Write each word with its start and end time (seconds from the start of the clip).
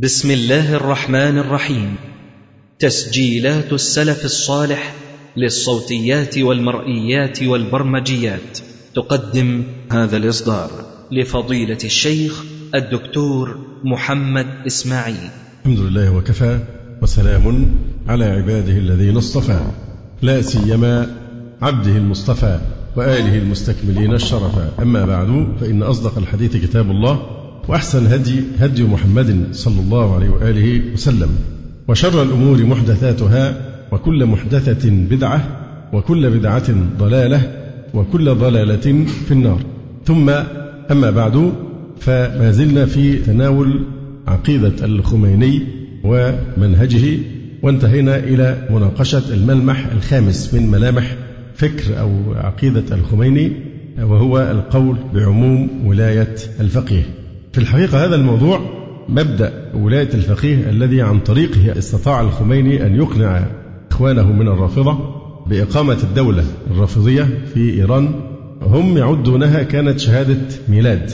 بسم 0.00 0.30
الله 0.30 0.74
الرحمن 0.74 1.38
الرحيم. 1.38 1.96
تسجيلات 2.78 3.72
السلف 3.72 4.24
الصالح 4.24 4.94
للصوتيات 5.36 6.38
والمرئيات 6.38 7.42
والبرمجيات. 7.42 8.58
تقدم 8.94 9.62
هذا 9.90 10.16
الإصدار 10.16 10.70
لفضيلة 11.10 11.78
الشيخ 11.84 12.44
الدكتور 12.74 13.58
محمد 13.84 14.46
إسماعيل. 14.66 15.30
الحمد 15.60 15.78
لله 15.78 16.16
وكفى 16.16 16.60
وسلام 17.02 17.74
على 18.08 18.24
عباده 18.24 18.72
الذين 18.72 19.16
اصطفى. 19.16 19.60
لا 20.22 20.42
سيما 20.42 21.16
عبده 21.62 21.96
المصطفى 21.96 22.60
وآله 22.96 23.38
المستكملين 23.38 24.14
الشرفا 24.14 24.72
أما 24.82 25.06
بعد 25.06 25.56
فإن 25.60 25.82
أصدق 25.82 26.18
الحديث 26.18 26.56
كتاب 26.56 26.90
الله 26.90 27.41
وأحسن 27.68 28.06
الهدي 28.06 28.40
هدي 28.60 28.82
محمد 28.84 29.46
صلى 29.52 29.80
الله 29.80 30.14
عليه 30.14 30.30
وآله 30.30 30.92
وسلم. 30.92 31.28
وشر 31.88 32.22
الأمور 32.22 32.64
محدثاتها 32.64 33.54
وكل 33.92 34.26
محدثة 34.26 34.90
بدعة 34.90 35.40
وكل 35.92 36.30
بدعة 36.30 36.74
ضلالة 36.98 37.40
وكل 37.94 38.34
ضلالة 38.34 39.04
في 39.26 39.32
النار. 39.32 39.60
ثم 40.04 40.30
أما 40.90 41.10
بعد 41.10 41.52
فما 42.00 42.50
زلنا 42.50 42.86
في 42.86 43.16
تناول 43.16 43.84
عقيدة 44.26 44.84
الخميني 44.84 45.62
ومنهجه 46.04 47.18
وانتهينا 47.62 48.16
إلى 48.16 48.68
مناقشة 48.70 49.22
الملمح 49.34 49.86
الخامس 49.86 50.54
من 50.54 50.70
ملامح 50.70 51.16
فكر 51.54 52.00
أو 52.00 52.34
عقيدة 52.34 52.94
الخميني 52.94 53.52
وهو 54.02 54.38
القول 54.38 54.96
بعموم 55.14 55.86
ولاية 55.86 56.34
الفقيه. 56.60 57.21
في 57.52 57.58
الحقيقة 57.58 58.04
هذا 58.04 58.14
الموضوع 58.14 58.60
مبدأ 59.08 59.52
ولاية 59.74 60.14
الفقيه 60.14 60.70
الذي 60.70 61.02
عن 61.02 61.20
طريقه 61.20 61.78
استطاع 61.78 62.20
الخميني 62.20 62.86
أن 62.86 62.96
يقنع 62.96 63.46
إخوانه 63.90 64.32
من 64.32 64.48
الرافضة 64.48 64.98
بإقامة 65.46 65.98
الدولة 66.02 66.44
الرافضية 66.70 67.28
في 67.54 67.74
إيران. 67.74 68.14
هم 68.62 68.98
يعدونها 68.98 69.62
كانت 69.62 70.00
شهادة 70.00 70.38
ميلاد 70.68 71.10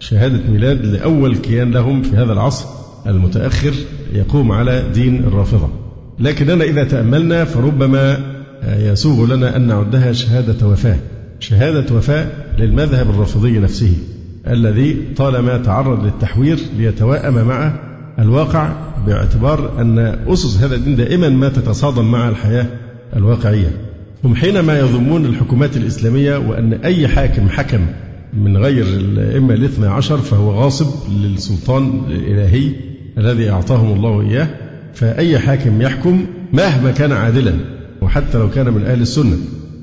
شهادة 0.00 0.50
ميلاد 0.50 0.86
لأول 0.86 1.36
كيان 1.36 1.70
لهم 1.70 2.02
في 2.02 2.16
هذا 2.16 2.32
العصر 2.32 2.66
المتأخر 3.06 3.72
يقوم 4.12 4.52
على 4.52 4.84
دين 4.94 5.24
الرافضة. 5.24 5.68
لكننا 6.18 6.64
إذا 6.64 6.84
تأملنا 6.84 7.44
فربما 7.44 8.18
يسوغ 8.68 9.34
لنا 9.34 9.56
أن 9.56 9.66
نعدها 9.66 10.12
شهادة 10.12 10.66
وفاة 10.66 10.98
شهادة 11.40 11.94
وفاة 11.94 12.26
للمذهب 12.58 13.10
الرافضي 13.10 13.58
نفسه. 13.58 13.92
الذي 14.46 14.96
طالما 15.16 15.58
تعرض 15.58 16.04
للتحوير 16.04 16.58
ليتوائم 16.78 17.34
مع 17.34 17.72
الواقع 18.18 18.72
باعتبار 19.06 19.80
أن 19.80 19.98
أسس 20.26 20.62
هذا 20.62 20.74
الدين 20.74 20.96
دائما 20.96 21.28
ما 21.28 21.48
تتصادم 21.48 22.10
مع 22.10 22.28
الحياة 22.28 22.66
الواقعية. 23.16 23.72
هم 24.24 24.34
حينما 24.34 24.78
يظنون 24.78 25.26
الحكومات 25.26 25.76
الإسلامية 25.76 26.36
وأن 26.36 26.72
أي 26.72 27.08
حاكم 27.08 27.48
حكم 27.48 27.86
من 28.34 28.56
غير 28.56 28.84
الأئمة 28.84 29.54
الاثنى 29.54 29.86
عشر 29.86 30.18
فهو 30.18 30.50
غاصب 30.50 31.10
للسلطان 31.10 32.02
الإلهي 32.10 32.72
الذي 33.18 33.50
أعطاهم 33.50 33.92
الله 33.92 34.20
إياه 34.20 34.48
فأي 34.94 35.38
حاكم 35.38 35.82
يحكم 35.82 36.26
مهما 36.52 36.90
كان 36.90 37.12
عادلا 37.12 37.54
وحتى 38.02 38.38
لو 38.38 38.50
كان 38.50 38.72
من 38.74 38.82
أهل 38.82 39.00
السنة 39.00 39.36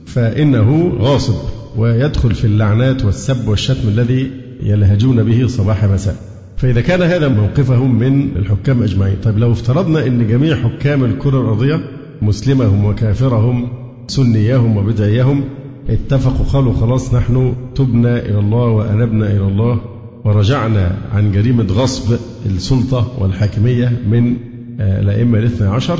فإنه 0.05 0.97
غاصب 0.99 1.35
ويدخل 1.77 2.35
في 2.35 2.45
اللعنات 2.45 3.05
والسب 3.05 3.47
والشتم 3.47 3.87
الذي 3.87 4.31
يلهجون 4.63 5.23
به 5.23 5.47
صباح 5.47 5.85
مساء. 5.85 6.15
فإذا 6.57 6.81
كان 6.81 7.01
هذا 7.01 7.27
موقفهم 7.27 7.99
من 7.99 8.37
الحكام 8.37 8.83
أجمعين. 8.83 9.15
طيب 9.23 9.37
لو 9.37 9.51
افترضنا 9.51 10.07
أن 10.07 10.27
جميع 10.27 10.55
حكام 10.55 11.03
الكرة 11.03 11.41
الأرضية 11.41 11.79
مسلمهم 12.21 12.85
وكافرهم 12.85 13.69
سنيهم 14.07 14.77
وبدعيهم 14.77 15.43
اتفقوا 15.89 16.45
قالوا 16.45 16.73
خلاص 16.73 17.13
نحن 17.13 17.55
تبنا 17.75 18.19
إلى 18.19 18.39
الله 18.39 18.65
وأنبنا 18.65 19.31
إلى 19.31 19.47
الله 19.47 19.81
ورجعنا 20.25 20.97
عن 21.13 21.31
جريمة 21.31 21.63
غصب 21.63 22.17
السلطة 22.45 23.11
والحاكمية 23.19 24.01
من 24.09 24.35
آه، 24.79 25.01
الأئمة 25.01 25.39
الاثنى 25.39 25.67
عشر 25.67 25.99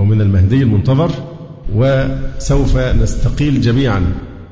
أو 0.00 0.04
من 0.04 0.20
المهدي 0.20 0.62
المنتظر 0.62 1.10
وسوف 1.74 2.76
نستقيل 2.76 3.60
جميعا. 3.60 4.02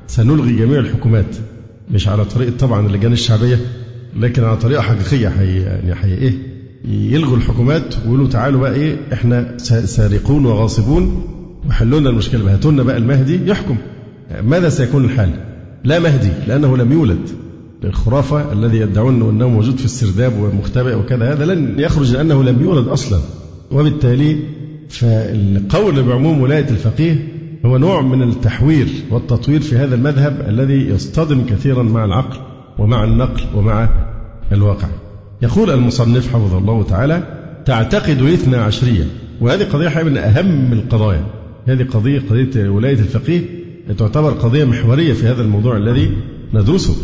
سنلغي 0.06 0.56
جميع 0.56 0.78
الحكومات. 0.78 1.36
مش 1.92 2.08
على 2.08 2.24
طريقة 2.24 2.56
طبعا 2.56 2.86
اللجان 2.86 3.12
الشعبية 3.12 3.58
لكن 4.16 4.44
على 4.44 4.56
طريقة 4.56 4.82
حقيقية 4.82 5.28
حي 5.28 5.60
يعني 5.60 5.94
حي 5.94 6.14
إيه؟ 6.14 6.32
يلغوا 6.88 7.36
الحكومات 7.36 7.94
ويقولوا 8.04 8.28
تعالوا 8.28 8.60
بقى 8.60 8.74
إيه؟ 8.74 8.96
إحنا 9.12 9.58
سارقون 9.84 10.46
وغاصبون 10.46 11.26
وحلوا 11.68 12.00
لنا 12.00 12.10
المشكلة 12.10 12.44
بقى. 12.44 12.54
هاتوا 12.54 12.72
بقى 12.72 12.96
المهدي 12.96 13.40
يحكم. 13.50 13.76
ماذا 14.42 14.68
سيكون 14.68 15.04
الحال؟ 15.04 15.30
لا 15.84 15.98
مهدي 15.98 16.30
لأنه 16.48 16.76
لم 16.76 16.92
يولد. 16.92 17.28
الخرافة 17.84 18.52
الذي 18.52 18.76
يدعون 18.78 19.28
أنه 19.28 19.48
موجود 19.48 19.78
في 19.78 19.84
السرداب 19.84 20.32
ومختبئ 20.42 20.94
وكذا 20.94 21.32
هذا 21.32 21.54
لن 21.54 21.80
يخرج 21.80 22.12
لأنه 22.12 22.44
لم 22.44 22.62
يولد 22.62 22.88
أصلا. 22.88 23.20
وبالتالي 23.70 24.36
فالقول 24.88 26.02
بعموم 26.02 26.40
ولاية 26.40 26.68
الفقيه 26.70 27.28
هو 27.66 27.78
نوع 27.78 28.00
من 28.02 28.22
التحوير 28.22 28.88
والتطوير 29.10 29.60
في 29.60 29.76
هذا 29.76 29.94
المذهب 29.94 30.46
الذي 30.48 30.88
يصطدم 30.88 31.44
كثيرا 31.46 31.82
مع 31.82 32.04
العقل 32.04 32.38
ومع 32.78 33.04
النقل 33.04 33.42
ومع 33.54 33.88
الواقع. 34.52 34.88
يقول 35.42 35.70
المصنف 35.70 36.28
حفظه 36.28 36.58
الله 36.58 36.82
تعالى 36.82 37.22
تعتقد 37.64 38.22
الاثنى 38.22 38.56
عشرية 38.56 39.04
وهذه 39.40 39.64
قضية 39.64 40.02
من 40.02 40.16
أهم 40.16 40.72
القضايا. 40.72 41.24
هذه 41.66 41.82
قضية 41.82 42.20
قضية 42.30 42.68
ولاية 42.68 42.98
الفقيه. 42.98 43.40
تعتبر 43.98 44.30
قضية 44.30 44.64
محورية 44.64 45.12
في 45.12 45.26
هذا 45.26 45.42
الموضوع 45.42 45.76
الذي 45.76 46.16
ندرسه. 46.54 46.94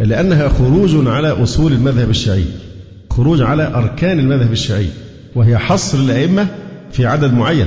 لأنها 0.00 0.48
خروج 0.48 1.06
على 1.06 1.28
أصول 1.28 1.72
المذهب 1.72 2.10
الشيعي. 2.10 2.44
خروج 3.10 3.42
على 3.42 3.74
أركان 3.74 4.18
المذهب 4.18 4.52
الشيعي. 4.52 4.88
وهي 5.34 5.58
حصر 5.58 5.98
الأئمة 5.98 6.46
في 6.92 7.06
عدد 7.06 7.32
معين. 7.34 7.66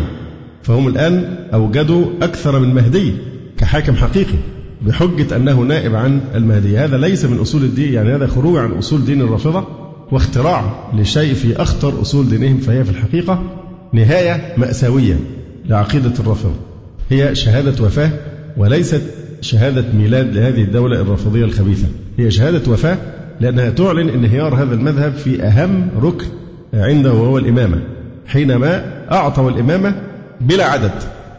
فهم 0.67 0.87
الآن 0.87 1.35
أوجدوا 1.53 2.05
أكثر 2.21 2.59
من 2.59 2.75
مهدي 2.75 3.13
كحاكم 3.57 3.95
حقيقي 3.95 4.37
بحجة 4.81 5.35
أنه 5.35 5.61
نائب 5.61 5.95
عن 5.95 6.21
المهدي. 6.35 6.77
هذا 6.77 6.97
ليس 6.97 7.25
من 7.25 7.37
أصول 7.39 7.63
الدين 7.63 7.93
يعني 7.93 8.15
هذا 8.15 8.27
خروج 8.27 8.57
عن 8.57 8.71
أصول 8.71 9.05
دين 9.05 9.21
الرافضة 9.21 9.67
واختراع 10.11 10.89
لشيء 10.93 11.33
في 11.33 11.61
أخطر 11.61 12.01
أصول 12.01 12.29
دينهم 12.29 12.57
فهي 12.57 12.83
في 12.83 12.91
الحقيقة 12.91 13.43
نهاية 13.93 14.53
مأساوية 14.57 15.19
لعقيدة 15.65 16.13
الرافضة. 16.19 16.55
هي 17.09 17.35
شهادة 17.35 17.83
وفاة 17.83 18.11
وليست 18.57 19.01
شهادة 19.41 19.85
ميلاد 19.93 20.35
لهذه 20.35 20.63
الدولة 20.63 21.01
الرافضية 21.01 21.45
الخبيثة. 21.45 21.87
هي 22.17 22.31
شهادة 22.31 22.71
وفاة 22.71 22.97
لأنها 23.41 23.69
تعلن 23.69 24.09
انهيار 24.09 24.55
هذا 24.55 24.73
المذهب 24.73 25.13
في 25.13 25.43
أهم 25.43 25.89
ركن 26.01 26.27
عنده 26.73 27.13
وهو 27.13 27.37
الإمامة. 27.37 27.79
حينما 28.25 28.83
أعطوا 29.11 29.49
الإمامة 29.49 29.95
بلا 30.41 30.65
عدد. 30.65 30.91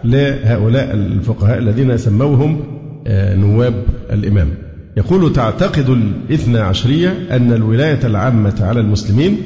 لهؤلاء 0.04 0.94
الفقهاء 0.94 1.58
الذين 1.58 1.96
سموهم 1.96 2.60
آه، 3.06 3.36
نواب 3.36 3.84
الإمام. 4.12 4.48
يقول 4.96 5.32
تعتقد 5.32 5.88
الاثنى 5.88 6.58
عشرية 6.58 7.26
أن 7.30 7.52
الولاية 7.52 8.00
العامة 8.04 8.54
على 8.60 8.80
المسلمين 8.80 9.38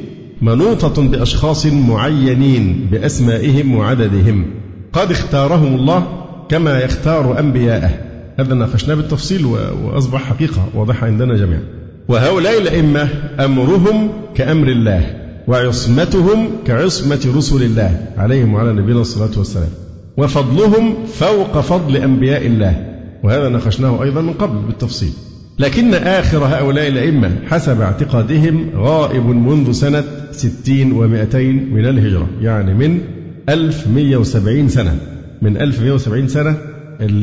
منوطة 0.43 1.09
بأشخاص 1.09 1.67
معينين 1.67 2.89
بأسمائهم 2.93 3.75
وعددهم. 3.75 4.45
قد 4.93 5.11
اختارهم 5.11 5.75
الله 5.75 6.07
كما 6.49 6.81
يختار 6.81 7.39
أنبياءه. 7.39 7.91
هذا 8.39 8.55
ناقشناه 8.55 8.95
بالتفصيل 8.95 9.45
وأصبح 9.85 10.23
حقيقة 10.23 10.69
واضحة 10.75 11.07
عندنا 11.07 11.37
جميعا. 11.37 11.63
وهؤلاء 12.09 12.59
الأئمة 12.59 13.09
أمرهم 13.41 14.11
كأمر 14.35 14.69
الله. 14.69 15.22
وعصمتهم 15.49 16.49
كعصمة 16.67 17.33
رسل 17.37 17.63
الله 17.63 18.07
عليهم 18.17 18.55
وعلى 18.55 18.73
نبينا 18.73 19.01
الصلاة 19.01 19.39
والسلام. 19.39 19.69
وفضلهم 20.17 20.95
فوق 21.07 21.61
فضل 21.61 21.97
أنبياء 21.97 22.47
الله. 22.47 22.87
وهذا 23.23 23.49
ناقشناه 23.49 24.03
أيضا 24.03 24.21
من 24.21 24.33
قبل 24.33 24.59
بالتفصيل. 24.67 25.13
لكن 25.59 25.95
آخر 25.95 26.45
هؤلاء 26.45 26.89
الأئمة 26.89 27.31
حسب 27.47 27.81
اعتقادهم 27.81 28.71
غائب 28.77 29.27
منذ 29.27 29.73
سنة 29.73 30.05
ستين 30.33 30.93
ومائتين 30.93 31.75
من 31.75 31.87
الهجرة. 31.87 32.29
يعني 32.41 32.75
من 32.75 33.01
1170 33.49 34.69
سنة. 34.69 34.99
من 35.43 35.57
1170 35.57 36.29
سنة 36.29 36.57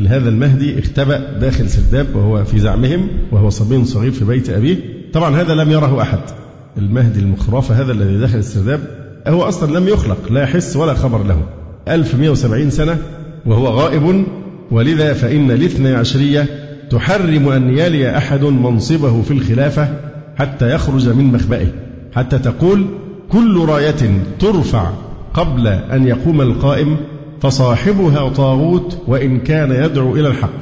هذا 0.08 0.28
المهدي 0.28 0.78
اختبأ 0.78 1.38
داخل 1.38 1.70
سرداب 1.70 2.06
وهو 2.14 2.44
في 2.44 2.58
زعمهم 2.58 3.08
وهو 3.32 3.50
صبي 3.50 3.84
صغير 3.84 4.10
في 4.10 4.24
بيت 4.24 4.50
أبيه. 4.50 4.76
طبعا 5.12 5.36
هذا 5.36 5.54
لم 5.54 5.70
يره 5.70 6.02
أحد. 6.02 6.20
المهدي 6.78 7.20
المخرافة 7.20 7.74
هذا 7.82 7.92
الذي 7.92 8.18
دخل 8.18 8.38
السرداب 8.38 8.80
هو 9.28 9.42
أصلا 9.42 9.78
لم 9.78 9.88
يخلق 9.88 10.32
لا 10.32 10.46
حس 10.46 10.76
ولا 10.76 10.94
خبر 10.94 11.22
له. 11.22 11.42
1170 11.88 12.70
سنة 12.70 12.98
وهو 13.46 13.66
غائب 13.66 14.24
ولذا 14.70 15.12
فإن 15.12 15.50
الاثنى 15.50 15.94
عشرية 15.94 16.46
تحرم 16.90 17.48
أن 17.48 17.78
يلي 17.78 18.16
أحد 18.16 18.44
منصبه 18.44 19.22
في 19.22 19.30
الخلافة 19.30 19.88
حتى 20.36 20.74
يخرج 20.74 21.08
من 21.08 21.24
مخبئه 21.24 21.66
حتى 22.14 22.38
تقول 22.38 22.86
كل 23.28 23.64
راية 23.64 24.22
ترفع 24.38 24.90
قبل 25.34 25.66
أن 25.66 26.06
يقوم 26.06 26.40
القائم 26.40 26.96
فصاحبها 27.40 28.28
طاغوت 28.28 28.98
وإن 29.06 29.40
كان 29.40 29.84
يدعو 29.84 30.16
إلى 30.16 30.28
الحق. 30.28 30.60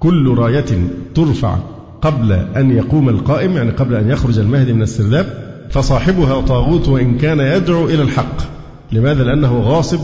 كل 0.00 0.34
راية 0.38 0.88
ترفع 1.14 1.56
قبل 2.02 2.32
أن 2.32 2.70
يقوم 2.70 3.08
القائم 3.08 3.56
يعني 3.56 3.70
قبل 3.70 3.94
أن 3.94 4.10
يخرج 4.10 4.38
المهدي 4.38 4.72
من 4.72 4.82
السرداب 4.82 5.26
فصاحبها 5.70 6.40
طاغوت 6.40 6.88
وإن 6.88 7.18
كان 7.18 7.40
يدعو 7.40 7.84
إلى 7.84 8.02
الحق. 8.02 8.36
لماذا؟ 8.92 9.24
لأنه 9.24 9.60
غاصب 9.60 10.00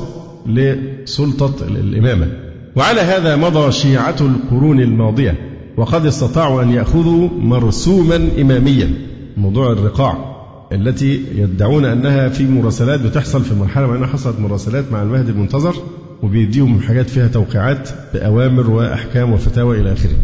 لسلطة 0.46 1.54
الإمامة. 1.66 2.28
وعلى 2.76 3.00
هذا 3.00 3.36
مضى 3.36 3.72
شيعة 3.72 4.16
القرون 4.20 4.80
الماضية 4.80 5.34
وقد 5.76 6.06
استطاعوا 6.06 6.62
أن 6.62 6.70
يأخذوا 6.70 7.28
مرسوما 7.38 8.28
إماميا. 8.40 8.94
موضوع 9.36 9.72
الرقاع 9.72 10.32
التي 10.72 11.22
يدعون 11.34 11.84
أنها 11.84 12.28
في 12.28 12.44
مراسلات 12.44 13.00
بتحصل 13.00 13.44
في 13.44 13.54
مرحلة 13.54 13.86
معينة 13.86 14.06
حصلت 14.06 14.40
مراسلات 14.40 14.92
مع 14.92 15.02
المهدي 15.02 15.30
المنتظر 15.30 15.74
وبيديهم 16.22 16.80
حاجات 16.80 17.10
فيها 17.10 17.28
توقيعات 17.28 17.88
بأوامر 18.14 18.70
وأحكام 18.70 19.32
وفتاوى 19.32 19.80
إلى 19.80 19.92
آخره. 19.92 20.16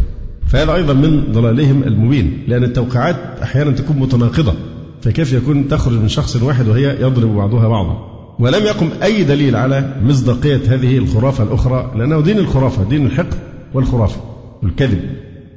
فهذا 0.49 0.75
أيضا 0.75 0.93
من 0.93 1.31
ضلالهم 1.31 1.83
المبين 1.83 2.43
لأن 2.47 2.63
التوقيعات 2.63 3.15
أحيانا 3.43 3.71
تكون 3.71 3.99
متناقضة 3.99 4.53
فكيف 5.01 5.33
يكون 5.33 5.67
تخرج 5.67 5.93
من 5.93 6.07
شخص 6.07 6.35
واحد 6.35 6.67
وهي 6.67 7.01
يضرب 7.01 7.35
بعضها 7.35 7.67
بعضا؟ 7.67 8.09
ولم 8.39 8.65
يقم 8.65 8.89
أي 9.03 9.23
دليل 9.23 9.55
على 9.55 9.95
مصداقية 10.03 10.61
هذه 10.67 10.97
الخرافة 10.97 11.43
الأخرى 11.43 11.91
لأنه 11.95 12.21
دين 12.21 12.37
الخرافة 12.37 12.83
دين 12.83 13.05
الحقد 13.05 13.35
والخرافة 13.73 14.21
والكذب 14.63 14.99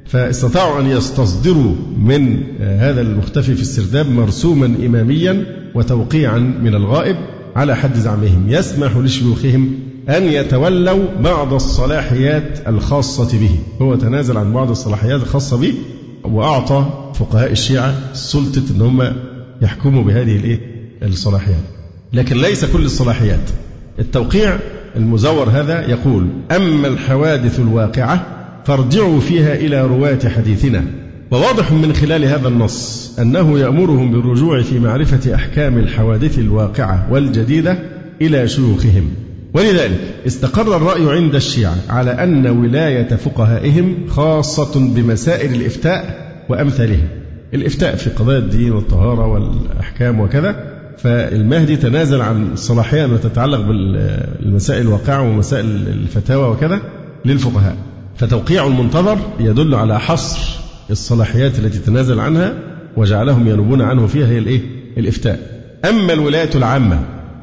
فاستطاعوا 0.05 0.81
أن 0.81 0.85
يستصدروا 0.85 1.75
من 1.97 2.43
هذا 2.59 3.01
المختفي 3.01 3.55
في 3.55 3.61
السرداب 3.61 4.09
مرسوما 4.09 4.65
إماميا 4.65 5.45
وتوقيعا 5.75 6.39
من 6.39 6.75
الغائب 6.75 7.15
على 7.55 7.75
حد 7.75 7.95
زعمهم 7.95 8.45
يسمح 8.47 8.97
لشيوخهم 8.97 9.75
أن 10.09 10.23
يتولوا 10.23 11.05
بعض 11.19 11.53
الصلاحيات 11.53 12.67
الخاصة 12.67 13.39
به. 13.39 13.59
هو 13.81 13.95
تنازل 13.95 14.37
عن 14.37 14.53
بعض 14.53 14.69
الصلاحيات 14.69 15.21
الخاصة 15.21 15.57
به 15.57 15.73
وأعطى 16.23 16.85
فقهاء 17.13 17.51
الشيعة 17.51 18.13
سلطة 18.13 18.63
أن 18.75 18.81
هم 18.81 19.13
يحكموا 19.61 20.03
بهذه 20.03 20.35
الإيه؟ 20.35 20.59
الصلاحيات. 21.03 21.63
لكن 22.13 22.37
ليس 22.37 22.65
كل 22.65 22.85
الصلاحيات. 22.85 23.49
التوقيع 23.99 24.59
المزور 24.95 25.49
هذا 25.49 25.89
يقول 25.89 26.27
أما 26.51 26.87
الحوادث 26.87 27.59
الواقعة 27.59 28.25
فارجعوا 28.65 29.19
فيها 29.19 29.55
إلى 29.55 29.81
رواة 29.81 30.29
حديثنا. 30.29 30.85
وواضح 31.31 31.71
من 31.71 31.93
خلال 31.93 32.25
هذا 32.25 32.47
النص 32.47 33.11
أنه 33.19 33.59
يأمرهم 33.59 34.11
بالرجوع 34.11 34.61
في 34.61 34.79
معرفة 34.79 35.35
أحكام 35.35 35.77
الحوادث 35.77 36.39
الواقعة 36.39 37.07
والجديدة 37.11 37.79
إلى 38.21 38.47
شيوخهم. 38.47 39.09
ولذلك 39.53 39.99
استقر 40.27 40.75
الرأي 40.77 41.17
عند 41.17 41.35
الشيعة 41.35 41.75
على 41.89 42.11
أن 42.11 42.47
ولاية 42.47 43.15
فقهائهم 43.15 44.07
خاصة 44.07 44.79
بمسائل 44.95 45.55
الإفتاء 45.55 46.23
وأمثالها 46.49 47.07
الإفتاء 47.53 47.95
في 47.95 48.09
قضايا 48.09 48.39
الدين 48.39 48.71
والطهارة 48.71 49.27
والأحكام 49.27 50.19
وكذا 50.19 50.73
فالمهدي 50.97 51.75
تنازل 51.75 52.21
عن 52.21 52.53
الصلاحية 52.53 53.05
التي 53.05 53.29
تتعلق 53.29 53.61
بالمسائل 53.61 54.81
الواقعة 54.81 55.21
ومسائل 55.21 55.65
الفتاوى 55.65 56.47
وكذا 56.47 56.81
للفقهاء 57.25 57.75
فتوقيع 58.17 58.67
المنتظر 58.67 59.17
يدل 59.39 59.75
على 59.75 59.99
حصر 59.99 60.59
الصلاحيات 60.91 61.59
التي 61.59 61.79
تنازل 61.79 62.19
عنها 62.19 62.53
وجعلهم 62.97 63.47
ينوبون 63.47 63.81
عنه 63.81 64.07
فيها 64.07 64.27
هي 64.27 64.37
الإيه؟ 64.37 64.61
الإفتاء. 64.97 65.39
أما 65.89 66.13
الولاية 66.13 66.49
العامة 66.55 66.99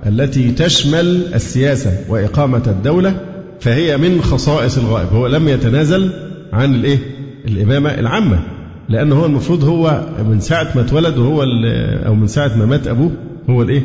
التي 0.06 0.50
تشمل 0.50 1.35
السياسة 1.35 2.05
وإقامة 2.08 2.62
الدولة 2.67 3.20
فهي 3.61 3.97
من 3.97 4.23
خصائص 4.23 4.79
الغائب. 4.79 5.08
هو 5.08 5.26
لم 5.26 5.49
يتنازل 5.49 6.11
عن 6.52 6.75
الإيه؟ 6.75 6.99
الإمامة 7.49 7.91
العامة 7.91 8.41
لأنه 8.88 9.14
هو 9.14 9.26
المفروض 9.26 9.64
هو 9.64 10.06
من 10.31 10.41
ساعة 10.41 10.73
ما 10.75 10.81
اتولد 10.81 11.19
وهو 11.19 11.43
أو 12.06 12.14
من 12.14 12.26
ساعة 12.26 12.58
ما 12.58 12.67
مات 12.67 12.87
أبوه 12.87 13.12
هو 13.50 13.62
الإيه؟ 13.62 13.82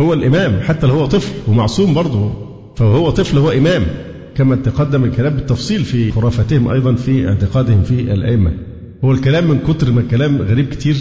هو 0.00 0.12
الإمام 0.12 0.60
حتى 0.60 0.86
لو 0.86 0.94
هو 0.94 1.06
طفل 1.06 1.32
ومعصوم 1.48 1.94
برضه 1.94 2.32
فهو 2.76 3.10
طفل 3.10 3.38
هو 3.38 3.50
إمام. 3.50 3.82
كما 4.36 4.56
تقدم 4.56 5.04
الكلام 5.04 5.34
بالتفصيل 5.34 5.84
في 5.84 6.12
خرافتهم 6.12 6.68
أيضا 6.68 6.94
في 6.94 7.28
اعتقادهم 7.28 7.82
في 7.82 8.00
الأئمة. 8.00 8.52
هو 9.04 9.12
الكلام 9.12 9.48
من 9.48 9.58
كتر 9.58 9.92
ما 9.92 10.00
الكلام 10.00 10.42
غريب 10.42 10.68
كتير 10.68 10.96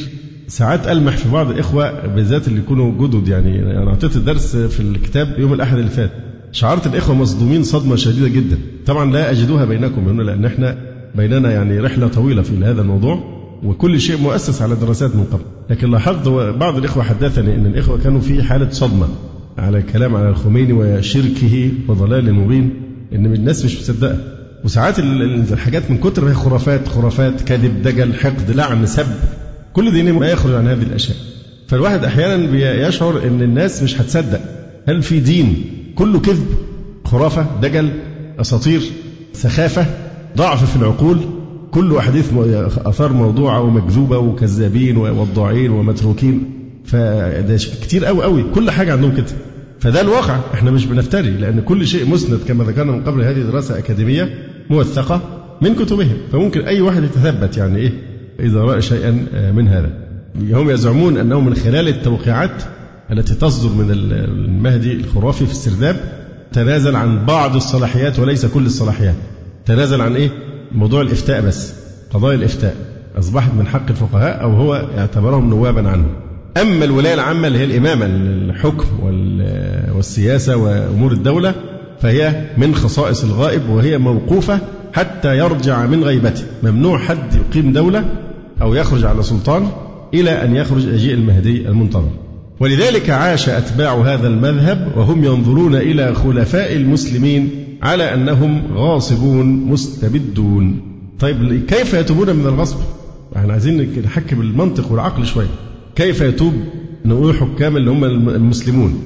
ساعات 0.47 0.88
ألمح 0.88 1.18
في 1.18 1.30
بعض 1.30 1.50
الإخوة 1.50 2.07
بالذات 2.07 2.47
اللي 2.47 2.59
يكونوا 2.59 3.07
جدد 3.07 3.27
يعني. 3.27 3.62
أنا 3.62 3.89
أعطيت 3.89 4.15
الدرس 4.15 4.56
في 4.56 4.80
الكتاب 4.80 5.39
يوم 5.39 5.53
الأحد 5.53 5.77
اللي 5.77 5.89
فات. 5.89 6.12
شعرت 6.51 6.88
الإخوة 6.88 7.15
مصدومين 7.15 7.63
صدمة 7.63 7.95
شديدة 7.95 8.27
جدا. 8.27 8.57
طبعا 8.86 9.12
لا 9.12 9.31
أجدوها 9.31 9.65
بينكم 9.65 10.09
هنا 10.09 10.21
لأن 10.21 10.45
إحنا 10.45 10.77
بيننا 11.15 11.51
يعني 11.51 11.80
رحلة 11.80 12.07
طويلة 12.07 12.42
في 12.42 12.63
هذا 12.63 12.81
الموضوع 12.81 13.36
وكل 13.63 14.01
شيء 14.01 14.18
مؤسس 14.21 14.62
على 14.62 14.75
دراسات 14.75 15.15
من 15.15 15.24
قبل. 15.24 15.44
لكن 15.69 15.92
لاحظت 15.92 16.27
بعض 16.57 16.77
الإخوة 16.77 17.03
حدثني 17.03 17.56
أن 17.56 17.65
الإخوة 17.65 17.97
كانوا 17.97 18.21
في 18.21 18.44
حالة 18.44 18.69
صدمة 18.69 19.07
على 19.57 19.77
الكلام 19.77 20.15
على 20.15 20.30
الخميني 20.30 20.74
وشركه 20.74 21.71
وضلاله 21.88 22.30
المبين 22.30 22.74
إن 23.13 23.25
الناس 23.25 23.65
مش 23.65 23.80
مصدقة. 23.80 24.18
وساعات 24.63 25.00
الحاجات 25.00 25.92
من 25.92 25.97
كتر 25.97 26.25
ما 26.25 26.31
هي 26.31 26.36
خرافات 26.36 26.88
خرافات 26.88 27.42
كذب 27.42 27.81
دجل 27.81 28.13
حقد 28.13 28.51
لعن 28.51 28.86
سب. 28.86 29.07
كل 29.75 29.92
دين 29.92 30.13
ما 30.13 30.27
يخرج 30.27 30.54
عن 30.54 30.68
هذه 30.68 30.83
الأشياء. 30.83 31.18
فالواحد 31.68 32.04
أحيانا 32.04 32.88
يشعر 32.88 33.24
إن 33.27 33.42
الناس 33.42 33.83
مش 33.83 34.01
هتصدق. 34.01 34.39
هل 34.88 35.04
في 35.04 35.19
دين 35.19 35.63
كله 35.95 36.19
كذب 36.19 36.45
خرافة 37.06 37.45
دجل 37.62 37.89
أساطير 38.39 38.81
سخافة 39.33 39.86
ضعف 40.38 40.72
في 40.72 40.75
العقول؟ 40.75 41.18
كل 41.72 41.98
أحاديث 41.98 42.31
آثار 42.86 43.13
موضوعة 43.13 43.62
ومكذوبة 43.62 44.18
وكذابين 44.18 44.98
ووضاعين 44.98 45.72
ومتروكين. 45.72 46.51
فده 46.86 47.56
كتير 47.56 48.06
قوي 48.06 48.24
قوي 48.24 48.44
كل 48.44 48.71
حاجة 48.71 48.92
عندهم 48.92 49.16
كده 49.16 49.25
فده 49.80 50.01
الواقع. 50.01 50.39
إحنا 50.54 50.71
مش 50.71 50.86
بنفتري 50.86 51.30
لأن 51.30 51.62
كل 51.62 51.88
شيء 51.88 52.10
مسند 52.10 52.39
كما 52.48 52.63
ذكرنا 52.63 52.92
من 52.92 53.04
قبل 53.04 53.21
هذه 53.21 53.39
دراسة 53.39 53.78
أكاديمية 53.78 54.30
موثقة 54.69 55.21
من 55.62 55.75
كتبهم. 55.75 56.18
فممكن 56.31 56.62
أي 56.62 56.81
واحد 56.81 57.04
يتثبت 57.04 57.57
يعني 57.57 57.78
إيه؟ 57.80 58.15
إذا 58.40 58.60
رأى 58.60 58.82
شيئا 58.82 59.12
من 59.56 59.68
هذا. 59.68 59.90
هم 60.36 60.70
يزعمون 60.70 61.18
أنه 61.18 61.40
من 61.42 61.56
خلال 61.56 61.88
التوقيعات 61.88 62.64
التي 63.12 63.36
تصدر 63.36 63.70
من 63.70 63.92
المهدي 63.92 64.94
الخرافي 64.94 65.46
في 65.46 65.52
السرداب 65.52 65.96
تنازل 66.54 66.95
عن 66.95 67.26
بعض 67.26 67.56
الصلاحيات 67.56 68.19
وليس 68.19 68.45
كل 68.45 68.66
الصلاحيات. 68.66 69.16
تنازل 69.66 70.02
عن 70.02 70.16
إيه؟ 70.16 70.30
موضوع 70.71 71.02
الإفتاء 71.02 71.42
بس 71.42 71.74
قضايا 72.14 72.36
الإفتاء. 72.36 72.76
أصبحت 73.19 73.54
من 73.54 73.68
حق 73.68 73.90
الفقهاء 73.90 74.42
أو 74.42 74.52
هو 74.52 74.88
اعتبرهم 74.98 75.50
نوابا 75.50 75.90
عنه. 75.90 76.06
أما 76.62 76.86
الولاية 76.86 77.14
العامة 77.14 77.48
اللي 77.48 77.59
هي 77.59 77.64
الإمامة 77.64 78.06
الحكم 78.06 78.86
والسياسة 79.95 80.57
وأمور 80.57 81.12
الدولة 81.12 81.54
فهي 82.00 82.45
من 82.57 82.76
خصائص 82.76 83.24
الغائب 83.24 83.69
وهي 83.69 83.98
موقوفة 83.98 84.59
حتى 84.94 85.38
يرجع 85.38 85.86
من 85.86 86.04
غيبته. 86.04 86.44
ممنوع 86.64 86.98
حد 86.98 87.36
يقيم 87.36 87.74
دولة 87.74 88.06
أو 88.62 88.74
يخرج 88.74 89.06
على 89.06 89.24
سلطان 89.24 89.68
إلى 90.14 90.30
أن 90.30 90.56
يخرج 90.56 90.88
أجيء 90.88 91.14
المهدي 91.14 91.68
المنتظر. 91.68 92.09
ولذلك 92.59 93.09
عاش 93.09 93.50
أتباع 93.50 93.94
هذا 94.14 94.28
المذهب 94.28 94.92
وهم 94.97 95.24
ينظرون 95.24 95.76
إلى 95.76 96.16
خلفاء 96.16 96.76
المسلمين 96.76 97.50
على 97.81 98.14
أنهم 98.14 98.62
غاصبون 98.74 99.45
مستبدون. 99.45 100.81
طيب 101.19 101.66
كيف 101.68 101.94
يتوبون 101.94 102.35
من 102.35 102.45
الغصب؟ 102.45 102.78
إحنا 103.35 103.54
عايزين 103.54 104.02
نحكي 104.06 104.35
بالمنطق 104.35 104.92
والعقل 104.92 105.26
شوية. 105.26 105.47
كيف 105.95 106.21
يتوب 106.21 106.54
نقول 107.06 107.35
حكام 107.35 107.78
اللي 107.78 107.92
هم 107.92 108.04
المسلمون؟ 108.30 109.04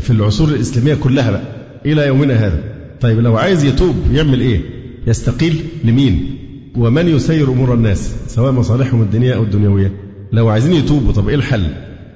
في 0.00 0.10
العصور 0.10 0.48
الإسلامية 0.48 0.94
كلها 0.94 1.30
بقى 1.30 1.42
إلى 1.86 2.06
يومنا 2.06 2.34
هذا. 2.34 2.62
طيب 3.00 3.20
لو 3.20 3.36
عايز 3.36 3.64
يتوب 3.64 3.94
يعمل 4.12 4.40
إيه؟ 4.40 4.60
يستقيل 5.06 5.60
لمين؟ 5.84 6.36
ومن 6.78 7.08
يسير 7.08 7.48
أمور 7.52 7.74
الناس 7.74 8.14
سواء 8.28 8.52
مصالحهم 8.52 9.02
الدينية 9.02 9.34
أو 9.34 9.42
الدنيوية. 9.42 9.92
لو 10.32 10.48
عايزين 10.48 10.72
يتوبوا 10.72 11.12
طب 11.12 11.28
إيه 11.28 11.34
الحل؟ 11.34 11.66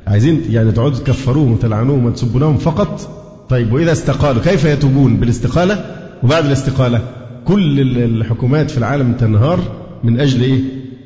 عايزين 0.07 0.43
يعني 0.51 0.73
تقعدوا 0.73 0.99
تكفروهم 0.99 1.53
وتلعنوهم 1.53 2.05
وتسبونهم 2.05 2.57
فقط؟ 2.57 3.17
طيب 3.49 3.73
وإذا 3.73 3.93
استقالوا 3.93 4.43
كيف 4.43 4.65
يتوبون؟ 4.65 5.17
بالاستقالة؟ 5.17 5.85
وبعد 6.23 6.47
الاستقالة 6.47 7.01
كل 7.45 7.81
الحكومات 8.05 8.71
في 8.71 8.79
العالم 8.79 9.13
تنهار 9.13 9.61
من 10.05 10.21
أجل 10.21 10.43
إيه؟ 10.43 10.61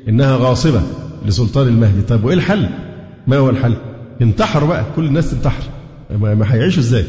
إنها 0.09 0.35
غاصبة 0.37 0.81
لسلطان 1.25 1.67
المهدي. 1.67 2.01
طيب 2.01 2.23
وإيه 2.25 2.35
الحل؟ 2.35 2.69
ما 3.27 3.37
هو 3.37 3.49
الحل؟ 3.49 3.73
انتحروا 4.21 4.67
بقى 4.67 4.85
كل 4.95 5.05
الناس 5.05 5.31
تنتحر. 5.31 5.63
ما 6.19 6.53
هيعيشوا 6.53 6.79
إزاي؟ 6.83 7.03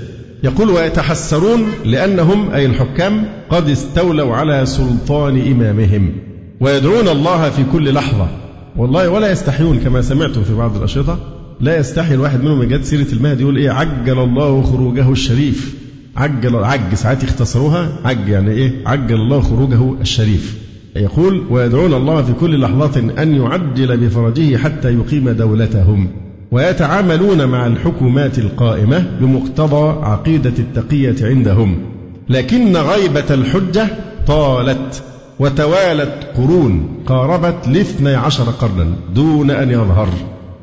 يقول 0.44 0.70
ويتحسرون 0.70 1.62
لأنهم 1.84 2.50
أي 2.50 2.66
الحكام 2.66 3.24
قد 3.50 3.68
استولوا 3.68 4.34
على 4.36 4.66
سلطان 4.66 5.40
إمامهم. 5.52 6.12
ويدعون 6.60 7.08
الله 7.08 7.50
في 7.50 7.64
كل 7.72 7.94
لحظة. 7.94 8.28
والله 8.76 9.08
ولا 9.08 9.30
يستحيون 9.32 9.78
كما 9.78 10.02
سمعتم 10.02 10.42
في 10.42 10.54
بعض 10.54 10.76
الأشرطة. 10.76 11.18
لا 11.60 11.78
يستحي 11.78 12.14
الواحد 12.14 12.44
منهم 12.44 12.62
جت 12.62 12.84
سيرة 12.84 13.12
المهدي 13.12 13.42
يقول 13.42 13.56
إيه 13.56 13.70
عجل 13.70 14.18
الله 14.18 14.62
خروجه 14.62 15.12
الشريف. 15.12 15.74
عجل 16.16 16.56
عج 16.56 16.94
ساعات 16.94 17.24
يختصروها 17.24 17.88
عج 18.04 18.28
يعني 18.28 18.50
إيه؟ 18.50 18.72
عجل 18.86 19.14
الله 19.14 19.40
خروجه 19.40 19.94
الشريف. 20.00 20.58
يقول 20.96 21.44
ويدعون 21.50 21.94
الله 21.94 22.22
في 22.22 22.32
كل 22.32 22.60
لحظة 22.60 23.22
أن 23.22 23.34
يعجل 23.34 23.96
بفرجه 23.96 24.56
حتى 24.56 24.94
يقيم 24.94 25.30
دولتهم. 25.30 26.08
ويتعاملون 26.50 27.44
مع 27.44 27.66
الحكومات 27.66 28.38
القائمة 28.38 29.06
بمقتضى 29.20 30.04
عقيدة 30.04 30.52
التقية 30.58 31.16
عندهم. 31.26 31.78
لكن 32.28 32.76
غيبة 32.76 33.34
الحجة 33.34 33.88
طالت. 34.26 35.02
وتوالت 35.38 36.26
قرون 36.36 37.02
قاربت 37.06 37.68
لاثني 37.68 38.14
عشر 38.14 38.44
قرنا 38.44 38.86
دون 39.14 39.50
أن 39.50 39.70
يظهر. 39.70 40.08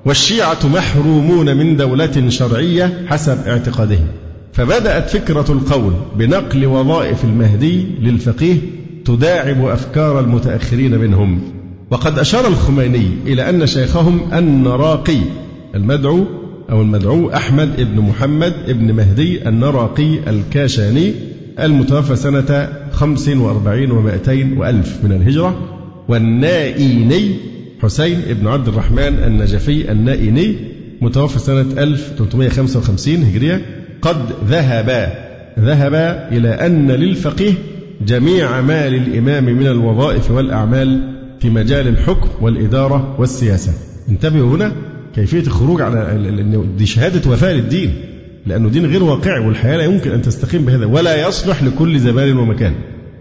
والشيعة 0.05 0.59
محرومون 0.75 1.57
من 1.57 1.77
دولة 1.77 2.29
شرعية 2.29 3.05
حسب 3.07 3.37
اعتقادهم. 3.47 4.07
فبدأت 4.53 5.09
فكرة 5.09 5.45
القول 5.49 5.93
بنقل 6.15 6.65
وظائف 6.65 7.23
المهدي 7.23 7.85
للفقيه 8.01 8.57
تداعب 9.05 9.65
أفكار 9.65 10.19
المتأخرين 10.19 10.97
منهم. 10.97 11.41
وقد 11.91 12.19
أشار 12.19 12.47
الخميني 12.47 13.07
إلى 13.25 13.49
أن 13.49 13.67
شيخهم 13.67 14.19
النراقي 14.33 15.19
المدعو 15.75 16.25
أو 16.69 16.81
المدعو 16.81 17.29
أحمد 17.29 17.75
بن 17.77 18.01
محمد 18.01 18.53
بن 18.67 18.93
مهدي 18.93 19.49
النراقي 19.49 20.29
الكاشاني 20.29 21.13
المتوفى 21.59 22.15
سنة 22.15 22.69
45 22.93 23.89
و200 23.89 24.57
وألف 24.57 24.99
من 25.03 25.11
الهجرة. 25.11 25.79
والنائيني 26.07 27.35
حسين 27.81 28.21
بن 28.29 28.47
عبد 28.47 28.67
الرحمن 28.67 28.99
النجفي 28.99 29.91
النائيني 29.91 30.55
متوفى 31.01 31.39
سنة 31.39 31.83
1355 31.83 33.23
هجرية. 33.23 33.61
قد 34.01 34.17
ذهب 34.47 35.13
ذهب 35.59 35.93
إلى 36.31 36.49
أن 36.49 36.91
للفقيه 36.91 37.53
جميع 38.07 38.61
ما 38.61 38.89
للإمام 38.89 39.45
من 39.45 39.67
الوظائف 39.67 40.31
والأعمال 40.31 41.13
في 41.39 41.49
مجال 41.49 41.87
الحكم 41.87 42.29
والإدارة 42.41 43.15
والسياسة. 43.19 43.71
انتبهوا 44.09 44.55
هنا 44.55 44.71
كيفية 45.15 45.39
الخروج 45.39 45.81
على 45.81 46.67
دي 46.77 46.85
شهادة 46.85 47.31
وفاء 47.31 47.53
للدين. 47.53 47.93
لأنه 48.45 48.69
دين 48.69 48.85
غير 48.85 49.03
واقعي 49.03 49.39
والحياة 49.39 49.77
لا 49.77 49.83
يمكن 49.83 50.11
أن 50.11 50.21
تستقيم 50.21 50.65
بهذا 50.65 50.85
ولا 50.85 51.27
يصلح 51.27 51.63
لكل 51.63 51.99
زمان 51.99 52.37
ومكان 52.37 52.73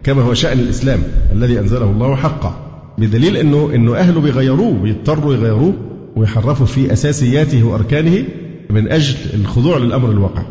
كما 0.05 0.23
هو 0.23 0.35
شأن 0.35 0.59
الإسلام 0.59 1.03
الذي 1.33 1.59
أنزله 1.59 1.91
الله 1.91 2.17
حقا 2.17 2.73
بدليل 2.99 3.37
أنه 3.37 3.71
أنه 3.75 3.97
أهله 3.97 4.21
بيغيروه 4.21 4.73
بيضطروا 4.73 5.35
يغيروه 5.35 5.75
ويحرفوا 6.17 6.67
في 6.67 6.93
أساسياته 6.93 7.63
وأركانه 7.63 8.25
من 8.71 8.93
أجل 8.93 9.17
الخضوع 9.35 9.79
للأمر 9.79 10.11
الواقع. 10.11 10.43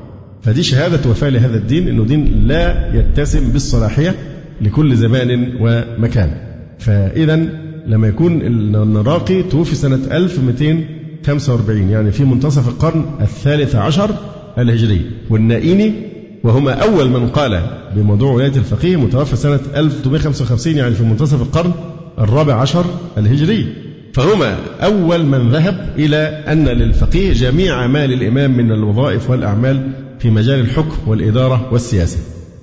فدي 0.41 0.63
شهادة 0.63 1.09
وفاء 1.09 1.29
لهذا 1.29 1.57
الدين 1.57 1.87
أنه 1.87 2.05
دين 2.05 2.47
لا 2.47 2.95
يتسم 2.95 3.51
بالصلاحية 3.51 4.15
لكل 4.61 4.95
زمان 4.95 5.57
ومكان. 5.61 6.33
فإذا 6.79 7.35
لما 7.87 8.07
يكون 8.07 8.41
النراقي 8.41 9.43
توفي 9.43 9.75
سنة 9.75 9.99
1245 10.17 11.89
يعني 11.89 12.11
في 12.11 12.23
منتصف 12.23 12.67
القرن 12.67 13.05
الثالث 13.21 13.75
عشر 13.75 14.15
الهجري 14.57 15.01
والنائيني 15.29 15.93
وهما 16.43 16.71
أول 16.71 17.09
من 17.09 17.27
قال 17.27 17.61
بموضوع 17.95 18.31
ولاية 18.31 18.55
الفقيه 18.55 18.95
متوفى 18.95 19.35
سنة 19.35 19.59
1355 19.75 20.75
يعني 20.75 20.95
في 20.95 21.03
منتصف 21.03 21.41
القرن 21.41 21.71
الرابع 22.19 22.55
عشر 22.55 22.85
الهجري. 23.17 23.67
فهما 24.13 24.55
أول 24.83 25.25
من 25.25 25.49
ذهب 25.49 25.93
إلى 25.97 26.17
أن 26.47 26.67
للفقيه 26.67 27.33
جميع 27.33 27.87
ما 27.87 28.07
للإمام 28.07 28.57
من 28.57 28.71
الوظائف 28.71 29.29
والأعمال 29.29 29.91
في 30.19 30.29
مجال 30.29 30.59
الحكم 30.59 30.97
والإدارة 31.07 31.69
والسياسة. 31.71 32.17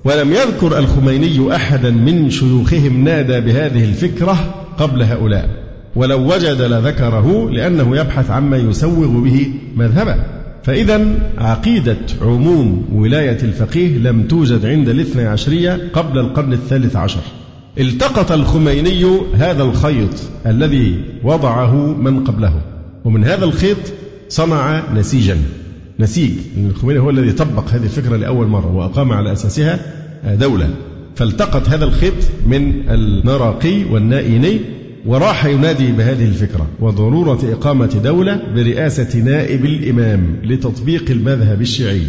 ولم 0.04 0.32
يذكر 0.32 0.78
الخميني 0.78 1.56
أحدا 1.56 1.90
من 1.90 2.30
شيوخهم 2.30 3.04
نادى 3.04 3.40
بهذه 3.40 3.84
الفكرة 3.84 4.54
قبل 4.78 5.02
هؤلاء 5.02 5.48
ولو 5.96 6.34
وجد 6.34 6.62
لذكره 6.62 7.50
لأنه 7.50 7.96
يبحث 7.96 8.30
عما 8.30 8.56
يسوغ 8.56 9.06
به 9.06 9.50
مذهبه. 9.76 10.37
فإذا 10.62 11.06
عقيدة 11.38 11.96
عموم 12.22 12.88
ولاية 12.92 13.38
الفقيه 13.42 13.98
لم 13.98 14.22
توجد 14.22 14.66
عند 14.66 14.88
الاثنى 14.88 15.26
عشرية 15.26 15.90
قبل 15.92 16.18
القرن 16.18 16.52
الثالث 16.52 16.96
عشر. 16.96 17.20
التقط 17.78 18.32
الخميني 18.32 19.04
هذا 19.34 19.62
الخيط 19.62 20.14
الذي 20.46 21.04
وضعه 21.24 21.74
من 21.94 22.24
قبله 22.24 22.60
ومن 23.04 23.24
هذا 23.24 23.44
الخيط 23.44 23.78
صنع 24.28 24.82
نسيجا. 24.94 25.36
نسيج 26.00 26.32
الخميني 26.56 26.98
هو 26.98 27.10
الذي 27.10 27.32
طبق 27.32 27.68
هذه 27.68 27.84
الفكرة 27.84 28.16
لأول 28.16 28.46
مرة 28.46 28.74
وأقام 28.74 29.12
على 29.12 29.32
أساسها 29.32 29.80
دولة. 30.24 30.70
فالتقط 31.16 31.68
هذا 31.68 31.84
الخيط 31.84 32.14
من 32.46 32.90
النراقي 32.90 33.84
والنائيني 33.84 34.60
وراح 35.08 35.44
ينادي 35.44 35.92
بهذه 35.92 36.24
الفكرة 36.24 36.66
وضرورة 36.80 37.40
إقامة 37.52 38.00
دولة 38.04 38.42
برئاسة 38.54 39.18
نائب 39.18 39.64
الإمام 39.64 40.36
لتطبيق 40.44 41.10
المذهب 41.10 41.60
الشيعي. 41.60 42.02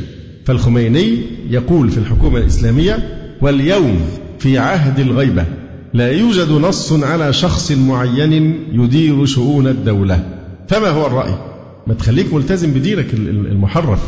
فالخميني 0.45 1.17
يقول 1.49 1.89
في 1.89 1.97
الحكومة 1.97 2.39
الإسلامية 2.39 2.97
واليوم 3.41 3.99
في 4.39 4.57
عهد 4.57 4.99
الغيبة 4.99 5.45
لا 5.93 6.11
يوجد 6.11 6.51
نص 6.51 6.93
على 6.93 7.33
شخص 7.33 7.71
معين 7.71 8.55
يدير 8.71 9.25
شؤون 9.25 9.67
الدولة. 9.67 10.23
فما 10.67 10.89
هو 10.89 11.07
الرأي؟ 11.07 11.33
ما 11.87 11.93
تخليك 11.93 12.33
ملتزم 12.33 12.71
بدينك 12.71 13.13
المحرف. 13.13 13.99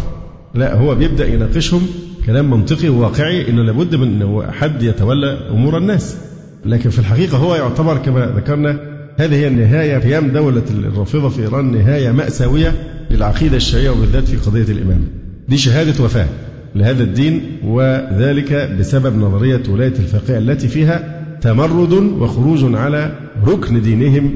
لا 0.55 0.75
هو 0.75 0.95
بيبدأ 0.95 1.27
يناقشهم 1.27 1.81
كلام 2.25 2.49
منطقي 2.49 2.89
وواقعي 2.89 3.49
إنه 3.49 3.63
لابد 3.63 3.95
من 3.95 4.41
حد 4.51 4.83
يتولى 4.83 5.47
أمور 5.51 5.77
الناس. 5.77 6.17
لكن 6.65 6.89
في 6.89 6.99
الحقيقة 6.99 7.37
هو 7.37 7.55
يعتبر 7.55 7.97
كما 7.97 8.33
ذكرنا 8.35 8.79
هذه 9.17 9.35
هي 9.35 9.47
النهاية 9.47 9.97
قيام 9.97 10.27
دولة 10.27 10.63
الرافضة 10.69 11.29
في 11.29 11.41
إيران 11.41 11.71
نهاية 11.71 12.11
مأساوية 12.11 12.73
للعقيدة 13.11 13.57
الشيعيه 13.57 13.89
وبالذات 13.89 14.23
في 14.23 14.37
قضية 14.37 14.71
الامامه. 14.73 15.07
دي 15.49 15.57
شهادة 15.57 16.03
وفاة 16.03 16.27
لهذا 16.75 17.03
الدين 17.03 17.41
وذلك 17.63 18.53
بسبب 18.79 19.17
نظرية 19.17 19.61
ولاية 19.69 19.93
الفقيه 19.99 20.37
التي 20.37 20.67
فيها 20.67 21.23
تمرد 21.41 21.93
وخروج 21.93 22.75
على 22.75 23.11
ركن 23.47 23.81
دينهم 23.81 24.31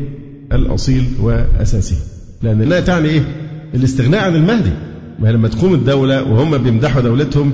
الأصيل 0.54 1.04
واساسه. 1.22 1.96
لأن 2.44 2.62
لا 2.62 2.80
تعني 2.80 3.10
إيه؟ 3.10 3.22
الاستغناء 3.76 4.24
عن 4.26 4.36
المهدي. 4.36 4.72
ما 5.20 5.28
لما 5.28 5.48
تقوم 5.48 5.74
الدولة 5.74 6.24
وهم 6.24 6.58
بيمدحوا 6.58 7.02
دولتهم 7.02 7.52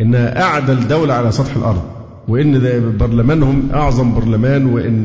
إنها 0.00 0.42
أعدل 0.42 0.88
دولة 0.88 1.14
على 1.14 1.32
سطح 1.32 1.56
الأرض 1.56 1.97
وإن 2.28 2.60
برلمانهم 2.98 3.68
أعظم 3.74 4.14
برلمان 4.14 4.66
وإن 4.66 5.04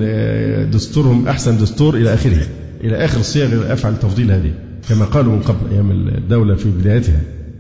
دستورهم 0.74 1.28
أحسن 1.28 1.58
دستور 1.58 1.96
إلى 1.96 2.14
آخره 2.14 2.42
إلى 2.84 3.06
آخر 3.06 3.22
صيغ 3.22 3.74
أفعل 3.74 4.00
تفضيل 4.00 4.32
هذه 4.32 4.52
كما 4.90 5.06
قالوا 5.06 5.34
من 5.34 5.42
قبل 5.42 5.72
أيام 5.72 5.92
الدولة 5.92 6.56
في 6.56 6.70
بدايتها. 6.70 7.20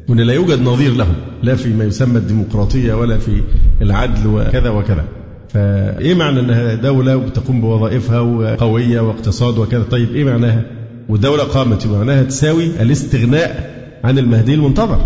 وأن 0.10 0.20
لا 0.20 0.34
يوجد 0.34 0.62
نظير 0.62 0.91
له 0.93 1.08
لا 1.43 1.55
فيما 1.55 1.84
يسمى 1.84 2.17
الديمقراطية 2.17 2.93
ولا 2.93 3.17
في 3.17 3.41
العدل 3.82 4.27
وكذا 4.27 4.70
وكذا. 4.70 5.05
فإيه 5.50 6.13
معنى 6.13 6.39
أنها 6.39 6.75
دولة 6.75 7.17
وتقوم 7.17 7.62
بوظائفها 7.62 8.20
وقوية 8.20 9.00
واقتصاد 9.00 9.58
وكذا؟ 9.58 9.84
طيب 9.84 10.15
إيه 10.15 10.24
معناها؟ 10.24 10.65
والدولة 11.10 11.43
قامت 11.43 11.88
معناها 11.88 12.24
تساوي 12.24 12.65
الاستغناء 12.82 13.74
عن 14.03 14.17
المهدي 14.17 14.53
المنتظر. 14.53 15.00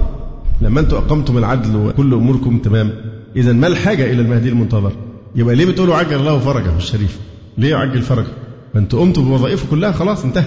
لما 0.62 0.80
أنتم 0.80 0.98
أقمتم 0.98 1.38
العدل 1.38 1.76
وكل 1.76 2.14
أموركم 2.14 2.58
تمام 2.60 2.90
إذا 3.38 3.54
ما 3.54 3.68
الحاجة 3.68 4.12
إلى 4.12 4.22
المهدي 4.22 4.50
المنتظر؟ 4.50 4.92
يبقى 5.36 5.56
ليه 5.56 5.66
بتقولوا 5.66 5.96
عجل 5.96 6.16
الله 6.16 6.40
فرجه 6.40 6.78
الشريف 6.78 7.20
ليه 7.58 7.70
يعجل 7.70 8.02
فرجه؟ 8.02 8.28
ما 8.74 8.80
أنتم 8.80 9.00
قمتم 9.00 9.26
بوظائفه 9.26 9.70
كلها 9.72 9.92
خلاص 9.92 10.24
انتهى. 10.24 10.46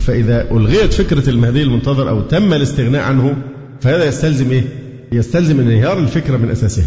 فإذا 0.00 0.50
ألغيت 0.50 0.92
فكرة 0.92 1.30
المهدي 1.30 1.62
المنتظر 1.62 2.08
أو 2.08 2.20
تم 2.20 2.52
الاستغناء 2.52 3.02
عنه 3.02 3.36
فهذا 3.80 4.04
يستلزم 4.04 4.50
إيه؟ 4.50 4.62
يستلزم 5.12 5.60
انهيار 5.60 5.98
الفكرة 5.98 6.36
من 6.36 6.50
أساسها 6.50 6.86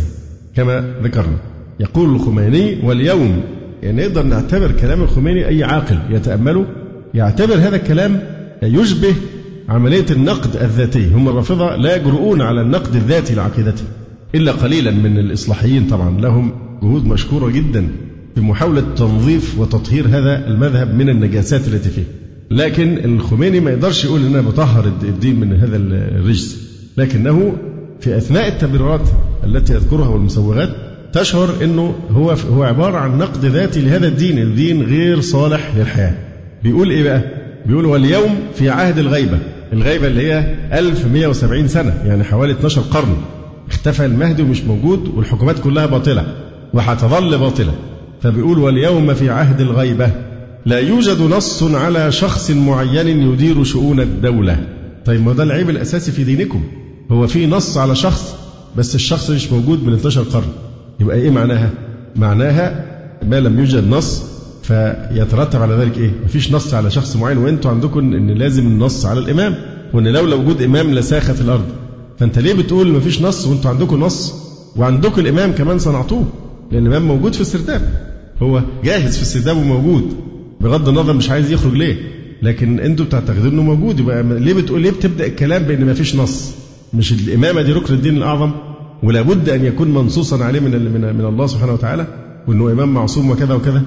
كما 0.55 0.93
ذكرنا. 1.03 1.37
يقول 1.79 2.15
الخميني 2.15 2.79
واليوم 2.83 3.43
يعني 3.83 4.07
نقدر 4.07 4.23
نعتبر 4.23 4.71
كلام 4.71 5.01
الخميني 5.01 5.47
أي 5.47 5.63
عاقل 5.63 5.97
يتأمله 6.09 6.65
يعتبر 7.13 7.55
هذا 7.55 7.75
الكلام 7.75 8.19
يشبه 8.63 9.13
عملية 9.69 10.05
النقد 10.11 10.55
الذاتي. 10.55 11.07
هم 11.13 11.29
الرافضة 11.29 11.75
لا 11.75 11.95
يجرؤون 11.95 12.41
على 12.41 12.61
النقد 12.61 12.95
الذاتي 12.95 13.35
لعقيدتهم 13.35 13.87
إلا 14.35 14.51
قليلا 14.51 14.91
من 14.91 15.17
الإصلاحيين 15.17 15.87
طبعا 15.87 16.21
لهم 16.21 16.51
جهود 16.83 17.05
مشكورة 17.05 17.51
جدا 17.51 17.87
في 18.35 18.41
محاولة 18.41 18.83
تنظيف 18.95 19.59
وتطهير 19.59 20.07
هذا 20.07 20.47
المذهب 20.47 20.95
من 20.95 21.09
النجاسات 21.09 21.67
التي 21.67 21.89
فيه 21.89 22.03
لكن 22.51 22.97
الخميني 23.05 23.59
ما 23.59 23.71
يقدرش 23.71 24.05
يقول 24.05 24.25
أنا 24.25 24.41
بطهر 24.41 24.85
الدين 25.03 25.39
من 25.39 25.53
هذا 25.53 25.77
الرجس 25.77 26.57
لكنه 26.97 27.53
في 27.99 28.17
أثناء 28.17 28.47
التبريرات 28.47 29.09
التي 29.43 29.73
يذكرها 29.73 30.07
والمسوغات 30.07 30.69
تشعر 31.13 31.49
إنه 31.63 31.95
هو 32.11 32.31
هو 32.31 32.63
عبارة 32.63 32.97
عن 32.97 33.17
نقد 33.17 33.45
ذاتي 33.45 33.81
لهذا 33.81 34.07
الدين، 34.07 34.37
الدين 34.39 34.81
غير 34.83 35.19
صالح 35.21 35.75
للحياة. 35.77 36.13
بيقول 36.63 36.89
إيه 36.89 37.03
بقى؟ 37.03 37.21
بيقول 37.65 37.85
واليوم 37.85 38.35
في 38.55 38.69
عهد 38.69 38.97
الغيبة 38.97 39.39
الغيبة 39.73 40.07
اللي 40.07 40.31
هي 40.31 40.55
1170 40.73 41.67
سنة 41.67 41.93
يعني 42.05 42.23
حوالي 42.23 42.53
12 42.53 42.81
قرن 42.81 43.15
اختفى 43.69 44.05
المهدي 44.05 44.41
ومش 44.41 44.61
موجود 44.61 45.11
والحكومات 45.15 45.59
كلها 45.59 45.85
باطلة 45.85 46.25
وهتظل 46.73 47.37
باطلة. 47.37 47.73
فبيقول 48.21 48.59
واليوم 48.59 49.13
في 49.13 49.29
عهد 49.29 49.61
الغيبة 49.61 50.11
لا 50.65 50.79
يوجد 50.79 51.21
نص 51.21 51.63
على 51.63 52.11
شخص 52.11 52.51
معين 52.51 53.07
يدير 53.07 53.63
شؤون 53.63 53.99
الدولة. 53.99 54.57
طيب 55.05 55.25
ما 55.25 55.33
ده 55.33 55.43
العيب 55.43 55.69
الأساسي 55.69 56.11
في 56.11 56.23
دينكم. 56.23 56.63
هو 57.11 57.27
في 57.27 57.47
نص 57.47 57.77
على 57.77 57.95
شخص 57.95 58.35
بس 58.77 58.95
الشخص 58.95 59.29
مش 59.29 59.51
موجود 59.51 59.83
من 59.83 59.93
12 59.93 60.21
قرن. 60.21 60.47
يبقى 60.99 61.17
إيه 61.17 61.29
معناها؟ 61.29 61.69
معناها 62.15 62.85
ما 63.23 63.39
لم 63.39 63.59
يوجد 63.59 63.87
نص 63.89 64.23
فيترتب 64.63 65.61
على 65.61 65.73
ذلك 65.73 65.97
إيه؟ 65.97 66.11
مفيش 66.25 66.51
نص 66.51 66.73
على 66.73 66.91
شخص 66.91 67.15
معين. 67.15 67.37
وأنتوا 67.37 67.71
عندكم 67.71 67.99
إن 67.99 68.31
لازم 68.31 68.67
النص 68.67 69.05
على 69.05 69.19
الإمام. 69.19 69.55
وإن 69.93 70.07
لولا 70.07 70.35
وجود 70.35 70.61
إمام 70.61 70.93
لساخت 70.93 71.41
الأرض. 71.41 71.65
فانت 72.19 72.39
ليه 72.39 72.53
بتقول 72.53 72.87
مفيش 72.91 73.21
نص 73.21 73.47
وانتوا 73.47 73.71
عندكم 73.71 73.99
نص 73.99 74.33
وعندكم 74.75 75.21
الإمام 75.21 75.51
كمان 75.51 75.79
صنعتوه؟ 75.79 76.25
لأن 76.71 76.87
الإمام 76.87 77.07
موجود 77.07 77.33
في 77.33 77.41
السرداب. 77.41 77.81
هو 78.41 78.61
جاهز 78.83 79.15
في 79.15 79.21
السرداب 79.21 79.57
وموجود 79.57 80.13
بغض 80.61 80.89
النظر 80.89 81.13
مش 81.13 81.29
عايز 81.29 81.51
يخرج 81.51 81.73
ليه؟ 81.73 81.95
لكن 82.43 82.79
أنتوا 82.79 83.05
بتعتقدوا 83.05 83.51
إنه 83.51 83.61
موجود 83.61 83.99
يبقى 83.99 84.23
ليه 84.23 84.53
بتقول 84.53 84.81
ليه 84.81 84.91
بتبدأ 84.91 85.25
الكلام 85.25 85.63
بإن 85.63 85.85
مفيش 85.85 86.15
نص؟ 86.15 86.51
مش 86.93 87.11
الإمامة 87.13 87.61
دي 87.61 87.71
ركن 87.71 87.93
الدين 87.93 88.17
الأعظم 88.17 88.51
ولا 89.03 89.21
بد 89.21 89.49
أن 89.49 89.65
يكون 89.65 89.93
منصوصا 89.93 90.43
عليه 90.43 90.59
من 90.59 90.71
من 90.71 91.15
من 91.15 91.25
الله 91.25 91.47
سبحانه 91.47 91.73
وتعالى 91.73 92.07
وإنه 92.47 92.71
إمام 92.71 92.93
معصوم 92.93 93.29
وكذا 93.31 93.53
وكذا 93.53 93.83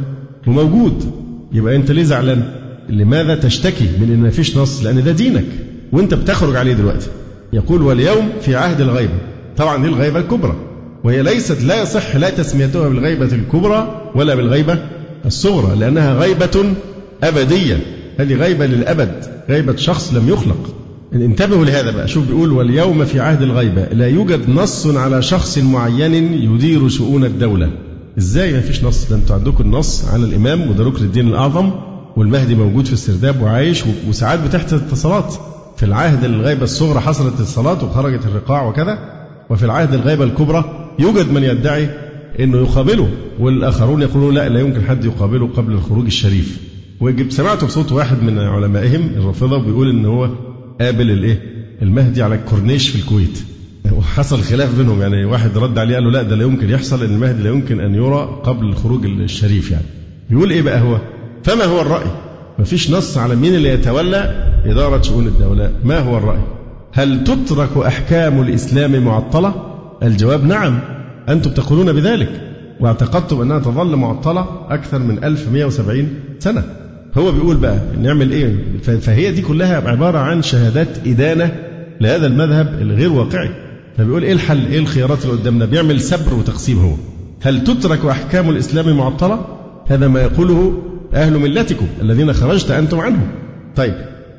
وموجود 0.46 1.04
يبقى 1.52 1.76
أنت 1.76 1.90
ليه 1.90 2.02
زعلان؟ 2.02 2.42
لماذا 2.88 3.34
تشتكي 3.34 3.84
من 4.00 4.12
إن 4.12 4.20
مفيش 4.20 4.56
نص؟ 4.56 4.82
لأن 4.82 5.04
ده 5.04 5.12
دينك 5.12 5.44
وأنت 5.92 6.14
بتخرج 6.14 6.56
عليه 6.56 6.72
دلوقتي. 6.72 7.06
يقول 7.52 7.82
واليوم 7.82 8.28
في 8.40 8.56
عهد 8.56 8.80
الغيبة. 8.80 9.18
طبعا 9.56 9.82
دي 9.82 9.88
الغيبة 9.88 10.20
الكبرى. 10.20 10.56
وهي 11.04 11.22
ليست 11.22 11.62
لا 11.62 11.82
يصح 11.82 12.16
لا 12.16 12.30
تسميتها 12.30 12.88
بالغيبة 12.88 13.24
الكبرى 13.24 14.10
ولا 14.14 14.34
بالغيبة 14.34 14.78
الصغرى 15.26 15.76
لأنها 15.76 16.14
غيبة 16.14 16.64
أبدية. 17.22 17.80
هذه 18.20 18.34
غيبة 18.34 18.66
للأبد، 18.66 19.24
غيبة 19.48 19.76
شخص 19.76 20.14
لم 20.14 20.28
يخلق. 20.28 20.74
انتبهوا 21.12 21.64
لهذا 21.64 21.90
بقى. 21.90 22.08
شوف 22.08 22.26
بيقول 22.26 22.52
واليوم 22.52 23.04
في 23.04 23.20
عهد 23.20 23.42
الغيبة. 23.42 23.84
لا 23.92 24.08
يوجد 24.08 24.50
نص 24.50 24.86
على 24.86 25.22
شخص 25.22 25.58
معين 25.58 26.14
يدير 26.32 26.88
شؤون 26.88 27.24
الدولة. 27.24 27.70
إزاي؟ 28.18 28.52
ما 28.52 28.60
فيش 28.60 28.84
نص. 28.84 29.08
ده 29.10 29.16
أنتوا 29.16 29.36
عندكم 29.36 29.64
النص 29.64 30.04
على 30.04 30.24
الإمام 30.24 30.70
وده 30.70 30.84
ركن 30.84 31.04
الدين 31.04 31.28
الأعظم 31.28 31.70
والمهدي 32.16 32.54
موجود 32.54 32.86
في 32.86 32.92
السرداب 32.92 33.42
وعايش 33.42 33.84
وساعات 34.08 34.40
بتحصل 34.40 34.76
اتصالات. 34.76 35.34
في 35.78 35.84
العهد 35.84 36.24
الغيبة 36.24 36.62
الصغرى 36.64 37.00
حصلت 37.00 37.34
اتصالات 37.40 37.82
وخرجت 37.84 38.26
الرقاع 38.26 38.66
وكذا 38.68 38.98
وفي 39.50 39.64
العهد 39.64 39.94
الغيبة 39.94 40.24
الكبرى 40.24 40.88
يوجد 40.98 41.32
من 41.32 41.42
يدعي 41.44 41.88
إنه 42.40 42.58
يقابله 42.58 43.08
والآخرون 43.38 44.02
يقولون 44.02 44.34
لا 44.34 44.48
لا 44.48 44.60
يمكن 44.60 44.82
حد 44.84 45.04
يقابله 45.04 45.48
قبل 45.56 45.72
الخروج 45.72 46.06
الشريف. 46.06 46.60
وجبت 47.00 47.32
سمعت 47.32 47.64
بصوت 47.64 47.92
واحد 47.92 48.22
من 48.22 48.38
علمائهم 48.38 49.10
الرافضة 49.16 49.58
بيقول 49.64 49.90
إن 49.90 50.06
هو 50.06 50.28
قابل 50.80 51.10
الإيه؟ 51.10 51.42
المهدي 51.82 52.22
على 52.22 52.34
الكورنيش 52.34 52.88
في 52.88 52.96
الكويت. 52.98 53.38
وحصل 53.92 54.40
خلاف 54.42 54.74
بينهم 54.78 55.00
يعني 55.02 55.24
واحد 55.24 55.58
رد 55.58 55.78
عليه 55.78 55.94
قال 55.94 56.04
له 56.04 56.10
لا 56.10 56.22
ده 56.22 56.36
لا 56.36 56.42
يمكن 56.44 56.70
يحصل 56.70 57.04
إن 57.04 57.10
المهدي 57.14 57.42
لا 57.42 57.50
يمكن 57.50 57.80
أن 57.80 57.94
يرى 57.94 58.40
قبل 58.44 58.66
الخروج 58.66 59.04
الشريف 59.06 59.70
يعني. 59.70 59.84
بيقول 60.30 60.50
إيه 60.50 60.62
بقى 60.62 60.80
هو؟ 60.80 60.98
فما 61.44 61.64
هو 61.64 61.80
الرأي؟ 61.80 62.06
ما 62.58 62.64
فيش 62.64 62.90
نص 62.90 63.18
على 63.18 63.36
مين 63.36 63.54
اللي 63.54 63.68
يتولى 63.68 64.50
إدارة 64.64 65.02
شؤون 65.02 65.26
الدولة. 65.26 65.70
ما 65.84 65.98
هو 65.98 66.18
الرأي؟ 66.18 66.38
هل 66.92 67.24
تترك 67.24 67.76
أحكام 67.86 68.42
الإسلام 68.42 69.04
معطلة؟ 69.04 69.54
الجواب 70.02 70.44
نعم. 70.44 70.78
أنتم 71.28 71.50
تقولون 71.50 71.92
بذلك 71.92 72.40
واعتقدتم 72.80 73.40
أنها 73.40 73.58
تظل 73.58 73.96
معطلة 73.96 74.46
أكثر 74.70 74.98
من 74.98 75.24
1170 75.24 76.08
سنة. 76.38 76.64
هو 77.18 77.32
بيقول 77.32 77.56
بقى 77.56 77.78
نعمل 78.02 78.32
إيه؟ 78.32 78.54
فهي 78.82 79.32
دي 79.32 79.42
كلها 79.42 79.88
عبارة 79.90 80.18
عن 80.18 80.42
شهادات 80.42 81.06
إدانة 81.06 81.52
لهذا 82.00 82.26
المذهب 82.26 82.78
الغير 82.80 83.12
واقعي. 83.12 83.50
فبيقول 83.98 84.22
إيه 84.22 84.32
الحل؟ 84.32 84.66
إيه 84.66 84.78
الخيارات 84.78 85.24
اللي 85.24 85.36
قدامنا؟ 85.36 85.64
بيعمل 85.64 86.00
سبر 86.00 86.34
وتقسيم 86.34 86.78
هو. 86.78 86.94
هل 87.42 87.64
تترك 87.64 88.04
أحكام 88.04 88.50
الإسلام 88.50 88.96
معطلة؟ 88.96 89.44
هذا 89.86 90.08
ما 90.08 90.20
يقوله 90.22 90.82
أهل 91.14 91.38
ملتكم 91.38 91.86
الذين 92.02 92.32
خرجت 92.32 92.70
أنتم 92.70 93.00
عنهم. 93.00 93.28
طيب 93.76 93.94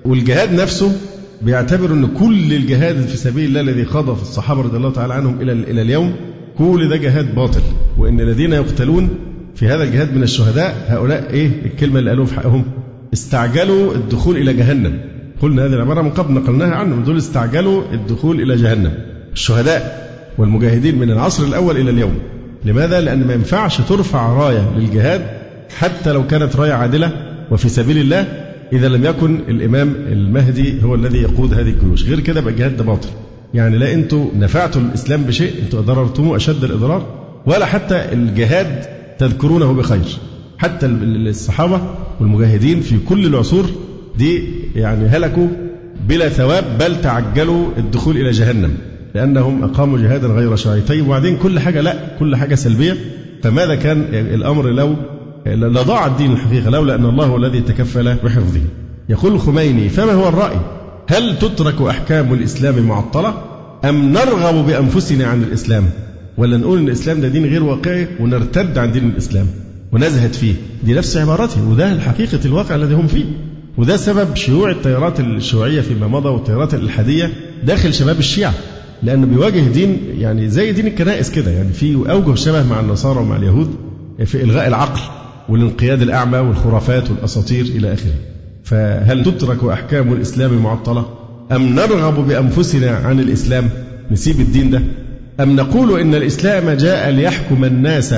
والجهاد 0.05 0.53
نفسه 0.53 0.91
بيعتبر 1.41 1.93
إن 1.93 2.07
كل 2.07 2.53
الجهاد 2.53 3.01
في 3.01 3.17
سبيل 3.17 3.45
الله 3.45 3.61
الذي 3.61 3.85
خاض 3.85 4.15
في 4.15 4.21
الصحابة 4.21 4.61
رضي 4.61 4.77
الله 4.77 4.91
تعالى 4.91 5.13
عنهم 5.13 5.41
إلى 5.41 5.51
إلى 5.51 5.81
اليوم 5.81 6.15
كل 6.57 6.89
ده 6.89 6.95
جهاد 6.95 7.35
باطل. 7.35 7.61
وإن 7.97 8.19
الذين 8.19 8.53
يقتلون 8.53 9.09
في 9.55 9.67
هذا 9.67 9.83
الجهاد 9.83 10.15
من 10.15 10.23
الشهداء 10.23 10.85
هؤلاء 10.87 11.29
إيه؟ 11.29 11.51
الكلمة 11.65 11.99
اللي 11.99 12.09
قالوها 12.09 12.27
في 12.27 12.35
حقهم. 12.35 12.65
استعجلوا 13.13 13.95
الدخول 13.95 14.37
إلى 14.37 14.53
جهنم. 14.53 14.99
قلنا 15.41 15.65
هذه 15.65 15.73
العبارة 15.73 16.01
من 16.01 16.09
قبل 16.09 16.33
نقلناها 16.33 16.75
عنهم 16.75 17.03
دول 17.03 17.17
استعجلوا 17.17 17.83
الدخول 17.93 18.41
إلى 18.41 18.55
جهنم. 18.55 18.91
الشهداء 19.33 20.09
والمجاهدين 20.37 20.99
من 20.99 21.11
العصر 21.11 21.43
الأول 21.43 21.77
إلى 21.77 21.89
اليوم. 21.89 22.19
لماذا؟ 22.65 23.01
لأن 23.01 23.27
ما 23.27 23.33
ينفعش 23.33 23.81
ترفع 23.81 24.33
راية 24.33 24.77
للجهاد 24.77 25.21
حتى 25.77 26.11
لو 26.11 26.27
كانت 26.27 26.55
راية 26.55 26.73
عادلة 26.73 27.11
وفي 27.51 27.69
سبيل 27.69 27.97
الله 27.97 28.27
إذا 28.73 28.87
لم 28.87 29.05
يكن 29.05 29.39
الإمام 29.47 29.95
المهدي 30.11 30.83
هو 30.83 30.95
الذي 30.95 31.17
يقود 31.17 31.53
هذه 31.53 31.69
الجيوش. 31.69 32.03
غير 32.03 32.19
كده 32.19 32.39
يبقى 32.39 32.53
الجهاد 32.53 32.77
ده 32.77 32.83
باطل. 32.83 33.09
يعني 33.53 33.77
لا 33.77 33.93
أنتم 33.93 34.29
نفعتوا 34.35 34.81
الإسلام 34.81 35.23
بشيء 35.23 35.53
أنتم 35.63 35.79
ضررتموه 35.79 36.35
أشد 36.37 36.63
الإضرار 36.63 37.05
ولا 37.45 37.65
حتى 37.65 37.95
الجهاد 38.13 38.85
تذكرونه 39.19 39.73
بخير. 39.73 40.17
حتى 40.57 40.85
الصحابة 40.85 41.81
والمجاهدين 42.19 42.79
في 42.79 42.97
كل 43.09 43.25
العصور 43.25 43.65
دي 44.17 44.43
يعني 44.75 45.07
هلكوا 45.07 45.47
بلا 46.07 46.29
ثواب 46.29 46.63
بل 46.79 47.01
تعجلوا 47.01 47.65
الدخول 47.77 48.17
إلى 48.17 48.31
جهنم 48.31 48.71
لأنهم 49.15 49.63
أقاموا 49.63 49.99
جهادا 49.99 50.27
غير 50.27 50.55
شرعي. 50.55 50.81
طيب 50.81 51.05
وبعدين 51.07 51.37
كل 51.37 51.59
حاجة 51.59 51.81
لا 51.81 51.95
كل 52.19 52.35
حاجة 52.35 52.55
سلبية. 52.55 52.97
فماذا 53.43 53.75
كان 53.75 54.01
الأمر 54.13 54.69
لو 54.69 54.95
لضاع 55.45 56.05
الدين 56.05 56.31
الحقيقة 56.31 56.69
لولا 56.69 56.95
أن 56.95 57.05
الله 57.05 57.37
الذي 57.37 57.61
تكفل 57.61 58.15
بحفظه. 58.15 58.61
يقول 59.09 59.33
الخميني 59.33 59.89
فما 59.89 60.11
هو 60.11 60.27
الرأي؟ 60.29 60.57
هل 61.07 61.39
تترك 61.39 61.81
أحكام 61.81 62.33
الإسلام 62.33 62.79
معطلة؟ 62.87 63.33
أم 63.85 64.11
نرغب 64.13 64.67
بأنفسنا 64.67 65.27
عن 65.27 65.43
الإسلام؟ 65.43 65.83
ولا 66.37 66.57
نقول 66.57 66.79
إن 66.79 66.87
الإسلام 66.87 67.21
ده 67.21 67.27
دين 67.27 67.45
غير 67.45 67.63
واقعي 67.63 68.07
ونرتد 68.19 68.77
عن 68.77 68.91
دين 68.91 69.09
الإسلام 69.09 69.45
ونزهد 69.91 70.33
فيه؟ 70.33 70.53
دي 70.83 70.93
نفس 70.93 71.17
عبارته 71.17 71.69
وده 71.69 71.91
الحقيقة 71.91 72.39
الواقع 72.45 72.75
الذي 72.75 72.93
هم 72.95 73.07
فيه. 73.07 73.25
وده 73.77 73.97
سبب 73.97 74.35
شيوع 74.35 74.71
التيارات 74.71 75.19
الشيوعية 75.19 75.81
فيما 75.81 76.07
مضى 76.07 76.29
والتيارات 76.29 76.73
الإلحادية 76.73 77.31
داخل 77.63 77.93
شباب 77.93 78.19
الشيعة. 78.19 78.53
لأنه 79.03 79.25
بيواجه 79.25 79.59
دين 79.59 79.97
يعني 80.17 80.49
زي 80.49 80.71
دين 80.71 80.87
الكنائس 80.87 81.31
كده 81.31 81.51
يعني 81.51 81.73
في 81.73 81.95
أوجه 81.95 82.35
شبه 82.35 82.63
مع 82.63 82.79
النصارى 82.79 83.19
ومع 83.19 83.35
اليهود 83.35 83.75
في 84.25 84.43
إلغاء 84.43 84.67
العقل. 84.67 85.01
والانقياد 85.49 86.01
الأعمى 86.01 86.37
والخرافات 86.37 87.11
والأساطير 87.11 87.65
إلى 87.65 87.93
آخره. 87.93 88.13
فهل 88.63 89.23
تترك 89.23 89.63
أحكام 89.63 90.13
الإسلام 90.13 90.63
معطلة؟ 90.63 91.05
أم 91.51 91.75
نرغب 91.75 92.27
بأنفسنا 92.27 92.91
عن 92.91 93.19
الإسلام؟ 93.19 93.69
نسيب 94.11 94.39
الدين 94.39 94.69
ده. 94.69 94.81
أم 95.39 95.55
نقول 95.55 95.99
إن 95.99 96.15
الإسلام 96.15 96.69
جاء 96.69 97.09
ليحكم 97.09 97.65
الناس 97.65 98.15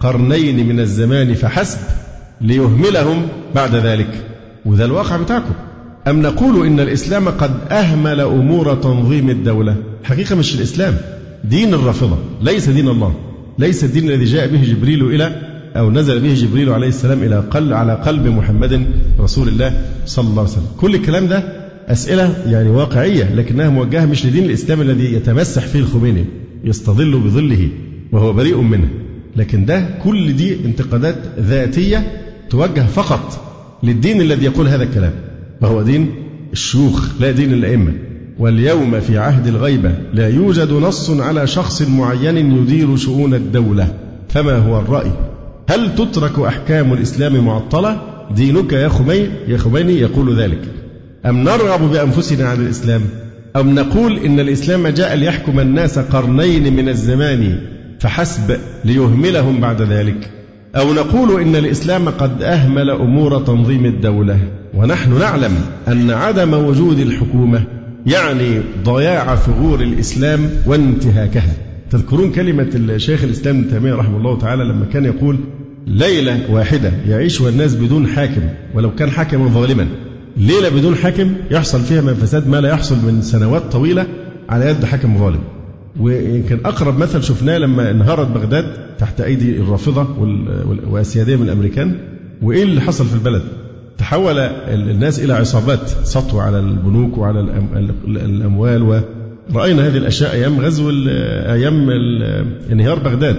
قرنين 0.00 0.68
من 0.68 0.80
الزمان 0.80 1.34
فحسب 1.34 1.78
ليهملهم 2.40 3.22
بعد 3.54 3.74
ذلك. 3.74 4.24
وده 4.66 4.84
الواقع 4.84 5.16
بتاعكم. 5.16 5.54
أم 6.08 6.22
نقول 6.22 6.66
إن 6.66 6.80
الإسلام 6.80 7.28
قد 7.28 7.50
أهمل 7.70 8.20
أمور 8.20 8.74
تنظيم 8.74 9.30
الدولة؟ 9.30 9.76
حقيقة 10.04 10.34
مش 10.34 10.54
الإسلام. 10.54 10.94
دين 11.44 11.74
الرافضة. 11.74 12.18
ليس 12.42 12.68
دين 12.68 12.88
الله. 12.88 13.14
ليس 13.58 13.84
الدين 13.84 14.10
الذي 14.10 14.24
جاء 14.24 14.46
به 14.46 14.64
جبريل 14.64 15.04
إلى 15.04 15.55
أو 15.76 15.90
نزل 15.90 16.20
به 16.20 16.34
جبريل 16.34 16.70
عليه 16.70 16.88
السلام 16.88 17.22
إلى 17.22 17.38
قل 17.50 17.72
على 17.72 17.92
قلب 17.94 18.26
محمد 18.26 18.86
رسول 19.20 19.48
الله 19.48 19.80
صلى 20.06 20.28
الله 20.28 20.42
عليه 20.42 20.52
وسلم. 20.52 20.66
كل 20.80 20.94
الكلام 20.94 21.26
ده 21.26 21.66
أسئلة 21.88 22.36
يعني 22.46 22.70
واقعية 22.70 23.34
لكنها 23.34 23.68
موجهة 23.68 24.06
مش 24.06 24.26
لدين 24.26 24.44
الإسلام 24.44 24.80
الذي 24.80 25.14
يتمسح 25.14 25.66
فيه 25.66 25.78
الخميني 25.78 26.24
يستظل 26.64 27.18
بظله 27.20 27.68
وهو 28.12 28.32
بريء 28.32 28.60
منه. 28.60 28.88
لكن 29.36 29.64
ده 29.64 29.88
كل 30.04 30.36
دي 30.36 30.64
انتقادات 30.64 31.16
ذاتية 31.38 32.12
توجه 32.50 32.86
فقط 32.86 33.40
للدين 33.82 34.20
الذي 34.20 34.44
يقول 34.44 34.68
هذا 34.68 34.82
الكلام 34.84 35.12
وهو 35.60 35.82
دين 35.82 36.10
الشيوخ 36.52 37.20
لا 37.20 37.30
دين 37.30 37.52
الأئمة. 37.52 37.92
واليوم 38.38 39.00
في 39.00 39.18
عهد 39.18 39.46
الغيبة 39.46 39.94
لا 40.12 40.28
يوجد 40.28 40.72
نص 40.72 41.10
على 41.10 41.46
شخص 41.46 41.82
معين 41.82 42.36
يدير 42.36 42.96
شؤون 42.96 43.34
الدولة 43.34 43.94
فما 44.28 44.58
هو 44.58 44.80
الرأي؟ 44.80 45.12
هل 45.68 45.94
تترك 45.94 46.38
أحكام 46.38 46.92
الإسلام 46.92 47.44
معطلة؟ 47.44 48.00
دينك 48.30 48.72
يا 48.72 48.88
خميني 48.88 49.28
يا 49.48 49.56
خميني 49.56 49.92
يقول 49.92 50.40
ذلك. 50.40 50.62
أم 51.26 51.44
نرغب 51.44 51.92
بأنفسنا 51.92 52.48
عن 52.48 52.56
الإسلام؟ 52.56 53.00
أم 53.56 53.74
نقول 53.74 54.18
إن 54.18 54.40
الإسلام 54.40 54.86
جاء 54.86 55.14
ليحكم 55.16 55.60
الناس 55.60 55.98
قرنين 55.98 56.76
من 56.76 56.88
الزمان 56.88 57.58
فحسب 58.00 58.56
ليهملهم 58.84 59.60
بعد 59.60 59.82
ذلك. 59.82 60.30
أو 60.76 60.94
نقول 60.94 61.40
إن 61.40 61.56
الإسلام 61.56 62.08
قد 62.08 62.42
أهمل 62.42 62.90
أمور 62.90 63.38
تنظيم 63.38 63.84
الدولة. 63.84 64.38
ونحن 64.74 65.18
نعلم 65.18 65.54
أن 65.88 66.10
عدم 66.10 66.54
وجود 66.54 66.98
الحكومة 66.98 67.64
يعني 68.06 68.60
ضياع 68.84 69.36
ثغور 69.36 69.80
الإسلام 69.80 70.50
وانتهاكها. 70.66 71.65
تذكرون 71.90 72.32
كلمة 72.32 72.70
الشيخ 72.74 73.24
الإسلام 73.24 73.58
ابن 73.58 73.70
تيمية 73.70 73.94
رحمه 73.94 74.16
الله 74.16 74.38
تعالى 74.38 74.64
لما 74.64 74.84
كان 74.92 75.04
يقول 75.04 75.38
ليلة 75.86 76.40
واحدة 76.50 76.92
يعيشها 77.08 77.48
الناس 77.48 77.74
بدون 77.74 78.06
حاكم 78.06 78.42
ولو 78.74 78.94
كان 78.94 79.10
حاكما 79.10 79.48
ظالما. 79.48 79.86
ليلة 80.36 80.68
بدون 80.68 80.94
حاكم 80.96 81.34
يحصل 81.50 81.80
فيها 81.80 82.00
من 82.00 82.14
فساد 82.14 82.48
ما 82.48 82.60
لا 82.60 82.68
يحصل 82.68 82.96
من 82.96 83.22
سنوات 83.22 83.62
طويلة 83.62 84.06
على 84.48 84.70
يد 84.70 84.84
حاكم 84.84 85.18
ظالم. 85.18 85.40
ويمكن 86.00 86.58
أقرب 86.64 86.98
مثل 86.98 87.22
شفناه 87.22 87.58
لما 87.58 87.90
انهارت 87.90 88.26
بغداد 88.26 88.64
تحت 88.98 89.20
أيدي 89.20 89.56
الرافضة 89.56 90.06
والسيادية 90.90 91.36
من 91.36 91.42
الأمريكان 91.42 91.96
وإيه 92.42 92.62
اللي 92.62 92.80
حصل 92.80 93.06
في 93.06 93.14
البلد؟ 93.14 93.42
تحول 93.98 94.38
الناس 94.38 95.20
إلى 95.20 95.32
عصابات 95.32 95.88
سطو 95.88 96.40
على 96.40 96.58
البنوك 96.58 97.18
وعلى 97.18 97.40
الأموال 98.06 98.82
ورأينا 99.54 99.86
هذه 99.86 99.96
الأشياء 99.96 100.32
أيام 100.32 100.60
غزو 100.60 100.90
أيام 100.90 101.90
انهيار 102.72 102.98
بغداد 102.98 103.36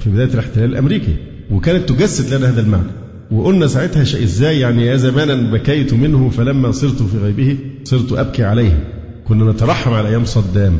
في 0.00 0.10
بداية 0.10 0.34
الاحتلال 0.34 0.70
الأمريكي 0.70 1.14
وكانت 1.50 1.88
تجسد 1.88 2.34
لنا 2.34 2.48
هذا 2.48 2.60
المعنى 2.60 2.90
وقلنا 3.30 3.66
ساعتها 3.66 4.02
إزاي 4.02 4.60
يعني 4.60 4.86
يا 4.86 4.96
زمانا 4.96 5.34
بكيت 5.34 5.94
منه 5.94 6.28
فلما 6.30 6.70
صرت 6.70 7.02
في 7.02 7.18
غيبه 7.18 7.56
صرت 7.84 8.12
أبكي 8.12 8.44
عليه 8.44 8.84
كنا 9.28 9.52
نترحم 9.52 9.92
على 9.92 10.08
أيام 10.08 10.24
صدام 10.24 10.78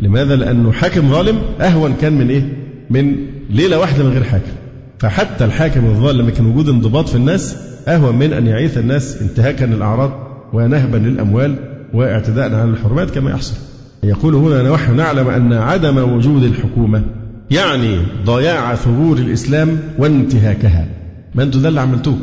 لماذا؟ 0.00 0.36
لأنه 0.36 0.72
حاكم 0.72 1.10
ظالم 1.10 1.38
أهون 1.60 1.94
كان 2.00 2.12
من 2.12 2.30
إيه؟ 2.30 2.42
من 2.90 3.16
ليلة 3.50 3.78
واحدة 3.78 4.04
من 4.04 4.10
غير 4.10 4.24
حاكم 4.24 4.52
فحتى 4.98 5.44
الحاكم 5.44 5.84
الظالم 5.84 6.20
لما 6.20 6.30
كان 6.30 6.46
وجود 6.46 6.68
انضباط 6.68 7.08
في 7.08 7.14
الناس 7.14 7.56
أهون 7.88 8.18
من 8.18 8.32
أن 8.32 8.46
يعيث 8.46 8.78
الناس 8.78 9.22
انتهاكا 9.22 9.64
للأعراض 9.64 10.12
ونهبا 10.52 10.96
للأموال 10.96 11.56
واعتداء 11.92 12.54
على 12.54 12.70
الحرمات 12.70 13.10
كما 13.10 13.30
يحصل. 13.30 13.71
يقول 14.04 14.34
هنا 14.34 14.70
نحن 14.70 14.96
نعلم 14.96 15.28
أن 15.28 15.52
عدم 15.52 16.14
وجود 16.14 16.42
الحكومة 16.42 17.02
يعني 17.50 17.98
ضياع 18.24 18.74
ثغور 18.74 19.16
الإسلام 19.16 19.78
وانتهاكها. 19.98 20.86
ما 21.34 21.42
أنتم 21.42 21.62
ده 21.62 21.68
اللي 21.68 21.80
عملتوه. 21.80 22.18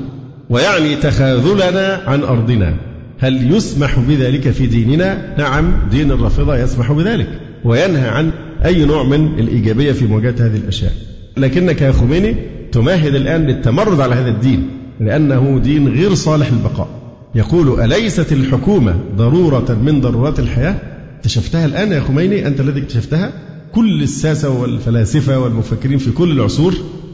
ويعني 0.49 0.95
تخاذلنا 0.95 2.01
عن 2.07 2.23
أرضنا. 2.23 2.75
هل 3.19 3.55
يسمح 3.55 3.99
بذلك 3.99 4.49
في 4.51 4.67
ديننا؟ 4.67 5.35
نعم 5.37 5.73
دين 5.91 6.11
الرافضة 6.11 6.57
يسمح 6.57 6.91
بذلك 6.91 7.27
وينهى 7.63 8.09
عن 8.09 8.31
أي 8.65 8.85
نوع 8.85 9.03
من 9.03 9.39
الإيجابية 9.39 9.91
في 9.91 10.05
مواجهه 10.07 10.35
هذه 10.39 10.57
الأشياء. 10.57 10.93
لكنك 11.37 11.81
يا 11.81 11.91
خميني 11.91 12.35
تمهد 12.71 13.15
الآن 13.15 13.45
للتمرد 13.47 13.99
على 13.99 14.15
هذا 14.15 14.29
الدين 14.29 14.69
لأنه 14.99 15.59
دين 15.63 15.87
غير 15.87 16.13
صالح 16.13 16.51
للبقاء 16.51 16.87
يقول 17.35 17.81
أليست 17.81 18.31
الحكومة 18.31 18.95
ضرورة 19.17 19.77
من 19.83 20.01
ضرورات 20.01 20.39
الحياة 20.39 20.75
اكتشفتها 21.19 21.65
الآن 21.65 21.91
يا 21.91 21.99
خميني 22.01 22.47
أنت 22.47 22.60
الذي 22.60 22.79
اكتشفتها؟ 22.82 23.32
كل 23.71 24.03
الساسة 24.03 24.49
والفلاسفة 24.49 25.39
والمفكرين 25.39 25.97
في 25.97 26.12
كل 26.12 26.32
العصور 26.32 26.73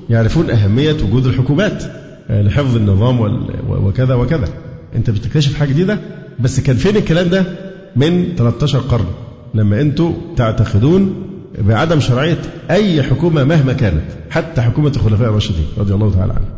يعرفون 0.09 0.49
أهمية 0.49 0.93
وجود 0.93 1.25
الحكومات 1.25 1.83
آه، 2.29 2.41
لحفظ 2.41 2.75
النظام 2.75 3.45
وكذا 3.69 4.13
وكذا. 4.13 4.47
أنت 4.95 5.09
بتكتشف 5.09 5.55
حاجة 5.59 5.69
جديدة؟ 5.69 5.99
بس 6.39 6.59
كان 6.59 6.75
فين 6.75 6.95
الكلام 6.95 7.27
ده؟ 7.29 7.45
من 7.95 8.35
13 8.37 8.79
قرن 8.79 9.05
لما 9.53 9.81
أنتم 9.81 10.13
تعتقدون 10.35 11.15
بعدم 11.59 11.99
شرعية 11.99 12.41
أي 12.71 13.03
حكومة 13.03 13.43
مهما 13.43 13.73
كانت 13.73 14.03
حتى 14.29 14.61
حكومة 14.61 14.91
الخلفاء 14.95 15.29
الراشدين 15.29 15.65
رضي 15.77 15.93
الله 15.93 16.11
تعالى 16.13 16.33
عنهم. 16.33 16.49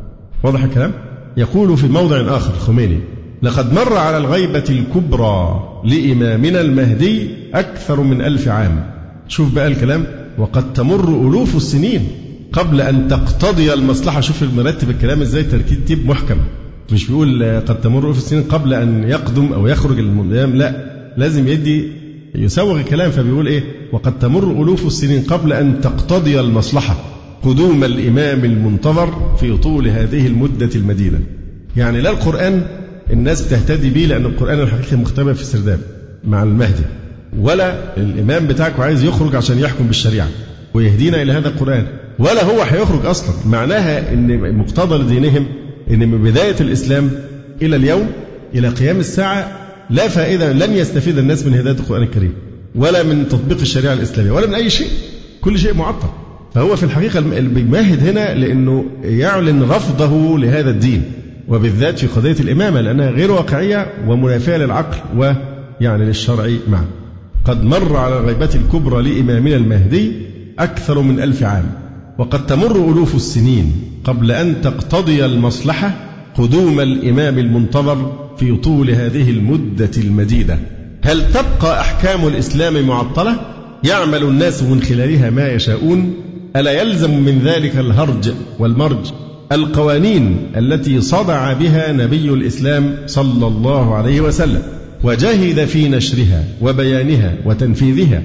واضح 0.44 0.64
الكلام؟ 0.64 0.92
يقول 1.38 1.78
في 1.78 1.88
موضع 1.88 2.38
آخر 2.38 2.54
خميني 2.54 3.00
لقد 3.42 3.74
مر 3.74 3.98
على 3.98 4.18
الغيبة 4.18 4.64
الكبرى 4.70 5.64
لإمامنا 5.86 6.62
المهدي 6.62 7.28
أكثر 7.54 8.02
من 8.02 8.22
ألف 8.22 8.48
عام. 8.48 8.86
شوف 9.28 9.54
بقى 9.54 9.68
الكلام. 9.68 10.06
وقد 10.38 10.74
تمر 10.74 11.10
ألوف 11.10 11.56
السنين 11.56 12.08
قبل 12.54 12.82
أن 12.82 13.08
تقتضي 13.08 13.74
المصلحة. 13.74 14.22
شوف 14.22 14.44
مرتب 14.58 14.90
الكلام 14.90 15.22
إزاي 15.22 15.44
ترتيب 15.44 16.08
محكم. 16.08 16.38
مش 16.92 17.08
بيقول 17.08 17.44
قد 17.68 17.82
تمر 17.82 18.00
ألوف 18.00 18.18
السنين 18.18 18.44
قبل 18.44 18.74
أن 18.74 19.04
يقدم 19.04 19.54
أو 19.54 19.68
يخرج 19.68 20.00
الإمام 20.00 20.56
لا 20.56 20.98
لازم 21.18 21.48
يدي 21.48 21.92
يسوغ 22.36 22.80
الكلام 22.80 23.12
فبيقول 23.12 23.48
إيه؟ 23.48 23.64
وقد 23.92 24.20
تمر 24.20 24.44
ألوف 24.52 24.88
السنين 24.88 25.24
قبل 25.24 25.54
أن 25.54 25.82
تقتضي 25.82 26.40
المصلحة 26.40 26.96
قدوم 27.44 27.84
الإمام 27.84 28.46
المنتظر 28.46 29.36
في 29.40 29.58
طول 29.58 29.88
هذه 29.88 30.28
المدة 30.28 30.70
المدينة. 30.76 31.20
يعني 31.76 32.02
لا 32.02 32.10
القرآن 32.10 32.64
الناس 33.14 33.42
بتهتدي 33.42 33.90
به 33.90 34.06
لأن 34.06 34.26
القرآن 34.26 34.60
الحقيقي 34.60 34.98
مختبئ 34.98 35.34
في 35.34 35.42
السرداب 35.42 35.80
مع 36.24 36.44
المهدي. 36.44 36.84
ولا 37.40 37.98
الإمام 37.98 38.48
بتاعك 38.48 38.80
عايز 38.80 39.04
يخرج 39.04 39.36
عشان 39.36 39.60
يحكم 39.60 39.88
بالشريعة 39.88 40.28
ويهدينا 40.74 41.22
إلى 41.22 41.32
هذا 41.32 41.48
القرآن. 41.48 41.88
ولا 42.20 42.44
هو 42.44 42.62
هيخرج 42.62 43.06
أصلا. 43.06 43.36
معناها 43.46 44.14
أن 44.14 44.58
مقتضى 44.58 45.04
لدينهم 45.04 45.46
أن 45.92 46.00
من 46.10 46.24
بداية 46.24 46.56
الإسلام 46.62 47.12
إلى 47.62 47.76
اليوم 47.76 48.10
إلى 48.56 48.70
قيام 48.70 49.00
الساعة 49.00 49.52
لا 49.90 50.08
فائدة 50.08 50.54
لن 50.54 50.74
يستفيد 50.74 51.18
الناس 51.18 51.46
من 51.46 51.54
هداية 51.54 51.76
القرآن 51.76 52.04
الكريم 52.04 52.34
ولا 52.76 53.04
من 53.04 53.28
تطبيق 53.30 53.60
الشريعة 53.62 53.94
الإسلامية 53.94 54.32
ولا 54.32 54.48
من 54.48 54.54
أي 54.54 54.70
شيء. 54.70 54.88
كل 55.42 55.60
شيء 55.60 55.74
معطل. 55.74 56.08
فهو 56.56 56.76
في 56.76 56.84
الحقيقة 56.84 57.20
بيمهد 57.20 58.08
هنا 58.08 58.34
لأنه 58.34 58.86
يعلن 59.04 59.64
رفضه 59.64 60.40
لهذا 60.40 60.70
الدين. 60.70 61.04
وبالذات 61.48 62.00
في 62.00 62.08
قضية 62.08 62.36
الإمامة 62.40 62.82
لأنها 62.82 63.10
غير 63.10 63.32
واقعية 63.32 63.94
ومنافية 64.08 64.58
للعقل 64.58 64.98
ويعني 65.18 66.06
للشرع 66.06 66.50
معا. 66.68 66.86
قد 67.46 67.64
مر 67.64 67.96
على 67.98 68.20
الغيبة 68.20 68.50
الكبرى 68.56 69.04
لإمامنا 69.04 69.56
المهدي 69.56 70.12
أكثر 70.60 71.02
من 71.02 71.20
ألف 71.20 71.44
عام 71.44 71.66
وقد 72.18 72.46
تمر 72.46 72.76
ألوف 72.76 73.16
السنين 73.16 73.74
قبل 74.04 74.32
أن 74.32 74.62
تقتضي 74.62 75.26
المصلحة 75.26 75.92
قدوم 76.38 76.80
الإمام 76.80 77.40
المنتظر 77.40 78.28
في 78.38 78.56
طول 78.56 78.90
هذه 78.90 79.30
المدة 79.30 79.92
المديدة. 79.98 80.60
هل 81.04 81.34
تبقى 81.34 81.82
أحكام 81.82 82.28
الإسلام 82.28 82.88
معطلة؟ 82.88 83.36
يعمل 83.84 84.24
الناس 84.24 84.64
من 84.64 84.82
خلالها 84.82 85.30
ما 85.30 85.48
يشاءون. 85.48 86.14
ألا 86.56 86.72
يلزم 86.82 87.20
من 87.24 87.42
ذلك 87.46 87.78
الهرج 87.78 88.32
والمرج؟ 88.60 89.12
القوانين 89.52 90.52
التي 90.58 91.02
صدع 91.02 91.54
بها 91.54 91.92
نبي 91.92 92.30
الإسلام 92.30 92.96
صلى 93.06 93.48
الله 93.48 93.96
عليه 93.96 94.22
وسلم 94.22 94.62
وجاهد 95.04 95.66
في 95.66 95.90
نشرها 95.90 96.44
وبيانها 96.62 97.34
وتنفيذها 97.46 98.24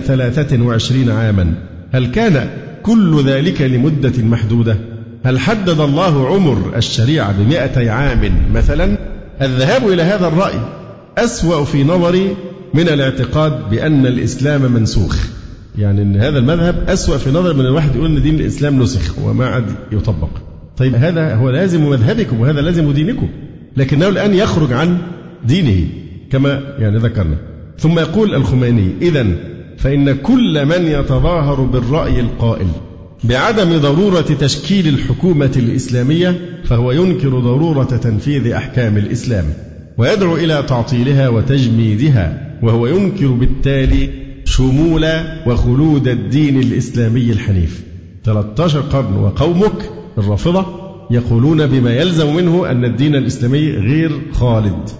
ثلاثة 0.00 0.62
وعشرين 0.62 1.10
عاما. 1.10 1.54
هل 1.92 2.06
كان 2.06 2.48
كل 2.82 3.24
ذلك 3.26 3.62
لمدة 3.62 4.22
محدودة؟ 4.22 4.76
هل 5.24 5.38
حدد 5.38 5.80
الله 5.80 6.28
عمر 6.28 6.72
الشريعة 6.76 7.32
بمئتي 7.32 7.88
عام 7.90 8.32
مثلا؟ 8.54 8.98
الذهاب 9.42 9.88
إلى 9.88 10.02
هذا 10.02 10.26
الرأي 10.26 10.60
أسوأ 11.18 11.64
في 11.64 11.84
نظري 11.84 12.36
من 12.74 12.88
الاعتقاد 12.88 13.70
بأن 13.70 14.06
الإسلام 14.06 14.72
منسوخ. 14.72 15.41
يعني 15.78 16.02
إن 16.02 16.16
هذا 16.16 16.38
المذهب 16.38 16.84
أسوأ 16.88 17.16
في 17.16 17.30
نظر 17.30 17.54
من 17.54 17.66
الواحد 17.66 17.96
يقول 17.96 18.16
إن 18.16 18.22
دين 18.22 18.34
الإسلام 18.34 18.82
نسخ 18.82 19.18
وما 19.18 19.46
عاد 19.46 19.64
يطبق. 19.92 20.28
طيب 20.76 20.94
هذا 20.94 21.34
هو 21.34 21.50
لازم 21.50 21.88
مذهبكم 21.88 22.40
وهذا 22.40 22.60
لازم 22.60 22.92
دينكم. 22.92 23.28
لكنه 23.76 24.08
الآن 24.08 24.34
يخرج 24.34 24.72
عن 24.72 24.98
دينه 25.44 25.86
كما 26.30 26.60
يعني 26.78 26.98
ذكرنا. 26.98 27.36
ثم 27.78 27.98
يقول 27.98 28.34
الخميني 28.34 28.90
اذا 29.02 29.26
فإن 29.78 30.16
كل 30.16 30.66
من 30.66 30.86
يتظاهر 30.86 31.60
بالرأي 31.60 32.20
القائل 32.20 32.66
بعدم 33.24 33.78
ضرورة 33.78 34.20
تشكيل 34.20 34.88
الحكومة 34.88 35.50
الإسلامية 35.56 36.40
فهو 36.64 36.92
ينكر 36.92 37.28
ضرورة 37.28 37.84
تنفيذ 37.84 38.52
أحكام 38.52 38.96
الإسلام 38.96 39.44
ويدعو 39.98 40.36
إلى 40.36 40.64
تعطيلها 40.68 41.28
وتجميدها 41.28 42.56
وهو 42.62 42.86
ينكر 42.86 43.26
بالتالي 43.26 44.21
شمول 44.56 45.06
وخلود 45.46 46.08
الدين 46.08 46.60
الإسلامي 46.60 47.32
الحنيف. 47.32 47.82
13 48.24 48.80
قرن 48.80 49.16
وقومك 49.16 49.90
الرافضة 50.18 50.66
يقولون 51.10 51.66
بما 51.66 51.94
يلزم 51.94 52.36
منه 52.36 52.70
أن 52.70 52.84
الدين 52.84 53.16
الإسلامي 53.16 53.70
غير 53.70 54.20
خالد 54.32 54.90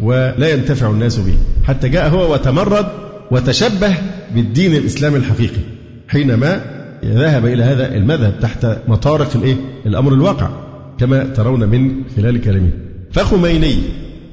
ولا 0.00 0.52
ينتفع 0.52 0.90
الناس 0.90 1.18
به. 1.18 1.34
حتى 1.64 1.88
جاء 1.88 2.08
هو 2.08 2.32
وتمرد 2.32 2.86
وتشبه 3.30 3.94
بالدين 4.34 4.76
الإسلامي 4.76 5.16
الحقيقي. 5.16 5.62
حينما 6.08 6.60
ذهب 7.04 7.46
إلى 7.46 7.62
هذا 7.62 7.96
المذهب 7.96 8.40
تحت 8.40 8.66
مطارق 8.88 9.36
الإيه؟ 9.36 9.56
الأمر 9.86 10.14
الواقع 10.14 10.50
كما 10.98 11.24
ترون 11.24 11.68
من 11.68 12.02
خلال 12.16 12.40
كلامه. 12.40 12.70
فخميني 13.12 13.74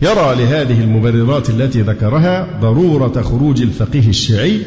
يرى 0.02 0.36
لهذه 0.36 0.84
المبررات 0.84 1.50
التي 1.50 1.82
ذكرها 1.82 2.60
ضرورة 2.62 3.22
خروج 3.22 3.62
الفقيه 3.62 4.10
الشيعي 4.10 4.60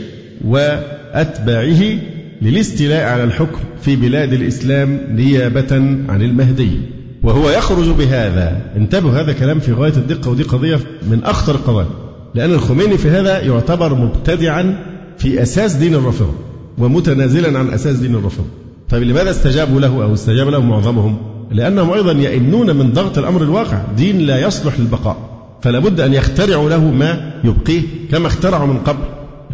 وأتباعه 0.45 1.99
للاستيلاء 2.43 3.05
على 3.13 3.25
الحكم 3.25 3.59
في 3.83 3.97
بلاد 3.97 4.33
الإسلام 4.33 5.01
نيابة 5.11 5.75
عن 6.09 6.23
المهدي. 6.23 6.81
وهو 7.23 7.51
يخرج 7.51 7.89
بهذا. 7.89 8.61
انتبهوا 8.77 9.21
هذا 9.21 9.33
كلام 9.33 9.61
في 9.61 9.73
غاية 9.73 9.93
الدقة 9.93 10.31
ودي 10.31 10.43
قضية 10.43 10.79
من 11.11 11.21
أخطر 11.25 11.55
القضايا. 11.55 11.89
لأن 12.35 12.53
الخميني 12.53 12.99
في 12.99 13.11
هذا 13.11 13.41
يعتبر 13.41 13.95
مبتدعا 13.95 14.85
في 15.19 15.43
أساس 15.43 15.75
دين 15.75 15.95
الرافضة 15.95 16.35
ومتنازلا 16.79 17.59
عن 17.59 17.71
أساس 17.71 17.97
دين 17.97 18.15
الرافضة 18.15 18.47
طيب 18.91 19.03
لماذا 19.03 19.31
استجابوا 19.31 19.81
له 19.81 20.05
أو 20.05 20.15
استجاب 20.15 20.49
له 20.49 20.61
معظمهم؟ 20.61 21.32
لأنهم 21.53 21.93
أيضا 21.93 22.13
يئنون 22.13 22.77
من 22.77 22.93
ضغط 22.93 23.19
الأمر 23.19 23.43
الواقع. 23.43 23.83
دين 23.97 24.19
لا 24.19 24.47
يصلح 24.47 24.81
للبقاء 24.81 25.17
فلا 25.63 25.79
بد 25.79 26.01
أن 26.01 26.15
يخترعوا 26.15 26.71
له 26.71 26.91
ما 26.91 27.33
يبقيه 27.45 27.83
كما 28.11 28.27
اخترعوا 28.27 28.67
من 28.67 28.79
قبل 28.79 29.05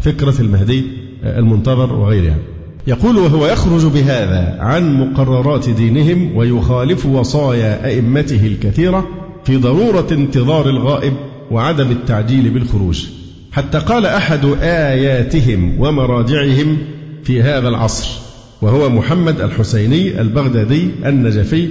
فكرة 0.01 0.35
المهدي 0.39 0.83
المنتظر 1.23 1.93
وغيرها. 1.93 2.37
يقول 2.87 3.17
وهو 3.17 3.47
يخرج 3.47 3.85
بهذا 3.85 4.57
عن 4.59 4.99
مقررات 4.99 5.69
دينهم 5.69 6.37
ويخالف 6.37 7.05
وصايا 7.05 7.85
أئمته 7.85 8.47
الكثيرة 8.47 9.07
في 9.43 9.57
ضرورة 9.57 10.07
انتظار 10.11 10.69
الغائب 10.69 11.13
وعدم 11.51 11.91
التعجيل 11.91 12.49
بالخروج. 12.49 13.05
حتى 13.51 13.79
قال 13.79 14.05
أحد 14.05 14.45
آياتهم 14.61 15.79
ومراجعهم 15.79 16.77
في 17.23 17.41
هذا 17.41 17.69
العصر 17.69 18.09
وهو 18.61 18.89
محمد 18.89 19.41
الحسيني 19.41 20.21
البغدادي 20.21 20.91
النجفي 21.05 21.69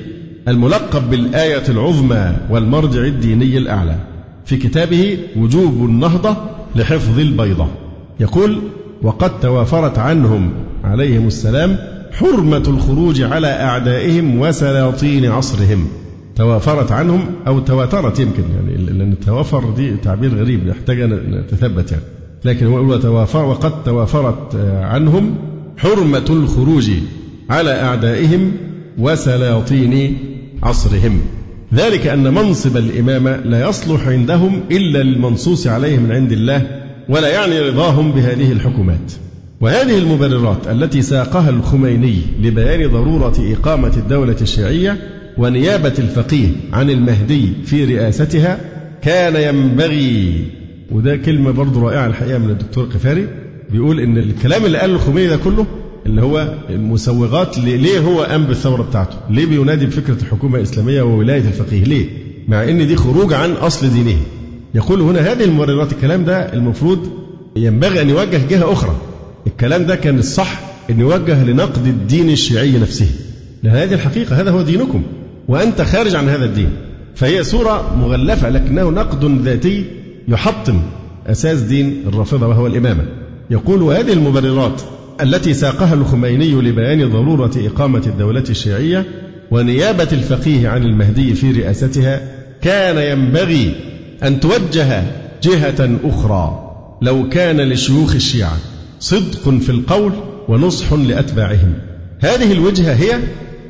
الملقب 0.49 1.11
بالآية 1.11 1.69
العظمى 1.69 2.37
والمرجع 2.51 3.01
الديني 3.01 3.59
الأعلى. 3.59 3.97
في 4.45 4.57
كتابه 4.57 5.19
وجوب 5.37 5.85
النهضة 5.85 6.37
لحفظ 6.77 7.19
البيضة. 7.19 7.67
يقول 8.21 8.61
وقد 9.03 9.41
توافرت 9.41 9.99
عنهم 9.99 10.51
عليهم 10.85 11.27
السلام 11.27 11.77
حرمة 12.13 12.63
الخروج 12.69 13.23
على 13.23 13.47
أعدائهم 13.47 14.41
وسلاطين 14.41 15.27
عصرهم. 15.27 15.89
توافرت 16.37 16.93
عنهم 16.93 17.21
أو 17.47 17.59
تواترت 17.61 18.19
يمكن 18.21 18.43
يعني 18.55 18.85
لأن 18.85 19.13
التوافر 19.13 19.71
دي 19.71 19.97
تعبير 19.97 20.35
غريب 20.35 20.67
يحتاج 20.67 21.01
أن 21.01 21.11
نتثبت 21.13 21.93
يعني. 21.93 22.05
لكن 22.45 22.67
هو 22.67 22.99
وقد 23.51 23.83
توافرت 23.85 24.57
عنهم 24.83 25.35
حرمة 25.77 26.25
الخروج 26.31 26.91
على 27.51 27.81
أعدائهم 27.83 28.53
وسلاطين 28.99 30.19
عصرهم. 30.63 31.21
ذلك 31.75 32.07
أن 32.07 32.35
منصب 32.35 32.77
الإمامة 32.77 33.37
لا 33.37 33.69
يصلح 33.69 34.09
عندهم 34.09 34.61
إلا 34.71 35.03
للمنصوص 35.03 35.67
عليه 35.67 35.99
من 35.99 36.13
عند 36.13 36.33
الله 36.33 36.67
ولا 37.09 37.29
يعني 37.29 37.61
رضاهم 37.61 38.13
بهذه 38.13 38.53
الحكومات. 38.53 39.13
وهذه 39.61 39.99
المبررات 39.99 40.69
التي 40.69 41.03
ساقها 41.03 41.51
الخميني 41.51 42.17
لبيان 42.43 42.91
ضرورة 42.91 43.35
إقامة 43.53 43.97
الدولة 43.97 44.37
الشيعية 44.43 44.97
ونيابة 45.39 45.95
الفقيه 45.99 46.49
عن 46.73 46.91
المهدي 46.91 47.49
في 47.65 47.85
رئاستها 47.85 48.61
كان 49.03 49.55
ينبغي. 49.55 50.45
وده 50.93 51.17
كلمة 51.17 51.51
برضه 51.51 51.81
رائعة 51.83 52.07
الحقيقة 52.07 52.39
من 52.39 52.51
الدكتور 52.51 52.85
قفاري 52.85 53.29
بيقول 53.73 54.01
إن 54.01 54.19
الكلام 54.19 54.65
اللي 54.65 54.79
قاله 54.79 54.95
الخميني 54.95 55.27
ده 55.29 55.37
كله 55.37 55.67
اللي 56.09 56.23
هو 56.23 56.55
المسوغات 56.71 57.59
ليه 57.59 57.99
هو 58.01 58.23
قام 58.23 58.45
بالثورة 58.45 58.83
بتاعته؟ 58.83 59.17
ليه 59.31 59.47
بينادي 59.47 59.87
بفكرة 59.87 60.17
الحكومة 60.23 60.57
الإسلامية 60.59 61.03
وولاية 61.03 61.41
الفقيه؟ 61.41 61.85
ليه؟ 61.85 62.07
مع 62.49 62.65
إن 62.65 62.87
دي 62.87 62.97
خروج 62.97 63.33
عن 63.33 63.53
أصل 63.53 63.91
دينه. 63.91 64.17
يقول 64.75 65.01
هنا 65.01 65.21
هذه 65.33 65.45
المبررات 65.45 65.93
الكلام 65.93 66.25
ده 66.25 66.53
المفروض 66.53 67.09
ينبغي 67.57 68.03
أن 68.03 68.09
يوجه 68.09 68.41
جهة 68.51 68.73
أخرى. 68.73 68.97
الكلام 69.47 69.87
ده 69.87 69.97
كان 69.97 70.19
الصح 70.19 70.61
أن 70.91 71.01
يوجه 71.01 71.45
لنقد 71.45 71.87
الدين 71.87 72.31
الشيعي 72.31 72.79
نفسه. 72.79 73.07
لأن 73.63 73.77
هذه 73.77 73.95
الحقيقة 73.95 74.41
هذا 74.41 74.51
هو 74.51 74.63
دينكم. 74.63 75.03
وأنت 75.49 75.83
خارج 75.83 76.15
عن 76.15 76.29
هذا 76.29 76.45
الدين. 76.45 76.71
فهي 77.15 77.45
صورة 77.45 77.97
مغلفة 77.97 78.49
لكنه 78.49 78.91
نقد 78.91 79.43
ذاتي 79.45 79.85
يحطم 80.29 80.81
أساس 81.27 81.61
دين 81.61 82.03
الرافضة 82.07 82.47
وهو 82.47 82.67
الإمامة. 82.67 83.05
يقول 83.51 83.83
وهذه 83.83 84.13
المبررات 84.13 84.83
التي 85.21 85.55
ساقها 85.55 85.95
الخميني 85.95 86.53
لبيان 86.53 87.11
ضرورة 87.11 87.53
إقامة 87.57 88.03
الدولة 88.07 88.45
الشيعية 88.51 89.05
ونيابة 89.51 90.09
الفقيه 90.13 90.69
عن 90.69 90.83
المهدي 90.83 91.35
في 91.35 91.53
رئاستها 91.53 92.21
كان 92.63 93.19
ينبغي 93.19 93.75
أن 94.23 94.41
توجه 94.41 95.03
جهة 95.43 95.99
أخرى. 96.05 96.65
لو 97.03 97.29
كان 97.29 97.61
لشيوخ 97.61 98.15
الشيعة 98.15 98.57
صدق 99.01 99.51
في 99.51 99.71
القول 99.71 100.13
ونصح 100.49 100.93
لأتباعهم. 100.93 101.75
هذه 102.21 102.53
الوجهة 102.53 102.95
هي 102.95 103.19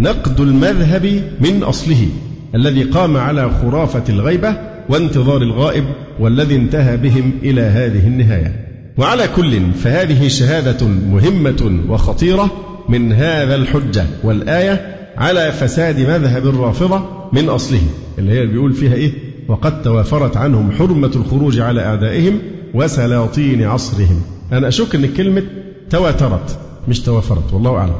نقد 0.00 0.40
المذهب 0.40 1.22
من 1.40 1.62
أصله 1.62 2.08
الذي 2.54 2.82
قام 2.82 3.16
على 3.16 3.50
خرافة 3.50 4.04
الغيبة 4.08 4.56
وانتظار 4.88 5.42
الغائب 5.42 5.84
والذي 6.20 6.56
انتهى 6.56 6.96
بهم 6.96 7.32
إلى 7.42 7.60
هذه 7.60 8.06
النهاية. 8.06 8.67
وعلى 8.98 9.28
كل 9.36 9.72
فهذه 9.72 10.28
شهادة 10.28 10.86
مهمة 10.86 11.80
وخطيرة 11.88 12.50
من 12.88 13.12
هذا 13.12 13.54
الحجة 13.54 14.06
والآية 14.24 14.96
على 15.16 15.52
فساد 15.52 16.00
مذهب 16.00 16.46
الرافضة 16.46 17.02
من 17.32 17.48
أصله 17.48 17.82
اللي 18.18 18.32
هي 18.32 18.46
بيقول 18.46 18.72
فيها 18.74 18.94
إيه؟ 18.94 19.12
وقد 19.48 19.82
توافرت 19.82 20.36
عنهم 20.36 20.72
حرمة 20.72 21.10
الخروج 21.16 21.60
على 21.60 21.80
أعدائهم 21.84 22.38
وسلاطين 22.74 23.64
عصرهم. 23.64 24.22
أنا 24.52 24.68
أشك 24.68 24.94
أن 24.94 25.06
كلمة 25.06 25.42
تواترت 25.90 26.58
مش 26.88 27.00
توافرت 27.00 27.52
والله 27.52 27.70
أعلم. 27.76 27.94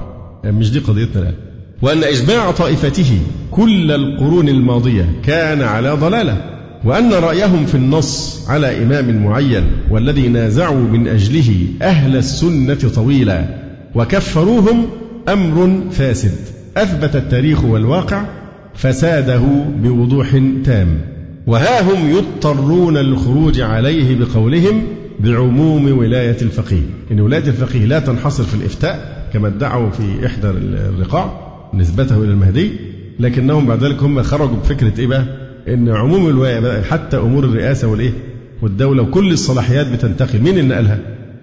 مش 0.44 0.70
دي 0.70 0.78
قضيتنا 0.78 1.22
الآن. 1.22 1.34
وأن 1.82 2.04
إجماع 2.04 2.50
طائفته 2.50 3.18
كل 3.50 3.92
القرون 3.92 4.48
الماضية 4.48 5.20
كان 5.24 5.62
على 5.62 5.90
ضلالة. 5.90 6.57
وأن 6.84 7.12
رأيهم 7.12 7.66
في 7.66 7.74
النص 7.74 8.44
على 8.48 8.82
إمام 8.82 9.24
معين 9.24 9.62
والذي 9.90 10.28
نازعوا 10.28 10.80
من 10.80 11.08
أجله 11.08 11.54
أهل 11.82 12.16
السنة 12.16 12.74
طويلا 12.94 13.44
وكفروهم 13.94 14.86
أمر 15.28 15.80
فاسد. 15.90 16.32
أثبت 16.76 17.16
التاريخ 17.16 17.64
والواقع 17.64 18.24
فساده 18.74 19.42
بوضوح 19.82 20.40
تام. 20.64 20.88
وها 21.46 21.80
هم 21.82 22.10
يضطرون 22.10 22.96
للخروج 22.96 23.60
عليه 23.60 24.18
بقولهم 24.18 24.82
بعموم 25.20 25.98
ولاية 25.98 26.36
الفقيه. 26.42 26.82
إن 27.12 27.20
ولاية 27.20 27.46
الفقيه 27.48 27.84
لا 27.84 27.98
تنحصر 27.98 28.44
في 28.44 28.54
الإفتاء 28.54 29.26
كما 29.32 29.48
ادعوا 29.48 29.90
في 29.90 30.26
إحدى 30.26 30.46
الرقاع 30.50 31.48
نسبته 31.74 32.16
إلى 32.16 32.30
المهدي 32.30 32.70
لكنهم 33.20 33.66
بعد 33.66 33.84
ذلك 33.84 34.02
هم 34.02 34.22
خرجوا 34.22 34.56
بفكرة 34.56 35.00
إيه 35.00 35.06
بقى؟ 35.06 35.24
إن 35.68 35.88
عموم 35.88 36.28
الولاية 36.28 36.82
حتى 36.82 37.16
أمور 37.16 37.44
الرئاسة 37.44 37.88
والإيه؟ 37.88 38.12
والدولة 38.62 39.02
وكل 39.02 39.32
الصلاحيات 39.32 39.86
بتنتقل 39.86 40.40
مين 40.40 40.58
اللي 40.58 40.74
نقلها؟ 40.74 40.98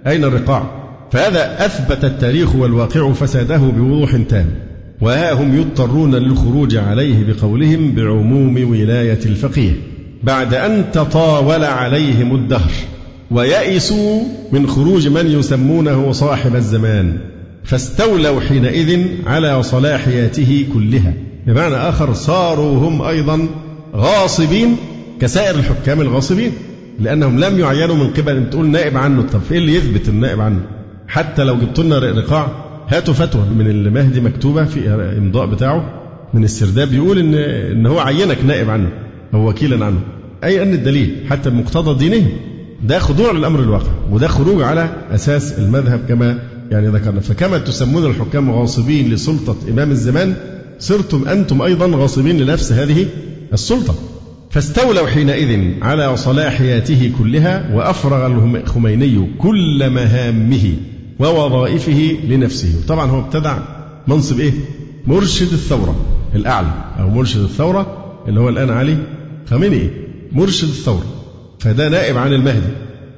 أين 0.08 0.24
الرقاع؟ 0.24 0.86
فهذا 1.12 1.66
أثبت 1.66 2.06
التاريخ 2.06 2.56
والواقع 2.56 3.12
فساده 3.12 3.58
بوضوح 3.58 4.16
تام 4.30 4.46
وها 5.02 5.34
هم 5.34 5.56
يضطرون 5.56 6.16
للخروج 6.16 6.76
عليه 6.76 7.34
بقولهم 7.34 7.92
بعموم 7.96 8.70
ولاية 8.72 9.20
الفقيه 9.26 9.72
بعد 10.24 10.54
أن 10.54 10.86
تطاول 10.94 11.64
عليهم 11.64 12.36
الدهر 12.36 12.72
ويئسوا 13.32 14.22
من 14.52 14.68
خروج 14.68 15.08
من 15.08 15.28
يسمونه 15.28 16.12
صاحب 16.12 16.56
الزمان 16.56 17.18
فاستولوا 17.64 18.42
حينئذ 18.42 19.06
على 19.26 19.64
صلاحياته 19.64 20.66
كلها 20.74 21.14
بمعنى 21.48 21.76
آخر 21.76 22.14
صاروا 22.14 22.78
هم 22.78 23.02
أيضا 23.02 23.48
غاصبين 23.96 24.78
كسائر 25.22 25.56
الحكام 25.56 26.02
الغاصبين 26.02 26.52
لأنهم 27.00 27.40
لم 27.40 27.60
يعينوا 27.60 27.96
من 27.96 28.08
قبل 28.08 28.38
أن 28.38 28.50
تقول 28.50 28.66
نائب 28.68 28.98
عنه. 28.98 29.22
طب 29.22 29.42
إيه 29.52 29.58
اللي 29.58 29.76
يثبت 29.76 30.10
النائب 30.10 30.42
عنه؟ 30.42 30.60
حتى 31.08 31.44
لو 31.44 31.56
جبت 31.56 31.80
لنا 31.80 32.00
رقاع 32.00 32.48
هاتوا 32.88 33.14
فتوى 33.14 33.46
من 33.58 33.68
المهدي 33.68 34.22
مكتوبة 34.22 34.66
في 34.66 34.90
إمضاء 35.18 35.46
بتاعه 35.46 36.02
من 36.34 36.44
السرداب 36.44 36.94
يقول 36.94 37.20
إن 37.20 37.36
إن 37.36 37.86
هو 37.86 38.00
عينك 38.00 38.38
نائب 38.48 38.70
عنه 38.70 38.90
أو 39.34 39.50
وكيلا 39.50 39.86
عنه. 39.86 40.00
أي 40.44 40.64
أن 40.64 40.74
الدليل 40.74 41.16
حتى 41.30 41.50
بمقتضى 41.50 42.10
دينه 42.10 42.28
ده 42.84 43.00
خضوع 43.00 43.32
للأمر 43.32 43.60
الواقع 43.60 43.92
وده 44.12 44.28
خروج 44.28 44.62
على 44.62 44.90
أساس 45.12 45.60
المذهب 45.60 46.00
كما 46.10 46.40
يعني 46.72 46.88
ذكرنا. 46.88 47.20
فكما 47.20 47.58
تسمون 47.58 48.06
الحكام 48.06 48.52
غاصبين 48.52 49.14
لسلطة 49.14 49.56
إمام 49.70 49.92
الزمان 49.92 50.34
صرتم 50.80 51.28
أنتم 51.28 51.62
أيضا 51.62 51.88
غاصبين 51.88 52.38
لنفس 52.38 52.72
هذه 52.72 53.06
السلطة. 53.56 53.96
فاستولوا 54.52 55.08
حينئذ 55.08 55.84
على 55.84 56.18
صلاحياته 56.18 57.12
كلها 57.20 57.76
وأفرغ 57.76 58.26
الخميني 58.28 59.28
كل 59.38 59.90
مهامه 59.90 60.74
ووظائفه 61.20 62.18
لنفسه. 62.28 62.88
طبعا 62.88 63.06
هو 63.06 63.20
ابتدع 63.20 63.58
منصب 64.08 64.40
إيه؟ 64.40 64.54
مرشد 65.08 65.54
الثورة 65.54 65.96
الأعلى. 66.36 66.74
أو 67.00 67.10
مرشد 67.10 67.42
الثورة 67.42 68.16
اللي 68.28 68.40
هو 68.40 68.50
الآن 68.50 68.70
علي 68.70 68.98
خامنئي 69.50 69.90
مرشد 70.32 70.68
الثورة. 70.68 71.06
فده 71.60 71.90
نائب 71.90 72.18
عن 72.18 72.34
المهدي. 72.34 72.74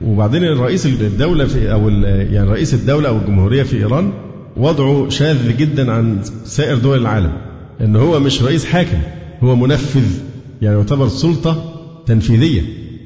وبعدين 0.06 0.44
الرئيس 0.44 0.86
الدولة 0.86 1.46
في 1.46 1.72
أو 1.72 1.90
يعني 1.90 2.50
رئيس 2.50 2.74
الدولة 2.74 3.10
أو 3.10 3.18
الجمهورية 3.18 3.64
في 3.64 3.78
إيران 3.78 4.12
وضعه 4.58 5.10
شاذ 5.10 5.58
جدا 5.58 5.92
عن 5.92 6.20
سائر 6.46 6.78
دول 6.78 7.02
العالم. 7.02 7.34
إن 7.82 7.96
هو 7.96 8.20
مش 8.20 8.44
رئيس 8.44 8.66
حاكم. 8.66 8.98
هو 9.44 9.56
منفذ 9.56 10.06
يعني 10.62 10.78
يعتبر 10.78 11.08
سلطة 11.08 11.74
تنفيذية 12.06 12.62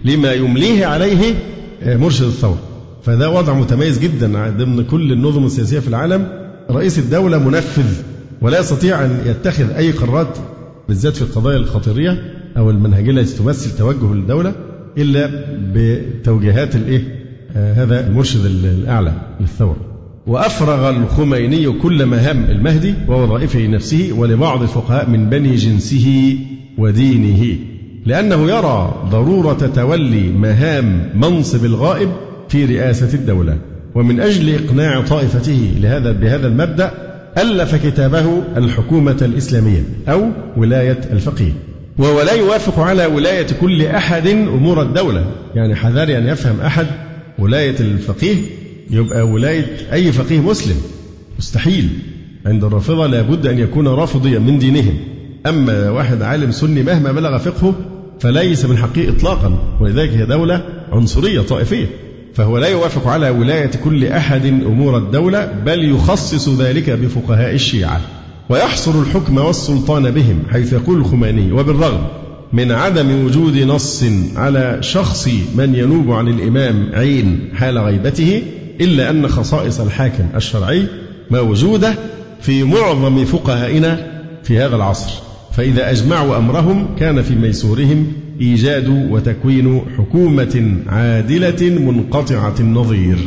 لما 0.06 0.34
يمليه 0.34 0.86
عليه 0.86 1.34
آه، 1.84 1.98
مرشد 1.98 2.26
الثورة 2.26 2.60
فده 3.04 3.30
وضع 3.30 3.54
متميز 3.54 4.00
جدا 4.00 4.50
ضمن 4.50 4.84
كل 4.84 5.12
النظم 5.12 5.46
السياسية 5.46 5.80
في 5.80 5.88
العالم 5.88 6.28
رئيس 6.70 7.00
الدولة 7.00 7.50
منفذ 7.50 8.02
ولا 8.42 8.60
يستطيع 8.60 9.06
أن 9.06 9.20
يتخذ 9.26 9.72
أي 9.72 9.92
قرارات 9.92 10.38
بالذات 10.88 11.16
في 11.16 11.22
القضايا 11.22 11.58
الخطيرية 11.58 12.34
أو 12.58 12.70
المنهجية 12.70 13.12
التي 13.12 13.38
تمثل 13.38 13.78
توجه 13.78 14.14
الدولة 14.14 14.56
إلا 14.98 15.30
بتوجيهات 15.74 16.76
الإيه؟ 16.76 17.22
آه 17.56 17.74
هذا 17.74 18.08
المرشد 18.08 18.46
الأعلى 18.46 19.14
للثورة 19.40 19.91
وأفرغ 20.28 20.90
الخميني 20.90 21.72
كل 21.72 22.06
مهام 22.06 22.46
المهدي 22.50 22.94
ووظائفه 23.08 23.68
نفسه 23.68 24.10
ولبعض 24.18 24.62
الفقهاء 24.62 25.10
من 25.10 25.30
بني 25.30 25.56
جنسه 25.56 26.38
ودينه 26.78 27.58
لأنه 28.06 28.52
يرى 28.52 29.08
ضرورة 29.10 29.72
تولي 29.76 30.30
مهام 30.30 31.10
منصب 31.16 31.66
الغائب 31.66 32.10
في 32.50 32.66
رئاسة 32.66 33.14
الدولة. 33.14 33.58
ومن 33.96 34.20
أجل 34.20 34.56
إقناع 34.56 35.02
طائفته 35.02 35.74
لهذا 35.82 36.12
بهذا 36.12 36.48
المبدأ 36.48 36.92
ألف 37.38 37.88
كتابه 37.88 38.42
الحكومة 38.58 39.18
الإسلامية 39.22 39.84
أو 40.10 40.30
ولاية 40.58 41.00
الفقيه. 41.12 41.52
وهو 41.98 42.22
لا 42.22 42.34
يوافق 42.34 42.80
على 42.80 43.06
ولاية 43.06 43.48
كل 43.62 43.86
أحد 43.86 44.28
أمور 44.28 44.82
الدولة. 44.82 45.26
يعني 45.56 45.76
حذاري 45.76 46.18
أن 46.18 46.28
يفهم 46.28 46.62
أحد 46.62 46.88
ولاية 47.40 47.76
الفقيه 47.80 48.36
يبقى 48.90 49.22
ولاية 49.28 49.94
أي 49.94 50.12
فقيه 50.12 50.40
مسلم 50.40 50.76
مستحيل. 51.40 51.90
عند 52.46 52.64
الرافضة 52.64 53.08
لابد 53.08 53.48
أن 53.48 53.60
يكون 53.60 53.88
رافضيا 53.88 54.40
من 54.40 54.60
دينهم. 54.60 54.98
أما 55.48 55.90
واحد 55.90 56.22
عالم 56.22 56.52
سني 56.52 56.84
مهما 56.84 57.12
بلغ 57.12 57.38
فقهه 57.38 57.76
فليس 58.20 58.66
من 58.66 58.78
حقه 58.78 59.10
إطلاقا 59.10 59.78
ولذلك 59.82 60.10
هي 60.10 60.26
دولة 60.26 60.64
عنصرية 60.92 61.42
طائفية. 61.42 61.88
فهو 62.34 62.58
لا 62.58 62.68
يوافق 62.68 63.08
على 63.08 63.30
ولاية 63.30 63.72
كل 63.84 64.06
أحد 64.06 64.46
أمور 64.46 64.98
الدولة 64.98 65.46
بل 65.66 65.92
يخصص 65.92 66.50
ذلك 66.50 66.90
بفقهاء 66.90 67.54
الشيعة. 67.54 68.02
ويحصر 68.50 69.02
الحكم 69.02 69.38
والسلطان 69.38 70.12
بهم 70.12 70.44
حيث 70.52 70.74
يقول 70.74 70.98
الخميني 70.98 71.52
وبالرغم 71.52 72.08
من 72.54 72.72
عدم 72.72 73.26
وجود 73.26 73.58
نص 73.58 74.04
على 74.36 74.78
شخص 74.82 75.30
من 75.56 75.76
ينوب 75.76 76.12
عن 76.12 76.28
الإمام 76.28 76.90
عين 76.94 77.40
حال 77.54 77.78
غيبته 77.78 78.44
إلا 78.82 79.10
أن 79.10 79.28
خصائص 79.28 79.80
الحاكم 79.80 80.24
الشرعي 80.36 80.86
موجودة 81.32 81.94
في 82.42 82.64
معظم 82.64 83.26
فقهائنا 83.26 84.22
في 84.44 84.60
هذا 84.60 84.76
العصر. 84.76 85.22
فإذا 85.52 85.92
أجمعوا 85.92 86.38
أمرهم 86.38 86.96
كان 87.00 87.22
في 87.22 87.36
ميسورهم 87.36 88.08
إيجاد 88.42 89.08
وتكوين 89.12 89.82
حكومة 89.98 90.76
عادلة 90.88 91.70
منقطعة 91.70 92.56
النظير. 92.60 93.18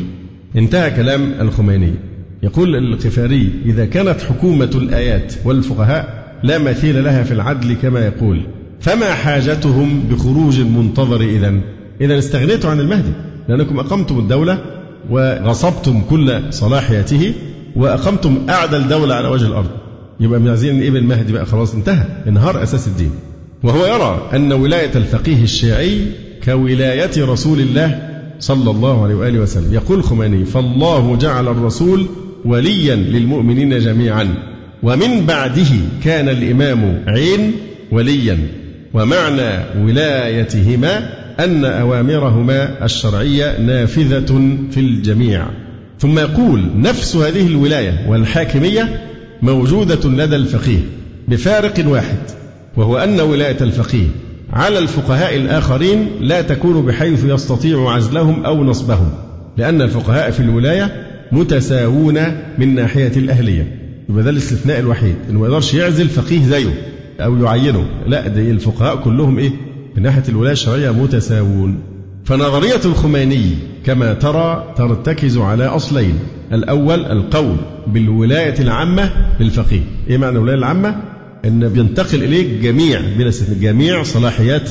انتهى 0.56 0.90
كلام 0.90 1.34
الخميني. 1.40 1.94
يقول 2.42 2.76
القفاري 2.76 3.50
إذا 3.66 3.84
كانت 3.84 4.20
حكومة 4.20 4.70
الآيات 4.74 5.34
والفقهاء 5.44 6.24
لا 6.42 6.58
مثيل 6.58 7.04
لها 7.04 7.22
في 7.22 7.32
العدل 7.32 7.74
كما 7.74 8.06
يقول 8.06 8.40
فما 8.80 9.14
حاجتهم 9.14 10.04
بخروج 10.10 10.60
المنتظر 10.60 11.20
إذا 11.20 11.54
إذا 12.00 12.18
استغنيتوا 12.18 12.70
عن 12.70 12.80
المهدي 12.80 13.12
لأنكم 13.48 13.78
أقمتم 13.78 14.18
الدولة 14.18 14.58
وغصبتم 15.10 16.00
كل 16.10 16.42
صلاحيته 16.50 17.32
وأقمتم 17.76 18.46
أعدل 18.50 18.88
دولة 18.88 19.14
على 19.14 19.28
وجه 19.28 19.46
الأرض. 19.46 19.70
يبقى 20.20 20.40
عايزين 20.48 20.80
إيه 20.80 20.90
بالمهدي 20.90 21.32
بقى 21.32 21.46
خلاص 21.46 21.74
انتهى. 21.74 22.04
انهار 22.28 22.62
أساس 22.62 22.86
الدين. 22.88 23.10
وهو 23.62 23.86
يرى 23.86 24.30
أن 24.34 24.52
ولاية 24.52 24.90
الفقيه 24.94 25.42
الشيعي 25.42 26.06
كولاية 26.44 27.24
رسول 27.24 27.60
الله 27.60 27.98
صلى 28.40 28.70
الله 28.70 29.02
عليه 29.04 29.14
وآله 29.14 29.38
وسلم. 29.38 29.74
يقول 29.74 30.04
خميني 30.04 30.44
فالله 30.44 31.16
جعل 31.16 31.48
الرسول 31.48 32.06
وليا 32.44 32.96
للمؤمنين 32.96 33.78
جميعا 33.78 34.34
ومن 34.82 35.26
بعده 35.26 35.70
كان 36.04 36.28
الإمام 36.28 37.04
عين 37.06 37.52
وليا 37.92 38.38
ومعنى 38.94 39.64
ولايتهما 39.84 41.23
أن 41.40 41.64
أوامرهما 41.64 42.84
الشرعية 42.84 43.60
نافذة 43.60 44.56
في 44.70 44.80
الجميع. 44.80 45.46
ثم 45.98 46.18
يقول 46.18 46.70
نفس 46.76 47.16
هذه 47.16 47.46
الولاية 47.46 48.06
والحاكمية 48.08 49.00
موجودة 49.42 50.08
لدى 50.10 50.36
الفقيه 50.36 50.78
بفارق 51.28 51.88
واحد 51.88 52.16
وهو 52.76 52.98
أن 52.98 53.20
ولاية 53.20 53.56
الفقيه 53.60 54.06
على 54.52 54.78
الفقهاء 54.78 55.36
الآخرين 55.36 56.08
لا 56.20 56.42
تكون 56.42 56.86
بحيث 56.86 57.24
يستطيع 57.24 57.90
عزلهم 57.90 58.44
أو 58.44 58.64
نصبهم 58.64 59.10
لأن 59.56 59.82
الفقهاء 59.82 60.30
في 60.30 60.40
الولاية 60.40 61.06
متساوون 61.32 62.18
من 62.58 62.74
ناحية 62.74 63.12
الأهلية. 63.16 63.80
يبقى 64.08 64.22
ده 64.24 64.30
الاستثناء 64.30 64.80
الوحيد 64.80 65.14
إنه 65.30 65.40
ما 65.40 65.46
يقدرش 65.46 65.74
يعزل 65.74 66.08
فقيه 66.08 66.44
زيه 66.44 66.74
أو 67.20 67.36
يعينه. 67.44 67.86
لا 68.06 68.28
ده 68.28 68.50
الفقهاء 68.50 68.96
كلهم 68.96 69.38
إيه؟ 69.38 69.50
من 69.96 70.02
ناحية 70.02 70.22
الولاية 70.28 70.52
الشرعية 70.52 70.90
متساوون. 70.90 71.78
فنظرية 72.24 72.80
الخميني 72.84 73.50
كما 73.86 74.12
ترى 74.14 74.74
ترتكز 74.76 75.38
على 75.38 75.66
أصلين. 75.66 76.18
الأول 76.52 77.04
القول 77.04 77.56
بالولاية 77.86 78.54
العامة 78.58 79.10
للفقيه 79.40 79.80
إيه 80.10 80.18
معنى 80.18 80.36
الولاية 80.36 80.56
العامة؟ 80.56 81.02
أن 81.44 81.68
بينتقل 81.68 82.22
إليه 82.22 82.62
جميع 82.62 83.00
بلا 83.18 83.32
جميع 83.60 84.02
صلاحيات 84.02 84.70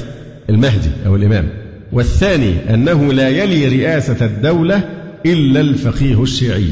المهدي 0.50 0.90
أو 1.06 1.16
الإمام. 1.16 1.50
والثاني 1.92 2.74
أنه 2.74 3.14
لا 3.14 3.30
يلي 3.30 3.68
رئاسة 3.68 4.26
الدولة 4.26 4.90
إلا 5.26 5.62
الفقيه 5.62 6.24
الشيعي. 6.24 6.70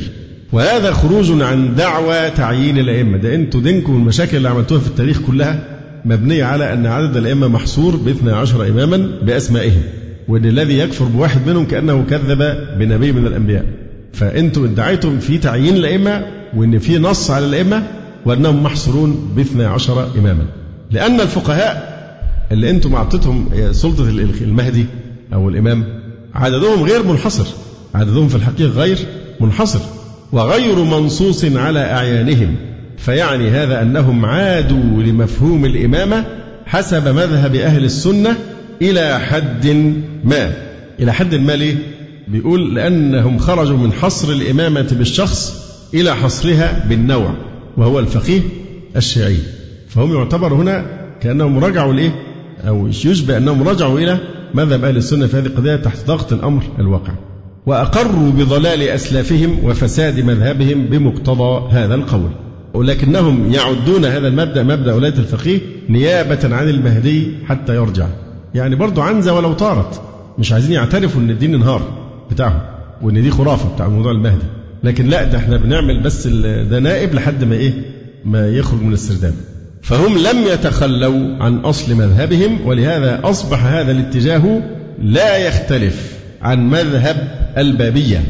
وهذا 0.51 0.91
خروج 0.91 1.41
عن 1.41 1.75
دعوى 1.75 2.29
تعيين 2.29 2.77
الأئمة. 2.77 3.17
ده 3.17 3.35
أنتوا 3.35 3.61
دينكم 3.61 3.95
المشاكل 3.95 4.37
اللي 4.37 4.49
عملتوها 4.49 4.79
في 4.79 4.87
التاريخ 4.87 5.21
كلها 5.21 5.80
مبنية 6.05 6.43
على 6.43 6.73
أن 6.73 6.85
عدد 6.85 7.17
الأئمة 7.17 7.47
محصور 7.47 7.95
باثنى 7.95 8.31
عشر 8.31 8.67
إماما 8.67 8.97
بأسمائهم 9.21 9.81
وأن 10.27 10.45
الذي 10.45 10.77
يكفر 10.77 11.05
بواحد 11.05 11.47
منهم 11.47 11.65
كأنه 11.65 12.05
كذب 12.09 12.57
بنبي 12.79 13.11
من 13.11 13.27
الأنبياء. 13.27 13.65
فأنتم 14.13 14.63
ادعيتم 14.63 15.19
في 15.19 15.37
تعيين 15.37 15.75
الأئمة 15.75 16.25
وأن 16.55 16.79
في 16.79 16.97
نص 16.97 17.31
على 17.31 17.45
الأئمة 17.45 17.83
وأنهم 18.25 18.63
محصورون 18.63 19.33
باثنى 19.35 19.65
عشر 19.65 20.07
إماما. 20.17 20.45
لأن 20.91 21.21
الفقهاء 21.21 21.91
اللي 22.51 22.69
أنتم 22.69 22.95
أعطيتهم 22.95 23.49
سلطة 23.71 24.09
المهدي 24.41 24.85
أو 25.33 25.49
الإمام 25.49 25.85
عددهم 26.33 26.83
غير 26.83 27.03
منحصر 27.03 27.45
عددهم 27.95 28.27
في 28.27 28.35
الحقيقة 28.35 28.69
غير 28.69 28.97
منحصر 29.39 29.79
وغير 30.31 30.75
منصوص 30.75 31.45
على 31.45 31.79
أعيانهم. 31.79 32.55
فيعني 33.01 33.49
هذا 33.49 33.81
أنهم 33.81 34.25
عادوا 34.25 35.03
لمفهوم 35.03 35.65
الإمامة 35.65 36.25
حسب 36.65 37.07
مذهب 37.07 37.55
أهل 37.55 37.83
السنة 37.83 38.35
إلى 38.81 39.19
حد 39.19 39.67
ما 40.23 40.53
إلى 40.99 41.13
حد 41.13 41.35
ما 41.35 41.51
ليه؟ 41.51 41.75
بيقول 42.27 42.75
لأنهم 42.75 43.37
خرجوا 43.37 43.77
من 43.77 43.93
حصر 43.93 44.31
الإمامة 44.31 44.87
بالشخص 44.91 45.53
إلى 45.93 46.15
حصرها 46.15 46.85
بالنوع 46.89 47.33
وهو 47.77 47.99
الفقيه 47.99 48.41
الشيعي 48.95 49.37
فهم 49.87 50.13
يعتبر 50.13 50.53
هنا 50.53 50.85
كأنهم 51.21 51.59
رجعوا 51.59 51.93
لإيه؟ 51.93 52.15
أو 52.67 52.87
يشبه 52.87 53.37
أنهم 53.37 53.67
رجعوا 53.67 53.99
إلى 53.99 54.17
مذهب 54.53 54.83
أهل 54.83 54.97
السنة 54.97 55.27
في 55.27 55.37
هذه 55.37 55.45
القضية 55.45 55.75
تحت 55.75 56.07
ضغط 56.07 56.33
الأمر 56.33 56.63
الواقع 56.79 57.13
وأقروا 57.65 58.31
بضلال 58.31 58.81
أسلافهم 58.81 59.59
وفساد 59.63 60.19
مذهبهم 60.19 60.85
بمقتضى 60.85 61.71
هذا 61.71 61.95
القول 61.95 62.29
ولكنهم 62.73 63.51
يعدون 63.53 64.05
هذا 64.05 64.27
المبدأ 64.27 64.63
مبدأ 64.63 64.93
ولاية 64.93 65.13
الفقيه 65.13 65.59
نيابة 65.89 66.55
عن 66.55 66.69
المهدي 66.69 67.31
حتى 67.45 67.75
يرجع. 67.75 68.07
يعني 68.55 68.75
برضو 68.75 69.01
عنزة 69.01 69.33
ولو 69.33 69.53
طارت. 69.53 70.01
مش 70.37 70.51
عايزين 70.51 70.71
يعترفوا 70.71 71.21
إن 71.21 71.29
الدين 71.29 71.53
انهار 71.55 71.81
بتاعهم 72.31 72.61
وإن 73.01 73.21
دي 73.21 73.31
خرافة 73.31 73.75
بتاع 73.75 73.87
موضوع 73.87 74.11
المهدي. 74.11 74.45
لكن 74.83 75.07
لا 75.07 75.23
ده 75.23 75.37
إحنا 75.37 75.57
بنعمل 75.57 75.99
بس 76.03 76.27
ده 76.69 76.79
نائب 76.79 77.13
لحد 77.13 77.43
ما 77.43 77.55
إيه؟ 77.55 77.73
ما 78.25 78.47
يخرج 78.49 78.81
من 78.81 78.93
السرداب. 78.93 79.33
فهم 79.81 80.17
لم 80.17 80.37
يتخلوا 80.53 81.43
عن 81.43 81.57
أصل 81.57 81.95
مذهبهم 81.95 82.67
ولهذا 82.67 83.21
أصبح 83.23 83.65
هذا 83.65 83.91
الاتجاه 83.91 84.61
لا 85.03 85.37
يختلف 85.37 86.17
عن 86.41 86.69
مذهب 86.69 87.15
البابية 87.57 88.23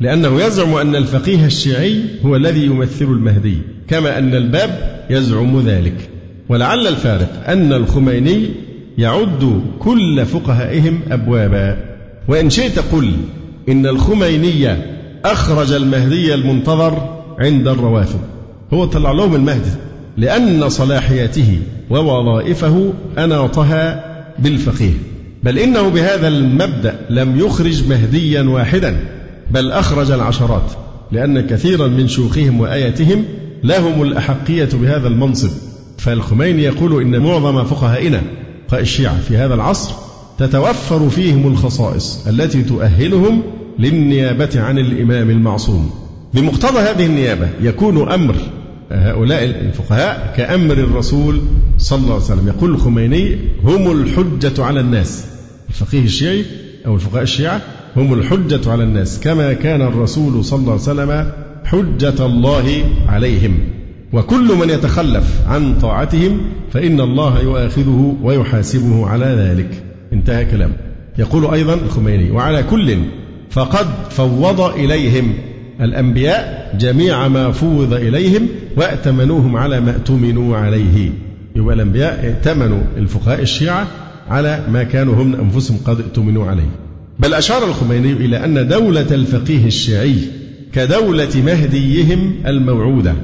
لأنه 0.00 0.42
يزعم 0.42 0.74
أن 0.74 0.96
الفقيه 0.96 1.46
الشيعي 1.46 2.02
هو 2.26 2.36
الذي 2.36 2.66
يمثل 2.66 3.04
المهدي. 3.04 3.58
كما 3.88 4.18
أن 4.18 4.34
الباب 4.34 5.04
يزعم 5.10 5.60
ذلك. 5.60 6.10
ولعل 6.48 6.86
الفارق 6.86 7.48
أن 7.48 7.72
الخميني 7.72 8.46
يعد 8.98 9.62
كل 9.78 10.26
فقهائهم 10.26 11.00
أبوابا. 11.10 11.76
وإن 12.28 12.50
شئت 12.50 12.78
قل 12.78 13.12
إن 13.68 13.86
الخميني 13.86 14.76
أخرج 15.24 15.72
المهدي 15.72 16.34
المنتظر 16.34 17.22
عند 17.38 17.68
الروافض. 17.68 18.20
هو 18.72 18.84
طلع 18.84 19.12
لهم 19.12 19.34
المهدي 19.34 19.70
لأن 20.16 20.68
صلاحيته 20.68 21.58
ووظائفه 21.90 22.92
أناطها 23.18 24.04
بالفقيه. 24.38 24.92
بل 25.42 25.58
إنه 25.58 25.88
بهذا 25.88 26.28
المبدأ 26.28 26.94
لم 27.10 27.40
يخرج 27.40 27.88
مهديا 27.88 28.42
واحدا 28.42 28.96
بل 29.50 29.72
أخرج 29.72 30.10
العشرات 30.10 30.72
لأن 31.12 31.40
كثيرا 31.40 31.86
من 31.88 32.08
شيوخهم 32.08 32.60
وآياتهم 32.60 33.24
لهم 33.66 34.02
الأحقية 34.02 34.68
بهذا 34.72 35.08
المنصب. 35.08 35.50
فالخميني 35.98 36.62
يقول 36.62 37.02
إن 37.02 37.18
معظم 37.20 37.64
فقهائنا 37.64 38.22
فقهاء 38.68 38.82
الشيعة 38.82 39.20
في 39.20 39.36
هذا 39.36 39.54
العصر 39.54 39.94
تتوفر 40.38 41.08
فيهم 41.08 41.46
الخصائص 41.46 42.26
التي 42.26 42.62
تؤهلهم 42.62 43.42
للنيابة 43.78 44.50
عن 44.56 44.78
الإمام 44.78 45.30
المعصوم. 45.30 45.90
بمقتضى 46.34 46.78
هذه 46.78 47.06
النيابة 47.06 47.48
يكون 47.60 48.12
أمر 48.12 48.36
هؤلاء 48.90 49.44
الفقهاء 49.44 50.34
كأمر 50.36 50.74
الرسول 50.74 51.40
صلى 51.78 51.98
الله 51.98 52.14
عليه 52.14 52.24
وسلم. 52.24 52.48
يقول 52.48 52.70
الخميني 52.70 53.38
هم 53.64 53.92
الحجة 53.92 54.64
على 54.64 54.80
الناس. 54.80 55.24
الفقيه 55.68 56.04
الشيعي 56.04 56.44
أو 56.86 56.94
الفقهاء 56.94 57.22
الشيعة 57.22 57.60
هم 57.96 58.14
الحجة 58.14 58.70
على 58.70 58.84
الناس. 58.84 59.20
كما 59.20 59.52
كان 59.52 59.82
الرسول 59.82 60.44
صلى 60.44 60.58
الله 60.58 60.72
عليه 60.72 60.82
وسلم 60.82 61.32
حجة 61.66 62.26
الله 62.26 62.84
عليهم. 63.08 63.58
وكل 64.12 64.54
من 64.60 64.70
يتخلف 64.70 65.40
عن 65.48 65.78
طاعتهم 65.78 66.40
فإن 66.72 67.00
الله 67.00 67.42
يؤاخذه 67.42 68.16
ويحاسبه 68.22 69.06
على 69.06 69.26
ذلك. 69.26 69.82
انتهى 70.12 70.44
كلامه 70.44 70.74
يقول 71.18 71.54
أيضا 71.54 71.74
الخميني 71.74 72.30
وعلى 72.30 72.62
كل 72.62 72.98
فقد 73.50 73.86
فوض 74.10 74.60
إليهم 74.60 75.32
الأنبياء 75.80 76.74
جميع 76.80 77.28
ما 77.28 77.50
فوض 77.52 77.92
إليهم 77.92 78.48
وائتمنوهم 78.76 79.56
على 79.56 79.80
ما 79.80 79.90
اؤتمنوا 79.90 80.56
عليه. 80.56 81.10
يبقى 81.56 81.74
الأنبياء 81.74 82.24
ائتمنوا 82.24 82.80
الفقهاء 82.96 83.42
الشيعة 83.42 83.86
على 84.28 84.64
ما 84.68 84.82
كانوا 84.82 85.14
هم 85.14 85.34
أنفسهم 85.34 85.78
قد 85.84 86.00
ائتمنوا 86.00 86.46
عليه. 86.46 86.70
بل 87.18 87.34
أشار 87.34 87.64
الخميني 87.64 88.12
إلى 88.12 88.44
أن 88.44 88.68
دولة 88.68 89.06
الفقيه 89.10 89.66
الشيعي 89.66 90.16
كدولة 90.72 91.42
مهديهم 91.44 92.34
الموعودة. 92.46 93.14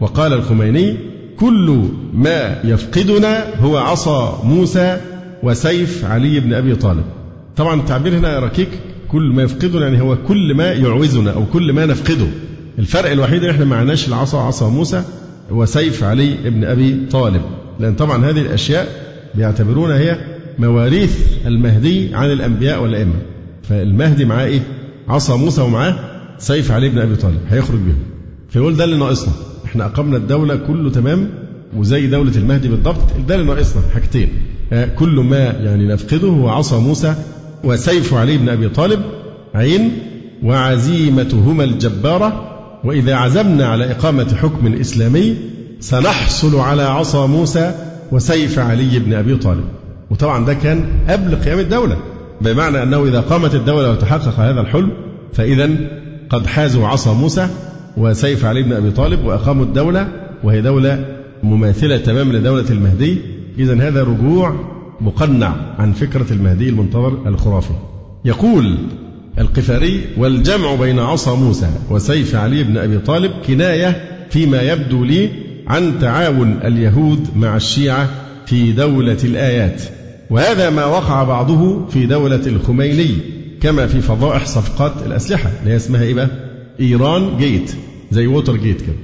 وقال 0.00 0.32
الخميني 0.32 0.96
كل 1.36 1.88
ما 2.14 2.58
يفقدنا 2.64 3.44
هو 3.60 3.76
عصا 3.78 4.42
موسى 4.44 5.00
وسيف 5.42 6.04
علي 6.04 6.40
بن 6.40 6.54
أبي 6.54 6.74
طالب. 6.74 7.04
طبعا 7.56 7.80
التعبير 7.80 8.18
هنا 8.18 8.38
ركيك 8.38 8.68
كل 9.08 9.22
ما 9.22 9.42
يفقدنا 9.42 9.82
يعني 9.86 10.00
هو 10.00 10.16
كل 10.28 10.54
ما 10.54 10.72
يعوزنا 10.72 11.30
أو 11.30 11.46
كل 11.52 11.72
ما 11.72 11.86
نفقده. 11.86 12.26
الفرق 12.78 13.10
الوحيد 13.10 13.44
إن 13.44 13.50
إحنا 13.50 13.64
معناش 13.64 14.08
العصا 14.08 14.38
عصا 14.38 14.68
موسى 14.68 15.04
وسيف 15.50 16.04
علي 16.04 16.34
بن 16.44 16.64
أبي 16.64 17.06
طالب. 17.10 17.42
لأن 17.80 17.94
طبعا 17.94 18.24
هذه 18.24 18.40
الأشياء 18.40 18.88
بيعتبرونها 19.34 19.98
هي 19.98 20.18
مواريث 20.58 21.18
المهدي 21.46 22.14
عن 22.14 22.32
الأنبياء 22.32 22.82
والأئمة. 22.82 23.14
فالمهدي 23.62 24.24
معاه 24.24 24.46
إيه؟ 24.46 24.60
عصا 25.08 25.36
موسى 25.36 25.60
ومعاه 25.60 26.11
سيف 26.42 26.72
علي 26.72 26.88
بن 26.88 26.98
أبي 26.98 27.16
طالب 27.16 27.40
هيخرج 27.50 27.78
بهم. 27.78 27.98
فيقول 28.48 28.76
ده 28.76 28.84
اللي 28.84 28.96
ناقصنا. 28.96 29.32
إحنا 29.64 29.84
أقمنا 29.86 30.16
الدولة 30.16 30.56
كله 30.56 30.90
تمام 30.90 31.30
وزي 31.76 32.06
دولة 32.06 32.36
المهدي 32.36 32.68
بالضبط 32.68 32.98
ده 33.28 33.34
اللي 33.34 33.46
ناقصنا 33.46 33.82
حاجتين. 33.94 34.28
آه، 34.72 34.86
كل 34.86 35.20
ما 35.20 35.38
يعني 35.38 35.86
نفقده 35.86 36.28
هو 36.28 36.48
عصا 36.48 36.78
موسى 36.78 37.14
وسيف 37.64 38.14
علي 38.14 38.38
بن 38.38 38.48
أبي 38.48 38.68
طالب 38.68 39.00
عين 39.54 39.90
وعزيمتهما 40.42 41.64
الجبارة 41.64 42.48
وإذا 42.84 43.14
عزمنا 43.14 43.66
على 43.66 43.90
إقامة 43.90 44.34
حكم 44.34 44.74
إسلامي 44.74 45.36
سنحصل 45.80 46.56
على 46.56 46.82
عصا 46.82 47.26
موسى 47.26 47.74
وسيف 48.12 48.58
علي 48.58 48.98
بن 48.98 49.14
أبي 49.14 49.36
طالب. 49.36 49.64
وطبعا 50.10 50.44
ده 50.44 50.54
كان 50.54 50.84
قبل 51.08 51.34
قيام 51.34 51.58
الدولة. 51.58 51.96
بمعنى 52.40 52.82
أنه 52.82 53.04
إذا 53.04 53.20
قامت 53.20 53.54
الدولة 53.54 53.90
وتحقق 53.90 54.40
هذا 54.40 54.60
الحلم 54.60 54.90
فإذا 55.32 55.70
قد 56.32 56.46
حازوا 56.46 56.86
عصا 56.86 57.14
موسى 57.14 57.48
وسيف 57.96 58.44
علي 58.44 58.62
بن 58.62 58.72
أبي 58.72 58.90
طالب 58.90 59.24
وأقاموا 59.24 59.64
الدولة 59.64 60.08
وهي 60.44 60.62
دولة 60.62 61.04
مماثلة 61.42 61.96
تماما 61.96 62.32
لدولة 62.32 62.70
المهدي. 62.70 63.18
إذا 63.58 63.88
هذا 63.88 64.02
رجوع 64.02 64.54
مقنع 65.00 65.54
عن 65.78 65.92
فكرة 65.92 66.26
المهدي 66.30 66.68
المنتظر 66.68 67.28
الخرافي. 67.28 67.74
يقول 68.24 68.78
القفاري 69.38 70.00
والجمع 70.16 70.74
بين 70.74 70.98
عصا 70.98 71.34
موسى 71.34 71.70
وسيف 71.90 72.34
علي 72.34 72.64
بن 72.64 72.78
أبي 72.78 72.98
طالب 72.98 73.32
كناية 73.46 74.02
فيما 74.30 74.62
يبدو 74.62 75.04
لي 75.04 75.30
عن 75.66 75.98
تعاون 76.00 76.58
اليهود 76.64 77.28
مع 77.36 77.56
الشيعة 77.56 78.08
في 78.46 78.72
دولة 78.72 79.18
الآيات. 79.24 79.82
وهذا 80.30 80.70
ما 80.70 80.84
وقع 80.84 81.22
بعضه 81.22 81.88
في 81.88 82.06
دولة 82.06 82.46
الخميني. 82.46 83.41
كما 83.62 83.86
في 83.86 84.00
فضائح 84.00 84.46
صفقات 84.46 84.92
الأسلحة 85.06 85.50
اللي 85.60 85.72
هي 85.72 85.76
اسمها 85.76 86.02
إيه 86.02 86.14
بقى؟ 86.14 86.28
إيران 86.80 87.38
جيت 87.38 87.74
زي 88.10 88.26
ووتر 88.26 88.56
جيت 88.56 88.80
كده. 88.80 88.96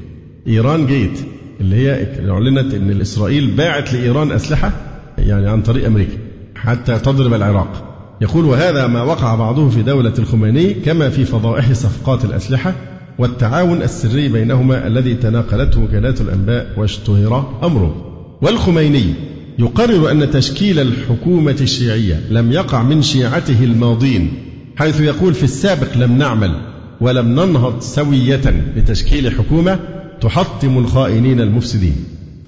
إيران 0.47 0.87
جيت 0.87 1.19
اللي 1.61 1.77
هي 1.77 2.07
أعلنت 2.31 2.75
أن 2.75 3.01
إسرائيل 3.01 3.47
باعت 3.51 3.93
لإيران 3.93 4.33
أسلحة 4.33 4.73
يعني 5.19 5.49
عن 5.49 5.63
طريق 5.63 5.87
أمريكا 5.87 6.17
حتى 6.55 6.99
تضرب 6.99 7.35
العراق. 7.35 7.85
يقول 8.21 8.45
وهذا 8.45 8.87
ما 8.87 9.03
وقع 9.03 9.35
بعضه 9.35 9.69
في 9.69 9.83
دولة 9.83 10.13
الخميني 10.19 10.75
كما 10.75 11.11
في 11.11 11.25
فضائح 11.25 11.73
صفقات 11.73 12.25
الأسلحة 12.25 12.75
والتعاون 13.19 13.83
السري 13.83 14.29
بينهما 14.29 14.87
الذي 14.87 15.15
تناقلته 15.15 15.81
وكالات 15.81 16.21
الأنباء 16.21 16.73
واشتهر 16.77 17.59
أمره. 17.63 18.05
والخميني 18.43 19.15
يقرر 19.59 20.11
أن 20.11 20.31
تشكيل 20.31 20.81
الحكومة 20.81 21.57
الشيعية 21.61 22.21
لم 22.31 22.53
يقع 22.53 22.83
من 22.83 23.03
شيعته 23.03 23.65
الماضين 23.65 24.33
حيث 24.77 25.01
يقول 25.01 25.35
في 25.35 25.43
السابق 25.45 25.97
لم 25.97 26.19
نعمل 26.19 26.53
ولم 27.01 27.29
ننهض 27.29 27.81
سوية 27.81 28.65
لتشكيل 28.77 29.33
حكومة 29.33 29.79
تحطم 30.21 30.79
الخائنين 30.79 31.41
المفسدين. 31.41 31.97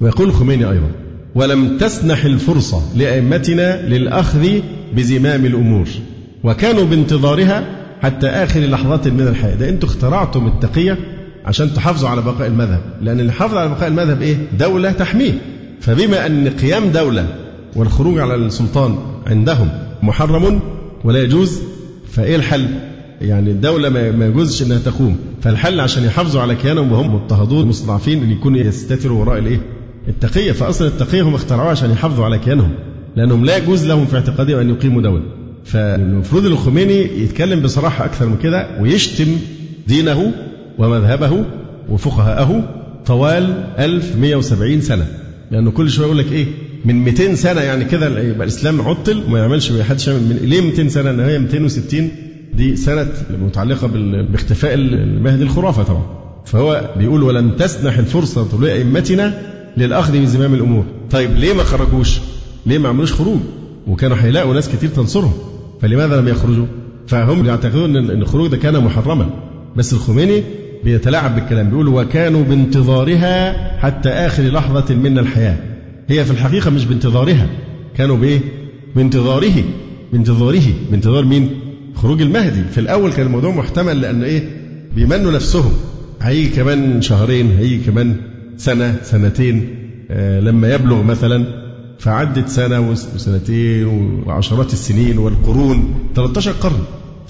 ويقول 0.01 0.29
الخميني 0.29 0.71
أيضا 0.71 0.91
ولم 1.35 1.79
تسنح 1.79 2.25
الفرصة 2.25 2.83
لأئمتنا 2.97 3.89
للأخذ 3.89 4.49
بزمام 4.97 5.47
الأمور 5.47 5.89
وكانوا 6.45 6.85
بانتظارها 6.85 7.65
حتى 8.03 8.27
آخر 8.27 8.61
لحظات 8.61 9.09
من 9.09 9.29
الحياة. 9.29 9.55
ده 9.55 9.69
أنتم 9.69 9.87
اخترعتم 9.87 10.47
التقية 10.47 10.99
عشان 11.45 11.75
تحافظوا 11.75 12.09
على 12.09 12.23
بقاء 12.23 12.47
المذهب 12.47 12.81
لأن 13.03 13.21
اللي 13.21 13.33
على 13.41 13.69
بقاء 13.69 13.89
المذهب 13.89 14.23
إيه؟ 14.23 14.37
دولة 14.59 14.93
تحميه. 14.93 15.33
فبما 15.81 16.27
أن 16.27 16.49
قيام 16.49 16.89
دولة 16.89 17.27
والخروج 17.77 18.19
على 18.19 18.35
السلطان 18.35 18.99
عندهم 19.27 19.69
محرم 20.03 20.61
ولا 21.05 21.23
يجوز 21.23 21.61
فإيه 22.11 22.37
الحل؟ 22.37 22.67
يعني 23.21 23.51
الدولة 23.51 23.89
ما 23.89 24.27
يجوزش 24.27 24.63
أنها 24.63 24.79
تقوم 24.79 25.17
فالحل 25.43 25.81
عشان 25.81 26.05
يحافظوا 26.05 26.43
على 26.43 26.55
كيانهم 26.55 26.93
وهم 26.93 27.15
مضطهدون 27.15 27.67
مستضعفين 27.67 28.23
أن 28.23 28.31
يكونوا 28.31 28.59
يستتروا 28.59 29.21
وراء 29.21 29.39
الإيه؟ 29.39 29.61
التقية 30.09 30.53
فأصلا 30.53 30.89
التقية 30.89 31.23
هم 31.23 31.35
اخترعوها 31.35 31.71
عشان 31.71 31.91
يحافظوا 31.91 32.25
على 32.25 32.39
كيانهم 32.39 32.71
لأنهم 33.17 33.45
لا 33.45 33.57
يجوز 33.57 33.87
لهم 33.87 34.07
في 34.07 34.17
اعتقادهم 34.17 34.59
أن 34.59 34.71
يقيموا 34.71 35.03
دولة 35.03 35.23
فالمفروض 35.65 36.47
الخميني 36.47 37.23
يتكلم 37.23 37.61
بصراحة 37.61 38.05
أكثر 38.05 38.27
من 38.27 38.37
كده 38.37 38.81
ويشتم 38.81 39.27
دينه 39.89 40.33
ومذهبه 40.79 41.45
وفقهاءه 41.89 42.63
طوال 43.07 43.65
1170 43.79 44.81
سنة 44.81 45.07
لأنه 45.51 45.71
كل 45.71 45.91
شوية 45.91 46.07
يقول 46.07 46.19
لك 46.19 46.33
إيه؟ 46.33 46.47
من 46.85 47.05
200 47.05 47.35
سنة 47.35 47.61
يعني 47.61 47.85
كده 47.85 48.21
يبقى 48.21 48.43
الإسلام 48.47 48.81
عطل 48.81 49.23
وما 49.29 49.39
يعملش 49.39 49.73
حدش 49.89 50.09
من 50.09 50.39
ليه 50.43 50.61
200 50.61 50.89
سنة؟ 50.89 51.11
إن 51.11 51.21
هي 51.21 51.39
260 51.39 52.09
دي 52.55 52.77
سنة 52.77 53.09
متعلقة 53.43 53.87
باختفاء 54.31 54.75
المهدي 54.75 55.43
الخرافة 55.43 55.83
طبعا. 55.83 56.03
فهو 56.47 56.95
بيقول 56.99 57.23
ولم 57.23 57.51
تسنح 57.51 57.99
الفرصة 57.99 58.61
لأئمتنا 58.61 59.43
للأخذ 59.77 60.19
من 60.19 60.27
زمام 60.27 60.55
الأمور. 60.55 60.85
طيب 61.11 61.37
ليه 61.37 61.53
ما 61.53 61.63
خرجوش؟ 61.63 62.19
ليه 62.67 62.79
ما 62.79 62.89
عملوش 62.89 63.13
خروج؟ 63.13 63.41
وكانوا 63.87 64.17
هيلاقوا 64.21 64.55
ناس 64.55 64.69
كتير 64.69 64.89
تنصرهم. 64.91 65.33
فلماذا 65.83 66.21
لم 66.21 66.29
يخرجوا؟ 66.29 66.67
فهم 67.07 67.47
يعتقدون 67.47 67.97
إن 67.97 68.11
الخروج 68.11 68.51
ده 68.51 68.57
كان 68.57 68.85
محرما. 68.85 69.31
بس 69.77 69.93
الخميني 69.93 70.43
بيتلاعب 70.85 71.35
بالكلام 71.35 71.71
بيقول 71.71 71.89
وكانوا 71.89 72.43
بانتظارها 72.43 73.53
حتى 73.79 74.09
آخر 74.09 74.43
لحظة 74.43 74.95
من 74.95 75.19
الحياة. 75.19 75.57
هي 76.09 76.25
في 76.25 76.31
الحقيقة 76.31 76.71
مش 76.71 76.85
بانتظارها 76.85 77.47
كانوا 77.97 78.17
بإيه؟ 78.17 78.41
بانتظاره 78.97 79.65
بانتظاره. 80.13 80.63
بانتظار 80.91 81.25
مين؟ 81.25 81.51
خروج 81.95 82.23
المهدي. 82.23 82.63
في 82.73 82.81
الأول 82.81 83.13
كان 83.13 83.27
الموضوع 83.27 83.51
محتمل 83.51 84.01
لأن 84.01 84.23
إيه؟ 84.23 84.43
بيمنوا 84.95 85.33
نفسهم. 85.33 85.73
هيجي 86.23 86.49
كمان 86.49 87.03
شهرين 87.03 87.51
هيجي 87.59 87.79
كمان 87.79 88.17
سنة 88.57 88.97
سنتين 89.03 89.77
آه 90.11 90.41
لما 90.41 90.75
يبلغ 90.75 91.03
مثلا 91.03 91.45
فعدت 91.99 92.49
سنة 92.49 92.91
وسنتين 92.91 93.87
وعشرات 94.27 94.73
السنين 94.73 95.19
والقرون 95.19 95.95
13 96.15 96.53
قرن. 96.53 96.81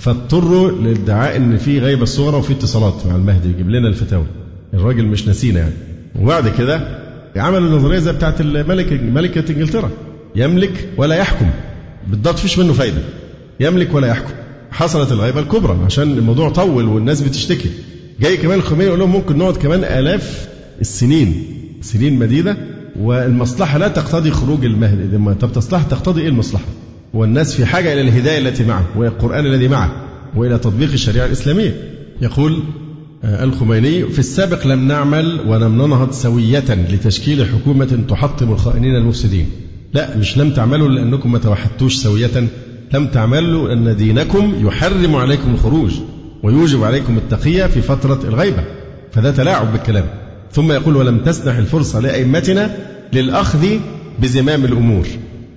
فاضطروا 0.01 0.71
لادعاء 0.71 1.37
إن 1.37 1.57
في 1.57 1.79
غيبه 1.79 2.05
صغرى 2.05 2.37
وفي 2.37 2.53
اتصالات 2.53 3.07
مع 3.07 3.17
المهدي 3.17 3.49
يجيب 3.49 3.71
لنا 3.71 3.89
الفتاوى. 3.89 4.27
الراجل 4.75 5.07
مش 5.07 5.29
نسينا 5.29 5.61
يعني. 5.61 5.75
وبعد 6.21 6.49
كده 6.49 7.01
عملوا 7.37 7.69
النظرية 7.69 7.99
زي 7.99 8.13
بتاعت 8.13 8.41
الملكه 8.41 8.97
ملكة 8.97 9.53
إنجلترا. 9.53 9.91
يملك 10.37 10.89
ولا 10.97 11.15
يحكم. 11.15 11.51
بالضبط 12.09 12.39
فيش 12.39 12.59
منه 12.59 12.73
فايدة. 12.73 13.03
يملك 13.61 13.95
ولا 13.95 14.09
يحكم. 14.09 14.35
حصلت 14.71 15.13
الغيبة 15.13 15.41
الكبرى 15.41 15.79
عشان 15.85 16.13
الموضوع 16.13 16.51
طول 16.51 16.85
والناس 16.85 17.21
بتشتكي. 17.21 17.71
جاي 18.21 18.37
كمان 18.37 18.59
الخميني 18.59 18.85
يقول 18.85 18.99
لهم 18.99 19.11
ممكن 19.13 19.39
نقعد 19.39 19.57
كمان 19.57 19.85
آلاف 19.85 20.49
السنين. 20.81 21.45
سنين 21.81 22.19
مديدة. 22.19 22.57
والمصلحة 23.01 23.79
لا 23.79 23.89
تقتضي 23.89 24.31
خروج 24.31 24.65
المهدي. 24.65 25.35
طب 25.41 25.53
تصلح 25.53 25.83
تقتضي 25.83 26.21
إيه 26.21 26.29
المصلحة؟ 26.29 26.65
والناس 27.15 27.55
في 27.55 27.67
حاجة 27.67 27.93
إلى 27.93 28.01
الهداية 28.01 28.39
التي 28.39 28.65
معه 28.65 28.85
والقرآن 28.97 29.47
الذي 29.47 29.69
معه 29.69 29.93
وإلى 30.37 30.59
تطبيق 30.59 30.93
الشريعة 30.93 31.27
الإسلامية. 31.27 31.75
يقول 32.23 32.63
آه، 33.25 33.45
الخميني 33.45 34.07
في 34.07 34.19
السابق 34.19 34.67
لم 34.67 34.89
نعمل 34.89 35.41
ولم 35.47 35.83
ننهض 35.83 36.13
سوية 36.13 36.65
لتشكيل 36.91 37.47
حكومة 37.47 37.99
تحطم 38.09 38.53
الخائنين 38.53 38.97
المفسدين. 38.97 39.49
لا 39.95 40.17
مش 40.17 40.39
لم 40.39 40.51
تعملوا 40.51 40.89
لأنكم 40.89 41.33
ما 41.33 41.39
توحدتوش 41.39 41.95
سوية. 41.95 42.49
لم 42.95 43.07
تعملوا 43.07 43.69
لأن 43.69 43.97
دينكم 43.97 44.67
يحرم 44.67 45.17
عليكم 45.17 45.55
الخروج 45.55 45.93
ويوجب 46.43 46.85
عليكم 46.85 47.17
التقية 47.17 47.67
في 47.67 47.83
فترة 47.83 48.21
الغيبة. 48.25 48.65
فده 49.13 49.31
تلاعب 49.31 49.73
بالكلام. 49.73 50.05
ثم 50.53 50.73
يقول 50.73 50.97
ولم 50.97 51.19
تسنح 51.19 51.57
الفرصة 51.57 52.01
لأئمتنا 52.01 52.77
للأخذ 53.13 53.67
بزمام 54.23 54.65
الأمور. 54.65 55.07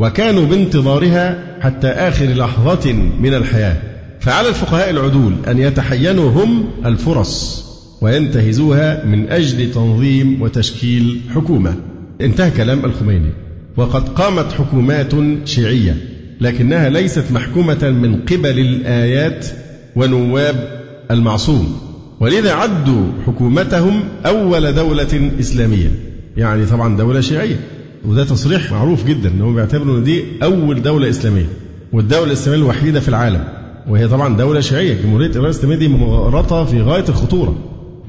وكانوا 0.04 0.46
بانتظارها 0.46 1.58
حتى 1.62 1.88
آخر 1.88 2.26
لحظة 2.26 2.94
من 3.22 3.34
الحياة. 3.34 3.78
فعلى 4.20 4.50
الفقهاء 4.50 4.90
العدول 4.90 5.34
أن 5.48 5.60
يتحينوا 5.60 6.32
هم 6.32 6.66
الفرص 6.86 7.66
وينتهزوها 8.02 9.06
من 9.06 9.30
أجل 9.30 9.72
تنظيم 9.72 10.42
وتشكيل 10.42 11.22
حكومة. 11.36 11.76
انتهى 12.22 12.52
كلام 12.52 12.86
الخميني. 12.86 13.30
وقد 13.78 14.10
قامت 14.10 14.52
حكومات 14.54 15.12
شيعية 15.46 15.98
لكنها 16.42 16.90
ليست 16.90 17.24
محكومة 17.32 17.90
من 17.90 18.16
قبل 18.22 18.60
الآيات 18.60 19.48
ونواب 19.96 20.82
المعصوم. 21.12 21.78
ولذا 22.20 22.54
عدوا 22.54 23.06
حكومتهم 23.26 24.04
أول 24.26 24.76
دولة 24.76 25.32
إسلامية. 25.40 25.92
يعني 26.38 26.66
طبعا 26.66 26.98
دولة 26.98 27.22
شيعية. 27.22 27.60
وده 28.06 28.24
تصريح 28.24 28.72
معروف 28.72 29.06
جدا 29.06 29.30
انهم 29.30 29.56
بيعتبروا 29.56 29.98
إن 29.98 30.04
دي 30.04 30.24
أول 30.44 30.82
دولة 30.82 31.10
إسلامية 31.10 31.46
والدولة 31.94 32.24
الإسلامية 32.24 32.62
الوحيدة 32.64 33.00
في 33.00 33.10
العالم. 33.10 33.44
وهي 33.88 34.08
طبعا 34.08 34.38
دولة 34.38 34.60
شيعية. 34.60 35.02
جمهورية 35.02 35.28
إيران 35.28 35.46
الإسلامية 35.46 35.76
دي 35.76 35.88
مغالطه 35.88 36.66
في 36.66 36.82
غاية 36.82 37.06
الخطورة. 37.10 37.56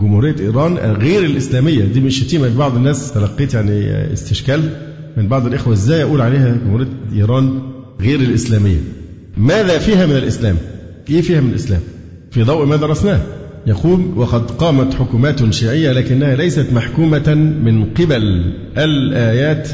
جمهورية 0.01 0.37
إيران 0.41 0.77
غير 0.77 1.25
الإسلامية 1.25 1.85
دي 1.85 2.01
مش 2.01 2.21
شتيمة 2.21 2.57
بعض 2.59 2.77
الناس 2.77 3.13
تلقيت 3.13 3.55
يعني 3.55 4.13
استشكال 4.13 4.71
من 5.17 5.29
بعض 5.29 5.47
الإخوة 5.47 5.73
إزاي 5.73 6.03
أقول 6.03 6.21
عليها 6.21 6.57
جمهورية 6.65 6.89
إيران 7.13 7.61
غير 8.01 8.21
الإسلامية. 8.21 8.81
ماذا 9.37 9.79
فيها 9.79 10.07
من 10.07 10.17
الإسلام؟ 10.17 10.57
إيه 11.11 11.21
فيها 11.21 11.41
من 11.41 11.51
الإسلام؟ 11.51 11.81
في 12.31 12.43
ضوء 12.43 12.65
ما 12.67 12.77
درسناه. 12.77 13.21
يقول 13.67 14.13
وقد 14.17 14.51
قامت 14.51 14.95
حكومات 14.95 15.53
شيعية 15.53 15.93
لكنها 15.93 16.35
ليست 16.37 16.67
محكومة 16.73 17.35
من 17.65 17.85
قبل. 17.85 18.53
الآيات 18.79 19.69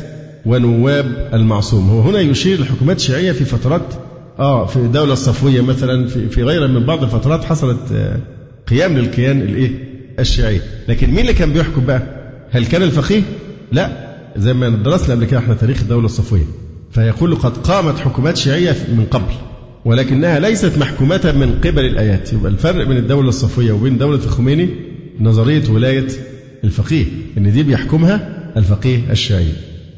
ونواب 0.47 1.31
المعصوم. 1.35 1.91
هو 1.91 2.01
هنا 2.01 2.21
يشير 2.21 2.61
لحكومات 2.61 2.97
الشيعية 2.97 3.33
في 3.33 3.45
فترات 3.45 3.95
آه 4.39 4.67
في 4.67 4.77
الدولة 4.77 5.13
الصفوية 5.13 5.61
مثلا 5.61 6.07
في, 6.07 6.29
في 6.29 6.43
غيرها 6.43 6.67
من 6.67 6.87
بعض 6.87 7.03
الفترات 7.03 7.45
حصلت 7.45 7.93
آه 7.93 8.17
قيام 8.69 8.99
للكيان 8.99 9.41
الإيه؟ 9.41 9.71
الشيعي. 10.19 10.61
لكن 10.89 11.11
مين 11.11 11.19
اللي 11.19 11.33
كان 11.35 11.53
بيحكم 11.53 11.87
بقى؟ 11.87 12.03
هل 12.51 12.67
كان 12.67 12.83
الفقيه؟ 12.83 13.23
لا. 13.73 14.11
زي 14.37 14.53
ما 14.53 14.69
درسنا 14.69 15.15
قبل 15.15 15.25
كده 15.25 15.39
إحنا 15.41 15.55
تاريخ 15.55 15.81
الدولة 15.81 16.07
الصفوية. 16.07 16.45
فيقول 16.93 17.35
قد 17.35 17.57
قامت 17.57 17.99
حكومات 17.99 18.37
شيعية 18.37 18.77
من 18.97 19.05
قبل. 19.11 19.33
ولكنها 19.85 20.39
ليست 20.39 20.79
محكومة 20.79 21.35
من 21.37 21.61
قبل 21.65 21.85
الآيات. 21.85 22.33
يبقى 22.33 22.53
الفرق 22.53 22.87
بين 22.89 22.97
الدولة 22.97 23.29
الصفوية 23.29 23.73
وبين 23.73 23.99
دولة 23.99 24.25
الخميني 24.25 24.69
نظرية 25.21 25.71
ولاية 25.71 26.07
الفقيه 26.65 27.05
إن 27.39 27.53
دي 27.53 27.63
بيحكمها 27.63 28.43
الفقيه 28.57 28.99
الشيعي 29.11 29.53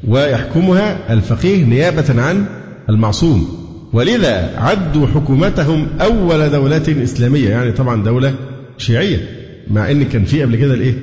ويحكمها 0.07 1.13
الفقيه 1.13 1.63
نيابة 1.65 2.21
عن 2.21 2.45
المعصوم. 2.89 3.63
ولذا 3.93 4.53
عدوا 4.57 5.07
حكومتهم 5.07 5.87
أول 6.01 6.49
دولة 6.49 7.03
إسلامية 7.03 7.49
يعني 7.49 7.71
طبعا 7.71 8.03
دولة 8.03 8.33
شيعية 8.77 9.29
مع 9.71 9.91
إن 9.91 10.03
كان 10.03 10.25
في 10.25 10.41
قبل 10.43 10.55
كده 10.55 10.73
الإيه؟ 10.73 10.93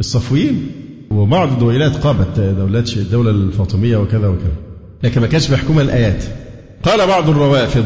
الصفويين. 0.00 0.66
وبعض 1.10 1.52
الدولات 1.52 1.96
قامت 1.96 2.40
دولات 2.40 2.96
الدولة 2.96 3.30
الفاطمية 3.30 3.96
وكذا 3.96 4.28
وكذا 4.28 4.52
لكن 5.02 5.20
ما 5.20 5.26
كانش 5.26 5.48
بيحكمها 5.48 5.82
الآيات. 5.82 6.24
قال 6.82 7.06
بعض 7.06 7.28
الروافض 7.28 7.84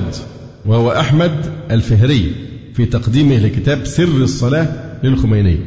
وهو 0.66 0.90
أحمد 0.92 1.32
الفهري 1.70 2.32
في 2.74 2.86
تقديمه 2.86 3.38
لكتاب 3.38 3.86
سر 3.86 4.04
الصلاة 4.04 4.68
للخميني. 5.02 5.58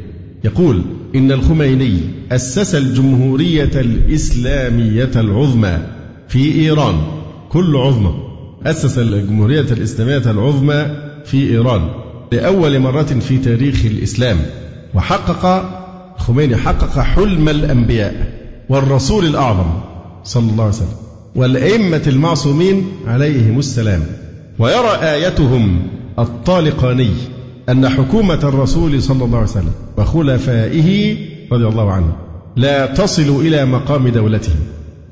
يقول 0.44 0.82
إن 1.16 1.32
الخميني 1.32 2.00
أسس 2.32 2.76
الجمهورية 2.76 3.72
الإسلامية 3.76 5.12
العظمى 5.16 5.80
في 6.28 6.52
إيران. 6.62 6.96
كل 7.50 7.76
عظمى. 7.76 8.14
أسس 8.66 8.98
الجمهورية 8.98 9.66
الإسلامية 9.72 10.32
العظمى 10.32 10.86
في 11.26 11.50
إيران 11.50 11.90
لأول 12.32 12.80
مرة 12.80 13.04
في 13.04 13.38
تاريخ 13.38 13.86
الإسلام. 13.86 14.38
وحقق 14.94 15.46
الخميني 16.20 16.56
حقق 16.56 17.00
حلم 17.00 17.50
الأنبياء 17.50 18.34
والرسول 18.70 19.26
الأعظم 19.26 19.80
صلى 20.24 20.52
الله 20.52 20.64
عليه 20.64 20.74
وسلم 20.74 20.96
والأئمة 21.36 22.02
المعصومين 22.08 22.88
عليهم 23.08 23.60
السلام. 23.60 24.02
ويرى 24.60 24.96
آيتهم 25.02 25.80
الطالقاني 26.20 27.10
أن 27.70 27.90
حكومة 27.90 28.40
الرسول 28.44 29.02
صلى 29.04 29.26
الله 29.26 29.38
عليه 29.38 29.48
وسلم 29.48 29.72
وخلفائه 29.98 31.18
رضي 31.52 31.68
الله 31.68 31.92
عنه 31.92 32.16
لا 32.56 32.86
تصل 32.86 33.40
إلى 33.42 33.66
مقام 33.66 34.08
دولتهم 34.08 34.56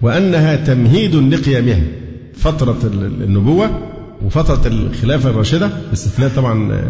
وأنها 0.01 0.55
تمهيد 0.55 1.15
لقيامها 1.15 1.81
فترة 2.33 2.77
النبوة 3.23 3.69
وفترة 4.25 4.61
الخلافة 4.67 5.29
الراشدة 5.29 5.69
باستثناء 5.89 6.29
طبعا 6.35 6.81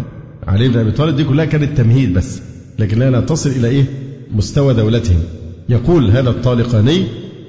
علي 0.48 0.68
بن 0.68 0.80
أبي 0.80 0.92
طالب 0.92 1.16
دي 1.16 1.24
كلها 1.24 1.46
كانت 1.46 1.78
تمهيد 1.78 2.14
بس 2.14 2.40
لكنها 2.80 3.10
لا 3.10 3.20
تصل 3.20 3.50
إلى 3.50 3.68
إيه؟ 3.68 3.86
مستوى 4.36 4.74
دولتهم. 4.74 5.20
يقول 5.70 6.12
هذا 6.12 6.30
الطالقاني 6.30 7.04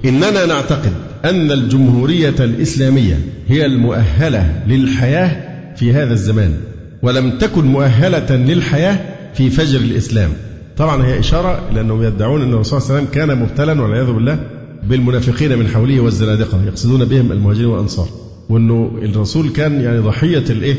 إننا 0.05 0.45
نعتقد 0.45 0.93
أن 1.25 1.51
الجمهورية 1.51 2.35
الإسلامية 2.39 3.19
هي 3.47 3.65
المؤهلة 3.65 4.63
للحياة 4.67 5.47
في 5.75 5.93
هذا 5.93 6.13
الزمان 6.13 6.53
ولم 7.01 7.37
تكن 7.37 7.65
مؤهلة 7.65 8.35
للحياة 8.35 8.99
في 9.33 9.49
فجر 9.49 9.79
الإسلام. 9.79 10.29
طبعا 10.77 11.05
هي 11.05 11.19
إشارة 11.19 11.61
إلى 11.71 11.81
أنهم 11.81 12.03
يدعون 12.03 12.41
أن 12.41 12.53
الرسول 12.53 12.81
صلى 12.81 12.89
الله 12.89 12.97
عليه 12.97 13.09
وسلم 13.09 13.25
كان 13.25 13.41
مبتلا 13.41 13.81
والعياذ 13.81 14.05
بالله 14.11 14.39
بالمنافقين 14.83 15.57
من 15.59 15.67
حوله 15.67 15.99
والزنادقة 15.99 16.63
يقصدون 16.65 17.05
بهم 17.05 17.31
المهاجرين 17.31 17.65
والأنصار 17.65 18.07
وأنه 18.49 18.91
الرسول 19.01 19.49
كان 19.49 19.81
يعني 19.81 19.99
ضحية 19.99 20.43
الإيه؟ 20.49 20.75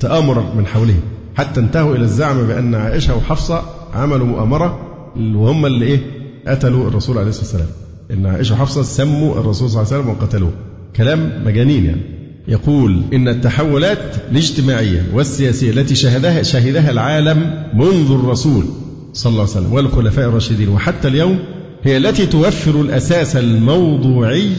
تآمر 0.00 0.54
من 0.56 0.66
حوله. 0.66 0.94
حتى 1.34 1.60
انتهوا 1.60 1.96
إلى 1.96 2.04
الزعم 2.04 2.46
بأن 2.46 2.74
عائشة 2.74 3.16
وحفصة 3.16 3.62
عملوا 3.94 4.26
مؤامرة 4.26 4.78
وهم 5.16 5.66
اللي 5.66 5.86
إيه؟ 5.86 6.00
قتلوا 6.48 6.88
الرسول 6.88 7.18
عليه 7.18 7.28
الصلاة 7.28 7.44
والسلام. 7.44 7.81
إن 8.12 8.26
عائشة 8.26 8.54
وحفصة 8.54 8.82
سموا 8.82 9.40
الرسول 9.40 9.70
صلى 9.70 9.82
الله 9.82 9.92
عليه 9.92 10.02
وسلم 10.02 10.14
وقتلوه. 10.14 10.52
كلام 10.96 11.42
مجانين 11.46 11.84
يعني. 11.84 12.00
يقول 12.48 13.02
إن 13.12 13.28
التحولات 13.28 14.16
الاجتماعية 14.30 15.06
والسياسية 15.14 15.70
التي 15.70 15.94
شهدها 15.94 16.42
شهدها 16.42 16.90
العالم 16.90 17.64
منذ 17.74 18.10
الرسول 18.10 18.64
صلى 19.12 19.30
الله 19.30 19.42
عليه 19.42 19.52
وسلم 19.52 19.72
والخلفاء 19.72 20.28
الراشدين 20.28 20.68
وحتى 20.68 21.08
اليوم 21.08 21.38
هي 21.82 21.96
التي 21.96 22.26
توفر 22.26 22.80
الأساس 22.80 23.36
الموضوعي 23.36 24.50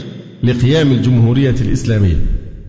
لقيام 0.43 0.91
الجمهورية 0.91 1.56
الإسلامية. 1.62 2.16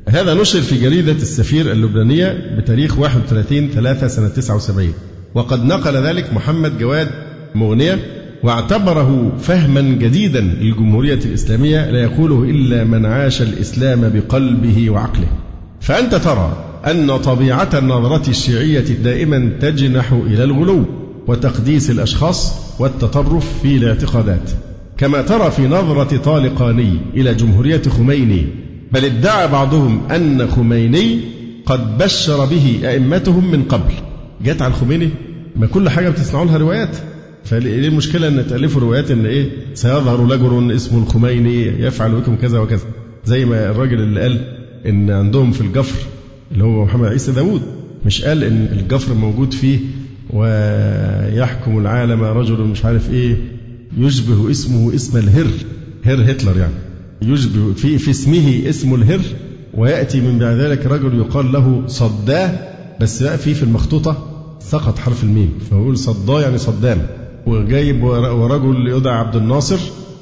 هذا 0.09 0.35
نشر 0.35 0.61
في 0.61 0.80
جريدة 0.80 1.12
السفير 1.12 1.72
اللبنانية 1.72 2.57
بتاريخ 2.59 2.99
31 2.99 3.68
3 3.68 4.09
سنة 4.09 4.28
79 4.28 4.93
وقد 5.35 5.64
نقل 5.64 5.97
ذلك 5.97 6.32
محمد 6.32 6.78
جواد 6.78 7.09
مغنية 7.55 8.23
واعتبره 8.45 9.32
فهما 9.38 9.80
جديدا 9.80 10.40
للجمهورية 10.40 11.18
الإسلامية 11.24 11.90
لا 11.90 12.03
يقوله 12.03 12.42
إلا 12.42 12.84
من 12.84 13.07
عاش 13.07 13.42
الإسلام 13.42 14.09
بقلبه 14.14 14.90
وعقله. 14.90 15.26
فأنت 15.80 16.14
ترى 16.14 16.57
أن 16.86 17.16
طبيعة 17.16 17.68
النظرة 17.74 18.30
الشيعية 18.30 18.80
دائما 18.80 19.53
تجنح 19.61 20.12
إلى 20.12 20.45
الغلو 20.45 20.84
وتقديس 21.26 21.90
الأشخاص 21.90 22.53
والتطرف 22.78 23.62
في 23.62 23.76
الاعتقادات. 23.76 24.51
كما 24.97 25.22
ترى 25.22 25.51
في 25.51 25.68
نظرة 25.68 26.16
طالقاني 26.16 26.99
إلى 27.14 27.34
جمهورية 27.34 27.82
خميني 27.82 28.47
بل 28.92 29.05
ادعى 29.05 29.49
بعضهم 29.49 30.01
أن 30.11 30.49
خميني 30.49 31.20
قد 31.66 31.99
بشر 31.99 32.45
به 32.45 32.80
أئمتهم 32.84 33.51
من 33.51 33.62
قبل. 33.62 33.92
جت 34.45 34.62
على 34.62 34.70
الخميني 34.70 35.11
ما 35.57 35.66
كل 35.66 35.88
حاجة 35.88 36.09
بتسمعوا 36.09 36.45
لها 36.45 36.57
روايات. 36.57 36.97
فليه 37.45 37.88
المشكلة 37.88 38.28
أن 38.28 38.47
تألفوا 38.47 38.80
روايات 38.80 39.11
أن 39.11 39.26
إيه؟ 39.26 39.51
سيظهر 39.74 40.26
لجر 40.26 40.74
اسمه 40.76 40.99
الخميني 41.03 41.64
يفعل 41.66 42.12
بكم 42.14 42.36
كذا 42.36 42.59
وكذا. 42.59 42.84
زي 43.24 43.45
ما 43.45 43.70
الراجل 43.70 44.01
اللي 44.01 44.20
قال 44.20 44.40
إن 44.86 45.11
عندهم 45.11 45.53
في 45.53 45.61
الجفر 45.61 45.97
اللي 46.53 46.64
هو 46.64 46.84
محمد 46.84 47.09
عيسى 47.09 47.32
داوود 47.32 47.62
مش 48.07 48.22
قال 48.24 48.45
إن 48.45 48.68
الجفر 48.72 49.14
موجود 49.14 49.53
فيه 49.53 49.78
ويحكم 50.30 51.78
العالم 51.78 52.22
رجل 52.24 52.61
مش 52.61 52.84
عارف 52.84 53.11
إيه 53.11 53.36
يشبه 53.99 54.51
اسمه 54.51 54.95
اسم 54.95 55.18
الهر 55.18 55.47
هر 56.05 56.30
هتلر 56.30 56.59
يعني. 56.59 56.74
يشبه 57.22 57.72
في 57.72 57.99
في 57.99 58.11
اسمه 58.11 58.62
اسم 58.68 58.95
الهر 58.95 59.20
ويأتي 59.74 60.20
من 60.20 60.38
بعد 60.38 60.57
ذلك 60.57 60.86
رجل 60.86 61.18
يقال 61.18 61.53
له 61.53 61.82
صداه 61.86 62.59
بس 63.01 63.22
بقى 63.22 63.38
في 63.38 63.55
في 63.55 63.62
المخطوطة 63.62 64.30
سقط 64.61 64.99
حرف 64.99 65.24
الميم. 65.24 65.53
فهو 65.70 65.95
صداه 65.95 66.40
يعني 66.42 66.59
صدام. 66.59 67.07
وجايب 67.47 68.03
ورجل 68.05 68.88
يدعى 68.88 69.14
عبد 69.18 69.36
الناصر 69.36 69.78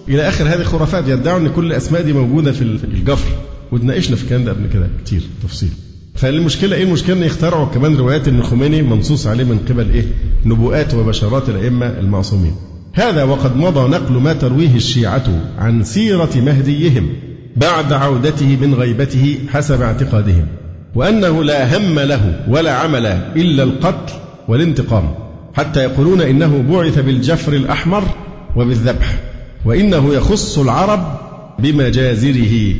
إلى 0.09 0.29
آخر 0.29 0.45
هذه 0.45 0.61
الخرافات 0.61 1.09
يدعوا 1.09 1.39
أن 1.39 1.49
كل 1.49 1.67
الأسماء 1.67 2.03
دي 2.03 2.13
موجودة 2.13 2.53
في 2.53 2.63
الجفر 2.63 3.29
واتناقشنا 3.73 4.17
في 4.17 4.23
الكلام 4.25 4.45
ده 4.45 4.53
قبل 4.53 4.67
كده 4.73 4.89
كتير 5.05 5.23
تفصيل 5.43 5.69
فالمشكلة 6.15 6.77
إيه؟ 6.77 6.83
المشكلة 6.85 7.17
إن 7.17 7.23
يخترعوا 7.23 7.67
كمان 7.67 7.97
روايات 7.97 8.29
إن 8.29 8.39
الخميني 8.39 8.83
منصوص 8.83 9.27
عليه 9.27 9.45
من 9.45 9.59
قبل 9.69 9.91
إيه؟ 9.91 10.05
نبوءات 10.45 10.95
وبشارات 10.95 11.49
الأئمة 11.49 11.87
المعصومين. 11.87 12.53
هذا 12.93 13.23
وقد 13.23 13.57
مضى 13.57 13.89
نقل 13.89 14.13
ما 14.13 14.33
ترويه 14.33 14.77
الشيعة 14.77 15.25
عن 15.59 15.85
سيرة 15.85 16.31
مهديهم 16.37 17.09
بعد 17.57 17.93
عودته 17.93 18.57
من 18.61 18.75
غيبته 18.75 19.39
حسب 19.49 19.83
اعتقادهم 19.83 20.47
وأنه 20.95 21.45
لا 21.45 21.77
هم 21.79 21.99
له 21.99 22.45
ولا 22.49 22.73
عمل 22.73 23.07
إلا 23.37 23.63
القتل 23.63 24.13
والانتقام 24.49 25.15
حتى 25.55 25.81
يقولون 25.81 26.21
إنه 26.21 26.65
بعث 26.71 26.99
بالجفر 26.99 27.53
الأحمر 27.53 28.05
وبالذبح 28.57 29.19
وإنه 29.65 30.15
يخص 30.15 30.59
العرب 30.59 31.21
بمجازره. 31.59 32.75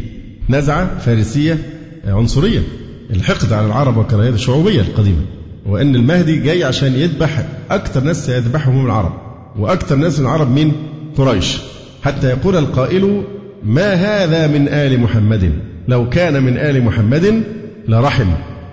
نزعة 0.49 0.99
فارسية 0.99 1.59
عنصرية 2.05 2.63
الحقد 3.11 3.53
على 3.53 3.67
العرب 3.67 3.97
وكراهية 3.97 4.31
الشعوبية 4.31 4.81
القديمة. 4.81 5.23
وأن 5.67 5.95
المهدي 5.95 6.37
جاي 6.37 6.65
عشان 6.65 6.95
يذبح 6.95 7.47
أكثر 7.71 8.01
ناس 8.01 8.27
سيذبحهم 8.27 8.87
العرب 8.87 9.13
وأكثر 9.59 9.97
ناس 9.97 10.21
العرب 10.21 10.51
من 10.51 10.73
قريش. 11.17 11.57
حتى 12.03 12.27
يقول 12.27 12.57
القائل 12.57 13.23
ما 13.65 13.95
هذا 13.95 14.47
من 14.47 14.69
آل 14.69 15.01
محمد؟ 15.01 15.53
لو 15.89 16.09
كان 16.09 16.43
من 16.43 16.59
آل 16.59 16.83
محمد 16.85 17.43
لرحم. 17.89 18.29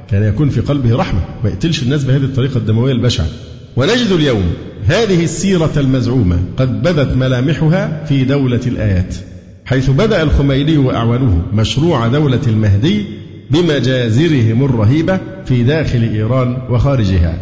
كان 0.09 0.23
يكون 0.23 0.49
في 0.49 0.61
قلبه 0.61 0.95
رحمة 0.95 1.19
ما 1.43 1.49
يقتلش 1.49 1.83
الناس 1.83 2.03
بهذه 2.03 2.23
الطريقة 2.23 2.57
الدموية 2.57 2.91
البشعة. 2.91 3.27
ونجد 3.75 4.11
اليوم 4.11 4.43
هذه 4.87 5.23
السيرة 5.23 5.71
المزعومة 5.77 6.39
قد 6.57 6.81
بدت 6.81 7.15
ملامحها 7.15 8.05
في 8.05 8.23
دولة 8.23 8.61
الآيات 8.67 9.15
حيث 9.65 9.89
بدأ 9.89 10.23
الخميني 10.23 10.77
وأعوانه 10.77 11.41
مشروع 11.53 12.07
دولة 12.07 12.41
المهدي 12.47 13.05
بمجازرهم 13.51 14.63
الرهيبة 14.65 15.19
في 15.45 15.63
داخل 15.63 16.01
إيران 16.13 16.57
وخارجها. 16.69 17.37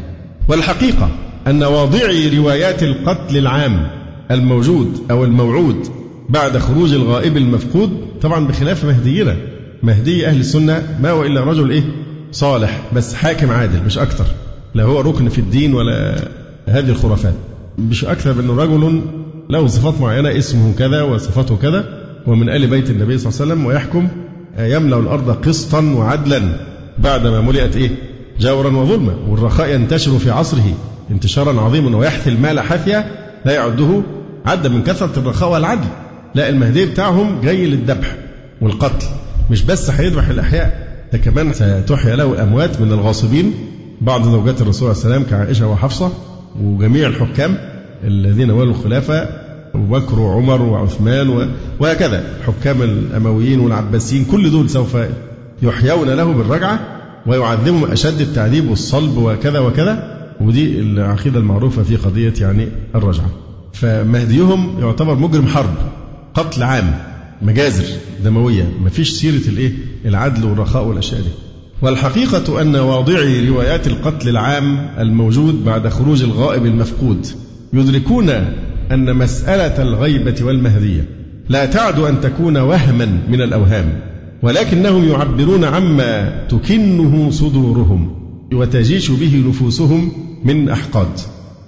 والحقيقة 0.47 1.09
أن 1.47 1.63
واضعي 1.63 2.37
روايات 2.37 2.83
القتل 2.83 3.37
العام 3.37 3.87
الموجود 4.31 5.01
أو 5.11 5.23
الموعود 5.23 5.87
بعد 6.29 6.57
خروج 6.57 6.93
الغائب 6.93 7.37
المفقود 7.37 7.89
طبعا 8.21 8.47
بخلاف 8.47 8.85
مهدينا. 8.85 9.35
مهدي 9.83 10.27
أهل 10.27 10.39
السنة 10.39 10.97
ما 11.01 11.09
هو 11.09 11.23
إلا 11.23 11.43
رجل 11.43 11.71
إيه؟ 11.71 11.83
صالح 12.31 12.81
بس 12.93 13.13
حاكم 13.13 13.51
عادل 13.51 13.83
مش 13.85 13.97
أكثر. 13.97 14.25
لا 14.77 14.83
هو 14.83 15.01
ركن 15.01 15.29
في 15.29 15.39
الدين 15.39 15.73
ولا 15.73 16.15
هذه 16.67 16.89
الخرافات. 16.89 17.33
مش 17.77 18.05
أكثر 18.05 18.33
من 18.33 18.59
رجل 18.59 19.01
له 19.49 19.67
صفات 19.67 20.01
معينة 20.01 20.37
اسمه 20.37 20.73
كذا 20.79 21.01
وصفاته 21.01 21.57
كذا 21.57 21.85
ومن 22.27 22.49
آل 22.49 22.67
بيت 22.67 22.89
النبي 22.89 23.17
صلى 23.17 23.29
الله 23.29 23.41
عليه 23.41 23.51
وسلم 23.53 23.65
ويحكم 23.65 24.07
يملأ 24.59 24.99
الأرض 24.99 25.31
قسطا 25.31 25.81
وعدلا 25.81 26.41
بعدما 26.97 27.41
ملئت 27.41 27.75
إيه؟ 27.75 27.89
جورا 28.39 28.69
وظلما. 28.77 29.15
والرخاء 29.27 29.69
ينتشر 29.69 30.19
في 30.19 30.31
عصره 30.31 30.73
انتشارا 31.11 31.61
عظيما 31.61 31.97
ويحثي 31.97 32.29
المال 32.29 32.59
حثيا 32.59 33.11
لا 33.45 33.53
يعده 33.53 34.01
عد 34.45 34.67
من 34.67 34.83
كثرة 34.83 35.19
الرخاء 35.19 35.51
والعدل. 35.51 35.87
لا 36.35 36.49
المهدي 36.49 36.85
بتاعهم 36.85 37.41
جاي 37.41 37.65
للذبح 37.65 38.15
والقتل. 38.61 39.05
مش 39.51 39.63
بس 39.63 39.89
هيذبح 39.89 40.27
الأحياء 40.27 40.87
ده 41.13 41.17
كمان 41.17 41.53
ستحيا 41.53 42.15
له 42.15 42.33
الأموات 42.33 42.81
من 42.81 42.91
الغاصبين 42.91 43.53
بعض 44.01 44.23
زوجات 44.23 44.61
الرسول 44.61 44.89
عليه 44.89 44.97
السلام 44.99 45.23
كعائشة 45.23 45.67
وحفصة 45.67 46.11
وجميع 46.61 47.07
الحكام 47.07 47.57
الذين 48.03 48.51
ولوا 48.51 48.73
الخلافة 48.73 49.29
أبو 49.75 49.99
بكر 49.99 50.19
وعمر 50.19 50.61
وعثمان 50.61 51.49
وهكذا. 51.79 52.23
حكام 52.47 52.81
الأمويين 52.81 53.59
والعباسيين 53.59 54.25
كل 54.25 54.51
دول 54.51 54.69
سوف 54.69 54.97
يحيون 55.61 56.09
له 56.09 56.33
بالرجعة 56.33 56.79
ويعذبهم 57.27 57.91
أشد 57.91 58.21
التعذيب 58.21 58.69
والصلب 58.69 59.17
وكذا 59.17 59.59
وكذا. 59.59 60.17
ودي 60.41 60.79
العقيدة 60.79 61.39
المعروفة 61.39 61.83
في 61.83 61.95
قضية 61.95 62.33
يعني 62.41 62.67
الرجعة. 62.95 63.29
فمهديهم 63.73 64.79
يعتبر 64.79 65.15
مجرم 65.15 65.47
حرب 65.47 65.73
قتل 66.33 66.63
عام 66.63 66.99
مجازر 67.41 67.85
دموية. 68.23 68.71
ما 68.83 68.89
فيش 68.89 69.11
سيرة 69.11 69.49
الإيه؟ 69.49 69.73
العدل 70.05 70.45
والرخاء 70.45 70.87
والأشياء 70.87 71.21
دي. 71.21 71.46
والحقيقة 71.81 72.61
أن 72.61 72.75
واضعي 72.75 73.49
روايات 73.49 73.87
القتل 73.87 74.29
العام 74.29 74.89
الموجود 74.99 75.65
بعد 75.65 75.87
خروج 75.87 76.23
الغائب 76.23 76.65
المفقود 76.65 77.27
يدركون 77.73 78.29
أن 78.91 79.15
مسألة 79.15 79.81
الغيبة 79.81 80.35
والمهدية 80.41 81.09
لا 81.49 81.65
تعد 81.65 81.99
أن 81.99 82.21
تكون 82.21 82.57
وهما 82.57 83.19
من 83.29 83.41
الأوهام 83.41 83.99
ولكنهم 84.41 85.09
يعبرون 85.09 85.63
عما 85.63 86.43
تكنه 86.49 87.31
صدورهم 87.31 88.11
وتجيش 88.53 89.11
به 89.11 89.43
نفوسهم 89.47 90.11
من 90.43 90.69
أحقاد. 90.69 91.19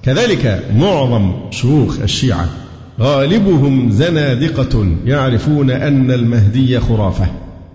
كذلك 0.03 0.65
معظم 0.77 1.31
شيوخ 1.51 1.99
الشيعة 2.01 2.49
غالبهم 2.99 3.91
زنادقة 3.91 4.87
يعرفون 5.05 5.71
أن 5.71 6.11
المهدي 6.11 6.79
خرافة. 6.79 7.27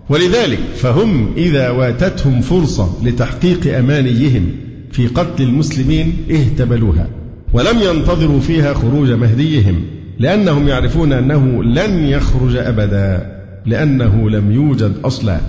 ولذلك 0.09 0.59
فهم 0.75 1.33
إذا 1.37 1.69
واتتهم 1.69 2.41
فرصة 2.41 2.89
لتحقيق 3.03 3.77
أمانيهم 3.77 4.51
في 4.91 5.07
قتل 5.07 5.43
المسلمين 5.43 6.13
اهتبلوها 6.31 7.09
ولم 7.53 7.79
ينتظروا 7.81 8.39
فيها 8.39 8.73
خروج 8.73 9.11
مهديهم 9.11 9.81
لأنهم 10.19 10.67
يعرفون 10.67 11.13
أنه 11.13 11.63
لن 11.63 12.03
يخرج 12.03 12.55
أبدا 12.55 13.35
لأنه 13.65 14.29
لم 14.29 14.51
يوجد 14.51 14.93
أصلا. 15.03 15.39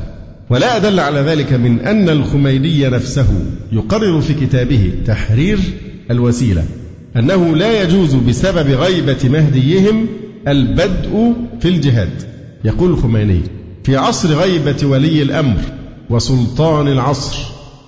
ولا 0.50 0.76
أدل 0.76 1.00
على 1.00 1.20
ذلك 1.20 1.52
من 1.52 1.80
أن 1.80 2.08
الخميني 2.08 2.88
نفسه 2.88 3.26
يقرر 3.72 4.20
في 4.20 4.34
كتابه 4.34 4.92
تحرير 5.06 5.58
الوسيلة 6.10 6.64
أنه 7.16 7.56
لا 7.56 7.82
يجوز 7.82 8.14
بسبب 8.14 8.70
غيبة 8.70 9.28
مهديهم 9.28 10.06
البدء 10.48 11.32
في 11.60 11.68
الجهاد. 11.68 12.22
يقول 12.64 12.90
الخميني 12.90 13.40
في 13.86 13.96
عصر 13.96 14.28
غيبة 14.28 14.86
ولي 14.86 15.22
الأمر 15.22 15.58
وسلطان 16.10 16.88
العصر 16.88 17.38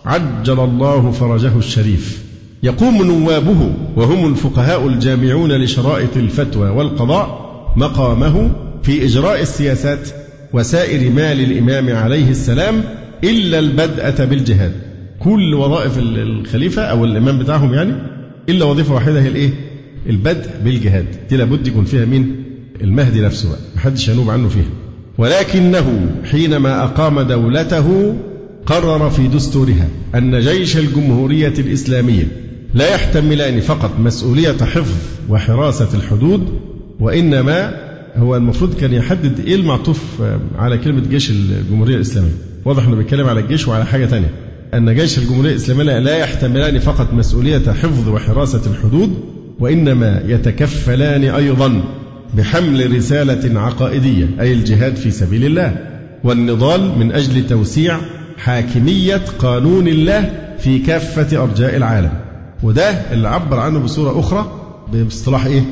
عجل 0.07 0.61
الله 0.61 1.11
فرجه 1.11 1.59
الشريف. 1.59 2.22
يقوم 2.62 3.03
نوابه 3.03 3.72
وهم 3.96 4.32
الفقهاء 4.32 4.86
الجامعون 4.86 5.53
لشرائط 5.53 6.16
الفتوى 6.16 6.68
والقضاء 6.68 7.49
مقامه 7.76 8.51
في 8.82 9.05
إجراء 9.05 9.42
السياسات 9.42 10.09
وسائر 10.53 11.11
مال 11.11 11.40
الإمام 11.40 11.96
عليه 11.96 12.30
السلام 12.30 12.84
إلا 13.24 13.59
البدءة 13.59 14.24
بالجهاد. 14.24 14.72
كل 15.20 15.55
وظائف 15.55 15.99
الخليفة 15.99 16.82
أو 16.82 17.05
الإمام 17.05 17.38
بتاعهم 17.38 17.74
يعني 17.74 17.92
إلا 18.49 18.64
وظيفة 18.64 18.94
واحدة 18.94 19.20
هي 19.20 19.28
الإيه؟ 19.28 19.51
البدء 20.07 20.51
بالجهاد. 20.64 21.07
دي 21.30 21.36
لابد 21.36 21.66
يكون 21.66 21.84
فيها 21.84 22.05
مين؟ 22.05 22.44
المهدي 22.80 23.20
نفسه 23.20 23.49
بقى. 23.49 23.59
محدش 23.76 24.09
ينوب 24.09 24.30
عنه 24.30 24.49
فيها. 24.49 24.77
ولكنه 25.18 26.10
حينما 26.30 26.84
أقام 26.84 27.20
دولته 27.20 28.14
قرر 28.66 29.10
في 29.10 29.28
دستورها 29.28 29.88
أن 30.14 30.40
جيش 30.40 30.76
الجمهورية 30.76 31.54
الإسلامية 31.58 32.28
لا 32.74 32.94
يحتملان 32.94 33.60
فقط 33.60 33.90
مسؤولية 34.00 34.56
حفظ 34.56 34.94
وحراسة 35.28 35.88
الحدود 35.94 36.48
وإنما 37.00 37.74
هو 38.16 38.36
المفروض 38.36 38.74
كان 38.74 38.92
يحدد 38.92 39.40
إيه 39.46 39.54
المعطوف 39.54 40.02
على 40.58 40.78
كلمة 40.78 41.02
جيش 41.10 41.30
الجمهورية 41.30 41.96
الإسلامية. 41.96 42.30
واضح 42.64 42.86
أنه 42.86 42.96
بيتكلم 42.96 43.26
على 43.26 43.40
الجيش 43.40 43.68
وعلى 43.68 43.86
حاجة 43.86 44.06
ثانية 44.06 44.30
أن 44.74 44.94
جيش 44.94 45.18
الجمهورية 45.18 45.50
الإسلامية 45.50 45.98
لا 45.98 46.16
يحتملان 46.16 46.78
فقط 46.78 47.14
مسؤولية 47.14 47.72
حفظ 47.72 48.08
وحراسة 48.08 48.62
الحدود 48.70 49.10
وإنما 49.60 50.22
يتكفلان 50.26 51.24
أيضا 51.24 51.82
بحمل 52.34 52.96
رسالة 52.96 53.60
عقائدية 53.60 54.28
أي 54.40 54.52
الجهاد 54.52 54.96
في 54.96 55.10
سبيل 55.10 55.44
الله 55.44 55.76
والنضال 56.24 56.98
من 56.98 57.12
أجل 57.12 57.46
توسيع 57.46 57.98
حاكمية 58.36 59.22
قانون 59.38 59.88
الله 59.88 60.30
في 60.58 60.78
كافة 60.78 61.42
أرجاء 61.42 61.76
العالم. 61.76 62.12
وده 62.62 62.90
اللي 62.90 63.28
عبر 63.28 63.58
عنه 63.58 63.78
بصورة 63.78 64.20
أخرى 64.20 64.52
بإصطلاح 64.92 65.44
إيه؟ 65.46 65.62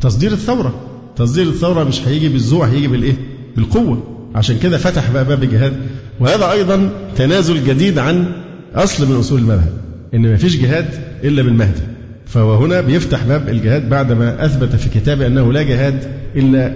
تصدير 0.00 0.32
الثورة. 0.32 0.74
تصدير 1.16 1.46
الثورة 1.48 1.84
مش 1.84 2.08
هيجي 2.08 2.28
بالزوع 2.28 2.66
هيجي 2.66 2.88
بالإيه؟ 2.88 3.14
بالقوة. 3.56 4.02
عشان 4.34 4.58
كده 4.58 4.78
فتح 4.78 5.10
بقى 5.10 5.24
باب 5.24 5.42
الجهاد. 5.42 5.76
وهذا 6.20 6.52
أيضا 6.52 6.90
تنازل 7.16 7.64
جديد 7.66 7.98
عن 7.98 8.32
أصل 8.74 9.08
من 9.08 9.16
أصول 9.16 9.40
المذهب 9.40 9.72
إن 10.14 10.22
ما 10.22 10.36
فيش 10.36 10.56
جهاد 10.56 10.88
إلا 11.24 11.42
بالمهدي. 11.42 11.80
فهو 12.28 12.54
هنا 12.54 12.80
بيفتح 12.80 13.24
باب 13.24 13.48
الجهاد 13.48 13.88
بعدما 13.88 14.44
أثبت 14.44 14.76
في 14.76 14.88
كتابه 15.00 15.26
أنه 15.26 15.52
لا 15.52 15.62
جهاد 15.62 16.02
إلا 16.36 16.72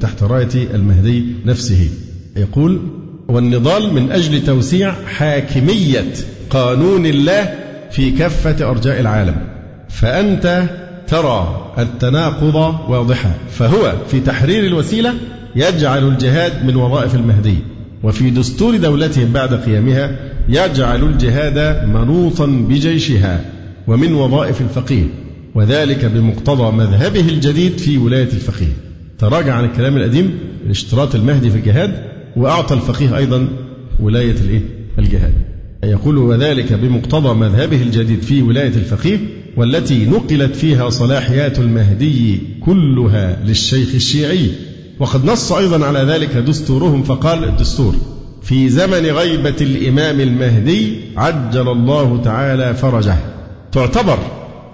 تحت 0.00 0.22
راية 0.22 0.68
المهدي 0.74 1.24
نفسه. 1.46 1.88
يقول 2.36 2.80
والنضال 3.28 3.94
من 3.94 4.12
أجل 4.12 4.44
توسيع 4.44 4.94
حاكمية 5.06 6.12
قانون 6.50 7.06
الله 7.06 7.54
في 7.90 8.10
كافة 8.10 8.70
أرجاء 8.70 9.00
العالم. 9.00 9.36
فأنت 9.88 10.62
ترى 11.08 11.72
التناقض 11.78 12.54
واضحا. 12.90 13.32
فهو 13.50 13.92
في 14.08 14.20
تحرير 14.20 14.66
الوسيلة 14.66 15.14
يجعل 15.56 16.08
الجهاد 16.08 16.64
من 16.64 16.76
وظائف 16.76 17.14
المهدي 17.14 17.58
وفي 18.02 18.30
دستور 18.30 18.76
دولتهم 18.76 19.32
بعد 19.32 19.54
قيامها 19.54 20.16
يجعل 20.48 21.02
الجهاد 21.04 21.88
منوطا 21.88 22.46
بجيشها. 22.46 23.53
ومن 23.86 24.14
وظائف 24.14 24.60
الفقيه 24.60 25.04
وذلك 25.54 26.04
بمقتضى 26.04 26.76
مذهبه 26.76 27.20
الجديد 27.20 27.78
في 27.78 27.98
ولاية 27.98 28.28
الفقيه. 28.32 28.72
تراجع 29.18 29.54
عن 29.54 29.64
الكلام 29.64 29.96
القديم 29.96 30.38
اشتراط 30.70 31.14
المهدي 31.14 31.50
في 31.50 31.56
الجهاد 31.56 32.04
وأعطى 32.36 32.74
الفقيه 32.74 33.16
أيضا 33.16 33.48
ولاية 34.00 34.34
الإيه؟ 34.44 34.60
الجهاد. 34.98 35.32
يقول 35.84 36.18
وذلك 36.18 36.72
بمقتضى 36.72 37.34
مذهبه 37.34 37.82
الجديد 37.82 38.22
في 38.22 38.42
ولاية 38.42 38.74
الفقيه 38.76 39.18
والتي 39.56 40.06
نقلت 40.06 40.56
فيها 40.56 40.90
صلاحيات 40.90 41.58
المهدي 41.58 42.40
كلها 42.60 43.38
للشيخ 43.46 43.94
الشيعي. 43.94 44.50
وقد 44.98 45.24
نص 45.24 45.52
أيضا 45.52 45.86
على 45.86 45.98
ذلك 45.98 46.36
دستورهم 46.36 47.02
فقال 47.02 47.44
الدستور 47.44 47.94
في 48.42 48.68
زمن 48.68 49.06
غيبة 49.06 49.56
الإمام 49.60 50.20
المهدي 50.20 50.96
عجل 51.16 51.68
الله 51.68 52.22
تعالى 52.22 52.74
فرجه. 52.74 53.33
تعتبر 53.74 54.18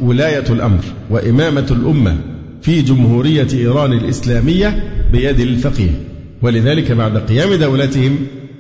ولاية 0.01 0.45
الأمر 0.51 0.85
وإمامة 1.11 1.67
الأمة 1.71 2.17
في 2.63 2.83
جمهورية 2.83 3.49
إيران 3.53 3.93
الإسلامية 3.93 4.83
بيد 5.13 5.41
الفقيه. 5.41 5.91
ولذلك 6.43 6.93
بعد 6.93 7.17
قيام 7.17 7.55
دولتهم 7.55 8.17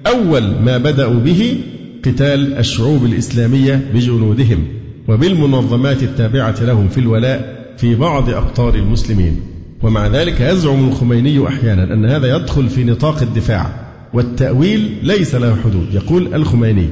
أول 0.06 0.42
ما 0.42 0.78
بدأوا 0.78 1.20
به 1.20 1.56
قتال 2.04 2.58
الشعوب 2.58 3.04
الإسلامية 3.04 3.90
بجنودهم 3.94 4.64
وبالمنظمات 5.08 6.02
التابعة 6.02 6.64
لهم 6.64 6.88
في 6.88 6.98
الولاء 6.98 7.66
في 7.78 7.94
بعض 7.94 8.30
أقطار 8.30 8.74
المسلمين. 8.74 9.40
ومع 9.82 10.06
ذلك 10.06 10.40
يزعم 10.40 10.88
الخميني 10.88 11.48
أحيانا 11.48 11.94
أن 11.94 12.04
هذا 12.04 12.36
يدخل 12.36 12.68
في 12.68 12.84
نطاق 12.84 13.22
الدفاع 13.22 13.70
والتأويل 14.14 14.98
ليس 15.02 15.34
له 15.34 15.56
حدود 15.64 15.94
يقول 15.94 16.34
الخميني. 16.34 16.86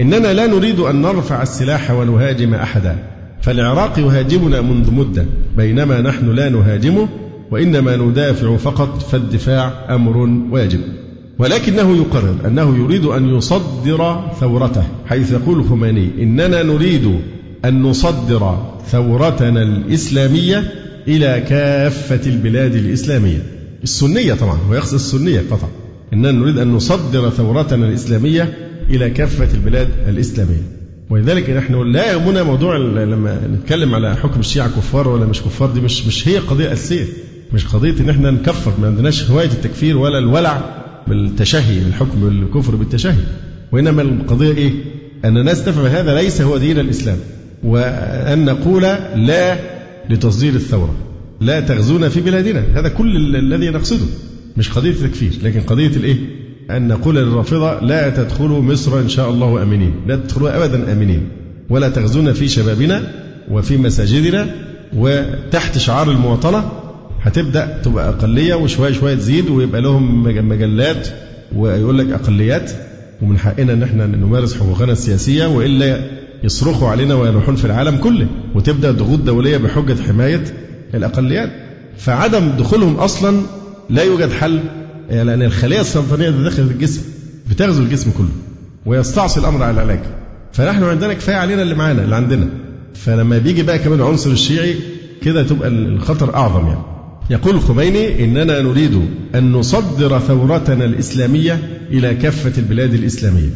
إننا 0.00 0.32
لا 0.32 0.46
نريد 0.46 0.80
أن 0.80 1.02
نرفع 1.02 1.42
السلاح 1.42 1.90
ونهاجم 1.90 2.54
أحدا 2.54 2.96
فالعراق 3.42 3.98
يهاجمنا 3.98 4.60
منذ 4.60 4.90
مدة 4.90 5.26
بينما 5.56 6.00
نحن 6.00 6.30
لا 6.30 6.48
نهاجمه 6.48 7.08
وإنما 7.50 7.96
ندافع 7.96 8.56
فقط 8.56 9.02
فالدفاع 9.02 9.94
أمر 9.94 10.16
واجب 10.50 10.80
ولكنه 11.38 11.96
يقرر 11.96 12.36
أنه 12.46 12.78
يريد 12.78 13.04
أن 13.04 13.28
يصدر 13.28 14.20
ثورته 14.40 14.84
حيث 15.06 15.32
يقول 15.32 15.58
الخميني 15.58 16.08
إننا 16.22 16.62
نريد 16.62 17.20
أن 17.64 17.82
نصدر 17.82 18.58
ثورتنا 18.90 19.62
الإسلامية 19.62 20.72
إلى 21.08 21.44
كافة 21.48 22.30
البلاد 22.30 22.74
الإسلامية. 22.74 23.42
السنية 23.82 24.34
طبعا 24.34 24.58
هو 24.68 24.74
يقصد 24.74 24.94
السنية 24.94 25.42
قطعا 25.50 25.68
إننا 26.12 26.30
نريد 26.32 26.58
أن 26.58 26.72
نصدر 26.72 27.30
ثورتنا 27.30 27.86
الإسلامية 27.86 28.71
إلى 28.92 29.10
كافة 29.10 29.54
البلاد 29.54 29.88
الإسلامية. 30.08 30.62
ولذلك 31.10 31.50
نحن 31.50 31.92
لا 31.92 32.12
يهمنا 32.12 32.42
موضوع 32.42 32.76
لما 32.76 33.48
نتكلم 33.54 33.94
على 33.94 34.16
حكم 34.16 34.40
الشيعة 34.40 34.68
كفار 34.68 35.08
ولا 35.08 35.26
مش 35.26 35.40
كفار 35.42 35.70
دي 35.70 35.80
مش 35.80 36.06
مش 36.06 36.28
هي 36.28 36.38
قضية 36.38 36.72
أساسية. 36.72 37.04
مش 37.54 37.66
قضية 37.66 38.00
إن 38.00 38.10
إحنا 38.10 38.30
نكفر 38.30 38.72
ما 38.80 38.86
عندناش 38.86 39.30
هواية 39.30 39.46
التكفير 39.46 39.98
ولا 39.98 40.18
الولع 40.18 40.82
بالتشهي 41.06 41.80
بالحكم 41.80 42.28
الكفر 42.28 42.76
بالتشهي. 42.76 43.24
وإنما 43.72 44.02
القضية 44.02 44.52
إيه؟ 44.52 44.72
أن 45.24 45.36
الناس 45.36 45.64
تفهم 45.64 45.86
هذا 45.86 46.14
ليس 46.14 46.40
هو 46.40 46.56
دين 46.56 46.78
الإسلام. 46.78 47.18
وأن 47.64 48.44
نقول 48.44 48.82
لا 49.16 49.58
لتصدير 50.10 50.54
الثورة. 50.54 50.94
لا 51.40 51.60
تغزونا 51.60 52.08
في 52.08 52.20
بلادنا. 52.20 52.64
هذا 52.74 52.88
كل 52.88 53.36
الذي 53.36 53.70
نقصده. 53.70 54.06
مش 54.56 54.70
قضية 54.70 54.90
التكفير 54.90 55.32
لكن 55.42 55.60
قضية 55.60 55.86
الإيه؟ 55.96 56.16
أن 56.70 56.88
نقول 56.88 57.16
للرافضة 57.16 57.80
لا 57.80 58.10
تدخلوا 58.10 58.62
مصر 58.62 58.98
إن 59.00 59.08
شاء 59.08 59.30
الله 59.30 59.62
آمنين. 59.62 59.92
لا 60.06 60.16
تدخلوا 60.16 60.56
أبدا 60.56 60.92
آمنين. 60.92 61.28
ولا 61.70 61.88
تغزونا 61.88 62.32
في 62.32 62.48
شبابنا 62.48 63.02
وفي 63.50 63.76
مساجدنا 63.76 64.46
وتحت 64.96 65.78
شعار 65.78 66.10
المواطنة. 66.10 66.68
هتبدأ 67.22 67.80
تبقى 67.84 68.08
أقلية 68.08 68.54
وشوية 68.54 68.92
شوية 68.92 69.14
تزيد 69.14 69.50
ويبقى 69.50 69.80
لهم 69.80 70.22
مجلات 70.48 71.08
ويقول 71.56 71.98
لك 71.98 72.12
أقليات. 72.12 72.70
ومن 73.22 73.38
حقنا 73.38 73.72
إن 73.72 73.82
إحنا 73.82 74.06
نمارس 74.06 74.56
حقوقنا 74.56 74.92
السياسية 74.92 75.46
وإلا 75.46 76.00
يصرخوا 76.44 76.88
علينا 76.88 77.14
ويلوحون 77.14 77.56
في 77.56 77.64
العالم 77.64 77.96
كله. 77.96 78.26
وتبدأ 78.54 78.90
ضغوط 78.90 79.18
دولية 79.18 79.56
بحجة 79.56 79.96
حماية 80.08 80.44
الأقليات. 80.94 81.50
فعدم 81.96 82.50
دخولهم 82.58 82.94
أصلا 82.94 83.40
لا 83.90 84.02
يوجد 84.02 84.30
حل 84.30 84.60
لأن 85.12 85.42
الخلية 85.42 85.80
السرطانيه 85.80 86.28
اللي 86.28 86.44
داخل 86.44 86.62
الجسم 86.62 87.02
بتغزو 87.50 87.82
الجسم 87.82 88.10
كله 88.10 88.28
ويستعصي 88.86 89.40
الأمر 89.40 89.62
على 89.62 89.74
العلاج. 89.74 90.00
فنحن 90.52 90.84
عندنا 90.84 91.12
كفاية 91.12 91.36
علينا 91.36 91.62
اللي 91.62 91.74
معانا 91.74 92.04
اللي 92.04 92.16
عندنا. 92.16 92.48
فلما 92.94 93.38
بيجي 93.38 93.62
بقى 93.62 93.78
كمان 93.78 94.00
عنصر 94.00 94.30
الشيعي 94.30 94.74
كده 95.22 95.42
تبقى 95.42 95.68
الخطر 95.68 96.34
أعظم 96.34 96.66
يعني. 96.66 96.80
يقول 97.30 97.54
الخميني 97.54 98.24
إننا 98.24 98.60
نريد 98.62 99.00
أن 99.34 99.52
نصدر 99.52 100.18
ثورتنا 100.18 100.84
الإسلامية 100.84 101.58
إلى 101.90 102.14
كافة 102.14 102.52
البلاد 102.58 102.94
الإسلامية. 102.94 103.50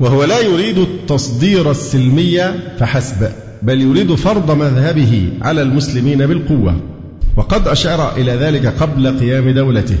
وهو 0.00 0.24
لا 0.24 0.40
يريد 0.40 0.78
التصدير 0.78 1.70
السلمي 1.70 2.40
فحسب 2.78 3.28
بل 3.62 3.80
يريد 3.80 4.14
فرض 4.14 4.50
مذهبه 4.50 5.28
على 5.42 5.62
المسلمين 5.62 6.26
بالقوة. 6.26 6.80
وقد 7.36 7.68
أشار 7.68 8.16
إلى 8.16 8.32
ذلك 8.32 8.66
قبل 8.66 9.18
قيام 9.18 9.50
دولته. 9.50 9.96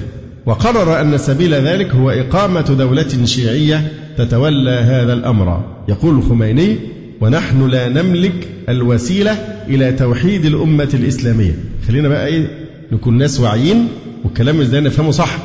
وقرر 0.46 1.00
أن 1.00 1.18
سبيل 1.18 1.54
ذلك 1.54 1.90
هو 1.90 2.10
إقامة 2.10 2.60
دولة 2.60 3.24
شيعية 3.24 3.92
تتولى 4.18 4.70
هذا 4.70 5.12
الأمر. 5.12 5.64
يقول 5.88 6.18
الخميني 6.18 6.76
ونحن 7.20 7.68
لا 7.68 7.88
نملك 7.88 8.48
الوسيلة 8.68 9.32
إلى 9.68 9.92
توحيد 9.92 10.44
الأمة 10.44 10.88
الإسلامية. 10.94 11.54
خلينا 11.88 12.08
بقى 12.08 12.26
إيه 12.26 12.46
نكون 12.92 13.18
ناس 13.18 13.40
واعيين 13.40 13.88
والكلام 14.24 14.60
اللي 14.60 14.80
نفهمه 14.80 15.10
صح. 15.10 15.38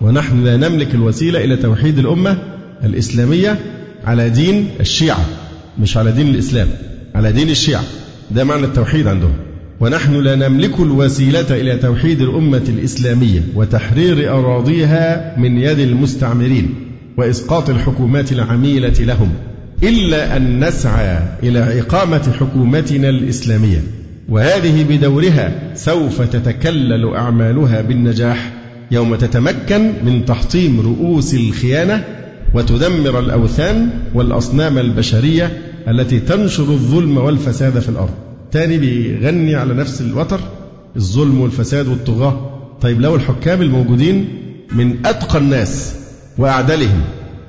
ونحن 0.00 0.44
لا 0.44 0.56
نملك 0.56 0.94
الوسيلة 0.94 1.44
إلى 1.44 1.56
توحيد 1.56 1.98
الأمة 1.98 2.38
الإسلامية 2.84 3.58
على 4.04 4.30
دين 4.30 4.68
الشيعة 4.80 5.24
مش 5.78 5.96
على 5.96 6.12
دين 6.12 6.28
الإسلام 6.28 6.68
على 7.14 7.32
دين 7.32 7.48
الشيعة. 7.50 7.84
ده 8.30 8.44
معنى 8.44 8.64
التوحيد 8.66 9.06
عندهم. 9.06 9.32
ونحن 9.80 10.14
لا 10.14 10.34
نملك 10.34 10.80
الوسيلة 10.80 11.60
إلى 11.60 11.76
توحيد 11.76 12.20
الأمة 12.20 12.62
الإسلامية 12.68 13.40
وتحرير 13.54 14.32
أراضيها 14.38 15.34
من 15.38 15.58
يد 15.58 15.78
المستعمرين 15.78 16.74
وإسقاط 17.16 17.70
الحكومات 17.70 18.32
العميلة 18.32 18.88
لهم 18.88 19.32
إلا 19.82 20.36
أن 20.36 20.64
نسعى 20.64 21.18
إلى 21.42 21.80
إقامة 21.80 22.32
حكومتنا 22.40 23.08
الإسلامية. 23.08 23.82
وهذه 24.28 24.84
بدورها 24.88 25.74
سوف 25.74 26.22
تتكلل 26.22 27.14
أعمالها 27.14 27.82
بالنجاح 27.82 28.52
يوم 28.90 29.14
تتمكن 29.14 29.92
من 30.04 30.24
تحطيم 30.24 30.80
رؤوس 30.80 31.34
الخيانة 31.34 32.04
وتدمر 32.54 33.18
الأوثان 33.18 33.90
والأصنام 34.14 34.78
البشرية 34.78 35.52
التي 35.88 36.20
تنشر 36.20 36.62
الظلم 36.62 37.18
والفساد 37.18 37.78
في 37.78 37.88
الأرض. 37.88 38.23
تاني 38.54 38.78
بيغني 38.78 39.54
على 39.54 39.74
نفس 39.74 40.00
الوتر 40.00 40.40
الظلم 40.96 41.40
والفساد 41.40 41.88
والطغاة. 41.88 42.50
طيب 42.80 43.00
لو 43.00 43.14
الحكام 43.14 43.62
الموجودين 43.62 44.28
من 44.72 45.06
أتقى 45.06 45.38
الناس 45.38 45.94
وأعدلهم 46.38 47.00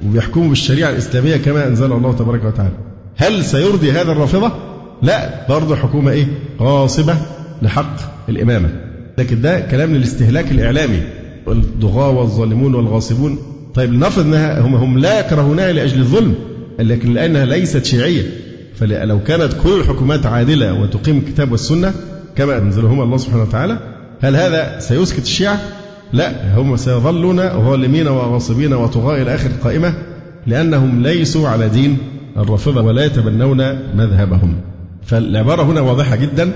وبيحكموا 0.05 0.49
بالشريعة 0.49 0.89
الإسلامية 0.89 1.37
كما 1.37 1.67
أنزل 1.67 1.91
الله 1.91 2.13
تبارك 2.13 2.43
وتعالى 2.45 2.77
هل 3.15 3.45
سيرضي 3.45 3.91
هذا 3.91 4.11
الرافضة؟ 4.11 4.51
لا 5.01 5.47
برضه 5.49 5.75
حكومة 5.75 6.11
إيه؟ 6.11 6.27
غاصبة 6.59 7.15
لحق 7.61 7.95
الإمامة. 8.29 8.69
لكن 9.17 9.41
ده 9.41 9.59
كلام 9.59 9.95
للاستهلاك 9.95 10.51
الإعلامي. 10.51 11.01
الضغاة 11.47 12.09
والظالمون 12.09 12.75
والغاصبون. 12.75 13.37
طيب 13.73 13.93
لنفرض 13.93 14.25
أنها 14.25 14.59
هم 14.59 14.75
هم 14.75 14.99
لا 14.99 15.19
يكرهونها 15.19 15.71
لأجل 15.71 15.99
الظلم 15.99 16.35
لكن 16.79 17.13
لأنها 17.13 17.45
ليست 17.45 17.85
شيعية. 17.85 18.23
فلو 18.75 19.23
كانت 19.23 19.53
كل 19.63 19.79
الحكومات 19.79 20.25
عادلة 20.25 20.73
وتقيم 20.73 21.17
الكتاب 21.17 21.51
والسنة 21.51 21.93
كما 22.35 22.57
أنزلهما 22.57 23.03
الله 23.03 23.17
سبحانه 23.17 23.43
وتعالى 23.43 23.79
هل 24.21 24.35
هذا 24.35 24.79
سيسكت 24.79 25.23
الشيعة؟ 25.23 25.59
لا 26.13 26.57
هم 26.57 26.77
سيظلون 26.77 27.37
ظالمين 27.37 28.07
وغاصبين 28.07 28.73
وطغاة 28.73 29.21
إلى 29.21 29.35
آخر 29.35 29.49
القائمة 29.49 29.93
لأنهم 30.47 31.01
ليسوا 31.01 31.47
على 31.49 31.69
دين 31.69 31.97
الرافضة 32.37 32.81
ولا 32.81 33.05
يتبنون 33.05 33.57
مذهبهم. 33.95 34.55
فالعبارة 35.03 35.63
هنا 35.63 35.81
واضحة 35.81 36.15
جدا 36.15 36.51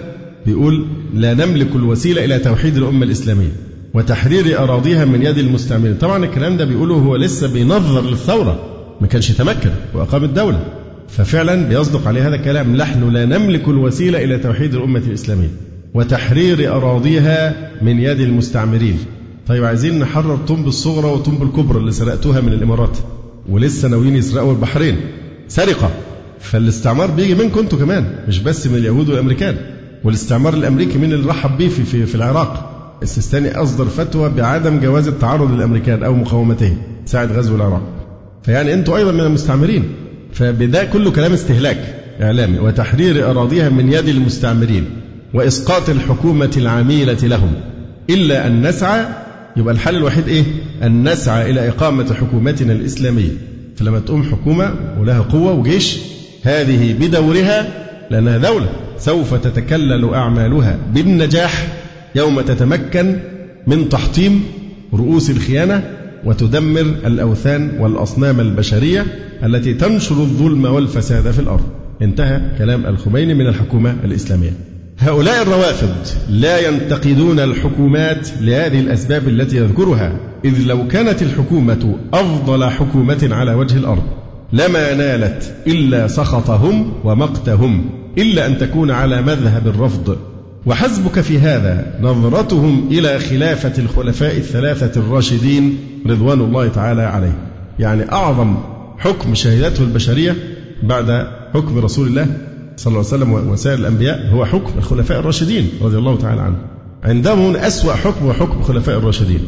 بيقول 0.46 0.86
لا 1.14 1.34
نملك 1.34 1.76
الوسيلة 1.76 2.26
إلى 2.26 2.40
توحيد 2.40 2.78
الأمة 2.78 3.06
الإسلامية 3.06 3.52
وتحرير 3.94 4.64
أراضيها 4.64 5.06
من 5.06 5.22
يد 5.26 5.38
المستعمرين. 5.38 5.98
طبعا 5.98 6.26
الكلام 6.26 6.58
ده 6.58 6.66
بيقوله 6.66 6.96
هو 6.96 7.16
لسه 7.16 7.54
بينظر 7.54 8.10
للثورة 8.10 8.60
ما 9.02 9.08
كانش 9.08 9.32
تمكن 9.32 9.70
وأقام 9.94 10.24
الدولة. 10.24 10.66
ففعلا 11.12 11.70
بيصدق 11.70 12.07
عليه 12.07 12.28
هذا 12.28 12.36
الكلام 12.36 12.76
نحن 12.76 13.10
لا 13.10 13.26
نملك 13.26 13.68
الوسيلة 13.68 14.24
إلى 14.24 14.38
توحيد 14.38 14.74
الأمة 14.74 14.99
الإسلامية 14.99 15.49
وتحرير 15.93 16.76
أراضيها 16.76 17.72
من 17.82 17.99
يد 17.99 18.20
المستعمرين. 18.20 18.97
طيب 19.47 19.64
عايزين 19.64 19.99
نحرر 19.99 20.38
طنب 20.38 20.68
الصغرى 20.68 21.07
وطنب 21.07 21.43
الكبرى 21.43 21.78
اللي 21.78 21.91
سرقتوها 21.91 22.41
من 22.41 22.53
الإمارات 22.53 22.97
ولسه 23.49 23.88
ناويين 23.88 24.16
يسرقوا 24.16 24.51
البحرين. 24.51 24.95
سرقة. 25.47 25.89
فالاستعمار 26.39 27.12
بيجي 27.12 27.36
منكم 27.36 27.60
أنتوا 27.60 27.80
كمان 27.80 28.16
مش 28.28 28.39
بس 28.39 28.68
من 28.68 28.76
اليهود 28.76 29.10
والأمريكان. 29.10 29.57
والاستعمار 30.03 30.53
الأمريكي 30.53 30.97
مين 30.97 31.14
اللي 31.14 31.28
رحب 31.28 31.57
بيه 31.57 31.70
في, 31.70 31.84
في, 31.84 32.05
في 32.05 32.16
العراق؟ 32.16 32.66
السيستاني 33.03 33.51
أصدر 33.51 33.86
فتوى 33.86 34.30
بعدم 34.30 34.80
جواز 34.80 35.07
التعرض 35.07 35.51
للأمريكان 35.51 36.03
أو 36.03 36.14
مقاومتهم 36.14 36.78
ساعه 37.05 37.26
غزو 37.26 37.55
العراق. 37.55 37.82
فيعني 38.43 38.74
أنتوا 38.74 38.97
أيضا 38.97 39.12
من 39.12 39.22
المستعمرين. 39.22 39.84
فبدا 40.34 40.84
كله 40.84 41.12
كلام 41.12 41.34
استهلاك 41.34 41.96
إعلامي 42.22 42.60
وتحرير 42.60 43.32
أراضيها 43.32 43.70
من 43.70 43.92
يد 43.94 44.08
المستعمرين 44.08 44.86
وإسقاط 45.34 45.90
الحكومة 45.90 46.52
العميلة 46.58 47.14
لهم 47.14 47.52
إلا 48.10 48.48
أن 48.48 48.68
نسعى 48.68 49.06
يبقى 49.58 49.74
الحل 49.74 49.96
الوحيد 49.96 50.28
إيه؟ 50.28 50.44
أن 50.84 51.10
نسعى 51.10 51.52
إلى 51.52 51.70
إقامة 51.70 52.14
حكومتنا 52.14 52.74
الإسلامية 52.74 53.30
فلما 53.76 54.00
تقوم 54.00 54.24
حكومة 54.24 54.74
ولها 55.00 55.20
قوة 55.20 55.52
وجيش 55.54 55.98
هذه 56.44 56.94
بدورها 57.00 57.68
لأنها 58.12 58.38
دولة 58.38 58.70
سوف 58.98 59.34
تتكلل 59.34 60.14
أعمالها 60.14 60.78
بالنجاح 60.94 61.68
يوم 62.16 62.42
تتمكن 62.42 63.20
من 63.68 63.90
تحطيم 63.90 64.44
رؤوس 64.94 65.30
الخيانة 65.30 65.84
وتدمر 66.26 66.82
الأوثان 66.82 67.72
والأصنام 67.80 68.40
البشرية 68.40 69.06
التي 69.44 69.74
تنشر 69.74 70.16
الظلم 70.16 70.66
والفساد 70.66 71.32
في 71.32 71.40
الأرض. 71.40 71.64
انتهى 72.02 72.42
كلام 72.58 72.86
الخميني 72.86 73.34
من 73.34 73.48
الحكومة 73.48 73.96
الإسلامية. 74.04 74.52
هؤلاء 75.00 75.42
الروافض 75.42 75.96
لا 76.30 76.68
ينتقدون 76.68 77.40
الحكومات 77.40 78.30
لهذه 78.42 78.80
الأسباب 78.80 79.28
التي 79.28 79.58
يذكرها، 79.58 80.20
إذ 80.46 80.68
لو 80.68 80.88
كانت 80.88 81.22
الحكومة 81.22 81.96
أفضل 82.14 82.64
حكومة 82.64 83.30
على 83.32 83.54
وجه 83.54 83.78
الأرض 83.78 84.04
لما 84.54 84.94
نالت 84.94 85.54
إلا 85.68 86.08
سخطهم 86.08 86.94
ومقتهم 87.04 87.86
إلا 88.18 88.48
أن 88.48 88.58
تكون 88.58 88.92
على 88.92 89.22
مذهب 89.22 89.68
الرفض 89.68 90.18
وحسبك 90.66 91.22
في 91.22 91.39
هذا 91.39 91.99
نظرتهم 92.01 92.88
إلى 92.91 93.20
خلافة 93.20 93.82
الخلفاء 93.84 94.38
الثلاثة 94.38 95.01
الراشدين 95.01 95.78
رضوان 96.07 96.39
الله 96.39 96.68
تعالى 96.68 97.01
عليه 97.01 97.38
يعني 97.80 98.12
أعظم 98.12 98.55
حكم 98.97 99.36
شهدته 99.36 99.84
البشرية 99.84 100.36
بعد 100.84 101.28
حكم 101.53 101.80
رسول 101.80 102.07
الله 102.07 102.28
صلى 102.78 102.91
الله 102.91 103.05
عليه 103.14 103.24
وسلم 103.24 103.51
وسائر 103.51 103.80
الأنبياء 103.80 104.30
هو 104.30 104.45
حكم 104.45 104.78
الخلفاء 104.78 105.20
الراشدين 105.20 105.70
رضي 105.82 105.97
الله 105.97 106.18
تعالى 106.18 106.41
عنهم. 106.41 106.62
عندهم 107.03 107.55
أسوأ 107.55 107.93
حكم 107.93 108.26
وحكم 108.26 108.60
الخلفاء 108.60 108.97
الراشدين. 108.97 109.39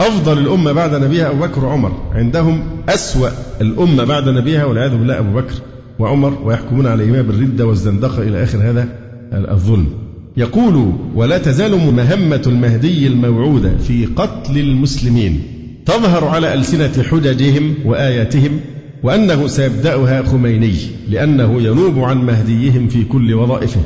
أفضل 0.00 0.38
الأمة 0.38 0.72
بعد 0.72 0.94
نبيها 0.94 1.30
أبو 1.30 1.40
بكر 1.40 1.64
وعمر. 1.64 1.92
عندهم 2.14 2.64
أسوأ 2.88 3.28
الأمة 3.60 4.04
بعد 4.04 4.28
نبيها 4.28 4.64
والعياذ 4.64 4.90
بالله 4.90 5.18
أبو 5.18 5.32
بكر 5.32 5.54
وعمر 5.98 6.38
ويحكمون 6.44 6.86
عليهما 6.86 7.22
بالردة 7.22 7.66
والزندقة 7.66 8.22
إلى 8.22 8.42
آخر 8.42 8.58
هذا 8.58 8.88
الظلم. 9.32 10.01
يقول 10.36 10.92
ولا 11.14 11.38
تزال 11.38 11.70
مهمة 11.92 12.42
المهدي 12.46 13.06
الموعودة 13.06 13.76
في 13.76 14.06
قتل 14.06 14.58
المسلمين. 14.58 15.40
تظهر 15.86 16.24
على 16.24 16.54
ألسنة 16.54 17.02
حججهم 17.02 17.74
وآياتهم 17.84 18.60
وأنه 19.02 19.46
سيبدأها 19.46 20.22
خميني 20.22 20.72
لأنه 21.10 21.62
ينوب 21.62 21.98
عن 21.98 22.26
مهديهم 22.26 22.88
في 22.88 23.04
كل 23.04 23.34
وظائفه. 23.34 23.80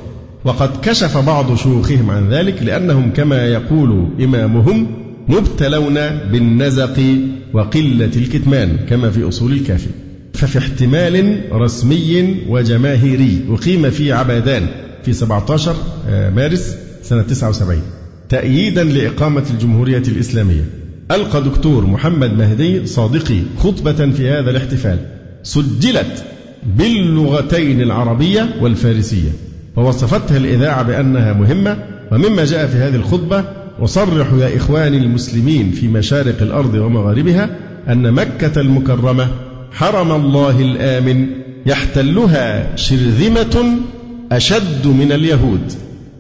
وقد 0.45 0.71
كشف 0.83 1.19
بعض 1.19 1.57
شيوخهم 1.57 2.11
عن 2.11 2.29
ذلك 2.29 2.63
لأنهم 2.63 3.11
كما 3.11 3.47
يقول 3.47 4.09
إمامهم 4.25 4.87
مبتلون 5.29 5.95
بالنزق 6.33 7.01
وقلة 7.53 8.11
الكتمان 8.17 8.77
كما 8.89 9.11
في 9.11 9.29
أصول 9.29 9.53
الكافي. 9.53 9.89
ففي 10.35 10.59
احتمال 10.59 11.41
رسمي 11.53 12.37
وجماهيري 12.49 13.41
أقيم 13.51 13.91
في 13.91 14.13
عبادان 14.13 14.67
في 15.05 15.13
17 15.13 15.77
آه، 16.09 16.31
مارس 16.31 16.77
سنة 17.03 17.23
79 17.23 17.83
تأييدا 18.29 18.85
لإقامة 18.85 19.45
الجمهورية 19.51 20.03
الإسلامية. 20.09 20.65
ألقى 21.11 21.43
دكتور 21.43 21.87
محمد 21.87 22.33
مهدي 22.33 22.87
صادقي 22.87 23.41
خطبة 23.59 24.11
في 24.11 24.31
هذا 24.31 24.51
الاحتفال. 24.51 24.99
سجلت 25.43 26.25
باللغتين 26.77 27.83
العربية 27.83 28.57
والفارسية. 28.61 29.31
ووصفتها 29.77 30.37
الإذاعة 30.37 30.83
بأنها 30.83 31.33
مهمة 31.33 31.79
ومما 32.13 32.45
جاء 32.45 32.67
في 32.67 32.77
هذه 32.77 32.95
الخطبة 32.95 33.45
أصرح 33.81 34.33
يا 34.33 34.57
إخواني 34.57 34.97
المسلمين 34.99 35.71
في 35.71 35.89
مشارق 35.89 36.43
الأرض 36.43 36.75
ومغاربها 36.75 37.51
أن 37.89 38.13
مكة 38.13 38.61
المكرمة 38.61 39.29
حرم 39.73 40.13
الله 40.13 40.61
الآمن 40.61 41.27
يحتلها 41.67 42.77
شرذمة 42.77 43.79
أشد 44.33 44.87
من 44.87 45.13
اليهود 45.13 45.73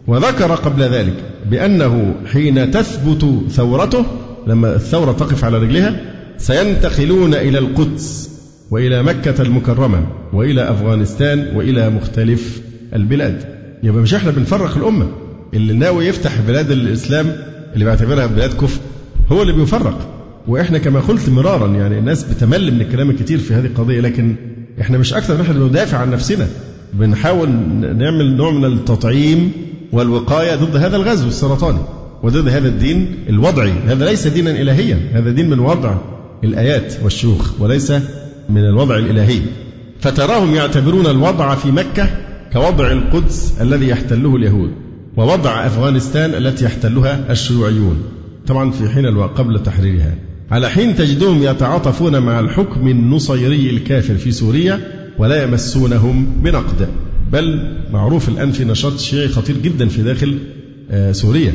وذكر 0.07 0.54
قبل 0.54 0.82
ذلك 0.82 1.14
بأنه 1.50 2.14
حين 2.32 2.70
تثبت 2.70 3.42
ثورته 3.50 4.04
لما 4.46 4.74
الثورة 4.74 5.12
تقف 5.12 5.44
على 5.44 5.59
رجلها 5.59 6.00
سينتقلون 6.38 7.34
إلى 7.34 7.59
القدس 7.59 8.30
وإلى 8.70 9.02
مكة 9.02 9.42
المكرمة 9.42 10.07
وإلى 10.32 10.70
أفغانستان 10.70 11.57
وإلى 11.57 11.90
مختلف 11.90 12.61
البلاد. 12.94 13.44
يبقى 13.82 14.02
مش 14.02 14.14
إحنا 14.14 14.30
بنفرق 14.30 14.76
الأمة 14.76 15.09
اللي 15.54 15.72
ناوي 15.72 16.07
يفتح 16.07 16.40
بلاد 16.48 16.70
الإسلام 16.70 17.32
اللي 17.74 17.84
بيعتبرها 17.84 18.26
بلاد 18.26 18.50
كفر 18.54 18.80
هو 19.32 19.42
اللي 19.42 19.52
بيفرق. 19.52 20.09
وإحنا 20.48 20.78
كما 20.78 21.00
قلت 21.00 21.28
مرارا 21.28 21.68
يعني 21.68 21.98
الناس 21.98 22.24
بتمل 22.24 22.74
من 22.74 22.80
الكلام 22.80 23.11
الكتير 23.11 23.38
في 23.38 23.54
هذه 23.54 23.66
القضية 23.66 24.00
لكن 24.00 24.36
إحنا 24.80 24.98
مش 24.98 25.14
أكثر 25.14 25.34
من 25.34 25.40
إحنا 25.40 25.54
بندافع 25.54 25.98
عن 25.98 26.11
نفسنا. 26.11 26.48
بنحاول 26.93 27.49
نعمل 27.99 28.37
نوع 28.37 28.51
من 28.51 28.64
التطعيم 28.64 29.53
والوقاية 29.93 30.55
ضد 30.55 30.76
هذا 30.76 30.97
الغزو 30.97 31.28
السرطاني 31.28 31.78
وضد 32.22 32.49
هذا 32.49 32.68
الدين 32.68 33.14
الوضعي. 33.28 33.72
هذا 33.87 34.05
ليس 34.05 34.26
دينا 34.26 34.51
إلهيا 34.51 35.01
هذا 35.12 35.30
دين 35.30 35.51
من 35.51 35.59
وضع 35.59 35.95
الآيات 36.45 36.95
والشيوخ 37.03 37.61
وليس 37.61 37.93
من 38.49 38.64
الوضع 38.64 38.97
الإلهي. 38.97 39.41
فتراهم 40.01 40.55
يعتبرون 40.55 41.07
الوضع 41.07 41.55
في 41.55 41.70
مكة 41.70 42.11
كوضع 42.53 42.93
القدس 42.93 43.55
الذي 43.61 43.89
يحتله 43.89 44.37
اليهود 44.37 44.70
ووضع 45.16 45.66
أفغانستان 45.66 46.34
التي 46.34 46.64
يحتلها 46.64 47.32
الشيوعيون. 47.32 48.03
طبعا 48.47 48.70
في 48.70 48.89
حين 48.89 49.07
قبل 49.22 49.62
تحريرها. 49.62 50.14
على 50.51 50.70
حين 50.70 50.97
تجدهم 50.97 51.43
يتعاطفون 51.43 52.18
مع 52.22 52.41
الحكم 52.41 52.89
النصيري 52.89 53.70
الكافر 53.70 54.14
في 54.14 54.32
سوريا 54.32 54.80
ولا 55.19 55.43
يمسونهم 55.43 56.27
بنقد. 56.43 56.89
بل 57.33 57.77
معروف 57.93 58.29
الآن 58.29 58.53
في 58.53 58.64
نشاط 58.64 58.99
شيعي 58.99 59.29
خطير 59.29 59.57
جدا 59.57 59.89
في 59.89 60.03
داخل 60.03 60.39
آه، 60.91 61.12
سوريا. 61.12 61.53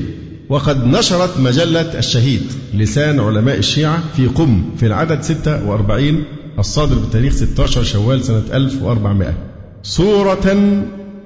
وقد 0.49 0.87
نشرت 0.87 1.39
مجلة 1.39 1.97
الشهيد 1.99 2.41
لسان 2.73 3.19
علماء 3.19 3.57
الشيعة 3.57 4.03
في 4.15 4.27
قم 4.27 4.63
في 4.77 4.85
العدد 4.85 5.21
46 5.21 6.23
الصادر 6.59 6.95
بتاريخ 6.95 7.33
16 7.33 7.83
شوال 7.83 8.23
سنة 8.23 8.43
1400 8.53 9.33
صورة 9.83 10.73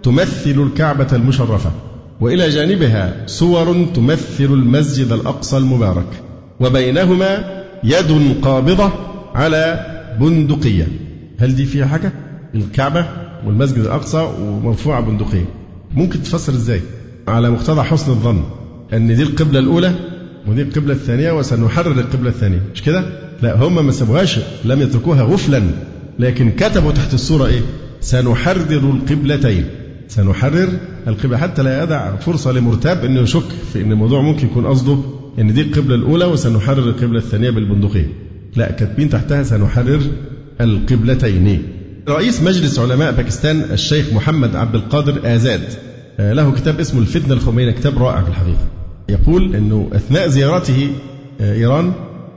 تمثل 0.03 0.61
الكعبة 0.61 1.07
المشرفة 1.13 1.71
وإلى 2.21 2.49
جانبها 2.49 3.23
صور 3.27 3.85
تمثل 3.95 4.43
المسجد 4.45 5.11
الأقصى 5.11 5.57
المبارك 5.57 6.07
وبينهما 6.59 7.61
يد 7.83 8.35
قابضة 8.41 8.91
على 9.35 9.85
بندقية. 10.19 10.87
هل 11.39 11.55
دي 11.55 11.65
فيها 11.65 11.85
حاجة؟ 11.85 12.13
الكعبة 12.55 13.05
والمسجد 13.45 13.77
الأقصى 13.79 14.29
ومرفوعة 14.41 15.01
بندقية 15.01 15.45
ممكن 15.95 16.23
تفسر 16.23 16.53
إزاي؟ 16.53 16.81
على 17.27 17.49
مقتضى 17.49 17.81
حسن 17.83 18.11
الظن 18.11 18.43
أن 18.93 19.15
دي 19.15 19.23
القبلة 19.23 19.59
الأولى 19.59 19.93
ودي 20.47 20.61
القبلة 20.61 20.93
الثانية 20.93 21.31
وسنحرر 21.31 21.91
القبلة 21.91 22.29
الثانية 22.29 22.61
مش 22.73 22.81
كده؟ 22.81 23.03
لا 23.41 23.57
هم 23.63 23.85
ما 23.85 23.91
سابوهاش 23.91 24.39
لم 24.65 24.81
يتركوها 24.81 25.23
غفلا 25.23 25.63
لكن 26.19 26.51
كتبوا 26.51 26.91
تحت 26.91 27.13
الصورة 27.13 27.45
إيه؟ 27.45 27.61
سنحرر 28.01 28.71
القبلتين 28.71 29.65
سنحرر 30.07 30.69
القبلة 31.07 31.37
حتى 31.37 31.63
لا 31.63 31.83
يدع 31.83 32.15
فرصة 32.15 32.51
لمرتاب 32.51 33.05
أنه 33.05 33.19
يشك 33.21 33.43
في 33.73 33.81
أن 33.81 33.91
الموضوع 33.91 34.21
ممكن 34.21 34.47
يكون 34.47 34.65
قصده 34.65 34.97
أن 35.39 35.53
دي 35.53 35.61
القبلة 35.61 35.95
الأولى 35.95 36.25
وسنحرر 36.25 36.79
القبلة 36.89 37.17
الثانية 37.19 37.49
بالبندقية 37.49 38.07
لا 38.55 38.71
كاتبين 38.71 39.09
تحتها 39.09 39.43
سنحرر 39.43 40.01
القبلتين 40.61 41.63
رئيس 42.09 42.41
مجلس 42.41 42.79
علماء 42.79 43.11
باكستان 43.11 43.61
الشيخ 43.71 44.13
محمد 44.13 44.55
عبد 44.55 44.75
القادر 44.75 45.35
آزاد 45.35 45.61
آه، 46.19 46.33
له 46.33 46.51
كتاب 46.51 46.79
اسمه 46.79 47.01
الفتنة 47.01 47.33
الخمينية 47.33 47.71
كتاب 47.71 48.03
رائع 48.03 48.21
في 48.21 48.29
الحقيقة 48.29 48.67
يقول 49.09 49.55
أنه 49.55 49.89
أثناء 49.93 50.27
زيارته 50.27 50.89
آه، 51.41 51.53
إيران 51.53 51.93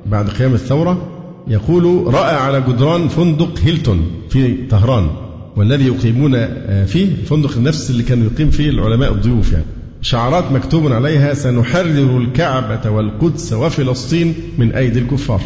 بعد 0.07 0.29
قيام 0.29 0.55
الثورة 0.55 1.09
يقول 1.49 2.14
رأى 2.14 2.35
على 2.35 2.61
جدران 2.61 3.09
فندق 3.09 3.59
هيلتون 3.59 4.11
في 4.31 4.66
طهران 4.71 5.11
والذي 5.57 5.87
يقيمون 5.87 6.35
آه، 6.35 6.85
فيه 6.85 7.05
الفندق 7.05 7.59
نفس 7.59 7.91
اللي 7.91 8.03
كان 8.03 8.25
يقيم 8.25 8.51
فيه 8.51 8.71
العلماء 8.71 9.12
الضيوف 9.12 9.53
يعني. 9.53 9.64
شعارات 10.03 10.53
مكتوب 10.53 10.93
عليها 10.93 11.35
سنحرر 11.35 12.19
الكعبة 12.19 12.91
والقدس 12.91 13.53
وفلسطين 13.53 14.35
من 14.59 14.73
أيدي 14.73 14.99
الكفار 14.99 15.41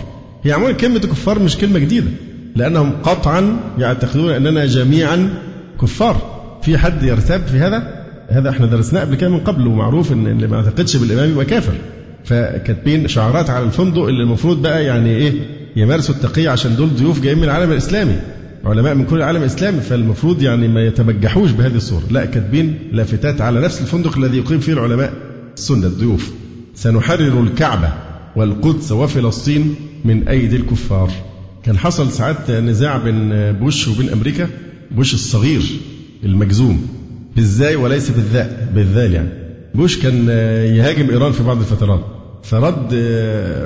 هي 0.45 0.53
عموما 0.53 0.73
كلمة 0.73 0.99
كفار 0.99 1.39
مش 1.39 1.57
كلمة 1.57 1.79
جديدة. 1.79 2.11
لأنهم 2.57 2.93
قطعا 3.03 3.57
يعتقدون 3.79 4.31
أننا 4.31 4.67
جميعا 4.67 5.35
كفار. 5.83 6.43
في 6.63 6.79
حد 6.79 7.03
يرتاب 7.03 7.41
في 7.47 7.57
هذا؟ 7.59 8.05
هذا 8.29 8.51
إحنا 8.51 8.67
درسناه 8.67 9.01
قبل 9.01 9.15
كده 9.15 9.31
من 9.31 9.41
قبل 9.41 9.67
ومعروف 9.67 10.13
إن 10.13 10.27
اللي 10.27 10.47
ما 10.47 10.57
يعتقدش 10.57 10.97
بالإمام 10.97 11.31
يبقى 11.31 11.45
كافر. 11.45 11.73
فكاتبين 12.25 13.09
شعارات 13.09 13.51
على 13.51 13.65
الفندق 13.65 14.03
اللي 14.03 14.23
المفروض 14.23 14.63
بقى 14.63 14.85
يعني 14.85 15.17
إيه؟ 15.17 15.33
يمارسوا 15.77 16.15
التقية 16.15 16.51
عشان 16.51 16.77
دول 16.77 16.89
ضيوف 16.97 17.21
جايين 17.21 17.39
من 17.39 17.45
العالم 17.45 17.73
الإسلامي. 17.73 18.17
علماء 18.65 18.95
من 18.95 19.05
كل 19.05 19.17
العالم 19.17 19.41
الإسلامي 19.41 19.81
فالمفروض 19.81 20.43
يعني 20.43 20.69
ما 20.69 20.81
يتبجحوش 20.87 21.51
بهذه 21.51 21.77
الصورة. 21.77 22.03
لا 22.11 22.25
كاتبين 22.25 22.79
لافتات 22.93 23.41
على 23.41 23.61
نفس 23.61 23.81
الفندق 23.81 24.19
الذي 24.19 24.39
يقيم 24.39 24.59
فيه 24.61 24.73
العلماء 24.73 25.13
السنة 25.57 25.87
الضيوف. 25.87 26.33
سنحرر 26.75 27.41
الكعبة 27.41 27.89
والقدس 28.37 28.93
وفلسطين 28.93 29.75
من 30.05 30.29
أيدي 30.29 30.57
الكفار. 30.57 31.11
كان 31.65 31.79
حصل 31.79 32.13
ساعات 32.13 32.51
نزاع 32.51 32.97
بين 32.97 33.53
بوش 33.53 33.89
وبين 33.89 34.09
أمريكا 34.09 34.49
بوش 34.91 35.15
الصغير 35.15 35.63
المجزوم 36.25 36.87
بالزاي 37.37 37.77
وليس 37.77 38.11
بالذاء 38.11 38.69
بالذال 38.75 39.13
يعني. 39.13 39.29
بوش 39.75 39.99
كان 39.99 40.29
يهاجم 40.77 41.11
إيران 41.11 41.33
في 41.33 41.43
بعض 41.43 41.59
الفترات. 41.59 42.05
فرد 42.43 42.95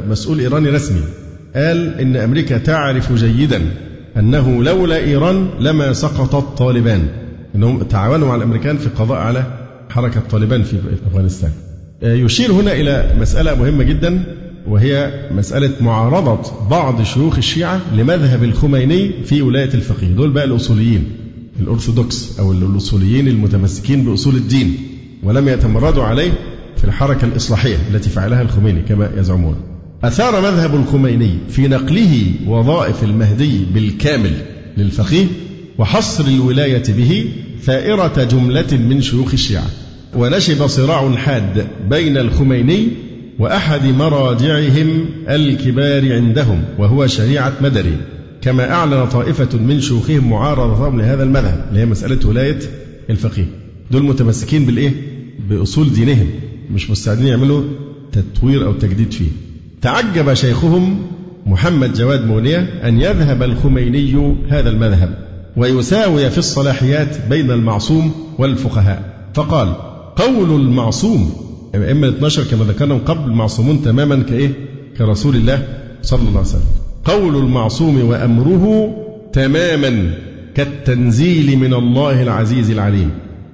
مسؤول 0.09 0.39
إيراني 0.39 0.69
رسمي. 0.69 1.01
قال 1.55 2.01
إن 2.01 2.17
أمريكا 2.17 2.59
تعرف 2.59 3.13
جيدا 3.13 3.63
أنه 4.17 4.63
لولا 4.65 4.97
إيران 4.97 5.49
لما 5.61 5.93
سقطت 5.93 6.59
طالبان 6.59 7.09
أنهم 7.55 7.83
تعاونوا 7.83 8.29
مع 8.29 8.37
الأمريكان 8.37 8.77
في 8.79 8.87
القضاء 8.87 9.19
على 9.19 9.45
حركة 9.91 10.21
طالبان 10.21 10.63
في 10.63 10.77
أفغانستان. 11.07 11.51
يشير 12.03 12.53
هنا 12.53 12.73
إلى 12.73 13.17
مسألة 13.21 13.55
مهمة 13.55 13.85
جدا. 13.85 14.25
وهي 14.69 15.13
مسألة 15.31 15.71
معارضة 15.81 16.69
بعض 16.71 17.03
شيوخ 17.03 17.37
الشيعة 17.37 17.81
لمذهب 17.95 18.45
الخميني 18.45 19.11
في 19.25 19.43
ولاية 19.43 19.75
الفقيه. 19.75 20.07
دول 20.07 20.31
بقى 20.31 20.45
الأصوليين 20.45 21.05
الأرثوذكس 21.61 22.39
أو 22.39 22.53
الأصوليين 22.53 23.29
المتمسكين 23.29 24.05
بأصول 24.05 24.35
الدين 24.37 24.77
ولم 25.23 25.49
يتمردوا 25.49 26.05
عليه 26.05 26.33
في 26.77 26.85
الحركة 26.85 27.25
الإصلاحية 27.25 27.77
التي 27.91 28.11
فعلها 28.11 28.43
الخميني 28.43 28.83
كما 28.83 29.11
يزعمون. 29.17 29.57
أثار 30.05 30.41
مذهب 30.41 30.75
الخميني 30.75 31.39
في 31.49 31.69
نقله 31.69 32.33
وظائف 32.47 33.05
المهدي 33.05 33.65
بالكامل 33.75 34.33
للفقيه 34.77 35.27
وحصر 35.79 36.25
الولاية 36.25 36.83
به 36.89 37.31
ثائرة 37.63 38.25
جملة 38.25 38.77
من 38.89 39.03
شيوخ 39.03 39.33
الشيعة. 39.33 39.67
ونشب 40.17 40.67
صراع 40.67 41.15
حاد 41.17 41.67
بين 41.91 42.17
الخميني 42.17 42.89
وأحد 43.39 43.85
مراجعهم 43.85 45.05
الكبار 45.29 46.13
عندهم 46.13 46.65
وهو 46.79 47.07
شريعة 47.07 47.53
مدري. 47.61 47.97
كما 48.43 48.71
أعلن 48.73 49.07
طائفة 49.07 49.59
من 49.59 49.81
شيوخهم 49.81 50.31
معارضتهم 50.31 51.01
لهذا 51.01 51.23
المذهب 51.23 51.67
اللي 51.69 51.81
هي 51.81 51.87
مسألة 51.87 52.29
ولاية 52.29 52.59
الفقيه. 53.11 53.47
دول 53.91 54.03
متمسكين 54.03 54.65
بالإيه؟ 54.65 54.93
بأصول 55.51 55.93
دينهم 55.93 56.27
مش 56.75 56.91
مستعدين 56.91 57.27
يعملوا 57.27 57.65
تطوير 58.13 58.67
أو 58.67 58.73
تجديد 58.73 59.13
فيه. 59.13 59.29
تعجب 59.83 60.35
شيخهم 60.35 61.07
محمد 61.47 61.95
جواد 61.95 62.27
مونية 62.27 62.59
أن 62.59 63.01
يذهب 63.01 63.43
الخميني 63.43 64.37
هذا 64.49 64.71
المذهب 64.71 65.19
ويساوي 65.57 66.31
في 66.31 66.39
الصلاحيات 66.39 67.17
بين 67.29 67.51
المعصوم 67.51 68.13
والفقهاء. 68.39 69.31
فقال 69.35 69.75
قول 70.17 70.61
المعصوم 70.61 71.33
أئمة 71.83 72.09
12 72.09 72.45
كما 72.45 72.65
ذكرنا 72.65 72.95
من 72.95 73.01
قبل 73.01 73.31
معصومون 73.31 73.83
تماما 73.83 74.23
كإيه؟ 74.23 74.53
كرسول 74.99 75.37
الله 75.37 75.69
صلى 76.03 76.21
الله 76.21 76.31
عليه 76.31 76.41
وسلم. 76.41 76.63
قول 77.05 77.37
المعصوم 77.37 78.09
وأمره 78.09 78.97
تماما 79.33 80.11
كالتنزيل 80.55 81.59
من 81.59 81.75
الله 81.75 82.23
العزيز 82.23 82.71
العليم. 82.71 83.11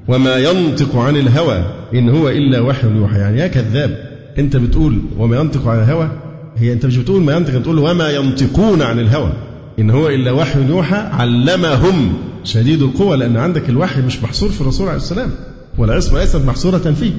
وما 0.08 0.36
ينطق 0.36 0.96
عن 0.96 1.16
الهوى 1.16 1.64
إن 1.94 2.08
هو 2.08 2.28
إلا 2.28 2.60
وحي 2.60 2.88
يوحى. 2.96 3.18
يعني 3.18 3.38
يا 3.38 3.46
كذاب 3.46 3.98
أنت 4.38 4.56
بتقول 4.56 4.98
وما 5.18 5.36
ينطق 5.36 5.68
عن 5.68 5.78
الهوى؟ 5.78 6.10
هي 6.56 6.72
أنت 6.72 6.86
مش 6.86 6.96
بتقول 6.96 7.22
ما 7.22 7.36
ينطق 7.36 7.56
بتقول 7.56 7.78
وما 7.78 8.10
ينطقون 8.10 8.82
عن 8.82 8.98
الهوى. 8.98 9.32
إن 9.78 9.90
هو 9.90 10.08
إلا 10.08 10.32
وحي 10.32 10.68
يوحى 10.68 10.96
علمهم 10.96 12.12
شديد 12.44 12.82
القوة 12.82 13.16
لأن 13.16 13.36
عندك 13.36 13.68
الوحي 13.68 14.02
مش 14.02 14.22
محصور 14.22 14.48
في 14.48 14.60
الرسول 14.60 14.88
عليه 14.88 14.96
السلام 14.96 15.30
والعصمة 15.78 16.18
ليست 16.18 16.36
محصورة 16.36 16.78
فيه. 16.78 17.12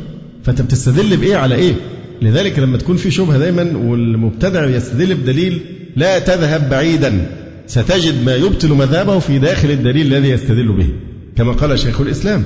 فأنت 0.43 0.61
بتستدل 0.61 1.17
بإيه؟ 1.17 1.35
على 1.35 1.55
إيه؟ 1.55 1.73
لذلك 2.21 2.59
لما 2.59 2.77
تكون 2.77 2.95
في 2.95 3.11
شبهة 3.11 3.37
دايما 3.37 3.77
والمبتدع 3.77 4.65
يستدل 4.65 5.15
بدليل 5.15 5.59
لا 5.95 6.19
تذهب 6.19 6.69
بعيدا 6.69 7.27
ستجد 7.67 8.25
ما 8.25 8.35
يبطل 8.35 8.69
مذهبه 8.69 9.19
في 9.19 9.39
داخل 9.39 9.71
الدليل 9.71 10.13
الذي 10.13 10.29
يستدل 10.29 10.71
به. 10.71 10.89
كما 11.35 11.51
قال 11.51 11.79
شيخ 11.79 12.01
الإسلام 12.01 12.43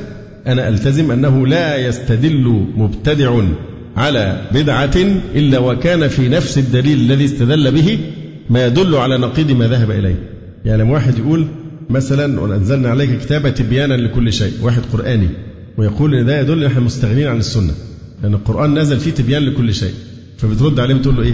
أنا 0.48 0.68
ألتزم 0.70 1.12
أنه 1.12 1.48
لا 1.48 1.78
يستدل 1.88 2.66
مبتدع 2.76 3.42
على 3.98 4.42
بدعة 4.52 4.98
إلا 5.36 5.60
وكان 5.60 6.08
في 6.08 6.30
نفس 6.30 6.58
الدليل 6.58 6.98
الذي 6.98 7.26
استدل 7.26 7.72
به 7.72 8.00
ما 8.50 8.66
يدل 8.66 8.96
على 8.96 9.18
نقيض 9.18 9.52
ما 9.52 9.68
ذهب 9.68 9.92
إليه. 9.92 10.16
يعني 10.66 10.84
واحد 10.84 11.20
يقول 11.20 11.48
مثلا 11.90 12.40
وأنزلنا 12.40 12.90
عليك 12.90 13.20
كتابة 13.20 13.50
تبيانا 13.50 13.94
لكل 13.94 14.34
شيء. 14.34 14.54
واحد 14.62 14.82
قرآني 14.94 15.28
ويقول 15.78 16.16
إن 16.16 16.26
ده 16.26 16.40
يدل 16.40 16.64
إن 16.64 16.66
إحنا 16.66 16.80
مستغنين 16.80 17.28
عن 17.28 17.38
السنة. 17.38 17.74
لأن 18.24 18.34
القرآن 18.34 18.80
نزل 18.80 19.00
فيه 19.00 19.12
تبيان 19.12 19.44
لكل 19.44 19.74
شيء. 19.74 19.94
فبترد 20.38 20.80
عليه 20.80 20.96
بتقول 20.96 21.16
له 21.16 21.24
إيه؟ 21.24 21.34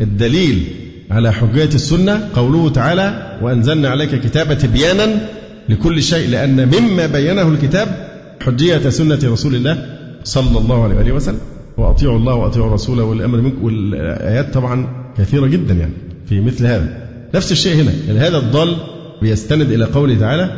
الدليل 0.00 0.62
على 1.10 1.32
حجية 1.32 1.64
السنة 1.74 2.28
قوله 2.34 2.70
تعالى 2.70 3.38
وأنزلنا 3.42 3.88
عليك 3.88 4.20
كتابة 4.20 4.54
تبيانا 4.54 5.28
لكل 5.68 6.02
شيء 6.02 6.28
لأن 6.30 6.68
مما 6.68 7.06
بينه 7.06 7.48
الكتاب 7.48 8.08
حجية 8.40 8.88
سنة 8.88 9.18
رسول 9.24 9.54
الله 9.54 9.86
صلى 10.24 10.58
الله 10.58 10.84
عليه 10.84 10.94
وآله 10.96 11.12
وسلم. 11.12 11.38
وأطيعوا 11.76 12.18
الله 12.18 12.34
وأطيعوا 12.34 12.66
الرسول 12.68 13.00
والأمر 13.00 13.40
منكم 13.40 13.64
والآيات 13.64 14.54
طبعا 14.54 14.88
كثيرة 15.18 15.46
جدا 15.46 15.74
يعني 15.74 15.92
في 16.28 16.40
مثل 16.40 16.66
هذا. 16.66 17.08
نفس 17.34 17.52
الشيء 17.52 17.82
هنا. 17.82 17.92
يعني 18.06 18.18
هذا 18.18 18.38
الضال 18.38 18.76
بيستند 19.22 19.70
إلى 19.70 19.84
قوله 19.84 20.18
تعالى 20.18 20.50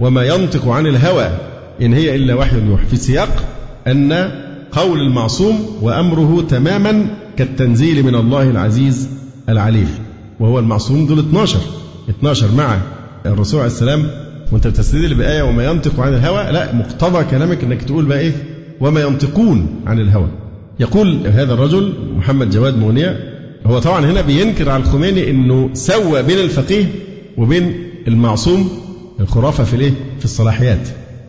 وما 0.00 0.24
ينطق 0.24 0.68
عن 0.68 0.86
الهوى 0.86 1.28
إن 1.82 1.92
هي 1.94 2.16
إلا 2.16 2.34
وحي 2.34 2.66
يوحى 2.66 2.86
في 2.86 2.96
سياق 2.96 3.44
أن 3.86 4.12
قول 4.72 5.00
المعصوم 5.00 5.66
وأمره 5.82 6.44
تماما 6.48 7.06
كالتنزيل 7.36 8.02
من 8.02 8.14
الله 8.14 8.42
العزيز 8.50 9.08
العليم 9.48 9.88
وهو 10.40 10.58
المعصوم 10.58 11.06
دول 11.06 11.18
12 11.18 11.58
12 12.10 12.46
مع 12.56 12.78
الرسول 13.26 13.60
عليه 13.60 13.72
السلام 13.72 14.06
وأنت 14.52 14.66
بتستدل 14.66 15.14
بآية 15.14 15.42
وما 15.42 15.64
ينطق 15.64 16.00
عن 16.00 16.14
الهوى 16.14 16.52
لا 16.52 16.74
مقتضى 16.74 17.24
كلامك 17.24 17.64
إنك 17.64 17.82
تقول 17.82 18.04
بقى 18.04 18.18
إيه 18.20 18.32
وما 18.80 19.00
ينطقون 19.00 19.66
عن 19.86 20.00
الهوى 20.00 20.28
يقول 20.80 21.26
هذا 21.26 21.54
الرجل 21.54 21.92
محمد 22.16 22.50
جواد 22.50 22.78
مونية 22.78 23.34
هو 23.66 23.78
طبعا 23.78 24.04
هنا 24.04 24.20
بينكر 24.20 24.70
على 24.70 24.82
الخميني 24.82 25.30
إنه 25.30 25.70
سوى 25.72 26.22
بين 26.22 26.38
الفقيه 26.38 26.84
وبين 27.38 27.74
المعصوم 28.08 28.68
الخرافة 29.20 29.64
في 29.64 29.74
الإيه؟ 29.76 29.92
في 30.18 30.24
الصلاحيات. 30.24 30.88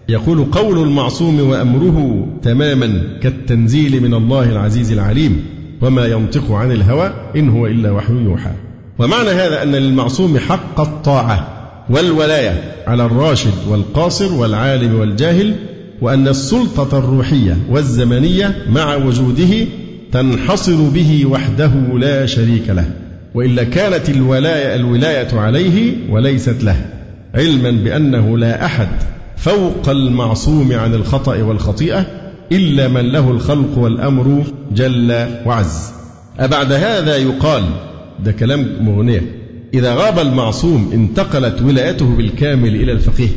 يقول 0.10 0.46
قول 0.52 0.88
المعصوم 0.88 1.40
وأمره 1.40 2.28
تماما 2.44 3.02
كالتنزيل 3.22 4.02
من 4.02 4.14
الله 4.14 4.52
العزيز 4.52 4.92
العليم 4.92 5.44
وما 5.82 6.06
ينطق 6.06 6.52
عن 6.52 6.72
الهوى 6.72 7.14
إن 7.36 7.50
هو 7.50 7.68
إلا 7.68 7.92
وحي 7.92 8.14
يوحى. 8.14 8.52
ومعنى 9.00 9.30
هذا 9.30 9.64
أن 9.64 9.72
للمعصوم 9.76 10.38
حق 10.38 10.82
الطاعة 10.82 11.48
والولاية 11.90 12.62
على 12.88 13.06
الراشد 13.06 13.54
والقاصر 13.70 14.34
والعالم 14.34 15.00
والجاهل 15.00 15.56
وأن 16.02 16.28
السلطة 16.28 16.98
الروحية 16.98 17.58
والزمنية 17.70 18.56
مع 18.70 18.96
وجوده 18.96 19.66
تنحصر 20.12 20.90
به 20.90 21.26
وحده 21.26 21.72
لا 21.98 22.26
شريك 22.26 22.70
له 22.70 22.86
وإلا 23.34 23.64
كانت 23.64 24.10
الولاية 24.10 24.76
الولاية 24.76 25.40
عليه 25.40 25.94
وليست 26.10 26.64
له 26.64 26.86
علما 27.36 27.72
بأنه 27.72 28.38
لا 28.38 28.66
أحد 28.66 28.88
فوق 29.38 29.90
المعصوم 29.90 30.74
عن 30.74 30.94
الخطأ 30.94 31.44
والخطيئة 31.44 32.06
إلا 32.52 32.88
من 32.88 33.12
له 33.12 33.32
الخلق 33.32 33.78
والأمر 33.78 34.44
جل 34.72 35.28
وعز. 35.46 35.92
أبعد 36.40 36.72
هذا 36.72 37.18
يقال 37.18 37.64
ده 38.20 38.32
كلام 38.32 38.78
مغنية 38.82 39.22
إذا 39.74 39.94
غاب 39.96 40.20
المعصوم 40.20 40.90
انتقلت 40.94 41.62
ولايته 41.62 42.16
بالكامل 42.16 42.76
إلى 42.76 42.92
الفقيه. 42.92 43.30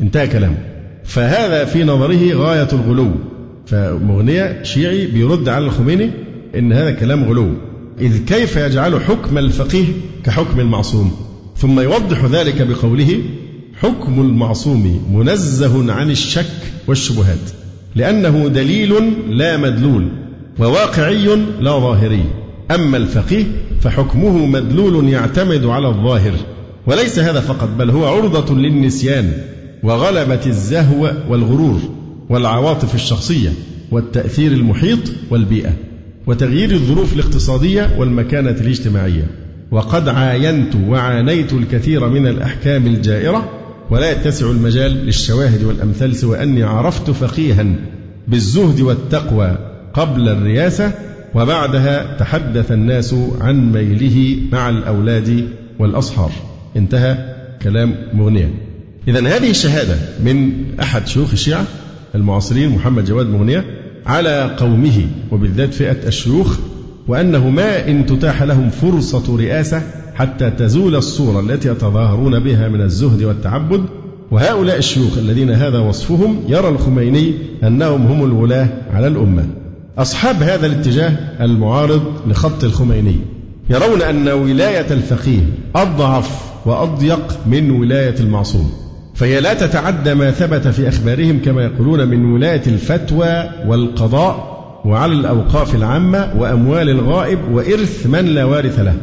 انتهى 0.00 0.26
كلامه 0.26 0.56
فهذا 1.04 1.64
في 1.64 1.84
نظره 1.84 2.34
غاية 2.34 2.68
الغلو. 2.72 3.10
فمغنية 3.66 4.62
شيعي 4.62 5.06
بيرد 5.06 5.48
على 5.48 5.64
الخميني 5.64 6.10
إن 6.54 6.72
هذا 6.72 6.90
كلام 6.90 7.24
غلو. 7.24 7.48
إذ 8.00 8.24
كيف 8.24 8.56
يجعل 8.56 9.00
حكم 9.00 9.38
الفقيه 9.38 9.84
كحكم 10.24 10.60
المعصوم؟ 10.60 11.12
ثم 11.56 11.80
يوضح 11.80 12.24
ذلك 12.24 12.62
بقوله 12.62 13.20
حكم 13.82 14.20
المعصوم 14.20 15.14
منزه 15.14 15.92
عن 15.92 16.10
الشك 16.10 16.46
والشبهات 16.86 17.50
لأنه 17.96 18.48
دليل 18.48 18.94
لا 19.28 19.56
مدلول 19.56 20.08
وواقعي 20.58 21.26
لا 21.60 21.70
ظاهري. 21.70 22.24
أما 22.70 22.96
الفقيه 22.96 23.44
فحكمه 23.80 24.46
مدلول 24.46 25.08
يعتمد 25.08 25.64
على 25.64 25.88
الظاهر 25.88 26.32
وليس 26.86 27.18
هذا 27.18 27.40
فقط 27.40 27.68
بل 27.78 27.90
هو 27.90 28.06
عرضة 28.06 28.54
للنسيان 28.54 29.32
وغلبة 29.82 30.46
الزهو 30.46 31.12
والغرور 31.28 31.80
والعواطف 32.28 32.94
الشخصية 32.94 33.50
والتأثير 33.90 34.52
المحيط 34.52 34.98
والبيئة 35.30 35.72
وتغيير 36.26 36.70
الظروف 36.70 37.12
الاقتصادية 37.12 37.96
والمكانة 37.98 38.50
الاجتماعية. 38.60 39.30
وقد 39.70 40.08
عاينت 40.08 40.74
وعانيت 40.88 41.52
الكثير 41.52 42.08
من 42.08 42.26
الأحكام 42.26 42.86
الجائرة 42.86 43.55
ولا 43.90 44.10
يتسع 44.10 44.50
المجال 44.50 44.92
للشواهد 44.92 45.64
والأمثال 45.64 46.16
سوى 46.16 46.42
أني 46.42 46.62
عرفت 46.62 47.10
فقيها 47.10 47.66
بالزهد 48.28 48.80
والتقوى 48.80 49.58
قبل 49.94 50.28
الرياسة 50.28 50.92
وبعدها 51.34 52.16
تحدث 52.16 52.72
الناس 52.72 53.14
عن 53.40 53.72
ميله 53.72 54.36
مع 54.52 54.68
الأولاد 54.68 55.48
والأصهار 55.78 56.32
انتهى 56.76 57.34
كلام 57.62 57.94
مغنية 58.12 58.50
إذا 59.08 59.20
هذه 59.20 59.50
الشهادة 59.50 59.96
من 60.24 60.64
أحد 60.80 61.06
شيوخ 61.06 61.32
الشيعة 61.32 61.64
المعاصرين 62.14 62.68
محمد 62.68 63.04
جواد 63.04 63.26
مغنية 63.26 63.64
على 64.06 64.56
قومه 64.58 65.06
وبالذات 65.32 65.74
فئة 65.74 66.06
الشيوخ 66.06 66.58
وأنه 67.08 67.50
ما 67.50 67.88
إن 67.88 68.06
تتاح 68.06 68.42
لهم 68.42 68.70
فرصة 68.70 69.36
رئاسة 69.36 69.82
حتى 70.16 70.50
تزول 70.50 70.96
الصورة 70.96 71.40
التي 71.40 71.68
يتظاهرون 71.68 72.38
بها 72.40 72.68
من 72.68 72.80
الزهد 72.80 73.22
والتعبد. 73.22 73.80
وهؤلاء 74.30 74.78
الشيوخ 74.78 75.18
الذين 75.18 75.50
هذا 75.50 75.78
وصفهم 75.78 76.40
يرى 76.48 76.68
الخميني 76.68 77.34
أنهم 77.64 78.06
هم 78.06 78.24
الولاة 78.24 78.68
على 78.92 79.06
الأمة. 79.06 79.46
أصحاب 79.98 80.42
هذا 80.42 80.66
الاتجاه 80.66 81.12
المعارض 81.40 82.02
لخط 82.26 82.64
الخميني. 82.64 83.16
يرون 83.70 84.02
أن 84.02 84.28
ولاية 84.28 84.86
الفقيه 84.90 85.40
أضعف 85.74 86.52
وأضيق 86.66 87.38
من 87.46 87.70
ولاية 87.70 88.14
المعصوم. 88.20 88.72
فهي 89.14 89.40
لا 89.40 89.54
تتعدى 89.54 90.14
ما 90.14 90.30
ثبت 90.30 90.68
في 90.68 90.88
أخبارهم 90.88 91.38
كما 91.44 91.62
يقولون 91.62 92.08
من 92.08 92.32
ولاية 92.32 92.62
الفتوى 92.66 93.50
والقضاء 93.66 94.56
وعلى 94.84 95.12
الأوقاف 95.12 95.74
العامة 95.74 96.32
وأموال 96.38 96.90
الغائب 96.90 97.38
وإرث 97.52 98.06
من 98.06 98.24
لا 98.24 98.44
وارث 98.44 98.80
له. 98.80 98.94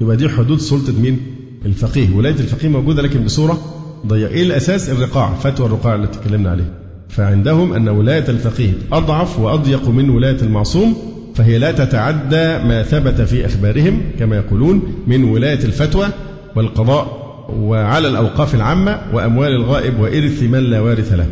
يبقى 0.00 0.16
دي 0.16 0.28
حدود 0.28 0.60
سلطة 0.60 1.00
مين؟ 1.00 1.18
الفقيه. 1.66 2.16
ولاية 2.16 2.34
الفقيه 2.34 2.68
موجودة 2.68 3.02
لكن 3.02 3.24
بصورة 3.24 3.60
ضيقة. 4.06 4.30
إيه 4.30 4.42
الأساس؟ 4.42 4.90
الرقاع 4.90 5.34
فتوى 5.34 5.66
الرقاع 5.66 5.94
اللي 5.94 6.06
تكلمنا 6.06 6.50
عليه 6.50 6.72
فعندهم 7.08 7.72
أن 7.72 7.88
ولاية 7.88 8.28
الفقيه 8.28 8.72
أضعف 8.92 9.38
وأضيق 9.38 9.88
من 9.88 10.10
ولاية 10.10 10.42
المعصوم 10.42 10.96
فهي 11.34 11.58
لا 11.58 11.72
تتعدى 11.72 12.58
ما 12.68 12.82
ثبت 12.82 13.20
في 13.20 13.46
أخبارهم 13.46 14.02
كما 14.18 14.36
يقولون 14.36 14.82
من 15.06 15.24
ولاية 15.24 15.64
الفتوى 15.64 16.08
والقضاء 16.56 17.20
وعلى 17.56 18.08
الأوقاف 18.08 18.54
العامة 18.54 19.00
وأموال 19.12 19.52
الغائب 19.52 20.00
وإرث 20.00 20.42
من 20.42 20.58
لا 20.58 20.80
وارث 20.80 21.12
له. 21.12 21.26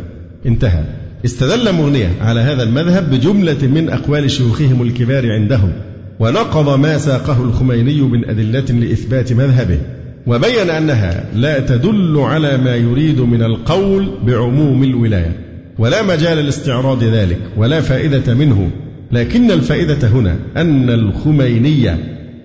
انتهى. 0.45 0.83
استدل 1.25 1.73
مغنية 1.73 2.11
على 2.21 2.39
هذا 2.39 2.63
المذهب 2.63 3.09
بجملة 3.11 3.67
من 3.67 3.89
أقوال 3.89 4.31
شيوخهم 4.31 4.81
الكبار 4.81 5.31
عندهم. 5.31 5.71
ونقض 6.19 6.79
ما 6.79 6.97
ساقه 6.97 7.43
الخميني 7.43 8.01
من 8.01 8.29
أدلة 8.29 8.65
لإثبات 8.79 9.33
مذهبه 9.33 9.79
وبين 10.27 10.69
أنها 10.69 11.23
لا 11.35 11.59
تدل 11.59 12.17
على 12.17 12.57
ما 12.57 12.75
يريد 12.75 13.21
من 13.21 13.43
القول 13.43 14.09
بعموم 14.23 14.83
الولاية 14.83 15.35
ولا 15.79 16.03
مجال 16.03 16.37
لاستعراض 16.37 17.03
ذلك 17.03 17.39
ولا 17.57 17.81
فائدة 17.81 18.33
منه 18.33 18.69
لكن 19.11 19.51
الفائدة 19.51 20.07
هنا 20.07 20.35
أن 20.57 20.89
الخميني 20.89 21.97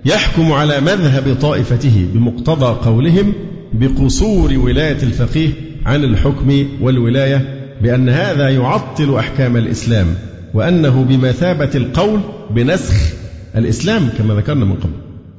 يحكم 0.04 0.52
على 0.52 0.80
مذهب 0.80 1.36
طائفته 1.40 2.08
بمقتضى 2.14 2.90
قولهم 2.90 3.32
بقصور 3.72 4.58
ولاية 4.58 5.02
الفقيه 5.02 5.48
عن 5.86 6.04
الحكم 6.04 6.66
والولاية 6.80 7.68
بأن 7.82 8.08
هذا 8.08 8.48
يعطل 8.48 9.14
أحكام 9.16 9.56
الإسلام 9.56 10.06
وأنه 10.54 11.04
بمثابة 11.04 11.70
القول 11.74 12.20
بنسخ 12.50 13.23
الإسلام 13.56 14.08
كما 14.18 14.34
ذكرنا 14.34 14.64
من 14.64 14.74
قبل 14.74 14.92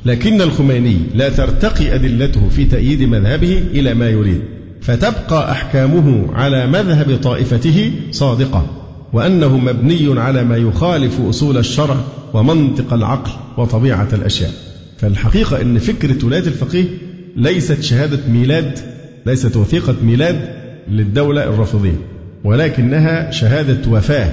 لكن 0.05 0.41
الخميني 0.41 0.97
لا 1.15 1.29
ترتقي 1.29 1.95
أدلته 1.95 2.49
في 2.49 2.65
تأييد 2.65 3.01
مذهبه 3.01 3.63
إلى 3.71 3.93
ما 3.93 4.09
يريد 4.09 4.41
فتبقى 4.81 5.51
أحكامه 5.51 6.33
على 6.33 6.67
مذهب 6.67 7.19
طائفته 7.23 7.91
صادقة 8.11 8.65
وأنه 9.13 9.57
مبني 9.57 10.19
على 10.19 10.43
ما 10.43 10.57
يخالف 10.57 11.21
أصول 11.21 11.57
الشرع 11.57 11.97
ومنطق 12.33 12.93
العقل 12.93 13.31
وطبيعة 13.57 14.07
الأشياء 14.13 14.51
فالحقيقة 14.97 15.61
أن 15.61 15.79
فكرة 15.79 16.25
ولاية 16.25 16.47
الفقيه 16.47 16.85
ليست 17.35 17.81
شهادة 17.81 18.19
ميلاد 18.29 18.79
ليست 19.25 19.57
وثيقة 19.57 19.95
ميلاد 20.03 20.49
للدولة 20.89 21.43
الرافضية 21.43 21.99
ولكنها 22.43 23.31
شهادة 23.31 23.91
وفاة 23.91 24.31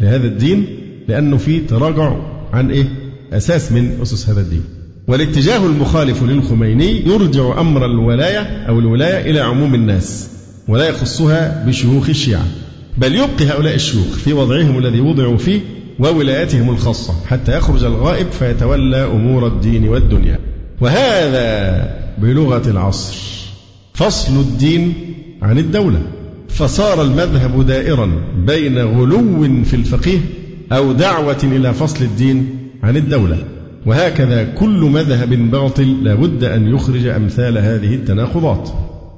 لهذا 0.00 0.26
الدين 0.26 0.66
لأنه 1.08 1.36
في 1.36 1.60
تراجع 1.60 2.16
عن 2.52 2.70
إيه؟ 2.70 3.03
أساس 3.36 3.72
من 3.72 3.98
أسس 4.02 4.28
هذا 4.28 4.40
الدين. 4.40 4.64
والاتجاه 5.08 5.66
المخالف 5.66 6.22
للخميني 6.22 7.06
يرجع 7.06 7.60
أمر 7.60 7.84
الولاية 7.84 8.40
أو 8.40 8.78
الولاية 8.78 9.30
إلى 9.30 9.40
عموم 9.40 9.74
الناس 9.74 10.28
ولا 10.68 10.88
يخصها 10.88 11.64
بشيوخ 11.66 12.08
الشيعة. 12.08 12.44
بل 12.98 13.14
يبقي 13.14 13.46
هؤلاء 13.46 13.74
الشيوخ 13.74 14.06
في 14.06 14.32
وضعهم 14.32 14.78
الذي 14.78 15.00
وضعوا 15.00 15.36
فيه 15.36 15.60
وولايتهم 15.98 16.70
الخاصة 16.70 17.14
حتى 17.26 17.56
يخرج 17.56 17.84
الغائب 17.84 18.30
فيتولى 18.30 19.04
أمور 19.04 19.46
الدين 19.46 19.88
والدنيا. 19.88 20.38
وهذا 20.80 21.88
بلغة 22.18 22.70
العصر. 22.70 23.16
فصل 23.94 24.40
الدين 24.40 24.94
عن 25.42 25.58
الدولة. 25.58 26.02
فصار 26.48 27.02
المذهب 27.02 27.66
دائرا 27.66 28.10
بين 28.46 28.78
غلو 28.78 29.64
في 29.64 29.74
الفقيه 29.74 30.18
أو 30.72 30.92
دعوة 30.92 31.38
إلى 31.44 31.74
فصل 31.74 32.04
الدين 32.04 32.63
عن 32.84 32.96
الدولة. 32.96 33.38
وهكذا 33.86 34.44
كل 34.44 34.80
مذهب 34.80 35.50
باطل 35.50 36.04
لابد 36.04 36.44
أن 36.44 36.74
يخرج 36.74 37.06
أمثال 37.06 37.58
هذه 37.58 37.94
التناقضات. 37.94 38.70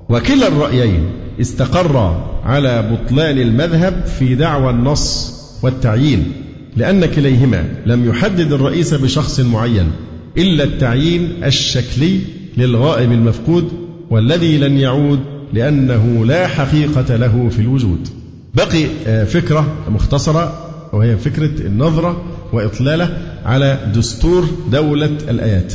وكلا 0.09 0.48
الرأيين 0.48 1.10
استقر 1.40 2.22
على 2.44 2.90
بطلان 2.93 3.38
المذهب 3.38 4.06
في 4.18 4.34
دعوى 4.34 4.70
النص 4.70 5.34
والتعيين 5.62 6.32
لأن 6.76 7.06
كليهما 7.06 7.64
لم 7.86 8.09
يحدد 8.09 8.52
الرئيس 8.52 8.94
بشخص 8.94 9.40
معين 9.40 9.90
إلا 10.38 10.64
التعيين 10.64 11.44
الشكلي 11.44 12.20
للغائب 12.56 13.12
المفقود 13.12 13.68
والذي 14.10 14.59
لن 14.59 14.78
يعود 14.78 15.20
لأنه 15.52 16.24
لا 16.26 16.47
حقيقة 16.47 17.16
له 17.16 17.48
في 17.48 17.59
الوجود. 17.59 18.09
بقي 18.55 18.86
آه، 19.06 19.24
فكرة 19.24 19.74
مختصرة 19.90 20.66
وهي 20.93 21.16
فكرة 21.16 21.66
النظرة 21.66 22.22
وإطلالة 22.52 23.18
على 23.44 23.93
دستور 23.97 24.44
دولة 24.73 25.16
الآيات. 25.28 25.73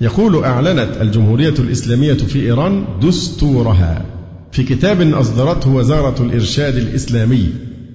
يقول 0.00 0.44
أعلنت 0.44 0.88
الجمهورية 1.00 1.54
الإسلامية 1.58 2.14
في 2.14 2.40
إيران 2.40 2.84
دستورها. 3.02 4.04
في 4.52 4.62
كتاب 4.62 5.00
أصدرته 5.14 5.70
وزارة 5.70 6.22
الإرشاد 6.22 6.76
الإسلامي 6.76 7.48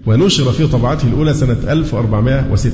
ونشر 0.06 0.51
في 0.51 0.68
طبعته 0.68 1.07
الأولى 1.07 1.34
سنة 1.34 1.57
1406 1.69 2.72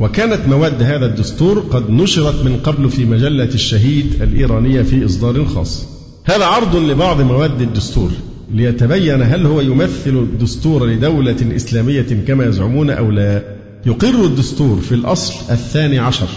وكانت 0.00 0.48
مواد 0.48 0.82
هذا 0.82 1.06
الدستور 1.06 1.58
قد 1.58 1.90
نشرت 1.90 2.44
من 2.44 2.56
قبل 2.56 2.90
في 2.90 3.04
مجلة 3.04 3.44
الشهيد 3.44 4.22
الإيرانية 4.22 4.82
في 4.82 5.04
إصدار 5.04 5.44
خاص. 5.44 5.86
هذا 6.24 6.44
عرض 6.44 6.76
لبعض 6.76 7.20
مواد 7.20 7.60
الدستور 7.60 8.10
ليتبين 8.54 9.22
هل 9.22 9.46
هو 9.46 9.60
يمثل 9.60 10.10
الدستور 10.10 10.86
لدولة 10.86 11.56
إسلامية 11.56 12.24
كما 12.26 12.46
يزعمون 12.46 12.90
أو 12.90 13.10
لا. 13.10 13.42
يقر 13.86 14.24
الدستور 14.24 14.80
في 14.80 14.94
الأصل 14.94 15.34
الثاني 15.52 15.98
عشر 15.98 16.28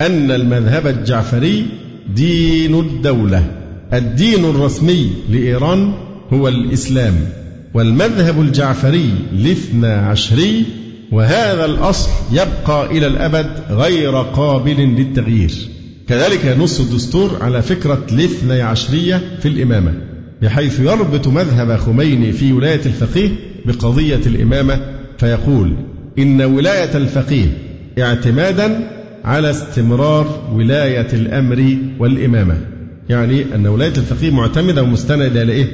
أن 0.00 0.30
المذهب 0.30 0.86
الجعفري 0.86 1.66
دين 2.14 2.80
الدولة 2.80 3.44
الدين 3.92 4.44
الرسمي 4.44 5.10
لإيران 5.30 5.92
هو 6.32 6.48
الإسلام 6.48 7.14
والمذهب 7.74 8.40
الجعفري 8.40 9.10
الاثنى 9.32 9.86
عشري 9.86 10.64
وهذا 11.12 11.64
الأصل 11.64 12.10
يبقى 12.32 12.86
إلى 12.86 13.06
الأبد 13.06 13.46
غير 13.70 14.16
قابل 14.16 14.76
للتغيير. 14.76 15.52
كذلك 16.08 16.44
ينص 16.44 16.80
الدستور 16.80 17.30
على 17.40 17.62
فكرة 17.62 18.06
الاثني 18.12 18.60
عشرية 18.62 19.22
في 19.40 19.48
الإمامة 19.48 19.94
بحيث 20.42 20.80
يربط 20.80 21.28
مذهب 21.28 21.76
خميني 21.76 22.32
في 22.32 22.52
ولاية 22.52 22.86
الفقيه 22.86 23.28
بقضية 23.66 24.20
الإمامة 24.26 24.80
فيقول 25.18 25.76
إن 26.18 26.42
ولاية 26.42 26.96
الفقيه 26.96 27.46
اعتمادا 27.98 28.90
على 29.24 29.50
استمرار 29.50 30.50
ولاية 30.54 31.08
الأمر 31.12 31.76
والإمامة. 31.98 32.58
يعني 33.08 33.54
أن 33.54 33.66
ولاية 33.66 33.92
الفقيه 33.96 34.30
معتمدة 34.30 34.82
ومستندة 34.82 35.42
إلى 35.42 35.52
إيه؟ 35.52 35.66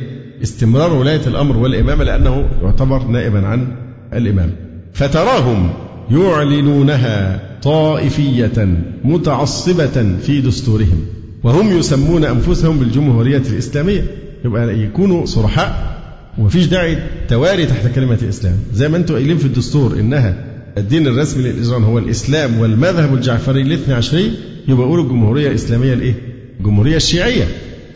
استمرار 0.43 0.93
ولاية 0.93 1.27
الأمر 1.27 1.57
والإمامة 1.57 2.05
لأنه 2.05 2.49
يعتبر 2.63 3.05
نائبا 3.05 3.47
عن 3.47 3.69
الإمام. 4.13 4.51
فتراهم 4.93 5.71
يعلنونها 6.11 7.41
طائفية 7.63 8.69
متعصبة 9.05 10.17
في 10.23 10.41
دستورهم 10.41 11.01
وهم 11.43 11.79
يسمون 11.79 12.25
أنفسهم 12.25 12.79
بالجمهورية 12.79 13.43
الإسلامية. 13.53 14.05
يبقى 14.45 14.79
يكونوا 14.79 15.27
صرحاء 15.27 15.98
ومفيش 16.39 16.67
داعي 16.67 16.99
تواري 17.29 17.67
تحت 17.67 17.87
كلمة 17.95 18.19
الإسلام. 18.23 18.57
زي 18.75 18.89
ما 18.89 18.97
أنتم 18.97 19.15
قايلين 19.15 19.39
في 19.39 19.45
الدستور 19.45 20.01
إنها 20.01 20.45
الدين 20.79 21.07
الرسمي 21.07 21.43
للإيران 21.43 21.83
هو 21.85 21.99
الإسلام 21.99 22.59
والمذهب 22.59 23.15
الجعفري 23.15 23.63
الاثني 23.63 23.95
عشري 23.95 24.33
يبقى 24.69 24.87
قولوا 24.87 25.05
الجمهورية 25.05 25.49
الإسلامية 25.49 25.93
الإيه؟ 25.93 26.15
الجمهورية 26.61 26.97
الشيعية 26.97 27.45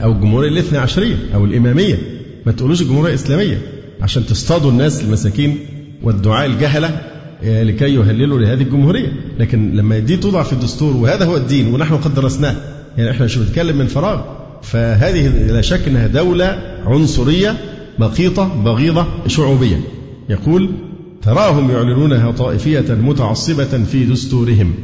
أو 0.03 0.13
الجمهورية 0.13 0.49
الاثني 0.49 0.79
عشرية 0.79 1.15
أو 1.35 1.45
الإمامية. 1.45 1.99
ما 2.47 2.53
تقولوش 2.53 2.83
الجمهورية 2.83 3.11
الإسلامية 3.11 3.59
عشان 4.01 4.27
تصطادوا 4.27 4.71
الناس 4.71 5.03
المساكين 5.05 5.59
والدعاء 6.03 6.47
الجهلة 6.47 7.01
آه، 7.45 7.63
لكي 7.63 7.95
يهللوا 7.95 8.39
لهذه 8.41 8.63
الجمهورية. 8.63 9.13
لكن 9.39 9.73
لما 9.77 9.99
دي 9.99 10.17
توضع 10.17 10.43
في 10.43 10.53
الدستور 10.53 10.97
وهذا 10.97 11.25
هو 11.25 11.37
الدين 11.37 11.75
ونحن 11.75 11.95
قد 11.97 12.15
درسناه 12.15 12.57
يعني 12.99 13.11
إحنا 13.11 13.25
مش 13.25 13.37
بنتكلم 13.37 13.79
من 13.79 13.87
فراغ 13.87 14.21
فهذه 14.63 15.29
لا 15.53 15.61
شك 15.61 15.89
إنها 15.89 16.07
دولة 16.07 16.59
عنصرية 16.87 17.57
مقيطة 17.99 18.63
بغيضة 18.65 19.07
شعوبية 19.27 19.81
يقول 20.29 20.71
تراهم 21.23 21.71
يعلنونها 21.71 22.31
طائفية 22.31 22.85
متعصبة 22.95 23.85
في 23.85 24.05
دستورهم 24.05 24.75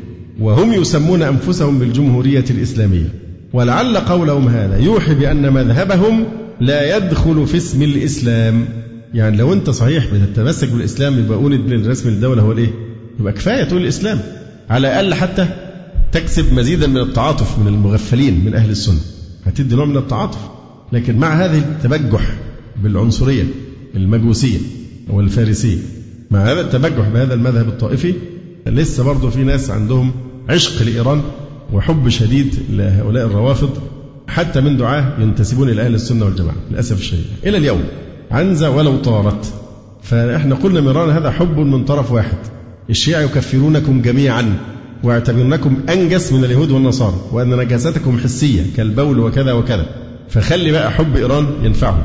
وهم 0.40 0.72
يسمون 0.72 1.22
أنفسهم 1.22 1.78
بالجمهورية 1.78 2.44
الإسلامية. 2.50 3.12
ولعل 3.52 3.96
قولهم 3.96 4.48
هذا 4.48 4.78
يوحي 4.78 5.14
بأن 5.14 5.52
مذهبهم 5.52 6.24
لا 6.60 6.96
يدخل 6.96 7.46
في 7.46 7.56
اسم 7.56 7.82
الإسلام. 7.82 8.64
يعني 9.14 9.36
لو 9.36 9.52
أنت 9.52 9.70
صحيح 9.70 10.06
بتتمسك 10.14 10.68
بالإسلام 10.68 11.18
يبقى 11.18 11.38
قول 11.38 11.54
الرسم 11.54 12.08
للدولة 12.10 12.42
هو 12.42 12.52
الإيه؟ 12.52 12.70
يبقى 13.20 13.32
كفاية 13.32 13.64
تقول 13.64 13.82
الإسلام. 13.82 14.20
على 14.70 14.88
الأقل 14.88 15.14
حتى 15.14 15.48
تكسب 16.12 16.52
مزيدا 16.54 16.86
من 16.86 16.98
التعاطف 16.98 17.58
من 17.58 17.66
المغفلين 17.66 18.44
من 18.44 18.54
أهل 18.54 18.70
السنة. 18.70 19.00
هتدي 19.46 19.76
نوع 19.76 19.84
من 19.84 19.96
التعاطف. 19.96 20.38
لكن 20.92 21.18
مع 21.18 21.44
هذه 21.44 21.58
التبجح 21.58 22.34
بالعنصرية 22.82 23.44
المجوسية 23.96 24.58
والفارسية. 25.10 25.78
مع 26.30 26.44
هذا 26.44 26.60
التبجح 26.60 27.08
بهذا 27.08 27.34
المذهب 27.34 27.68
الطائفي 27.68 28.14
لسه 28.66 29.04
برضه 29.04 29.30
في 29.30 29.44
ناس 29.44 29.70
عندهم 29.70 30.12
عشق 30.48 30.82
لإيران 30.82 31.22
وحب 31.72 32.08
شديد 32.08 32.54
لهؤلاء 32.70 33.26
الروافض 33.26 33.70
حتى 34.28 34.60
من 34.60 34.76
دعاة 34.76 35.20
ينتسبون 35.20 35.68
إلى 35.68 35.82
أهل 35.82 35.94
السنة 35.94 36.24
والجماعة 36.24 36.56
للأسف 36.70 36.98
الشديد. 36.98 37.24
إلى 37.46 37.56
اليوم 37.56 37.80
عنزة 38.30 38.70
ولو 38.70 38.96
طارت. 38.96 39.52
فإحنا 40.02 40.54
قلنا 40.54 40.80
مرارا 40.80 41.12
هذا 41.12 41.30
حب 41.30 41.58
من 41.58 41.84
طرف 41.84 42.12
واحد. 42.12 42.38
الشيعة 42.90 43.20
يكفرونكم 43.20 44.02
جميعا 44.02 44.58
ويعتبرونكم 45.02 45.76
أنجس 45.88 46.32
من 46.32 46.44
اليهود 46.44 46.70
والنصارى 46.70 47.20
وأن 47.32 47.56
نجاستكم 47.56 48.18
حسية 48.18 48.62
كالبول 48.76 49.18
وكذا 49.18 49.52
وكذا. 49.52 49.86
فخلي 50.28 50.72
بقى 50.72 50.90
حب 50.90 51.16
إيران 51.16 51.46
ينفعهم. 51.62 52.04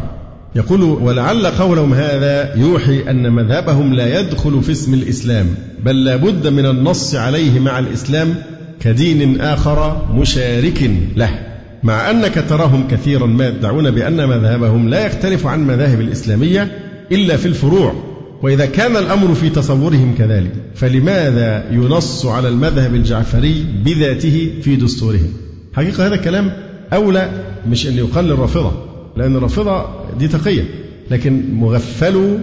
يقول 0.56 0.84
ولعل 0.84 1.46
قولهم 1.46 1.94
هذا 1.94 2.56
يوحي 2.56 3.10
أن 3.10 3.32
مذهبهم 3.32 3.94
لا 3.94 4.20
يدخل 4.20 4.64
في 4.64 4.72
اسم 4.72 4.94
الإسلام 4.94 5.46
بل 5.86 6.04
لا 6.04 6.16
بد 6.16 6.48
من 6.48 6.66
النص 6.66 7.16
عليه 7.16 7.60
مع 7.60 7.80
الإسلام 7.80 8.36
كدين 8.80 9.42
آخر 9.42 10.08
مشارك 10.14 10.92
له 11.16 11.40
مع 11.84 12.12
أنك 12.12 12.46
تراهم 12.50 12.88
كثيرا 12.88 13.26
ما 13.26 13.48
يدعون 13.48 13.92
بأن 13.92 14.28
مذهبهم 14.28 14.90
لا 14.90 15.06
يختلف 15.06 15.48
عن 15.48 15.68
مذاهب 15.68 16.02
الإسلامية 16.02 16.72
إلا 17.12 17.38
في 17.38 17.46
الفروع 17.46 17.94
وإذا 18.42 18.66
كان 18.66 18.98
الأمر 18.98 19.34
في 19.34 19.50
تصورهم 19.50 20.16
كذلك 20.18 20.52
فلماذا 20.76 21.66
ينص 21.72 22.26
على 22.26 22.48
المذهب 22.50 22.96
الجعفري 22.96 23.66
بذاته 23.86 24.52
في 24.62 24.76
دستورهم؟ 24.76 25.34
حقيقة 25.74 26.08
هذا 26.08 26.16
الكلام 26.16 26.52
أولى 26.94 27.30
مش 27.70 27.88
أن 27.88 27.98
يقال 27.98 28.26
للرافضة 28.26 28.72
لأن 29.18 29.35
الرافضة 29.35 29.85
دي 30.19 30.27
تقية. 30.27 30.64
لكن 31.11 31.53
مغفلوا 31.53 32.38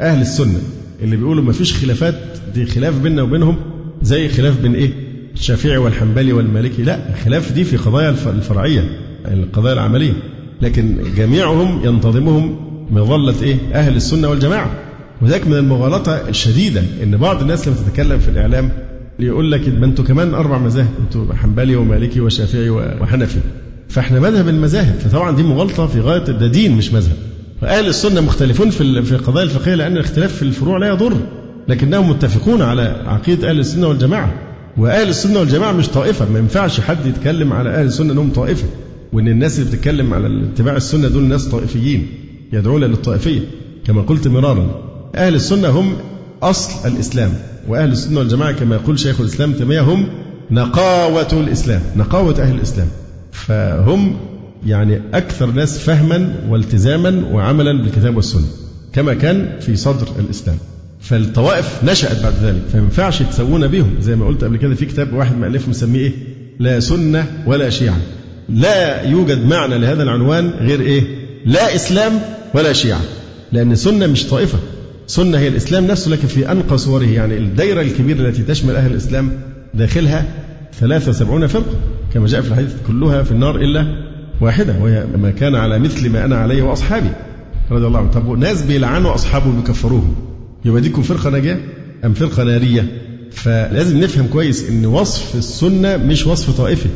أهل 0.00 0.20
السنة 0.20 0.58
اللي 1.02 1.16
بيقولوا 1.16 1.44
ما 1.44 1.52
فيش 1.52 1.74
خلافات 1.74 2.14
دي 2.54 2.66
خلاف 2.66 2.98
بيننا 2.98 3.22
وبينهم 3.22 3.56
زي 4.02 4.28
خلاف 4.28 4.60
بين 4.60 4.74
إيه؟ 4.74 4.90
الشافعي 5.34 5.76
والحنبلي 5.76 6.32
والمالكي. 6.32 6.82
لا 6.82 7.10
الخلاف 7.10 7.52
دي 7.52 7.64
في 7.64 7.76
قضايا 7.76 8.10
الفرعية 8.10 8.84
القضايا 9.26 9.74
العملية. 9.74 10.12
لكن 10.62 10.96
جميعهم 11.16 11.84
ينتظمهم 11.84 12.56
مظلة 12.90 13.42
إيه؟ 13.42 13.56
أهل 13.72 13.96
السنة 13.96 14.28
والجماعة. 14.28 14.70
وذلك 15.22 15.46
من 15.46 15.54
المغالطة 15.54 16.28
الشديدة 16.28 16.82
إن 17.02 17.16
بعض 17.16 17.40
الناس 17.40 17.68
لما 17.68 17.76
تتكلم 17.76 18.18
في 18.18 18.28
الإعلام 18.28 18.70
يقول 19.18 19.52
لك 19.52 19.68
ما 19.68 19.86
أنتوا 19.86 20.04
كمان 20.04 20.34
أربع 20.34 20.58
مذاهب 20.58 20.88
أنتوا 21.04 21.34
حنبلي 21.34 21.76
ومالكي 21.76 22.20
وشافعي 22.20 22.70
وحنفي. 22.70 23.38
فإحنا 23.88 24.20
مذهب 24.20 24.48
المذاهب 24.48 24.94
فطبعا 24.98 25.36
دي 25.36 25.42
مغالطة 25.42 25.86
في 25.86 26.00
غاية 26.00 26.18
ده 26.24 26.46
دين 26.46 26.72
مش 26.76 26.92
مذهب. 26.92 27.16
فأهل 27.60 27.86
السنة 27.86 28.20
مختلفون 28.20 28.70
في 28.70 29.02
في 29.02 29.12
القضايا 29.12 29.44
الفقهية 29.44 29.74
لأن 29.74 29.92
الاختلاف 29.92 30.36
في 30.36 30.42
الفروع 30.42 30.78
لا 30.78 30.88
يضر 30.88 31.16
لكنهم 31.68 32.10
متفقون 32.10 32.62
على 32.62 33.02
عقيدة 33.06 33.48
أهل 33.50 33.58
السنة 33.58 33.86
والجماعة. 33.88 34.34
وأهل 34.76 35.08
السنة 35.08 35.38
والجماعة 35.40 35.72
مش 35.72 35.88
طائفة 35.88 36.28
ما 36.32 36.38
ينفعش 36.38 36.80
حد 36.80 37.06
يتكلم 37.06 37.52
على 37.52 37.70
أهل 37.70 37.86
السنة 37.86 38.12
أنهم 38.12 38.30
طائفة 38.30 38.66
وأن 39.12 39.28
الناس 39.28 39.58
اللي 39.58 39.70
بتتكلم 39.70 40.14
على 40.14 40.44
اتباع 40.54 40.76
السنة 40.76 41.08
دول 41.08 41.22
ناس 41.22 41.44
طائفيين 41.44 42.06
يدعون 42.52 42.84
للطائفية. 42.84 43.40
كما 43.86 44.02
قلت 44.02 44.28
مرارا 44.28 44.82
أهل 45.14 45.34
السنة 45.34 45.68
هم 45.68 45.96
أصل 46.42 46.88
الإسلام 46.88 47.30
وأهل 47.68 47.92
السنة 47.92 48.18
والجماعة 48.18 48.52
كما 48.52 48.74
يقول 48.76 48.98
شيخ 48.98 49.20
الإسلام 49.20 49.52
تيمية 49.52 49.80
هم 49.80 50.06
نقاوة 50.50 51.28
الإسلام 51.32 51.82
نقاوة 51.96 52.42
أهل 52.42 52.54
الإسلام. 52.54 52.88
فهم 53.34 54.16
يعني 54.66 55.00
أكثر 55.14 55.50
ناس 55.50 55.78
فهما 55.78 56.34
والتزاما 56.48 57.24
وعملا 57.32 57.82
بالكتاب 57.82 58.16
والسنة 58.16 58.46
كما 58.92 59.14
كان 59.14 59.60
في 59.60 59.76
صدر 59.76 60.08
الإسلام. 60.18 60.56
فالطوائف 61.00 61.84
نشأت 61.84 62.22
بعد 62.22 62.32
ذلك 62.42 62.62
فما 62.72 62.82
ينفعش 62.82 63.22
تسوون 63.22 63.66
بهم. 63.66 63.94
زي 64.00 64.16
ما 64.16 64.26
قلت 64.26 64.44
قبل 64.44 64.56
كده 64.56 64.74
في 64.74 64.86
كتاب 64.86 65.12
واحد 65.12 65.38
مألف 65.38 65.68
مسميه 65.68 66.00
إيه؟ 66.00 66.12
لا 66.58 66.80
سنة 66.80 67.26
ولا 67.46 67.70
شيعة. 67.70 67.98
لا 68.48 69.02
يوجد 69.02 69.46
معنى 69.46 69.78
لهذا 69.78 70.02
العنوان 70.02 70.48
غير 70.48 70.80
إيه؟ 70.80 71.02
لا 71.46 71.74
إسلام 71.74 72.12
ولا 72.54 72.72
شيعة. 72.72 73.00
لأن 73.52 73.74
سنة 73.74 74.06
مش 74.06 74.26
طائفة. 74.26 74.58
سنة 75.06 75.38
هي 75.38 75.48
الإسلام 75.48 75.86
نفسه 75.86 76.10
لكن 76.10 76.26
في 76.26 76.52
أنقى 76.52 76.78
صوره 76.78 77.04
يعني 77.04 77.38
الدائرة 77.38 77.80
الكبيرة 77.80 78.28
التي 78.28 78.42
تشمل 78.42 78.76
أهل 78.76 78.90
الإسلام 78.90 79.30
داخلها 79.74 80.26
73 80.80 81.46
فرقة. 81.46 81.76
كما 82.14 82.26
جاء 82.26 82.40
في 82.40 82.48
الحديث 82.48 82.72
كلها 82.86 83.22
في 83.22 83.30
النار 83.32 83.56
إلا 83.56 83.86
واحدة 84.40 84.74
وهي 84.80 85.06
ما 85.22 85.30
كان 85.30 85.54
على 85.54 85.78
مثل 85.78 86.10
ما 86.10 86.24
أنا 86.24 86.36
عليه 86.36 86.62
وأصحابي 86.62 87.10
رضي 87.70 87.86
الله 87.86 87.98
عنهم 87.98 88.10
طب 88.10 88.38
ناس 88.38 88.62
بيلعنوا 88.62 89.14
أصحابهم 89.14 89.56
ويكفروهم 89.56 90.14
يبقى 90.64 90.80
ديكم 90.80 91.02
فرقة 91.02 91.30
ناجية 91.30 91.60
أم 92.04 92.14
فرقة 92.14 92.42
نارية؟ 92.44 92.84
فلازم 93.30 94.00
نفهم 94.00 94.26
كويس 94.26 94.70
إن 94.70 94.86
وصف 94.86 95.36
السنة 95.36 95.96
مش 95.96 96.26
وصف 96.26 96.58
طائفي 96.58 96.88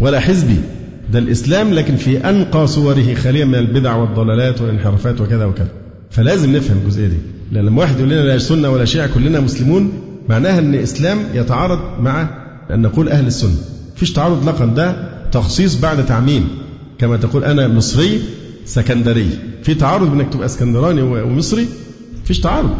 ولا 0.00 0.20
حزبي. 0.20 0.56
ده 1.12 1.18
الإسلام 1.18 1.74
لكن 1.74 1.96
في 1.96 2.30
أنقى 2.30 2.66
صوره 2.66 3.14
خاليا 3.14 3.44
من 3.44 3.54
البدع 3.54 3.94
والضلالات 3.96 4.60
والانحرافات 4.60 5.20
وكذا 5.20 5.44
وكذا. 5.44 5.68
فلازم 6.10 6.56
نفهم 6.56 6.76
الجزئية 6.84 7.06
دي. 7.08 7.16
لأن 7.52 7.64
لما 7.64 7.80
واحد 7.80 7.96
يقول 7.98 8.10
لنا 8.10 8.20
لا 8.20 8.38
سنة 8.38 8.70
ولا 8.70 8.84
شيعة 8.84 9.14
كلنا 9.14 9.40
مسلمون 9.40 9.92
معناها 10.28 10.58
إن 10.58 10.74
الإسلام 10.74 11.18
يتعارض 11.34 12.00
مع 12.00 12.28
أن 12.70 12.82
نقول 12.82 13.08
أهل 13.08 13.26
السنة. 13.26 13.56
فيش 13.96 14.12
تعارض 14.12 14.48
لقا 14.48 14.66
ده 14.66 15.08
تخصيص 15.32 15.74
بعد 15.74 16.06
تعميم. 16.06 16.48
كما 16.98 17.16
تقول 17.16 17.44
أنا 17.44 17.68
مصري 17.68 18.20
سكندري. 18.64 19.28
في 19.62 19.74
تعارض 19.74 20.10
بإنك 20.10 20.32
تبقى 20.32 20.46
اسكندراني 20.46 21.02
ومصري؟ 21.02 21.66
فيش 22.24 22.40
تعارض. 22.40 22.70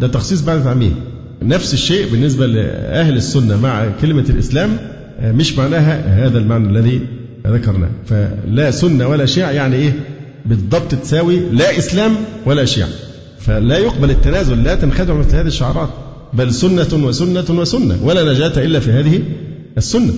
ده 0.00 0.08
تخصيص 0.08 0.40
بعد 0.40 0.64
تعميم. 0.64 0.94
نفس 1.42 1.74
الشيء 1.74 2.10
بالنسبة 2.10 2.46
لأهل 2.46 3.16
السنة 3.16 3.60
مع 3.60 3.88
كلمة 4.00 4.24
الإسلام 4.28 4.76
مش 5.22 5.58
معناها 5.58 6.26
هذا 6.26 6.38
المعنى 6.38 6.68
الذي 6.68 7.00
ذكرناه. 7.46 7.90
فلا 8.06 8.70
سنة 8.70 9.08
ولا 9.08 9.26
شيعة 9.26 9.50
يعني 9.50 9.76
إيه؟ 9.76 9.92
بالضبط 10.46 10.94
تساوي 10.94 11.40
لا 11.52 11.78
إسلام 11.78 12.12
ولا 12.46 12.64
شيعة. 12.64 12.88
فلا 13.40 13.78
يقبل 13.78 14.10
التنازل 14.10 14.62
لا 14.64 14.74
تنخدع 14.74 15.14
مثل 15.14 15.36
هذه 15.36 15.46
الشعارات. 15.46 15.88
بل 16.32 16.54
سنة 16.54 17.04
وسنة 17.06 17.44
وسنة 17.50 17.98
ولا 18.02 18.32
نجاة 18.32 18.64
إلا 18.64 18.80
في 18.80 18.92
هذه 18.92 19.22
السنة. 19.78 20.12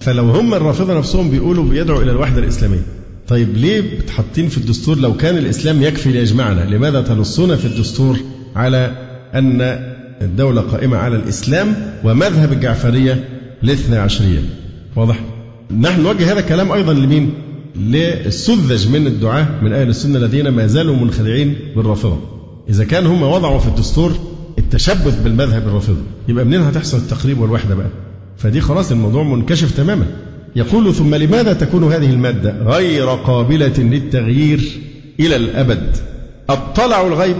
فلو 0.00 0.30
هم 0.30 0.54
الرافضة 0.54 0.98
نفسهم 0.98 1.30
بيقولوا 1.30 1.64
بيدعوا 1.64 2.02
إلى 2.02 2.10
الوحدة 2.10 2.38
الإسلامية 2.38 2.82
طيب 3.28 3.56
ليه 3.56 3.98
بتحطين 3.98 4.48
في 4.48 4.58
الدستور 4.58 4.98
لو 4.98 5.16
كان 5.16 5.38
الإسلام 5.38 5.82
يكفي 5.82 6.08
ليجمعنا 6.12 6.60
لماذا 6.60 7.00
تنصون 7.02 7.56
في 7.56 7.64
الدستور 7.64 8.16
على 8.56 8.92
أن 9.34 9.60
الدولة 10.22 10.60
قائمة 10.60 10.96
على 10.96 11.16
الإسلام 11.16 11.76
ومذهب 12.04 12.52
الجعفرية 12.52 13.28
الاثنى 13.64 13.96
عشرية 13.96 14.38
واضح؟ 14.96 15.20
نحن 15.80 16.02
نوجه 16.02 16.32
هذا 16.32 16.40
الكلام 16.40 16.72
أيضا 16.72 16.92
لمين؟ 16.92 17.32
للسذج 17.76 18.88
من 18.88 19.06
الدعاة 19.06 19.48
من 19.62 19.72
أهل 19.72 19.88
السنة 19.88 20.18
الذين 20.18 20.48
ما 20.48 20.66
زالوا 20.66 20.96
منخدعين 20.96 21.54
بالرافضة 21.76 22.18
إذا 22.70 22.84
كان 22.84 23.06
هم 23.06 23.22
وضعوا 23.22 23.58
في 23.58 23.68
الدستور 23.68 24.12
التشبث 24.58 25.22
بالمذهب 25.22 25.68
الرافضي 25.68 26.02
يبقى 26.28 26.44
منين 26.44 26.60
هتحصل 26.60 26.98
التقريب 26.98 27.40
والوحدة 27.40 27.74
بقى 27.74 27.90
فدي 28.42 28.60
خلاص 28.60 28.92
الموضوع 28.92 29.22
منكشف 29.22 29.76
تماما. 29.76 30.06
يقول 30.56 30.94
ثم 30.94 31.14
لماذا 31.14 31.52
تكون 31.52 31.92
هذه 31.92 32.10
المادة 32.10 32.54
غير 32.64 33.06
قابلة 33.06 33.72
للتغيير 33.78 34.60
إلى 35.20 35.36
الأبد؟ 35.36 35.96
أطلعوا 36.50 37.08
الغيب 37.08 37.36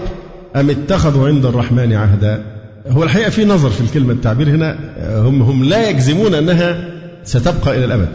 أم 0.55 0.69
اتخذوا 0.69 1.27
عند 1.27 1.45
الرحمن 1.45 1.93
عهدا؟ 1.93 2.43
هو 2.87 3.03
الحقيقة 3.03 3.29
في 3.29 3.45
نظر 3.45 3.69
في 3.69 3.81
الكلمة 3.81 4.13
التعبير 4.13 4.49
هنا 4.49 4.79
هم 5.27 5.41
هم 5.41 5.63
لا 5.63 5.89
يجزمون 5.89 6.33
أنها 6.33 6.89
ستبقى 7.23 7.77
إلى 7.77 7.85
الأبد. 7.85 8.09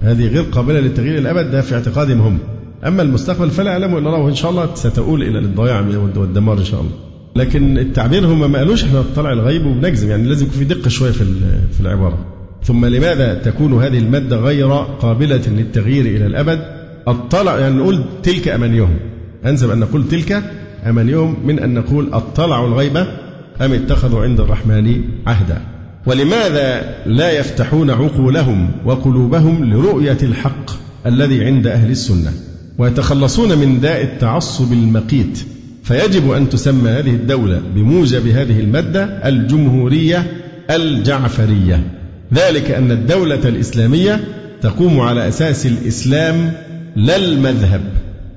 هذه 0.00 0.26
غير 0.26 0.42
قابلة 0.42 0.80
للتغيير 0.80 1.18
إلى 1.18 1.30
الأبد 1.30 1.50
ده 1.50 1.60
في 1.60 1.74
اعتقادهم 1.74 2.20
هم. 2.20 2.38
أما 2.86 3.02
المستقبل 3.02 3.50
فلا 3.50 3.70
يعلم 3.70 3.96
إلا 3.96 4.08
الله 4.08 4.18
وإن 4.18 4.34
شاء 4.34 4.50
الله 4.50 4.74
ستؤول 4.74 5.22
إلى 5.22 5.38
الضياع 5.38 5.80
والدمار 6.16 6.58
إن 6.58 6.64
شاء 6.64 6.80
الله. 6.80 6.92
لكن 7.36 7.78
التعبير 7.78 8.26
هم 8.26 8.52
ما 8.52 8.58
قالوش 8.58 8.84
إحنا 8.84 9.00
نطلع 9.00 9.32
الغيب 9.32 9.66
وبنجزم 9.66 10.10
يعني 10.10 10.28
لازم 10.28 10.46
يكون 10.46 10.58
في 10.58 10.64
دقة 10.64 10.88
شوية 10.88 11.10
في 11.10 11.24
في 11.72 11.80
العبارة. 11.80 12.18
ثم 12.64 12.86
لماذا 12.86 13.34
تكون 13.34 13.82
هذه 13.82 13.98
المادة 13.98 14.36
غير 14.36 14.72
قابلة 14.76 15.42
للتغيير 15.48 16.06
إلى 16.06 16.26
الأبد؟ 16.26 16.60
اطلع 17.06 17.58
يعني 17.58 17.74
نقول 17.74 18.04
تلك 18.22 18.48
أمانيهم 18.48 18.96
أنسب 19.46 19.70
أن 19.70 19.78
نقول 19.78 20.08
تلك 20.08 20.42
أمانيهم 20.86 21.36
من 21.46 21.58
أن 21.58 21.74
نقول 21.74 22.08
اطلعوا 22.12 22.68
الغيب 22.68 22.96
أم 23.60 23.72
اتخذوا 23.72 24.22
عند 24.22 24.40
الرحمن 24.40 25.00
عهدا. 25.26 25.62
ولماذا 26.06 26.94
لا 27.06 27.30
يفتحون 27.30 27.90
عقولهم 27.90 28.70
وقلوبهم 28.84 29.64
لرؤية 29.64 30.18
الحق 30.22 30.70
الذي 31.06 31.44
عند 31.44 31.66
أهل 31.66 31.90
السنة؟ 31.90 32.32
ويتخلصون 32.78 33.58
من 33.58 33.80
داء 33.80 34.02
التعصب 34.02 34.72
المقيت 34.72 35.55
فيجب 35.86 36.30
أن 36.30 36.48
تسمى 36.48 36.90
هذه 36.90 37.10
الدولة 37.10 37.62
بموجب 37.74 38.26
هذه 38.26 38.60
المادة 38.60 39.04
الجمهورية 39.04 40.26
الجعفرية. 40.70 41.80
ذلك 42.34 42.70
أن 42.70 42.90
الدولة 42.90 43.48
الإسلامية 43.48 44.20
تقوم 44.62 45.00
على 45.00 45.28
أساس 45.28 45.66
الإسلام 45.66 46.52
لا 46.96 47.16
المذهب. 47.16 47.80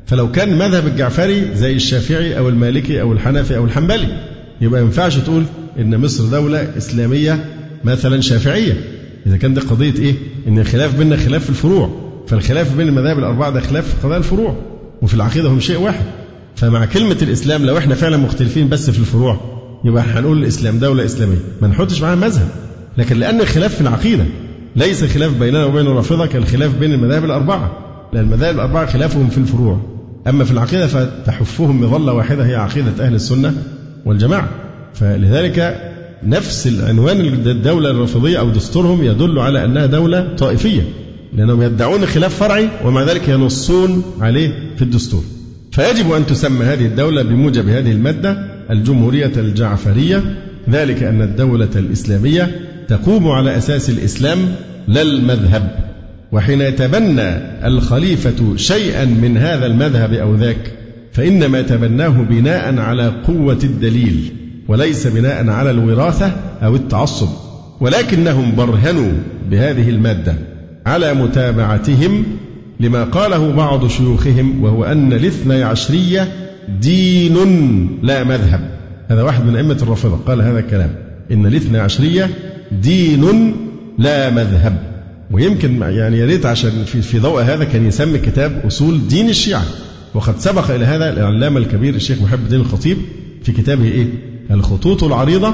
فلو 0.06 0.32
كان 0.32 0.58
مذهب 0.58 0.88
الجعفري 0.88 1.56
زي 1.56 1.74
الشافعي 1.74 2.38
أو 2.38 2.50
المالكي 2.50 3.02
أو 3.02 3.14
الحنفي 3.14 3.58
أو 3.58 3.66
الحنبلي 3.66 4.08
يبقى 4.62 4.82
ما 4.82 4.86
ينفعش 4.88 5.18
تقول 5.18 5.44
إن 5.80 5.98
مصر 5.98 6.26
دولة 6.26 6.78
إسلامية 6.78 7.46
مثلا 7.84 8.22
شافعية. 8.22 8.82
إذا 9.28 9.38
كان 9.38 9.54
ده 9.54 9.62
قضية 9.62 9.94
إيه؟ 10.00 10.14
إن 10.48 10.60
الخلاف 10.60 10.98
بيننا 10.98 11.18
خلاف 11.18 11.44
في 11.44 11.50
الفروع. 11.50 11.90
فالخلاف 12.28 12.76
بين 12.78 12.88
المذاهب 12.88 13.20
الأربعة 13.20 13.50
ده 13.52 13.60
خلاف 13.60 13.88
في 13.88 13.96
قضايا 14.04 14.18
الفروع. 14.18 14.56
وفي 15.02 15.14
العقيدة 15.14 15.50
هم 15.50 15.60
شيء 15.60 15.80
واحد. 15.80 16.06
فمع 16.60 16.86
كلمة 16.86 17.18
الإسلام 17.22 17.66
لو 17.66 17.78
إحنا 17.78 17.96
فعلا 17.96 18.18
مختلفين 18.18 18.70
بس 18.70 18.90
في 18.90 19.00
الفروع 19.00 19.40
يبقى 19.86 20.04
هنقول 20.04 20.38
الإسلام 20.38 20.80
دولة 20.80 21.06
إسلامية 21.06 21.38
ما 21.62 21.68
نحطش 21.68 22.02
معاها 22.02 22.16
مذهب. 22.16 22.48
لكن 22.98 23.18
لأن 23.20 23.42
الخلاف 23.42 23.76
في 23.76 23.82
العقيدة 23.82 24.26
ليس 24.76 25.04
خلاف 25.04 25.34
بيننا 25.40 25.66
وبين 25.66 25.88
الرافضة 25.88 26.26
كالخلاف 26.26 26.76
بين 26.76 26.94
المذاهب 26.94 27.26
الأربعة. 27.26 27.72
لأن 28.14 28.24
المذاهب 28.24 28.56
الأربعة 28.56 28.86
خلافهم 28.86 29.30
في 29.30 29.38
الفروع. 29.38 29.80
أما 30.28 30.44
في 30.44 30.52
العقيدة 30.52 30.88
فتحفهم 30.88 31.82
مظلة 31.82 32.14
واحدة 32.14 32.46
هي 32.46 32.56
عقيدة 32.56 33.06
أهل 33.06 33.16
السنة 33.16 33.54
والجماعة. 34.06 34.50
فلذلك 34.94 35.78
نفس 36.24 36.68
العنوان 36.68 37.20
الدولة 37.22 37.92
الرافضية 37.92 38.40
أو 38.40 38.50
دستورهم 38.50 39.04
يدل 39.04 39.40
على 39.40 39.66
أنها 39.66 39.86
دولة 39.86 40.36
طائفية 40.36 40.82
لأنهم 41.34 41.62
يدعون 41.62 42.06
خلاف 42.06 42.36
فرعي 42.36 42.70
ومع 42.86 43.04
ذلك 43.04 43.28
ينصون 43.30 44.04
عليه 44.22 44.76
في 44.76 44.82
الدستور. 44.82 45.24
فيجب 45.72 46.12
أن 46.12 46.26
تسمى 46.26 46.66
هذه 46.66 46.86
الدولة 46.86 47.22
بموجب 47.22 47.70
هذه 47.70 47.92
المادة 47.92 48.38
الجمهورية 48.70 49.32
الجعفرية. 49.38 50.24
ذلك 50.70 51.04
أن 51.04 51.22
الدولة 51.22 51.70
الإسلامية 51.76 52.52
تقوم 52.88 53.28
على 53.28 53.58
أساس 53.58 53.90
الإسلام 53.90 54.38
لا 54.88 55.02
المذهب 55.02 55.90
وحين 56.32 56.62
يتبنى 56.62 57.38
الخليفة 57.68 58.56
شيئا 58.56 59.06
من 59.06 59.38
هذا 59.38 59.66
المذهب 59.66 60.14
أو 60.14 60.36
ذاك 60.36 60.74
فإنما 61.12 61.62
تبناه 61.62 62.22
بناء 62.30 62.80
على 62.80 63.08
قوة 63.28 63.60
الدليل 63.64 64.32
وليس 64.68 65.08
بناء 65.08 65.50
على 65.50 65.72
الوراثة 65.72 66.32
أو 66.64 66.76
التعصب. 66.76 67.30
ولكنهم 67.80 68.56
برهنوا 68.56 69.12
بهذه 69.52 69.90
المادة 69.90 70.36
على 70.86 71.14
متابعتهم 71.14 72.24
لما 72.80 73.04
قاله 73.04 73.52
بعض 73.52 73.88
شيوخهم 73.88 74.64
وهو 74.64 74.84
أن 74.84 75.14
الاثني 75.14 75.64
عشرية 75.64 76.28
دين 76.82 77.38
لا 78.04 78.24
مذهب. 78.24 78.70
هذا 79.08 79.24
واحد 79.24 79.46
من 79.46 79.56
أئمة 79.56 79.78
الرافضة 79.82 80.18
قال 80.18 80.42
هذا 80.42 80.60
الكلام. 80.60 80.96
إن 81.32 81.46
الاثني 81.46 81.78
عشرية 81.78 82.30
دين 82.72 83.56
لا 83.98 84.30
مذهب. 84.30 84.84
ويمكن 85.32 85.82
يعني 85.82 86.18
يا 86.18 86.26
ريت 86.26 86.46
عشان 86.46 86.84
في, 86.86 87.02
في 87.02 87.20
ضوء 87.20 87.42
هذا 87.42 87.64
كان 87.64 87.86
يسمي 87.86 88.18
كتاب 88.18 88.62
أصول 88.66 89.08
دين 89.08 89.30
الشيعة. 89.30 89.64
وقد 90.14 90.40
سبق 90.40 90.72
إلى 90.72 90.86
هذا 90.86 91.10
العلامة 91.10 91.60
الكبير 91.60 91.96
الشيخ 91.96 92.22
محب 92.22 92.40
الدين 92.40 92.60
الخطيب 92.60 92.98
في 93.44 93.52
كتابه 93.52 93.86
إيه؟ 93.86 94.08
الخطوط 94.52 95.04
العريضة 95.04 95.54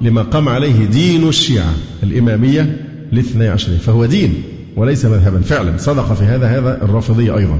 لما 0.00 0.22
قام 0.22 0.48
عليه 0.48 0.86
دين 0.86 1.28
الشيعة 1.28 1.74
الإمامية 2.02 2.76
الاثني 3.12 3.48
عشرية. 3.48 3.78
فهو 3.78 4.04
دين. 4.04 4.42
وليس 4.76 5.04
مذهبا. 5.04 5.40
فعلا 5.40 5.72
صدق 5.78 6.14
في 6.14 6.24
هذا 6.24 6.46
هذا 6.46 6.82
الرافضي 6.82 7.30
أيضا. 7.30 7.58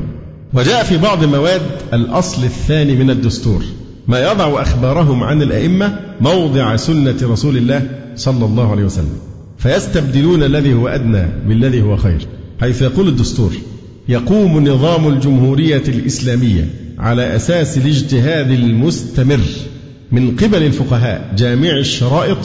وجاء 0.54 0.84
في 0.84 0.96
بعض 0.96 1.24
مواد 1.24 1.62
الأصل 1.92 2.44
الثاني 2.44 2.96
من 2.96 3.10
الدستور 3.10 3.62
ما 4.08 4.20
يضع 4.20 4.62
أخبارهم 4.62 5.22
عن 5.22 5.42
الأئمة 5.42 5.98
موضع 6.20 6.76
سنة 6.76 7.16
رسول 7.22 7.56
الله 7.56 7.88
صلى 8.16 8.44
الله 8.44 8.70
عليه 8.70 8.84
وسلم. 8.84 9.18
فيستبدلون 9.58 10.42
الذي 10.42 10.74
هو 10.74 10.88
أدنى 10.88 11.26
بالذي 11.48 11.82
هو 11.82 11.96
خير 11.96 12.26
حيث 12.60 12.82
يقول 12.82 13.08
الدستور 13.08 13.52
يقوم 14.08 14.68
نظام 14.68 15.08
الجمهورية 15.08 15.82
الإسلامية 15.88 16.70
على 16.98 17.36
أساس 17.36 17.78
الاجتهاد 17.78 18.50
المستمر 18.50 19.40
من 20.12 20.36
قبل 20.36 20.62
الفقهاء 20.62 21.34
جامع 21.36 21.70
الشرائط 21.70 22.38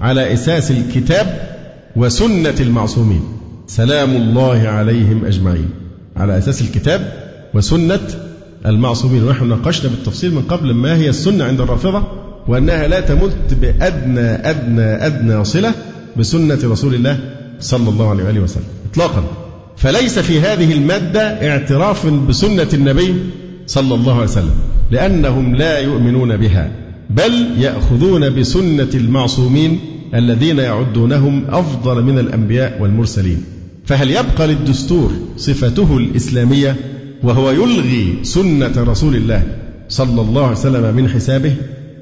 على 0.00 0.32
أساس 0.32 0.70
الكتاب 0.70 1.56
وسنة 1.96 2.54
المعصومين. 2.60 3.22
سلام 3.66 4.16
الله 4.16 4.68
عليهم 4.68 5.24
أجمعين. 5.24 5.70
على 6.16 6.38
أساس 6.38 6.62
الكتاب 6.62 7.12
وسنة 7.54 8.00
المعصومين. 8.66 9.22
ونحن 9.22 9.48
ناقشنا 9.48 9.90
بالتفصيل 9.90 10.34
من 10.34 10.42
قبل 10.42 10.74
ما 10.74 10.96
هي 10.96 11.08
السنة 11.08 11.44
عند 11.44 11.60
الرافضة 11.60 12.02
وأنها 12.48 12.86
لا 12.88 13.00
تمت 13.00 13.54
بأدنى 13.60 14.20
أدنى 14.20 15.06
أدنى 15.06 15.44
صلة 15.44 15.74
بسنة 16.16 16.58
رسول 16.64 16.94
الله 16.94 17.18
صلى 17.60 17.88
الله 17.88 18.10
عليه 18.10 18.24
وآله 18.24 18.40
وسلم 18.40 18.64
إطلاقا. 18.92 19.24
فليس 19.76 20.18
في 20.18 20.40
هذه 20.40 20.72
المادة 20.72 21.20
اعتراف 21.20 22.06
بسنة 22.06 22.68
النبي 22.74 23.14
صلى 23.66 23.94
الله 23.94 24.14
عليه 24.14 24.24
وسلم 24.24 24.54
لأنهم 24.90 25.56
لا 25.56 25.78
يؤمنون 25.78 26.36
بها 26.36 26.72
بل 27.10 27.32
يأخذون 27.58 28.40
بسنة 28.40 28.88
المعصومين 28.94 29.80
الذين 30.14 30.58
يعدونهم 30.58 31.44
أفضل 31.48 32.02
من 32.02 32.18
الأنبياء 32.18 32.82
والمرسلين. 32.82 33.44
فهل 33.84 34.10
يبقى 34.10 34.46
للدستور 34.46 35.12
صفته 35.36 35.96
الإسلامية 35.96 36.76
وهو 37.22 37.50
يلغي 37.50 38.14
سنة 38.22 38.72
رسول 38.76 39.16
الله 39.16 39.42
صلى 39.88 40.20
الله 40.20 40.42
عليه 40.42 40.56
وسلم 40.56 40.96
من 40.96 41.08
حسابه 41.08 41.52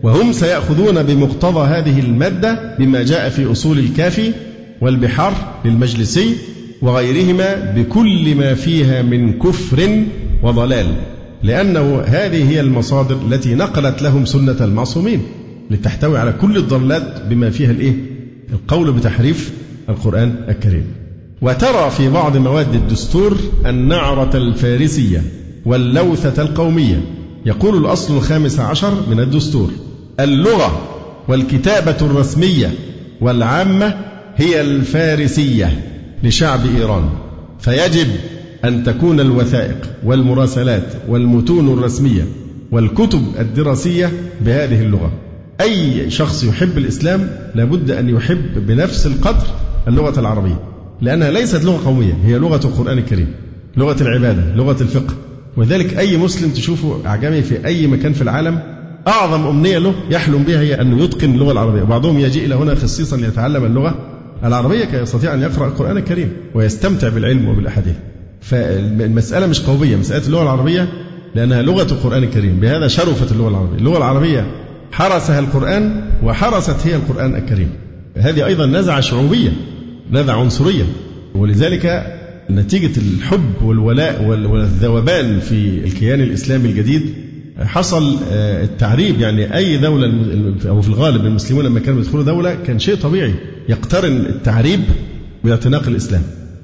وهم 0.02 0.32
سيأخذون 0.32 1.02
بمقتضى 1.02 1.66
هذه 1.66 2.00
المادة 2.00 2.76
بما 2.78 3.02
جاء 3.02 3.28
في 3.28 3.52
أصول 3.52 3.78
الكافي 3.78 4.32
والبحار 4.80 5.60
للمجلسي 5.64 6.36
وغيرهما 6.82 7.72
بكل 7.76 8.34
ما 8.34 8.54
فيها 8.54 9.02
من 9.02 9.38
كفر 9.38 10.02
وضلال 10.42 10.86
لأنه 11.42 12.00
هذه 12.00 12.50
هي 12.50 12.60
المصادر 12.60 13.18
التي 13.26 13.54
نقلت 13.54 14.02
لهم 14.02 14.24
سنة 14.24 14.56
المعصومين 14.60 15.22
لتحتوي 15.70 16.18
على 16.18 16.32
كل 16.32 16.56
الضلالات 16.56 17.22
بما 17.30 17.50
فيها 17.50 17.70
الإيه؟ 17.70 17.94
القول 18.52 18.92
بتحريف 18.92 19.52
القرآن 19.88 20.34
الكريم 20.48 20.84
وترى 21.42 21.90
في 21.90 22.08
بعض 22.10 22.36
مواد 22.36 22.74
الدستور 22.74 23.36
النعرة 23.66 24.36
الفارسية 24.36 25.22
واللوثة 25.64 26.42
القومية. 26.42 27.00
يقول 27.46 27.76
الأصل 27.76 28.16
الخامس 28.16 28.60
عشر 28.60 28.94
من 29.10 29.20
الدستور 29.20 29.70
اللغة 30.20 30.82
والكتابة 31.28 31.96
الرسمية 32.00 32.70
والعامة 33.20 33.94
هي 34.36 34.60
الفارسية 34.60 35.82
لشعب 36.22 36.60
إيران. 36.76 37.08
فيجب 37.60 38.08
أن 38.64 38.84
تكون 38.84 39.20
الوثائق 39.20 39.90
والمراسلات 40.04 40.92
والمتون 41.08 41.78
الرسمية 41.78 42.26
والكتب 42.72 43.22
الدراسية 43.38 44.12
بهذه 44.40 44.82
اللغة. 44.82 45.12
أي 45.60 46.10
شخص 46.10 46.44
يحب 46.44 46.78
الإسلام 46.78 47.30
لابد 47.54 47.90
أن 47.90 48.08
يحب 48.08 48.66
بنفس 48.66 49.06
القدر 49.06 49.46
اللغة 49.88 50.20
العربية. 50.20 50.71
لأنها 51.02 51.30
ليست 51.30 51.64
لغة 51.64 51.84
قومية 51.84 52.18
هي 52.24 52.38
لغة 52.38 52.60
القرآن 52.64 52.98
الكريم 52.98 53.28
لغة 53.76 54.02
العبادة 54.02 54.54
لغة 54.54 54.82
الفقه. 54.82 55.14
وذلك 55.56 55.98
أي 55.98 56.16
مسلم 56.16 56.50
تشوفه 56.50 57.00
أعجمي 57.06 57.42
في 57.42 57.66
أي 57.66 57.86
مكان 57.86 58.12
في 58.12 58.22
العالم 58.22 58.58
أعظم 59.08 59.46
أمنية 59.46 59.78
له 59.78 59.94
يحلم 60.10 60.42
بها 60.42 60.60
هي 60.60 60.80
أنه 60.80 61.04
يتقن 61.04 61.34
اللغة 61.34 61.52
العربية. 61.52 61.82
بعضهم 61.82 62.18
يجي 62.18 62.44
إلى 62.44 62.54
هنا 62.54 62.74
خصيصا 62.74 63.16
ليتعلم 63.16 63.64
اللغة 63.64 63.94
العربية 64.44 64.84
كي 64.84 64.96
يستطيع 64.96 65.34
أن 65.34 65.42
يقرأ 65.42 65.66
القرآن 65.66 65.96
الكريم 65.96 66.32
ويستمتع 66.54 67.08
بالعلم 67.08 67.48
وبالأحاديث. 67.48 67.94
فالمسألة 68.40 69.46
مش 69.46 69.60
قومية 69.60 69.96
مسألة 69.96 70.26
اللغة 70.26 70.42
العربية 70.42 70.88
لأنها 71.34 71.62
لغة 71.62 71.92
القرآن 71.92 72.22
الكريم. 72.22 72.60
بهذا 72.60 72.88
شرفت 72.88 73.32
اللغة 73.32 73.48
العربية. 73.48 73.78
اللغة 73.78 73.98
العربية 73.98 74.46
حرسها 74.92 75.38
القرآن 75.38 76.04
وحرست 76.22 76.86
هي 76.86 76.96
القرآن 76.96 77.34
الكريم. 77.34 77.68
هذه 78.16 78.46
أيضا 78.46 78.66
نزعة 78.66 79.00
شعوبية. 79.00 79.52
نزعة 80.12 80.40
عنصرية 80.40 80.84
ولذلك 81.34 82.06
نتيجة 82.50 82.92
الحب 82.98 83.62
والولاء 83.62 84.24
والذوبان 84.24 85.40
في 85.40 85.84
الكيان 85.84 86.20
الإسلامي 86.20 86.68
الجديد 86.68 87.02
حصل 87.58 88.16
آه، 88.32 88.64
التعريب. 88.64 89.20
يعني 89.20 89.56
أي 89.56 89.78
دولة 89.78 90.12
أو 90.68 90.82
في 90.82 90.88
الغالب 90.88 91.26
المسلمون 91.26 91.64
لما 91.64 91.80
كانوا 91.80 92.00
يدخلوا 92.00 92.24
دولة 92.24 92.54
كان 92.66 92.78
شيء 92.78 92.94
طبيعي 92.94 93.34
يقترن 93.68 94.16
التعريب 94.16 94.80
باعتناق 95.44 95.88
الإسلام. 95.88 96.22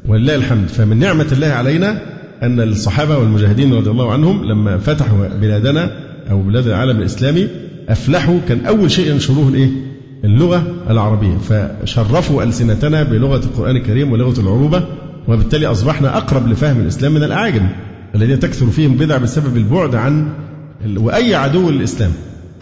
ولله 0.09 0.35
الحمد. 0.35 0.69
فمن 0.69 0.97
نعمة 0.97 1.27
الله 1.33 1.47
علينا 1.47 2.03
أن 2.43 2.61
الصحابة 2.61 3.19
والمجاهدين 3.19 3.75
رضي 3.75 3.91
الله 3.91 4.13
عنهم 4.13 4.45
لما 4.45 4.79
فتحوا 4.79 5.29
بلادنا 5.41 5.91
أو 6.31 6.43
بلاد 6.43 6.67
العالم 6.67 6.99
الإسلامي 6.99 7.49
أفلحوا. 7.89 8.39
كان 8.49 8.67
أول 8.67 8.91
شيء 8.91 9.11
ينشروه 9.11 9.49
الإيه؟ 9.49 9.69
اللغة 10.25 10.63
العربية. 10.91 11.37
فشرفوا 11.37 12.43
ألسنتنا 12.43 13.03
بلغة 13.03 13.45
القرآن 13.45 13.77
الكريم 13.77 14.13
ولغة 14.13 14.41
العروبة 14.41 14.85
وبالتالي 15.29 15.67
أصبحنا 15.67 16.17
أقرب 16.17 16.49
لفهم 16.49 16.81
الإسلام 16.81 17.13
من 17.15 17.23
الأعاجم 17.23 17.69
الذين 18.15 18.41
تكثر 18.41 18.67
فيهم 18.67 18.95
بدع 18.95 19.19
بسبب 19.19 19.57
البعد 19.57 19.95
عن 19.95 20.33
وأي 20.97 21.35
عدو 21.35 21.71
للإسلام. 21.71 22.11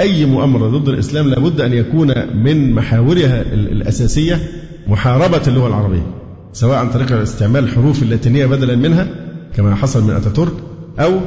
أي 0.01 0.27
مؤامرة 0.27 0.69
ضد 0.69 0.89
الإسلام 0.89 1.29
لابد 1.29 1.61
أن 1.61 1.73
يكون 1.73 2.13
من 2.35 2.73
محاورها 2.73 3.43
الأساسية 3.53 4.41
محاربة 4.87 5.43
اللغة 5.49 5.69
العربية 5.69 6.07
سواء 6.53 6.79
عن 6.79 6.91
طريق 6.91 7.13
استعمال 7.13 7.65
الحروف 7.65 8.03
اللاتينية 8.03 8.47
بدلا 8.47 8.77
منها 8.77 9.09
كما 9.57 9.75
حصل 9.75 10.05
من 10.05 10.11
أتاتورك 10.11 10.53
أو 10.99 11.21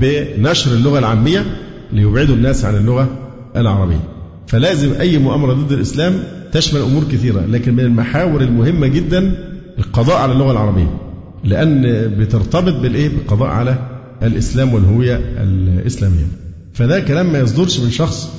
بنشر 0.00 0.70
اللغة 0.70 0.98
العامية 0.98 1.44
ليبعدوا 1.92 2.34
الناس 2.34 2.64
عن 2.64 2.76
اللغة 2.76 3.08
العربية. 3.56 4.15
فلازم 4.46 4.92
أي 5.00 5.18
مؤامرة 5.18 5.52
ضد 5.52 5.72
الإسلام 5.72 6.14
تشمل 6.52 6.80
أمور 6.80 7.04
كثيرة 7.04 7.40
لكن 7.46 7.74
من 7.74 7.80
المحاور 7.80 8.40
المهمة 8.40 8.86
جدا 8.86 9.34
القضاء 9.78 10.16
على 10.16 10.32
اللغة 10.32 10.52
العربية 10.52 10.96
لأن 11.44 11.82
بترتبط 12.18 12.72
بالإيه؟ 12.82 13.08
بالقضاء 13.08 13.48
على 13.48 13.78
الإسلام 14.22 14.74
والهوية 14.74 15.16
الإسلامية. 15.42 16.26
فده 16.74 17.00
كلام 17.00 17.32
ما 17.32 17.38
يصدرش 17.38 17.80
من 17.80 17.90
شخص 17.90 18.32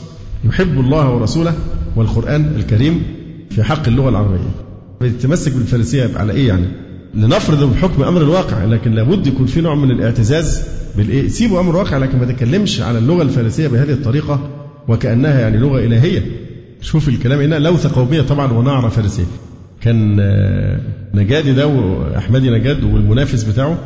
يحب 0.45 0.79
الله 0.79 1.09
ورسوله 1.15 1.53
والقرآن 1.95 2.55
الكريم 2.55 3.03
في 3.49 3.63
حق 3.63 3.87
اللغة 3.87 4.09
العربية. 4.09 4.49
بيتمسك 5.01 5.51
بالفارسية 5.53 6.09
على 6.15 6.33
إيه 6.33 6.47
يعني؟ 6.47 6.67
لنفرض 7.15 7.73
بحكم 7.73 8.03
أمر 8.03 8.21
الواقع 8.21 8.63
لكن 8.63 8.91
لابد 8.91 9.27
يكون 9.27 9.45
في 9.45 9.61
نوع 9.61 9.75
من 9.75 9.91
الاعتزاز 9.91 10.61
بالإيه؟ 10.97 11.27
سيبوا 11.27 11.59
أمر 11.59 11.71
الواقع 11.71 11.97
لكن 11.97 12.19
ما 12.19 12.25
تكلمش 12.25 12.81
على 12.81 12.97
اللغة 12.97 13.21
الفارسية 13.21 13.67
بهذه 13.67 13.91
الطريقة 13.91 14.49
وكأنها 14.87 15.39
يعني 15.39 15.57
لغة 15.57 15.79
إلهية. 15.79 16.21
شوف 16.81 17.09
الكلام 17.09 17.39
هنا 17.41 17.59
لوثة 17.59 17.95
قومية 17.95 18.21
طبعا 18.21 18.53
ونعرة 18.53 18.89
فارسية. 18.89 19.23
كان 19.81 20.17
آه، 20.19 20.79
نجادي 21.13 21.53
ده 21.53 21.67
وأحمدي 21.67 22.49
نجاد 22.49 22.83
والمنافس 22.83 23.43
بتاعه 23.43 23.77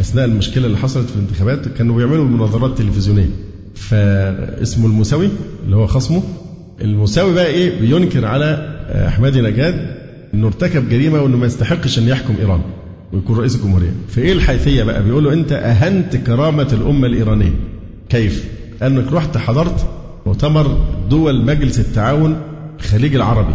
أثناء 0.00 0.24
المشكلة 0.24 0.66
اللي 0.66 0.78
حصلت 0.78 1.10
في 1.10 1.16
الانتخابات 1.16 1.68
كانوا 1.68 1.96
بيعملوا 1.96 2.24
مناظرات 2.24 2.78
تلفزيونية. 2.78 3.30
فاسمه 3.74 4.86
المساوي 4.86 5.28
اللي 5.64 5.76
هو 5.76 5.86
خصمه 5.86 6.22
المساوي 6.80 7.34
بقى 7.34 7.46
إيه؟ 7.46 7.80
بينكر 7.80 8.26
على 8.26 8.76
أحمدي 9.08 9.40
نجاد 9.40 9.96
إنه 10.34 10.46
ارتكب 10.46 10.88
جريمة 10.88 11.22
وإنه 11.22 11.36
ما 11.36 11.46
يستحقش 11.46 11.98
أن 11.98 12.08
يحكم 12.08 12.34
إيران 12.40 12.60
ويكون 13.12 13.38
رئيس 13.38 13.56
الجمهورية. 13.56 13.92
فإيه 14.08 14.32
الحيثية 14.32 14.82
بقى؟ 14.82 15.02
بيقول 15.04 15.24
له 15.24 15.32
أنت 15.32 15.52
أهنت 15.52 16.16
كرامة 16.16 16.68
الأمة 16.72 17.06
الإيرانية. 17.06 17.52
كيف؟ 18.08 18.44
أنك 18.82 19.12
رحت 19.12 19.36
حضرت 19.36 19.86
مؤتمر 20.26 20.78
دول 21.10 21.44
مجلس 21.44 21.80
التعاون 21.80 22.40
الخليج 22.80 23.14
العربي. 23.14 23.54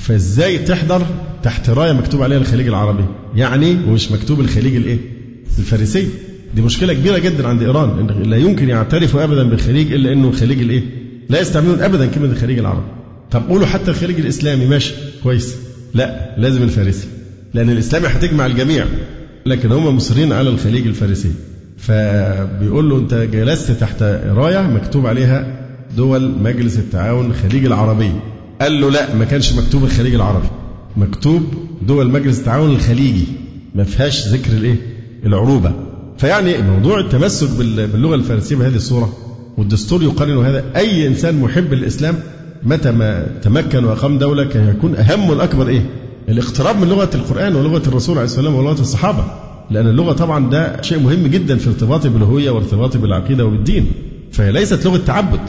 فازاي 0.00 0.58
تحضر 0.58 1.06
تحت 1.42 1.70
راية 1.70 1.92
مكتوب 1.92 2.22
عليها 2.22 2.38
الخليج 2.38 2.68
العربي؟ 2.68 3.04
يعني 3.34 3.76
ومش 3.88 4.12
مكتوب 4.12 4.40
الخليج 4.40 4.76
الايه؟ 4.76 4.98
الفارسي. 5.58 6.08
دي 6.54 6.62
مشكلة 6.62 6.92
كبيرة 6.92 7.18
جدا 7.18 7.48
عند 7.48 7.62
إيران 7.62 8.06
لا 8.24 8.36
يمكن 8.36 8.68
يعترفوا 8.68 9.24
ابدا 9.24 9.42
بالخليج 9.42 9.92
إلا 9.92 10.12
إنه 10.12 10.28
الخليج 10.28 10.60
الإيه؟ 10.60 10.82
لا 11.28 11.40
يستعملون 11.40 11.80
ابدا 11.80 12.06
كلمة 12.06 12.32
الخليج 12.32 12.58
العربي. 12.58 12.86
طب 13.30 13.48
قولوا 13.48 13.66
حتى 13.66 13.90
الخليج 13.90 14.20
الإسلامي 14.20 14.66
ماشي 14.66 14.94
كويس. 15.22 15.56
لا 15.94 16.34
لازم 16.38 16.62
الفارسي 16.62 17.06
لأن 17.54 17.70
الاسلامي 17.70 18.06
هتجمع 18.06 18.46
الجميع 18.46 18.86
لكن 19.46 19.72
هم 19.72 19.96
مصرين 19.96 20.32
على 20.32 20.50
الخليج 20.50 20.86
الفارسي. 20.86 21.30
فبيقول 21.78 22.90
له 22.90 22.98
أنت 22.98 23.14
جلست 23.14 23.70
تحت 23.70 24.02
راية 24.26 24.58
مكتوب 24.58 25.06
عليها 25.06 25.57
دول 25.96 26.30
مجلس 26.42 26.78
التعاون 26.78 27.26
الخليج 27.26 27.64
العربي 27.64 28.12
قال 28.60 28.80
له 28.80 28.90
لا 28.90 29.14
ما 29.14 29.24
كانش 29.24 29.52
مكتوب 29.52 29.84
الخليج 29.84 30.14
العربي. 30.14 30.48
مكتوب 30.96 31.42
دول 31.82 32.10
مجلس 32.10 32.38
التعاون 32.38 32.70
الخليجي. 32.70 33.24
ما 33.74 33.84
فيهاش 33.84 34.28
ذكر 34.28 34.52
الايه؟ 34.52 34.76
العروبة. 35.26 35.72
فيعني 36.18 36.62
موضوع 36.62 37.00
التمسك 37.00 37.48
باللغة 37.92 38.14
الفارسية 38.14 38.56
بهذه 38.56 38.76
الصورة 38.76 39.12
والدستور 39.58 40.02
يقارن 40.02 40.44
هذا. 40.44 40.64
أي 40.76 41.06
إنسان 41.06 41.40
محب 41.40 41.74
للاسلام 41.74 42.14
متى 42.62 42.90
ما 42.90 43.26
تمكن 43.42 43.84
وأقام 43.84 44.18
دولة 44.18 44.44
كان 44.44 44.68
يكون 44.68 44.96
أهم 44.96 45.32
الاكبر 45.32 45.68
إيه؟ 45.68 45.90
الاقتراب 46.28 46.80
من 46.80 46.88
لغة 46.88 47.10
القرآن 47.14 47.56
ولغة 47.56 47.82
الرسول 47.88 48.14
عليه 48.18 48.28
والسلام 48.28 48.54
ولغة 48.54 48.80
الصحابة. 48.80 49.24
لأن 49.70 49.86
اللغة 49.86 50.12
طبعا 50.12 50.50
ده 50.50 50.82
شيء 50.82 50.98
مهم 50.98 51.26
جدا 51.26 51.56
في 51.56 51.68
ارتباطي 51.68 52.08
بالهوية 52.08 52.50
وارتباطي 52.50 52.98
بالعقيدة 52.98 53.46
وبالدين. 53.46 53.86
فهي 54.32 54.52
ليست 54.52 54.86
لغة 54.86 54.96
تعبد. 54.96 55.40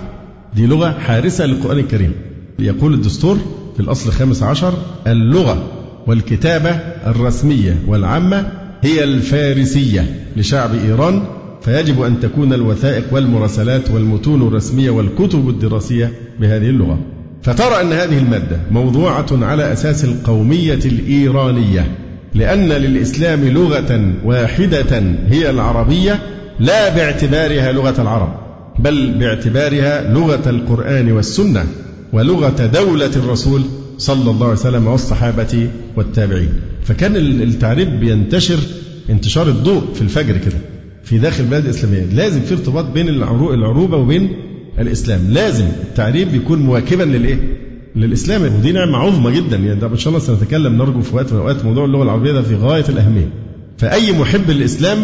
دي 0.56 0.66
لغة 0.66 0.92
حارسة 1.00 1.46
للقرآن 1.46 1.80
الكريم. 1.80 2.12
يقول 2.60 2.94
الدستور 2.94 3.38
في 3.74 3.80
الأصل 3.80 4.10
الخامس 4.10 4.44
عشر 4.44 4.74
اللغة 5.08 5.64
والكتابة 6.08 6.70
الرسمية 7.08 7.78
والعامة 7.88 8.52
هي 8.82 9.04
الفارسية 9.04 10.06
لشعب 10.38 10.70
إيران 10.86 11.24
فيجب 11.62 12.02
أن 12.02 12.20
تكون 12.20 12.54
الوثائق 12.54 13.04
والمراسلات 13.12 13.92
والمتون 13.92 14.42
الرسمية 14.42 14.90
والكتب 14.90 15.50
الدراسية 15.50 16.12
بهذه 16.40 16.70
اللغة. 16.70 17.00
فترى 17.44 17.82
أن 17.82 17.94
هذه 17.94 18.18
المادة 18.18 18.58
موضوعة 18.72 19.28
على 19.32 19.74
أساس 19.74 20.04
القومية 20.06 20.80
الإيرانية 20.86 21.92
لأن 22.36 22.68
للإسلام 22.68 23.46
لغة 23.48 24.14
واحدة 24.26 25.00
هي 25.28 25.50
العربية 25.50 26.20
لا 26.60 26.96
باعتبارها 26.96 27.72
لغة 27.72 28.02
العرب. 28.02 28.49
بل 28.84 29.12
باعتبارها 29.20 30.14
لغة 30.14 30.50
القرآن 30.50 31.12
والسنة 31.12 31.66
ولغة 32.14 32.66
دولة 32.66 33.12
الرسول 33.16 33.62
صلى 33.98 34.32
الله 34.32 34.46
عليه 34.46 34.60
وسلم 34.60 34.88
والصحابة 34.88 35.70
والتابعين. 35.98 36.50
فكان 36.84 37.16
التعريب 37.16 38.00
بينتشر 38.00 38.60
انتشار 39.10 39.48
الضوء 39.48 39.94
في 39.94 40.02
الفجر 40.02 40.38
كده 40.38 40.58
في 41.04 41.18
داخل 41.18 41.44
البلاد 41.44 41.64
الإسلامية 41.64 42.06
لازم 42.14 42.42
في 42.42 42.54
ارتباط 42.54 42.86
بين 42.86 43.10
العروبة 43.10 43.98
وبين 43.98 44.32
الإسلام. 44.80 45.20
لازم 45.30 45.66
التعريب 45.66 46.36
يكون 46.36 46.60
مواكبا 46.60 47.04
للإيه؟ 47.04 47.58
للإسلام. 47.96 48.42
ودي 48.44 48.72
نعمة 48.72 48.98
عظمى 48.98 49.36
جدا. 49.36 49.58
يعني 49.58 49.80
ده 49.80 49.88
إن 49.88 49.98
شاء 49.98 50.14
الله 50.14 50.26
سنتكلم 50.26 50.78
نرجو 50.78 51.02
في 51.02 51.16
وقت 51.16 51.32
من 51.32 51.38
الأوقات 51.38 51.66
موضوع 51.66 51.86
اللغة 51.86 52.04
العربية 52.04 52.32
ده 52.32 52.42
في 52.42 52.56
غاية 52.56 52.86
الأهمية. 52.90 53.30
فأي 53.78 54.12
محب 54.12 54.50
للإسلام 54.50 54.98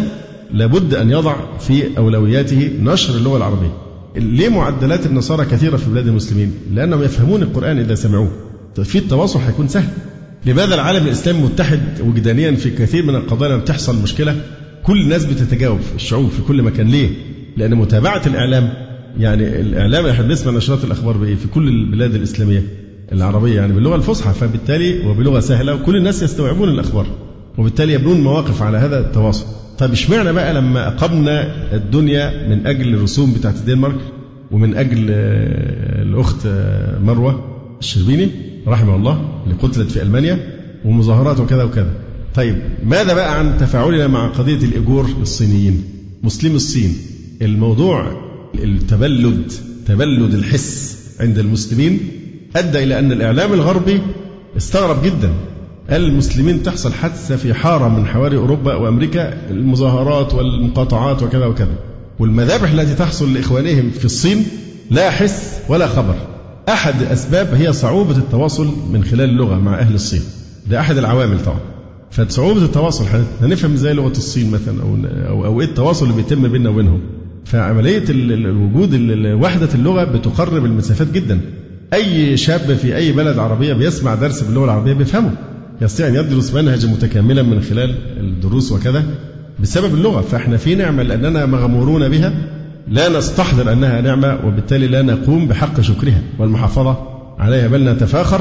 لابد 0.54 0.94
أن 0.94 1.10
يضع 1.10 1.36
في 1.60 1.98
أولوياته 1.98 2.70
نشر 2.82 3.14
اللغة 3.16 3.36
العربية. 3.36 3.72
ليه 4.16 4.48
معدلات 4.48 5.06
النصارى 5.06 5.44
كثيرة 5.44 5.76
في 5.76 5.90
بلاد 5.90 6.06
المسلمين؟ 6.06 6.52
لأنهم 6.74 7.02
يفهمون 7.02 7.42
القرآن 7.42 7.78
إذا 7.78 7.94
سمعوه. 7.94 8.30
في 8.84 8.98
التواصل 8.98 9.38
هيكون 9.38 9.68
سهل. 9.68 9.88
لماذا 10.46 10.74
العالم 10.74 11.06
الإسلامي 11.06 11.42
متحد 11.42 12.00
وجدانيا 12.00 12.52
في 12.52 12.70
كثير 12.70 13.06
من 13.06 13.14
القضايا 13.14 13.52
لما 13.52 13.60
بتحصل 13.60 14.02
مشكلة؟ 14.02 14.36
كل 14.82 15.00
الناس 15.02 15.24
بتتجاوب 15.24 15.78
الشعوب 15.94 16.30
في 16.30 16.42
كل 16.42 16.62
مكان. 16.62 16.86
ليه؟ 16.86 17.10
لأن 17.56 17.74
متابعة 17.74 18.22
الإعلام 18.26 18.72
يعني 19.18 19.60
الإعلام 19.60 20.06
إحنا 20.06 20.26
بنسمع 20.26 20.52
نشرات 20.52 20.84
الأخبار 20.84 21.16
بإيه؟ 21.16 21.34
في 21.34 21.48
كل 21.48 21.68
البلاد 21.68 22.14
الإسلامية 22.14 22.62
العربية 23.12 23.56
يعني 23.56 23.72
باللغة 23.72 23.96
الفصحى. 23.96 24.32
فبالتالي 24.34 25.06
وبلغة 25.06 25.40
سهلة 25.40 25.74
وكل 25.74 25.96
الناس 25.96 26.22
يستوعبون 26.22 26.68
الأخبار 26.68 27.06
وبالتالي 27.58 27.92
يبنون 27.92 28.20
مواقف 28.20 28.62
على 28.62 28.78
هذا 28.78 29.00
التواصل. 29.00 29.46
طيب 29.78 29.90
اشمعنى 29.92 30.32
بقى 30.32 30.54
لما 30.54 30.88
أقمنا 30.88 31.52
الدنيا 31.74 32.48
من 32.48 32.66
أجل 32.66 32.94
الرسوم 32.94 33.32
بتاعت 33.32 33.54
الدنمارك 33.56 33.98
ومن 34.50 34.74
أجل 34.76 35.06
آه، 35.10 36.02
الأخت 36.02 36.46
آه، 36.46 36.98
مروة 36.98 37.44
الشربيني 37.80 38.30
رحمه 38.66 38.96
الله 38.96 39.42
اللي 39.44 39.54
قتلت 39.62 39.90
في 39.90 40.02
ألمانيا 40.02 40.38
ومظاهرات 40.84 41.40
وكذا 41.40 41.62
وكذا. 41.62 41.90
طيب 42.34 42.58
ماذا 42.84 43.14
بقى 43.14 43.38
عن 43.38 43.58
تفاعلنا 43.58 44.06
مع 44.06 44.26
قضية 44.28 44.56
الإيجور 44.64 45.08
الصينيين؟ 45.22 45.84
مسلم 46.22 46.54
الصين 46.54 46.94
الموضوع 47.42 48.12
التبلد 48.54 49.52
تبلد 49.86 50.34
الحس 50.34 50.96
عند 51.20 51.38
المسلمين 51.38 51.98
أدى 52.56 52.82
إلى 52.82 52.98
أن 52.98 53.12
الإعلام 53.12 53.52
الغربي 53.52 54.00
استغرب 54.56 55.02
جدا. 55.04 55.30
المسلمين 55.92 56.62
تحصل 56.62 56.92
حادثة 56.92 57.36
في 57.36 57.54
حارة 57.54 57.88
من 57.88 58.06
حواري 58.06 58.36
أوروبا 58.36 58.74
وأمريكا 58.74 59.50
المظاهرات 59.50 60.34
والمقاطعات 60.34 61.22
وكذا 61.22 61.46
وكذا. 61.46 61.74
والمذابح 62.18 62.70
التي 62.70 62.94
تحصل 62.94 63.34
لإخوانهم 63.34 63.90
في 63.90 64.04
الصين 64.04 64.46
لا 64.90 65.10
حس 65.10 65.58
ولا 65.68 65.86
خبر. 65.86 66.14
أحد 66.68 67.02
الأسباب 67.02 67.54
هي 67.54 67.72
صعوبة 67.72 68.16
التواصل 68.16 68.68
من 68.92 69.04
خلال 69.04 69.30
اللغة 69.30 69.54
مع 69.58 69.78
أهل 69.78 69.94
الصين. 69.94 70.22
ده 70.70 70.80
أحد 70.80 70.98
العوامل 70.98 71.42
طبعا. 71.44 71.60
فصعوبة 72.10 72.64
التواصل 72.64 73.04
هنفهم 73.42 73.72
إزاي 73.72 73.94
لغة 73.94 74.12
الصين 74.12 74.50
مثلا 74.50 74.82
أو 74.82 74.96
أو, 75.28 75.44
أو 75.44 75.60
إيه 75.60 75.66
التواصل 75.66 76.06
اللي 76.06 76.16
بيتم 76.16 76.48
بيننا 76.48 76.70
وبينهم. 76.70 77.00
فعملية 77.44 78.04
الوجود 78.08 78.94
وحدة 79.42 79.68
اللغة 79.74 80.04
بتقرب 80.04 80.64
المسافات 80.64 81.12
جدا. 81.12 81.40
أي 81.94 82.36
شاب 82.36 82.74
في 82.74 82.96
أي 82.96 83.12
بلد 83.12 83.38
عربية 83.38 83.72
بيسمع 83.72 84.14
درس 84.14 84.42
باللغة 84.42 84.64
العربية 84.64 84.92
بيفهمه. 84.92 85.32
يستطيع 85.80 86.08
أن 86.08 86.14
يدرس 86.14 86.54
منهجا 86.54 86.88
متكاملا 86.88 87.42
من 87.42 87.60
خلال 87.60 87.94
الدروس 88.20 88.72
وكذا 88.72 89.04
بسبب 89.60 89.94
اللغة 89.94 90.20
فإحنا 90.20 90.56
في 90.56 90.74
نعمة 90.74 91.02
لأننا 91.02 91.46
مغمورون 91.46 92.08
بها 92.08 92.32
لا 92.88 93.18
نستحضر 93.18 93.72
أنها 93.72 94.00
نعمة 94.00 94.38
وبالتالي 94.46 94.86
لا 94.86 95.02
نقوم 95.02 95.48
بحق 95.48 95.80
شكرها. 95.80 96.22
والمحافظة 96.38 96.96
عليها 97.38 97.68
بل 97.68 97.84
نتفاخر 97.90 98.40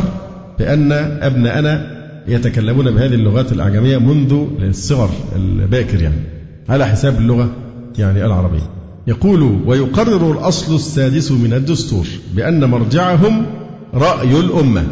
بأن 0.60 0.92
أبناءنا 1.22 1.96
يتكلمون 2.28 2.92
بهذه 2.92 3.14
اللغات 3.14 3.52
الأعجمية 3.52 3.98
منذ 3.98 4.46
الصغر 4.62 5.10
الباكر 5.36 6.02
يعني 6.02 6.22
على 6.70 6.86
حساب 6.86 7.18
اللغة 7.18 7.52
يعني 7.98 8.26
العربية. 8.26 8.70
يقول 9.08 9.60
ويقرر 9.66 10.32
الأصل 10.32 10.76
السادس 10.76 11.32
من 11.32 11.54
الدستور 11.54 12.08
بأن 12.36 12.66
مرجعهم 12.66 13.46
رأي 13.94 14.40
الأمة. 14.40 14.84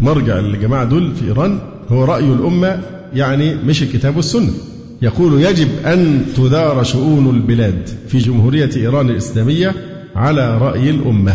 مرجع 0.00 0.38
الجماعة 0.38 0.84
دول 0.84 1.14
في 1.14 1.24
إيران 1.24 1.58
هو 1.88 2.04
رأي 2.04 2.24
الأمة 2.24 2.80
يعني 3.14 3.54
مش 3.54 3.82
الكتاب 3.82 4.16
والسنة. 4.16 4.50
يقول 5.02 5.42
يجب 5.42 5.68
أن 5.86 6.22
تدار 6.36 6.82
شؤون 6.82 7.36
البلاد 7.36 7.88
في 8.08 8.18
جمهورية 8.18 8.70
إيران 8.76 9.10
الإسلامية 9.10 9.74
على 10.16 10.58
رأي 10.58 10.90
الأمة. 10.90 11.34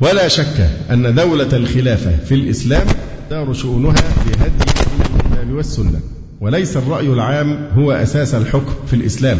ولا 0.00 0.28
شك 0.28 0.70
أن 0.90 1.14
دولة 1.14 1.48
الخلافة 1.52 2.16
في 2.24 2.34
الإسلام 2.34 2.86
تدار 3.28 3.52
شؤونها 3.52 3.94
بهدي 4.26 4.70
الكتاب 5.16 5.52
والسنة. 5.52 6.00
وليس 6.40 6.76
الرأي 6.76 7.06
العام 7.06 7.68
هو 7.74 7.92
أساس 7.92 8.34
الحكم 8.34 8.72
في 8.86 8.94
الإسلام 8.96 9.38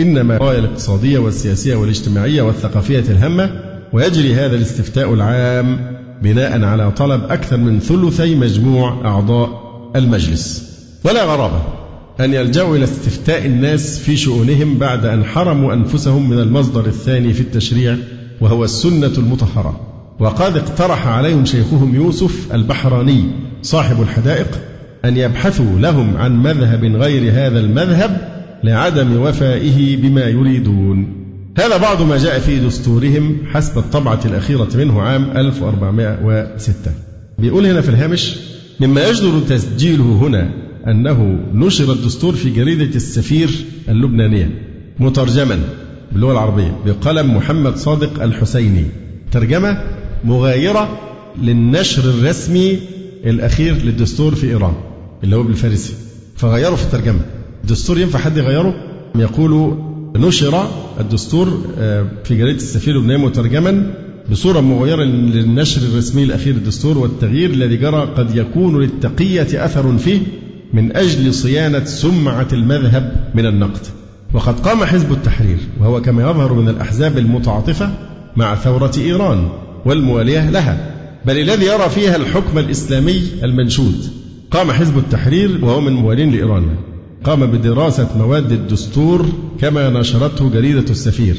إنما 0.00 0.34
القضايا 0.36 0.58
الاقتصادية 0.58 1.18
والسياسية 1.18 1.76
والاجتماعية 1.76 2.42
والثقافية 2.42 2.98
الهامة 2.98 3.50
ويجري 3.92 4.34
هذا 4.34 4.56
الاستفتاء 4.56 5.14
العام 5.14 5.99
بناء 6.22 6.64
على 6.64 6.90
طلب 6.90 7.24
أكثر 7.30 7.56
من 7.56 7.80
ثلثي 7.80 8.34
مجموع 8.34 9.06
أعضاء 9.06 9.70
المجلس. 9.96 10.70
ولا 11.04 11.24
غرابة 11.24 11.62
أن 12.20 12.34
يلجأوا 12.34 12.76
إلى 12.76 12.84
استفتاء 12.84 13.46
الناس 13.46 13.98
في 13.98 14.16
شؤونهم 14.16 14.78
بعد 14.78 15.04
أن 15.04 15.24
حرموا 15.24 15.74
أنفسهم 15.74 16.30
من 16.30 16.38
المصدر 16.38 16.86
الثاني 16.86 17.32
في 17.32 17.40
التشريع 17.40 17.96
وهو 18.40 18.64
السنة 18.64 19.12
المطهرة. 19.18 19.80
وقد 20.20 20.56
اقترح 20.56 21.06
عليهم 21.06 21.44
شيخهم 21.44 21.94
يوسف 21.94 22.54
البحراني 22.54 23.24
صاحب 23.62 24.02
الحدائق 24.02 24.60
أن 25.04 25.16
يبحثوا 25.16 25.78
لهم 25.78 26.16
عن 26.16 26.42
مذهب 26.42 26.84
غير 26.84 27.32
هذا 27.32 27.60
المذهب 27.60 28.28
لعدم 28.64 29.20
وفائه 29.20 29.96
بما 29.96 30.24
يريدون. 30.24 31.19
هذا 31.58 31.76
بعض 31.76 32.02
ما 32.02 32.18
جاء 32.18 32.38
في 32.38 32.60
دستورهم 32.60 33.38
حسب 33.52 33.78
الطبعة 33.78 34.20
الأخيرة 34.24 34.68
منه 34.74 35.02
عام 35.02 35.30
1406 35.36 36.74
بيقول 37.38 37.66
هنا 37.66 37.80
في 37.80 37.88
الهامش 37.88 38.36
مما 38.80 39.08
يجدر 39.08 39.40
تسجيله 39.48 40.04
هنا 40.04 40.50
أنه 40.86 41.38
نشر 41.54 41.92
الدستور 41.92 42.32
في 42.34 42.50
جريدة 42.50 42.96
السفير 42.96 43.50
اللبنانية 43.88 44.50
مترجما 44.98 45.60
باللغة 46.12 46.32
العربية 46.32 46.76
بقلم 46.86 47.36
محمد 47.36 47.76
صادق 47.76 48.22
الحسيني. 48.22 48.84
ترجمة 49.32 49.82
مغايرة 50.24 50.98
للنشر 51.42 52.02
الرسمي 52.04 52.78
الأخير 53.24 53.74
للدستور 53.74 54.34
في 54.34 54.46
إيران 54.48 54.74
اللي 55.24 55.36
هو 55.36 55.42
بالفارسي. 55.42 55.94
فغيروا 56.36 56.76
في 56.76 56.84
الترجمة. 56.84 57.20
الدستور 57.64 57.98
ينفع 57.98 58.18
حد 58.18 58.36
يغيره؟ 58.36 58.74
يقول 59.14 59.78
نشر 60.16 60.70
الدستور 61.00 61.60
آه، 61.78 62.06
في 62.24 62.38
جريدة 62.38 62.58
السفير 62.58 62.96
اللبناني 62.96 63.24
مترجما 63.24 63.94
بصورة 64.30 64.60
مغايرة 64.60 65.02
للنشر 65.04 65.82
الرسمي 65.82 66.22
الأخير 66.22 66.54
للدستور 66.54 66.98
والتغيير 66.98 67.50
الذي 67.50 67.76
جرى 67.76 68.00
قد 68.16 68.36
يكون 68.36 68.82
للتقية 68.82 69.64
أثر 69.64 69.98
فيه 69.98 70.20
من 70.72 70.96
أجل 70.96 71.34
صيانة 71.34 71.84
سمعة 71.84 72.48
المذهب 72.52 73.30
من 73.34 73.46
النقد. 73.46 73.80
وقد 74.34 74.60
قام 74.60 74.84
حزب 74.84 75.12
التحرير 75.12 75.58
وهو 75.80 76.02
كما 76.02 76.30
يظهر 76.30 76.52
من 76.52 76.68
الأحزاب 76.68 77.18
المتعاطفة 77.18 77.90
مع 78.36 78.54
ثورة 78.54 78.92
إيران 78.98 79.48
والموالية 79.84 80.50
لها. 80.50 80.94
بل 81.26 81.38
الذي 81.38 81.66
يرى 81.66 81.88
فيها 81.88 82.16
الحكم 82.16 82.58
الإسلامي 82.58 83.22
المنشود. 83.42 84.04
قام 84.50 84.72
حزب 84.72 84.98
التحرير 84.98 85.64
وهو 85.64 85.80
من 85.80 85.92
موالين 85.92 86.30
لإيران. 86.30 86.66
قام 87.24 87.46
بدراسة 87.46 88.08
مواد 88.18 88.52
الدستور 88.52 89.26
كما 89.60 89.90
نشرته 89.90 90.50
جريدة 90.50 90.90
السفير 90.90 91.36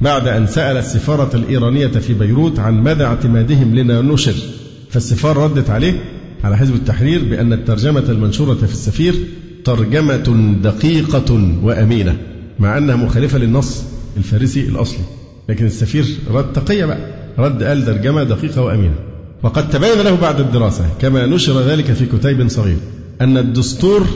بعد 0.00 0.28
أن 0.28 0.46
سأل 0.46 0.76
السفارة 0.76 1.36
الإيرانية 1.36 1.86
في 1.86 2.14
بيروت 2.14 2.58
عن 2.58 2.82
مدى 2.82 3.04
اعتمادهم 3.04 3.74
لنا 3.74 4.00
نشر. 4.00 4.34
فالسفارة 4.90 5.44
ردت 5.44 5.70
عليه 5.70 6.04
على 6.44 6.56
حزب 6.56 6.74
التحرير 6.74 7.24
بأن 7.24 7.52
الترجمة 7.52 8.04
المنشورة 8.08 8.54
في 8.54 8.72
السفير 8.72 9.14
ترجمة 9.64 10.56
دقيقة 10.62 11.56
وأمينة 11.62 12.16
مع 12.58 12.78
أنها 12.78 12.96
مخالفة 12.96 13.38
للنص 13.38 13.82
الفارسي 14.16 14.60
الأصلي. 14.60 15.04
لكن 15.48 15.66
السفير 15.66 16.04
رد 16.30 16.52
تقية 16.52 16.84
بقى 16.84 16.98
رد 17.38 17.62
قال 17.62 17.86
ترجمة 17.86 18.24
دقيقة 18.24 18.62
وأمينة. 18.62 18.94
وقد 19.42 19.70
تبين 19.70 20.00
له 20.04 20.16
بعد 20.16 20.40
الدراسة 20.40 20.84
كما 21.00 21.26
نشر 21.26 21.60
ذلك 21.60 21.92
في 21.92 22.06
كتيب 22.06 22.48
صغير 22.48 22.76
أن 23.20 23.36
الدستور 23.38 24.06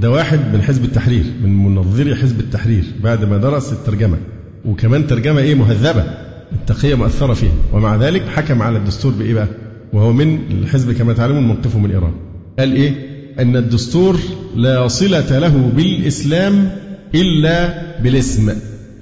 ده 0.00 0.10
واحد 0.10 0.54
من 0.54 0.62
حزب 0.62 0.84
التحرير 0.84 1.24
من 1.44 1.64
منظري 1.64 2.14
حزب 2.14 2.40
التحرير 2.40 2.84
بعد 3.02 3.24
ما 3.24 3.36
درس 3.36 3.72
الترجمة. 3.72 4.16
وكمان 4.64 5.06
ترجمة 5.06 5.40
إيه؟ 5.40 5.54
مهذبة. 5.54 6.04
التقية 6.52 6.94
مؤثرة 6.94 7.34
فيها. 7.34 7.52
ومع 7.72 7.96
ذلك 7.96 8.22
حكم 8.28 8.62
على 8.62 8.78
الدستور 8.78 9.12
بإيه 9.12 9.34
بقى؟ 9.34 9.48
وهو 9.92 10.12
من 10.12 10.38
الحزب 10.50 10.92
كما 10.92 11.12
تعلمون 11.12 11.42
موقفه 11.42 11.78
من 11.78 11.90
إيران. 11.90 12.12
قال 12.58 12.72
إيه؟ 12.72 12.94
أن 13.38 13.56
الدستور 13.56 14.18
لا 14.56 14.88
صلة 14.88 15.38
له 15.38 15.70
بالإسلام 15.76 16.70
إلا 17.14 17.82
بالاسم. 18.02 18.52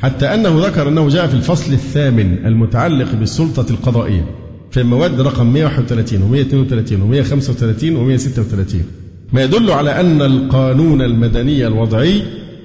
حتى 0.02 0.26
أنه 0.34 0.66
ذكر 0.66 0.88
أنه 0.88 1.08
جاء 1.08 1.26
في 1.26 1.34
الفصل 1.34 1.72
الثامن 1.72 2.46
المتعلق 2.46 3.14
بالسلطة 3.14 3.66
القضائية. 3.70 4.24
في 4.70 4.80
المواد 4.80 5.20
رقم 5.20 5.52
131 5.52 6.20
و132 6.20 6.92
و135 6.92 7.82
و136 7.82 9.01
ما 9.32 9.42
يدل 9.42 9.70
على 9.70 10.00
أن 10.00 10.22
القانون 10.22 11.02
المدني 11.02 11.66
الوضعي 11.66 12.22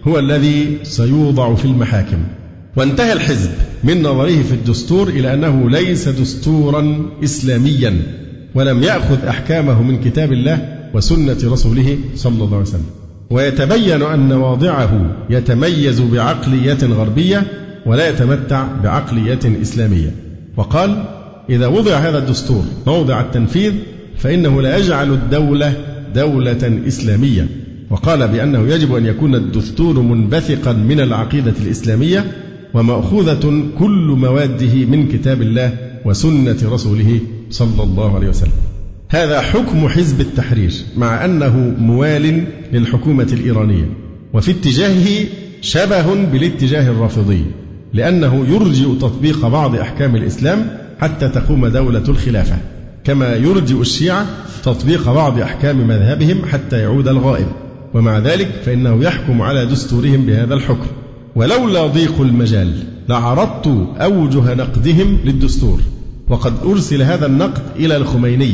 هو 0.07 0.19
الذي 0.19 0.77
سيوضع 0.83 1.55
في 1.55 1.65
المحاكم. 1.65 2.17
وانتهى 2.75 3.13
الحزب 3.13 3.49
من 3.83 4.01
نظره 4.01 4.41
في 4.41 4.51
الدستور 4.51 5.07
إلى 5.07 5.33
أنه 5.33 5.69
ليس 5.69 6.09
دستورا 6.09 7.05
إسلاميا 7.23 8.01
ولم 8.55 8.83
يأخذ 8.83 9.25
أحكامه 9.25 9.83
من 9.83 10.01
كتاب 10.01 10.33
الله 10.33 10.77
وسنة 10.93 11.37
رسوله 11.43 11.97
صلى 12.15 12.43
الله 12.43 12.57
عليه 12.57 12.67
وسلم. 12.67 12.85
ويتبين 13.29 14.01
أن 14.01 14.31
واضعه 14.31 15.15
يتميز 15.29 16.01
بعقلية 16.01 16.77
غربية 16.83 17.43
ولا 17.85 18.09
يتمتع 18.09 18.67
بعقلية 18.83 19.61
إسلامية. 19.61 20.15
وقال 20.57 21.03
إذا 21.49 21.67
وضع 21.67 21.95
هذا 21.95 22.17
الدستور 22.17 22.63
موضع 22.87 23.21
التنفيذ 23.21 23.73
فإنه 24.17 24.61
لا 24.61 24.77
يجعل 24.77 25.13
الدولة 25.13 25.73
دولة 26.17 26.81
إسلامية. 26.87 27.47
وقال 27.89 28.27
بأنه 28.27 28.67
يجب 28.73 28.95
أن 28.95 29.05
يكون 29.05 29.35
الدستور 29.35 30.01
منبثقا 30.01 30.73
من 30.73 30.99
العقيدة 30.99 31.53
الإسلامية 31.61 32.25
ومأخوذة 32.73 33.63
كل 33.79 34.15
مواده 34.17 34.85
من 34.85 35.07
كتاب 35.07 35.41
الله 35.41 35.73
وسنة 36.05 36.57
رسوله 36.63 37.19
صلى 37.49 37.83
الله 37.83 38.15
عليه 38.15 38.29
وسلم. 38.29 38.51
هذا 39.09 39.41
حكم 39.41 39.87
حزب 39.87 40.21
التحرير 40.21 40.73
مع 40.97 41.25
أنه 41.25 41.75
موال 41.79 42.43
للحكومة 42.73 43.27
الإيرانية. 43.33 43.89
وفي 44.33 44.51
اتجاهه 44.51 45.25
شبه 45.61 46.13
بالاتجاه 46.31 46.91
الرافضي 46.91 47.45
لأنه 47.93 48.45
يرجئ 48.49 48.95
تطبيق 48.99 49.47
بعض 49.47 49.75
أحكام 49.75 50.15
الإسلام 50.15 50.67
حتى 50.99 51.29
تقوم 51.29 51.67
دولة 51.67 52.03
الخلافة. 52.09 52.57
كما 53.07 53.35
يرجئ 53.35 53.81
الشيعة 53.81 54.25
تطبيق 54.63 55.11
بعض 55.11 55.39
أحكام 55.39 55.87
مذهبهم 55.87 56.45
حتى 56.45 56.79
يعود 56.79 57.07
الغائب. 57.07 57.47
ومع 57.93 58.19
ذلك 58.19 58.51
فإنه 58.65 59.03
يحكم 59.03 59.41
على 59.41 59.65
دستورهم 59.65 60.25
بهذا 60.25 60.53
الحكم. 60.53 60.87
ولولا 61.35 61.87
ضيق 61.87 62.21
المجال 62.21 62.73
لعرضت 63.09 63.67
أوجه 63.97 64.53
نقدهم 64.53 65.17
للدستور. 65.25 65.81
وقد 66.29 66.53
أرسل 66.65 67.01
هذا 67.01 67.25
النقد 67.25 67.61
إلى 67.75 67.97
الخميني 67.97 68.53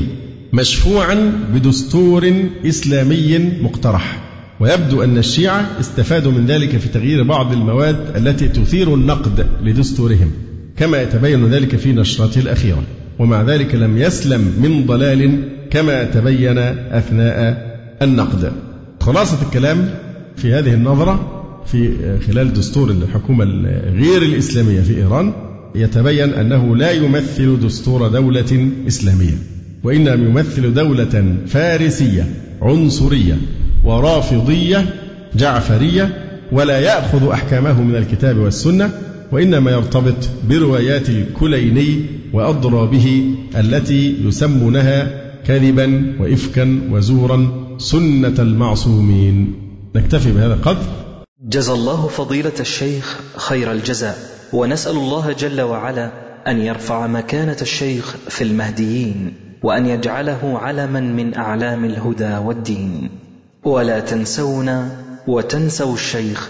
مشفوعا 0.53 1.33
بدستور 1.53 2.33
إسلامي 2.65 3.51
مقترح. 3.61 4.23
ويبدو 4.59 5.03
أن 5.03 5.17
الشيعة 5.17 5.69
استفادوا 5.79 6.31
من 6.31 6.45
ذلك 6.45 6.77
في 6.77 6.89
تغيير 6.89 7.23
بعض 7.23 7.53
المواد 7.53 7.97
التي 8.15 8.47
تثير 8.47 8.93
النقد 8.93 9.45
لدستورهم 9.63 10.31
كما 10.77 11.01
يتبين 11.01 11.45
ذلك 11.45 11.75
في 11.75 11.93
نشرته 11.93 12.39
الأخيرة. 12.39 12.83
ومع 13.19 13.41
ذلك 13.41 13.75
لم 13.75 13.97
يسلم 13.97 14.41
من 14.61 14.85
ضلال 14.85 15.49
كما 15.69 16.03
تبين 16.03 16.57
أثناء 16.57 17.73
النقد. 18.01 18.51
خلاصة 18.99 19.37
الكلام 19.47 19.89
في 20.35 20.53
هذه 20.53 20.73
النظرة 20.73 21.43
في 21.65 21.93
خلال 22.27 22.53
دستور 22.53 22.91
الحكومة 22.91 23.45
غير 23.93 24.21
الإسلامية 24.21 24.81
في 24.81 24.97
إيران 24.97 25.33
يتبين 25.75 26.33
أنه 26.33 26.75
لا 26.75 26.91
يمثل 26.91 27.59
دستور 27.59 28.07
دولة 28.07 28.69
إسلامية 28.87 29.37
وإنما 29.83 30.13
يمثل 30.13 30.73
دولة 30.73 31.35
فارسية 31.47 32.27
عنصرية 32.61 33.37
ورافضية 33.83 34.85
جعفرية 35.35 36.23
ولا 36.51 36.79
يأخذ 36.79 37.29
أحكامه 37.29 37.81
من 37.83 37.95
الكتاب 37.95 38.37
والسنة 38.37 38.89
وإنما 39.33 39.71
يرتبط 39.71 40.29
بروايات 40.49 41.09
الكليني 41.09 42.05
وأضرابه 42.33 43.35
التي 43.55 44.17
يسمونها 44.27 45.23
كذبا 45.47 46.15
وإفكا 46.19 46.81
وزورا 46.91 47.37
سنة 47.77 48.35
المعصومين. 48.39 49.53
نكتفي 49.95 50.31
بهذا 50.31 50.53
القدر. 50.53 50.85
جزى 51.41 51.71
الله 51.71 52.07
فضيلة 52.07 52.59
الشيخ 52.59 53.19
خير 53.37 53.71
الجزاء 53.71 54.17
ونسأل 54.53 54.95
الله 54.95 55.31
جل 55.31 55.61
وعلا 55.61 56.11
أن 56.47 56.61
يرفع 56.61 57.07
مكانة 57.07 57.57
الشيخ 57.61 58.15
في 58.29 58.43
المهديين 58.43 59.33
وأن 59.63 59.85
يجعله 59.85 60.59
علما 60.59 60.99
من 60.99 61.35
أعلام 61.35 61.85
الهدى 61.85 62.37
والدين. 62.37 63.09
ولا 63.65 63.99
تنسونا 63.99 64.89
وتنسوا 65.27 65.93
الشيخ 65.93 66.49